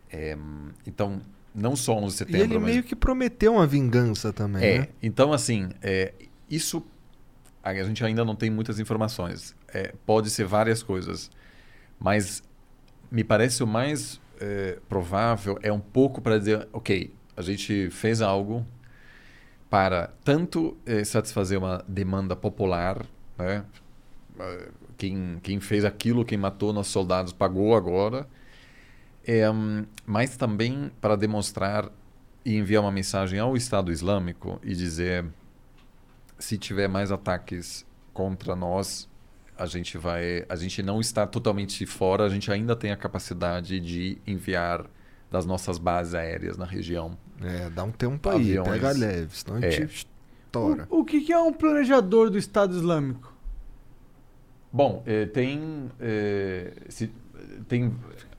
[0.10, 0.38] É,
[0.86, 1.22] então,
[1.54, 2.72] não só 11 de E setembro, ele mas...
[2.72, 4.88] meio que prometeu uma vingança também, É, né?
[5.02, 6.14] então assim, é,
[6.50, 6.86] isso
[7.64, 9.54] a gente ainda não tem muitas informações.
[9.74, 11.30] É, pode ser várias coisas,
[12.00, 12.42] mas
[13.12, 18.22] me parece o mais é, provável é um pouco para dizer, ok, a gente fez
[18.22, 18.66] algo
[19.70, 23.06] para tanto eh, satisfazer uma demanda popular,
[23.38, 23.66] né?
[24.40, 28.26] Eh, Quem, quem fez aquilo, quem matou nossos soldados pagou agora,
[29.28, 29.44] é,
[30.06, 31.92] mas também para demonstrar
[32.46, 35.26] e enviar uma mensagem ao Estado Islâmico e dizer
[36.40, 39.10] se tiver mais ataques contra nós,
[39.58, 43.80] a gente vai, a gente não está totalmente fora, a gente ainda tem a capacidade
[43.80, 44.86] de enviar
[45.30, 47.18] das nossas bases aéreas na região.
[47.42, 48.70] É, dá um tempo aí, Aviões.
[48.70, 49.72] pega leve, senão a É.
[49.72, 50.08] gente
[50.46, 50.88] estoura.
[50.90, 53.36] O, o que, que é um planejador do Estado Islâmico?
[54.72, 57.12] Bom, eh, tem, eh, se-
[57.68, 57.94] tem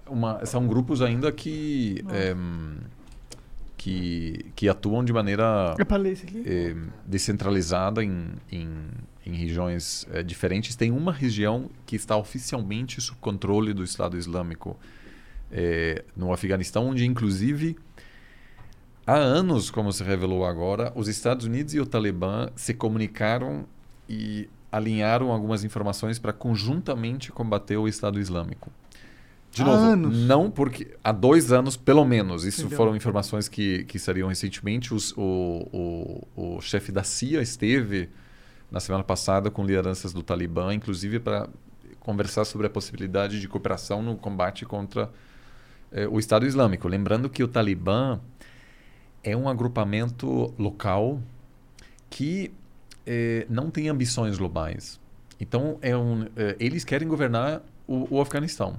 [0.08, 2.78] uma, são grupos ainda que, em,
[3.76, 8.68] que, que atuam de maneira É eh, descentralizada em, em,
[9.24, 10.74] em regiões eh, diferentes.
[10.76, 14.78] Tem uma região que está oficialmente sob controle do Estado Islâmico
[16.14, 17.74] no Afeganistão, onde inclusive
[19.06, 23.64] há anos, como se revelou agora, os Estados Unidos e o Talibã se comunicaram
[24.06, 28.70] e alinharam algumas informações para conjuntamente combater o Estado Islâmico.
[29.52, 30.16] De Há novo, anos?
[30.26, 32.44] não porque há dois anos pelo menos.
[32.44, 32.76] Isso Entendeu.
[32.76, 34.92] foram informações que, que saíram recentemente.
[34.94, 38.08] Os- o, o, o chefe da CIA esteve
[38.70, 41.48] na semana passada com lideranças do Talibã, inclusive para
[42.00, 45.10] conversar sobre a possibilidade de cooperação no combate contra
[45.90, 46.86] eh, o Estado Islâmico.
[46.86, 48.20] Lembrando que o Talibã
[49.24, 51.20] é um agrupamento local
[52.10, 52.52] que
[53.06, 55.00] eh, não tem ambições globais.
[55.40, 58.76] Então, é um, eh, eles querem governar o, o Afeganistão.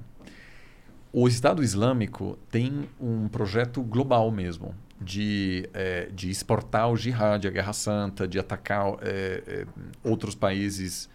[1.12, 7.50] O Estado Islâmico tem um projeto global mesmo de, eh, de exportar o jihad, a
[7.50, 9.66] Guerra Santa, de atacar eh,
[10.04, 11.10] outros países.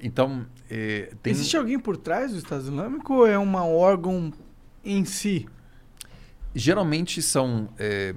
[0.00, 0.46] Então,
[1.22, 1.32] tem...
[1.32, 4.32] Existe alguém por trás do Estado Islâmico ou é um órgão
[4.84, 5.48] em si?
[6.54, 8.14] geralmente são é,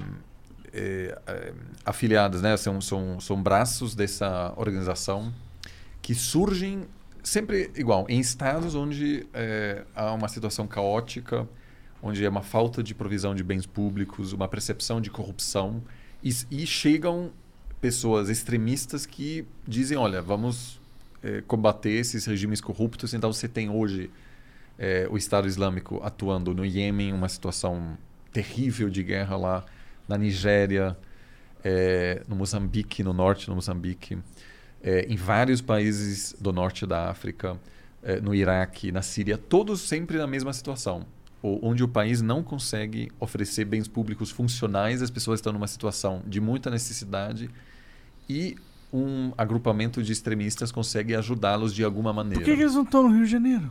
[0.71, 2.55] é, é, afiliadas, né?
[2.55, 5.33] São, são, são braços dessa organização
[6.01, 6.85] que surgem
[7.27, 11.47] sempre igual em estados onde é, há uma situação caótica,
[12.01, 15.83] onde há uma falta de provisão de bens públicos, uma percepção de corrupção
[16.23, 17.31] e, e chegam
[17.81, 20.79] pessoas extremistas que dizem, olha, vamos
[21.21, 23.13] é, combater esses regimes corruptos.
[23.13, 24.09] Então você tem hoje
[24.79, 27.97] é, o Estado Islâmico atuando no Iêmen, uma situação
[28.31, 29.65] terrível de guerra lá,
[30.07, 30.97] na Nigéria,
[31.63, 34.17] é, no Moçambique, no norte do Moçambique,
[34.87, 37.59] é, em vários países do norte da África,
[38.01, 41.05] é, no Iraque, na Síria, todos sempre na mesma situação,
[41.43, 46.39] onde o país não consegue oferecer bens públicos funcionais, as pessoas estão numa situação de
[46.39, 47.49] muita necessidade
[48.29, 48.55] e
[48.91, 52.39] um agrupamento de extremistas consegue ajudá-los de alguma maneira.
[52.39, 53.69] Por que, que eles não estão no Rio de Janeiro?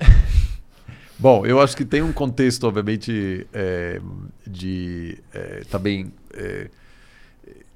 [1.16, 4.00] Bom, eu acho que tem um contexto, obviamente, é,
[4.44, 6.68] de é, também é,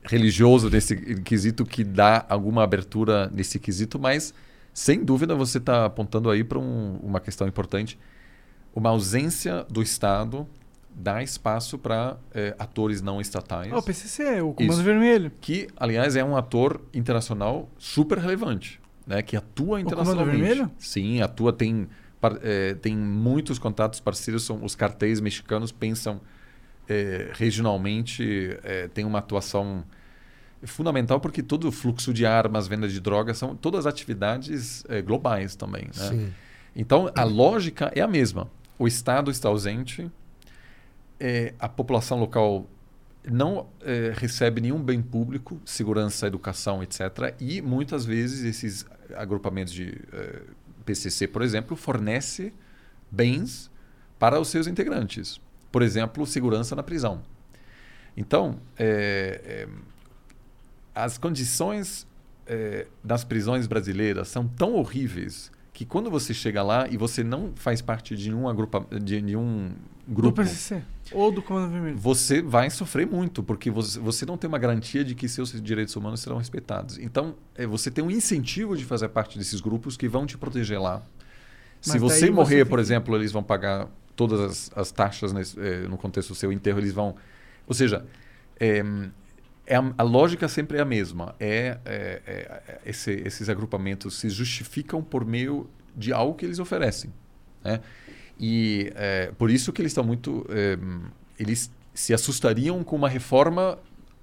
[0.03, 4.33] religioso nesse quesito que dá alguma abertura nesse quesito, mas
[4.73, 7.99] sem dúvida você está apontando aí para um, uma questão importante,
[8.75, 10.47] uma ausência do Estado
[10.95, 13.73] dá espaço para é, atores não estatais.
[13.73, 14.83] Oh, o PCC, o Comando Isso.
[14.83, 15.33] Vermelho.
[15.41, 19.23] Que, aliás, é um ator internacional super relevante, né?
[19.23, 20.37] Que atua internacionalmente.
[20.37, 20.71] Comando Vermelho?
[20.79, 21.89] Sim, atua, tem,
[22.43, 26.21] eh, tem muitos contatos parceiros, são os cartéis mexicanos pensam
[26.91, 29.85] eh, regionalmente, eh, tem uma atuação
[30.65, 35.55] fundamental porque todo o fluxo de armas, venda de drogas, são todas atividades eh, globais
[35.55, 35.85] também.
[35.97, 36.33] Né?
[36.75, 38.51] Então, a lógica é a mesma.
[38.79, 40.11] O Estado está ausente,
[41.19, 42.69] eh, a população local
[43.25, 47.35] não eh, recebe nenhum bem público, segurança, educação, etc.
[47.39, 50.43] E muitas vezes esses agrupamentos de eh,
[50.85, 52.53] PCC, por exemplo, fornece
[53.11, 53.71] bens
[54.19, 55.41] para os seus integrantes.
[55.71, 57.23] Por exemplo, segurança na prisão.
[58.17, 59.69] Então, eh, eh,
[60.95, 62.07] as condições
[62.47, 67.53] eh, das prisões brasileiras são tão horríveis que quando você chega lá e você não
[67.55, 69.71] faz parte de nenhum, agrupa, de nenhum
[70.07, 70.83] Do grupo, PCC.
[71.13, 71.97] Ou do Comando Vermelho.
[71.97, 75.97] você vai sofrer muito, porque você, você não tem uma garantia de que seus direitos
[75.97, 76.99] humanos serão respeitados.
[76.99, 80.81] Então, eh, você tem um incentivo de fazer parte desses grupos que vão te proteger
[80.81, 81.03] lá.
[81.81, 83.89] Se Mas você daí morrer, você tem por exemplo, eles vão pagar
[84.21, 87.15] todas as, as taxas nesse, eh, no contexto do seu enterro, eles vão...
[87.67, 88.05] Ou seja,
[88.59, 88.85] eh,
[89.67, 91.35] é a, a lógica sempre é a mesma.
[91.41, 95.67] É, é- é- esse- esses agrupamentos se justificam por meio
[95.97, 97.11] de algo que eles oferecem.
[97.65, 97.81] Né?
[98.39, 100.45] E é, por isso que eles estão muito...
[100.51, 100.77] eh,
[101.39, 103.79] eles se assustariam com uma reforma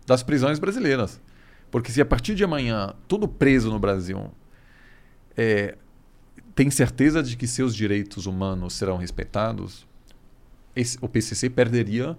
[0.06, 1.20] das prisões brasileiras.
[1.72, 4.32] Porque se a partir de amanhã todo preso no Brasil
[5.36, 5.76] é,
[6.58, 9.86] tem certeza de que seus direitos humanos serão respeitados,
[10.76, 12.18] esse- o PCC perderia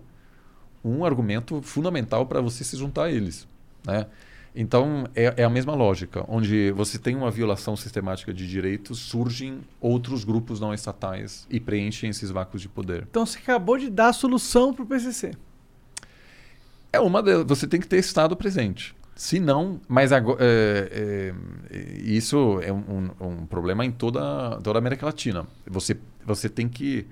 [0.84, 3.48] um argumento fundamental para você se juntar a eles.
[3.84, 4.06] Né?
[4.54, 6.24] Então, é, é a mesma lógica.
[6.28, 12.08] Onde você tem uma violação sistemática de direitos, surgem outros grupos não estatais e preenchem
[12.10, 13.08] esses vácuos de poder.
[13.10, 15.32] Então você acabou de dar a solução pro PCC.
[16.92, 18.94] É uma de, você tem que ter estado presente.
[19.20, 21.32] Se não, mas agora, é,
[21.72, 21.74] é,
[22.04, 25.44] isso é um, um- problema em toda, toda a América Latina.
[25.66, 27.04] Você, você tem que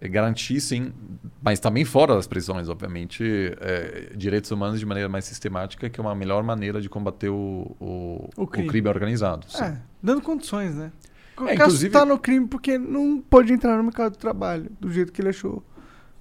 [0.00, 0.92] é, garantir, sim,
[1.40, 3.22] mas também fora das prisões, obviamente,
[3.60, 7.76] é, direitos humanos de maneira mais sistemática, que é uma melhor maneira de combater o,
[7.78, 8.68] o, O o crime.
[8.68, 8.88] crime.
[8.88, 9.46] organizado.
[9.48, 9.62] sim.
[9.62, 10.90] É, dando condições, né?
[11.38, 14.90] O É, inclusive- tá no crime porque não pode entrar no mercado de trabalho do
[14.92, 15.62] jeito que ele achou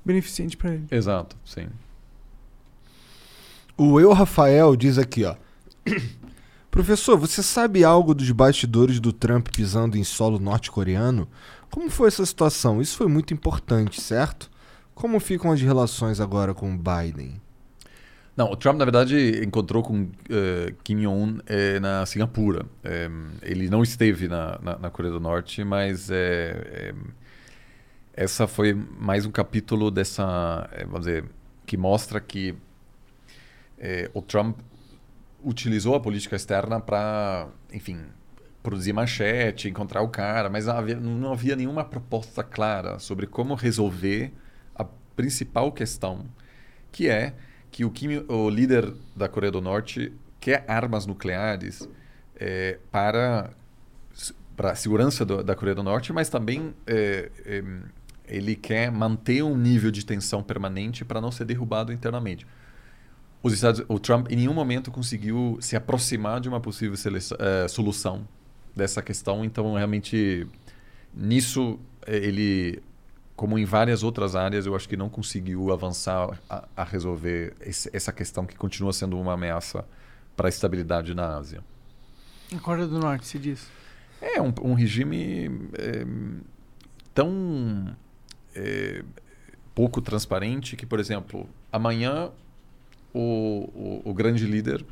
[0.06, 0.86] beneficente pra ele.
[0.92, 1.68] Exato, sim.
[3.78, 5.36] O Eu Rafael diz aqui, ó.
[6.72, 11.28] Professor, você sabe algo dos bastidores do Trump pisando em solo norte-coreano?
[11.70, 12.82] Como foi essa situação?
[12.82, 14.50] Isso foi muito importante, certo?
[14.94, 17.42] Como ficam as relações agora com o Biden?
[18.38, 22.66] Não, o Trump, na verdade, encontrou com eh, Kim Jong-un eh, na Singapura.
[22.82, 23.10] Eh,
[23.42, 26.94] ele não esteve na, na, na Coreia do Norte, mas eh,
[28.14, 31.26] essa foi mais um capítulo dessa, vamos dizer,
[31.66, 32.56] que mostra que
[33.86, 34.58] eh, o Trump
[35.44, 38.00] utilizou a política externa para, enfim,
[38.64, 43.54] produzir manchete, encontrar o cara, mas não havia, não havia nenhuma proposta clara sobre como
[43.54, 44.34] resolver
[44.74, 44.84] a
[45.16, 46.26] principal questão,
[46.92, 47.36] que é
[47.70, 51.88] que o, Kim, o líder da Coreia do Norte quer armas nucleares
[52.38, 53.52] eh, para
[54.56, 57.64] para a segurança do, da Coreia do Norte, mas também eh, eh,
[58.26, 62.48] ele quer manter um nível de tensão permanente para não ser derrubado internamente.
[63.46, 67.68] Os Estados, o Trump em nenhum momento conseguiu se aproximar de uma possível seleção- eh,
[67.68, 68.28] solução
[68.76, 70.48] dessa questão, então realmente
[71.14, 72.82] nisso eh, ele
[73.36, 77.88] como em várias outras áreas, eu acho que não conseguiu avançar a, a resolver esse,
[77.94, 79.86] essa questão que continua sendo uma ameaça
[80.36, 81.64] para a estabilidade na Ásia.
[82.52, 83.68] Na Coreia do Norte, se diz.
[84.20, 86.04] É um, um regime é,
[87.14, 87.96] tão
[88.56, 89.04] é,
[89.76, 92.32] pouco transparente que, por exemplo, amanhã
[93.16, 94.84] o, o, o grande líder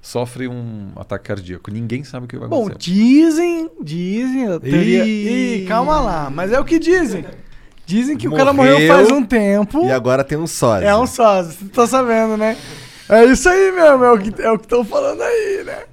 [0.00, 1.70] sofre um ataque cardíaco.
[1.70, 2.90] Ninguém sabe o que vai Bom, acontecer.
[2.92, 5.04] dizem, dizem, a teoria...
[5.04, 5.62] Ih.
[5.62, 7.24] Ih, calma lá, mas é o que dizem.
[7.84, 9.84] Dizem que o cara Morreu, morreu faz um tempo.
[9.86, 10.86] E agora tem um sósia.
[10.86, 12.56] É um sósia, você tá sabendo, né?
[13.08, 15.84] É isso aí mesmo, é o que é o que estão falando aí, né?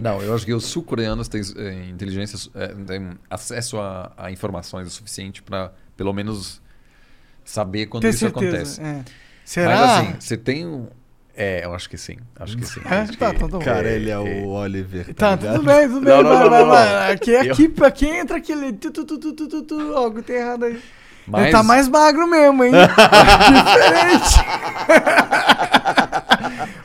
[0.00, 4.88] Não, eu acho que os sul-coreanos têm eh, inteligência, eh, têm acesso a, a informações
[4.88, 6.60] o suficiente para, pelo menos,
[7.44, 8.46] saber quando Ter isso certeza.
[8.48, 8.80] acontece.
[8.82, 9.04] É.
[9.44, 9.68] Será?
[9.68, 10.88] Mas assim, você tem um.
[11.42, 12.16] É, eu acho que sim.
[12.38, 12.80] Acho que sim.
[12.84, 12.96] É?
[13.00, 13.58] Acho Tá, que- tá, tá bom.
[13.60, 15.14] Cara, ele é o Oliver.
[15.14, 15.54] Tá, ligado?
[15.56, 17.12] tudo bem, tudo bem, Não, não, vai, não, vai, não, vai.
[17.12, 18.72] Aqui, Eu- aqui, entra aquele.
[18.74, 19.04] Tu, tu,
[19.62, 20.72] tu, algo tem errado aí.
[20.72, 20.82] Ele
[21.26, 22.72] Mas- tá mais magro mesmo, hein?
[23.64, 24.40] Diferente.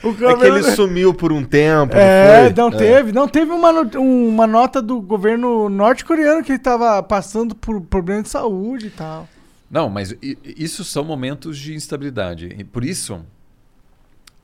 [0.03, 1.95] O É que ele sumiu por um tempo.
[1.95, 2.79] É, não, não foi?
[2.87, 3.11] teve.
[3.11, 8.29] Não teve uma, uma nota do governo norte-coreano que ele tava passando por problema de
[8.29, 9.27] saúde e tal.
[9.69, 12.55] Não, mas isso são momentos de instabilidade.
[12.57, 13.25] E por isso,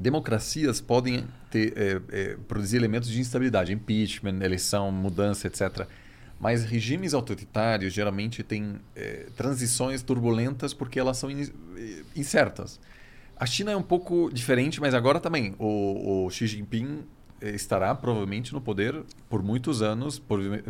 [0.01, 5.85] democracias podem ter, é, é, produzir elementos de instabilidade, impeachment, eleição, mudança, etc.
[6.39, 12.79] Mas regimes autoritários geralmente têm é, transições turbulentas porque elas são in- eh, incertas.
[13.37, 15.55] A China é um pouco diferente, mas agora também.
[15.59, 17.03] O, o Xi Jinping
[17.41, 18.95] estará provavelmente no poder
[19.29, 20.21] por muitos anos,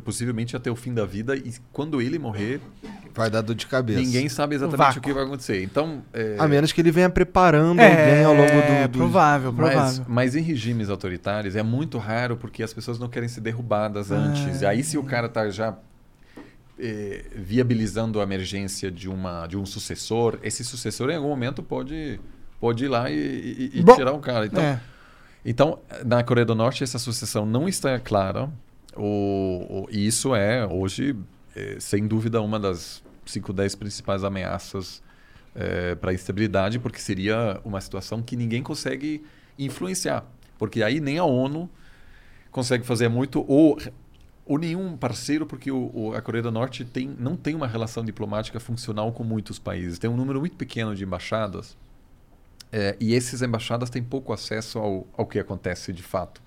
[0.03, 2.61] possivelmente até o fim da vida, e quando ele morrer,
[3.13, 3.99] Vai dar dor de cabeça.
[3.99, 5.61] Ninguém sabe exatamente o que vai acontecer.
[5.61, 8.51] Então, é, A menos que ele venha preparando É, alguém ao longo
[8.87, 8.87] do.
[8.87, 8.97] do...
[8.99, 10.05] provável, mas, provável.
[10.07, 14.61] mas em regimes autoritários é muito raro porque as pessoas não querem ser derrubadas antes.
[14.61, 15.77] E aí, se o cara tá já
[16.79, 22.17] eh, viabilizando a emergência de, uma, de um sucessor, esse sucessor em algum momento pode,
[22.61, 24.45] pode ir lá e, e- e Bom, tirar o cara.
[24.45, 24.79] Então, é.
[25.45, 28.49] Então, na Coreia do Norte, essa sucessão não está clara.
[28.95, 31.15] O, o- isso é, hoje,
[31.55, 35.01] eh, sem dúvida, uma das 5, 10 principais ameaças
[35.99, 39.21] para a instabilidade, porque seria uma situação que ninguém consegue
[39.59, 40.23] influenciar.
[40.57, 41.69] Porque aí nem a ONU
[42.51, 43.77] consegue fazer muito, ou,
[44.45, 48.03] ou nenhum parceiro, porque o, o- a Coreia do Norte tem, não tem uma relação
[48.05, 49.99] diplomática funcional com muitos países.
[49.99, 51.77] Tem um número muito pequeno de embaixadas.
[52.71, 56.41] É, e essas embaixadas têm pouco acesso ao, ao que acontece de fato.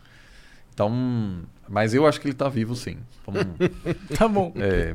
[0.72, 2.96] Então, mas eu acho que ele está vivo, sim.
[3.26, 3.46] Vamos,
[4.16, 4.52] Tá bom.
[4.56, 4.94] é,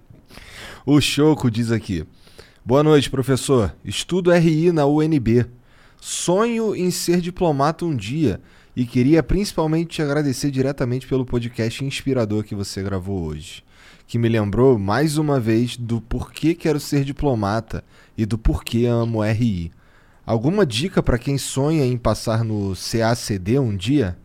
[0.86, 2.06] O Choco diz aqui.
[2.64, 3.74] Boa noite, professor.
[3.84, 5.46] Estudo RI na UNB.
[6.00, 8.40] Sonho em ser diplomata um dia
[8.76, 13.62] e queria principalmente te agradecer diretamente pelo podcast inspirador que você gravou hoje,
[14.06, 17.84] que me lembrou mais uma vez do porquê quero ser diplomata
[18.18, 19.70] e do porquê amo RI.
[20.26, 24.16] Alguma dica para quem sonha em passar no CACD um dia?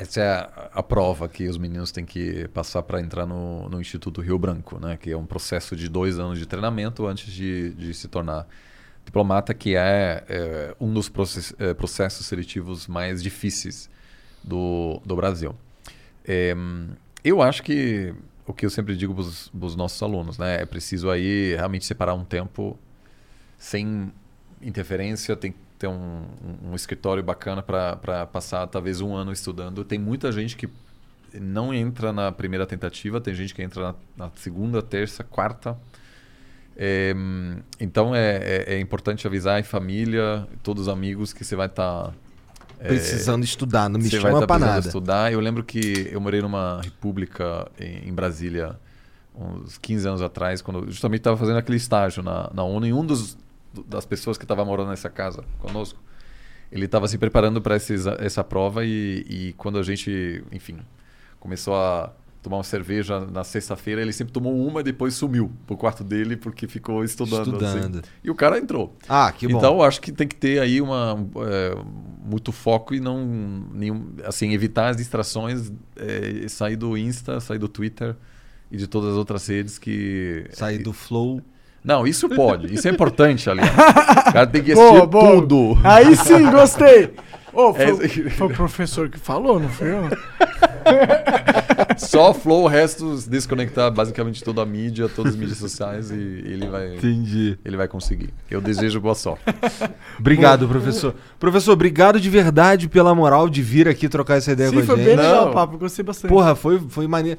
[0.00, 4.22] essa é a, prova que os meninos têm que passar para entrar no, no Instituto
[4.22, 4.96] Rio Branco, né?
[4.96, 8.46] que é um processo de dois anos de treinamento antes de, de se tornar
[9.04, 13.90] diplomata, que é, é, um dos process, é, processos seletivos mais difíceis
[14.42, 15.54] do, do Brasil.
[16.26, 16.56] É,
[17.22, 18.14] eu acho que
[18.46, 22.14] o que eu sempre digo para os nossos alunos, né, é preciso aí realmente separar
[22.14, 22.78] um tempo
[23.58, 24.10] sem
[24.62, 26.22] interferência, tem que ter um,
[26.70, 29.84] um- escritório bacana para passar talvez um ano estudando.
[29.84, 30.68] Tem muita gente que
[31.34, 33.82] não entra na primeira tentativa, tem gente que entra
[34.16, 35.76] na, na segunda, terça, quarta.
[36.76, 37.14] É,
[37.78, 42.12] então é, é- é importante avisar a família, todos os amigos que você vai estar
[42.78, 44.86] Precisando estudar, não me você vai chama estar pra precisando nada.
[44.88, 45.32] estudar.
[45.32, 48.78] Eu lembro que eu morei numa república em, em Brasília
[49.34, 52.92] uns 15 anos atrás, quando eu justamente estava fazendo aquele estágio na, na ONU, e
[52.94, 53.36] um dos,
[53.86, 56.00] das pessoas que estava morando nessa casa conosco,
[56.70, 60.78] ele estava se preparando para essa prova e, e quando a gente, enfim,
[61.38, 65.76] começou a tomar uma cerveja na sexta-feira, ele sempre tomou uma e depois sumiu pro
[65.76, 67.56] quarto dele porque ficou estudando.
[67.64, 67.78] assim.
[67.78, 68.02] Estudando.
[68.24, 68.96] E o cara entrou.
[69.08, 69.58] Ah, que bom.
[69.58, 71.76] Então, eu acho que tem que ter aí uma, é,
[72.24, 73.26] muito foco e não
[73.74, 78.16] nenhum, assim, evitar as distrações, é, sair do Insta, sair do Twitter
[78.70, 80.46] e de todas as outras redes que...
[80.52, 81.42] Sair do flow.
[81.82, 82.72] Não, isso pode.
[82.74, 83.70] Isso é importante, aliás.
[83.70, 85.40] O cara tem que assistir Boa, boa.
[85.40, 85.78] tudo.
[85.82, 87.14] Aí sim, gostei.
[87.52, 90.02] Ô, foi, É, foi o professor que falou, não foi eu?
[91.98, 96.66] Só flow, o resto desconectar basicamente toda a mídia, todas as mídias sociais e ele
[96.68, 97.58] vai, Entendi.
[97.64, 98.30] ele vai conseguir.
[98.50, 99.42] Eu desejo boa sorte.
[100.18, 101.14] Obrigado, professor.
[101.38, 104.86] Professor, obrigado de verdade pela moral de vir aqui trocar essa ideia Sim, com a
[104.86, 105.06] foi gente.
[105.06, 105.50] bem legal Não.
[105.50, 106.30] o papo, gostei bastante.
[106.30, 107.38] Porra, foi, foi maneiro.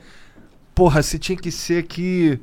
[0.75, 2.39] Porra, você tinha que ser aqui.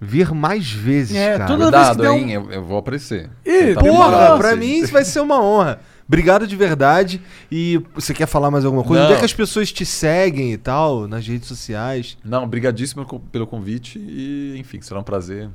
[0.00, 1.46] Vir mais vezes, É, cara.
[1.46, 2.32] toda vez que Cuidado, der um- hein?
[2.32, 3.30] Eu, eu vou aparecer.
[3.44, 5.80] Ih, Tá Porra, pra mim isso vai ser uma honra.
[6.06, 7.20] Obrigado de verdade.
[7.50, 9.02] E você quer falar mais alguma coisa?
[9.02, 9.08] Não.
[9.08, 12.16] Onde é que as pessoas te seguem e tal, nas redes sociais?
[12.24, 15.48] Não, obrigadíssimo pelo convite e, enfim, será um prazer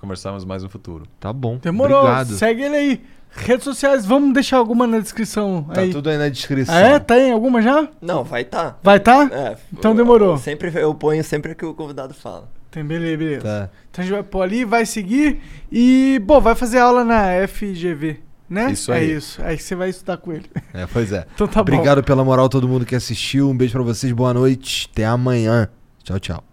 [0.00, 1.04] conversarmos mais no futuro.
[1.18, 1.58] Tá bom.
[1.60, 2.34] Demorou, Obrigado.
[2.34, 3.00] segue ele aí.
[3.38, 5.90] Redes sociais, vamos deixar alguma na descrição Tá aí.
[5.90, 6.74] tudo aí na descrição.
[6.74, 6.98] Ah, é?
[6.98, 7.86] Tem alguma já?
[8.00, 8.76] Não, vai tá.
[8.82, 9.28] Vai tá?
[9.30, 10.38] É, Então eu- demorou.
[10.38, 12.48] Sempre eu ponho sempre que o convidado fala.
[12.76, 13.40] Tem, beleza, beleza.
[13.42, 13.70] Tá.
[13.90, 15.40] Então a gente vai pôr ali, vai seguir
[15.72, 18.70] e, bom, vai fazer aula na FGV, né?
[18.70, 19.12] Isso É aí.
[19.16, 19.42] isso.
[19.42, 20.44] Aí você vai estudar com ele.
[20.74, 21.26] É, pois é.
[21.34, 21.72] Então tá bom.
[21.72, 23.48] Obrigado pela moral, todo mundo que assistiu.
[23.48, 24.90] Um beijo pra vocês, boa noite.
[24.92, 25.70] Até amanhã.
[26.04, 26.44] Tchau, tchau.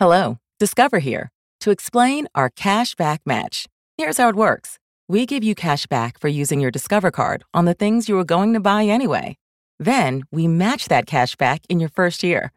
[0.00, 1.28] Hello, Discover here
[1.60, 3.66] to explain our cash back match.
[3.98, 7.66] Here's how it works we give you cash back for using your Discover card on
[7.66, 9.36] the things you were going to buy anyway.
[9.78, 12.52] Then we match that cash back in your first year.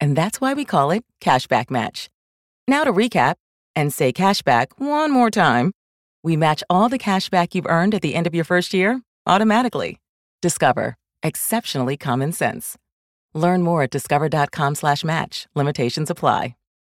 [0.00, 2.08] And that's why we call it Cashback Match.
[2.68, 3.36] Now to recap
[3.74, 5.72] and say cashback one more time.
[6.22, 9.98] We match all the cashback you've earned at the end of your first year automatically.
[10.42, 10.96] Discover.
[11.22, 12.76] Exceptionally common sense.
[13.34, 15.46] Learn more at discover.com slash match.
[15.54, 16.54] Limitations apply.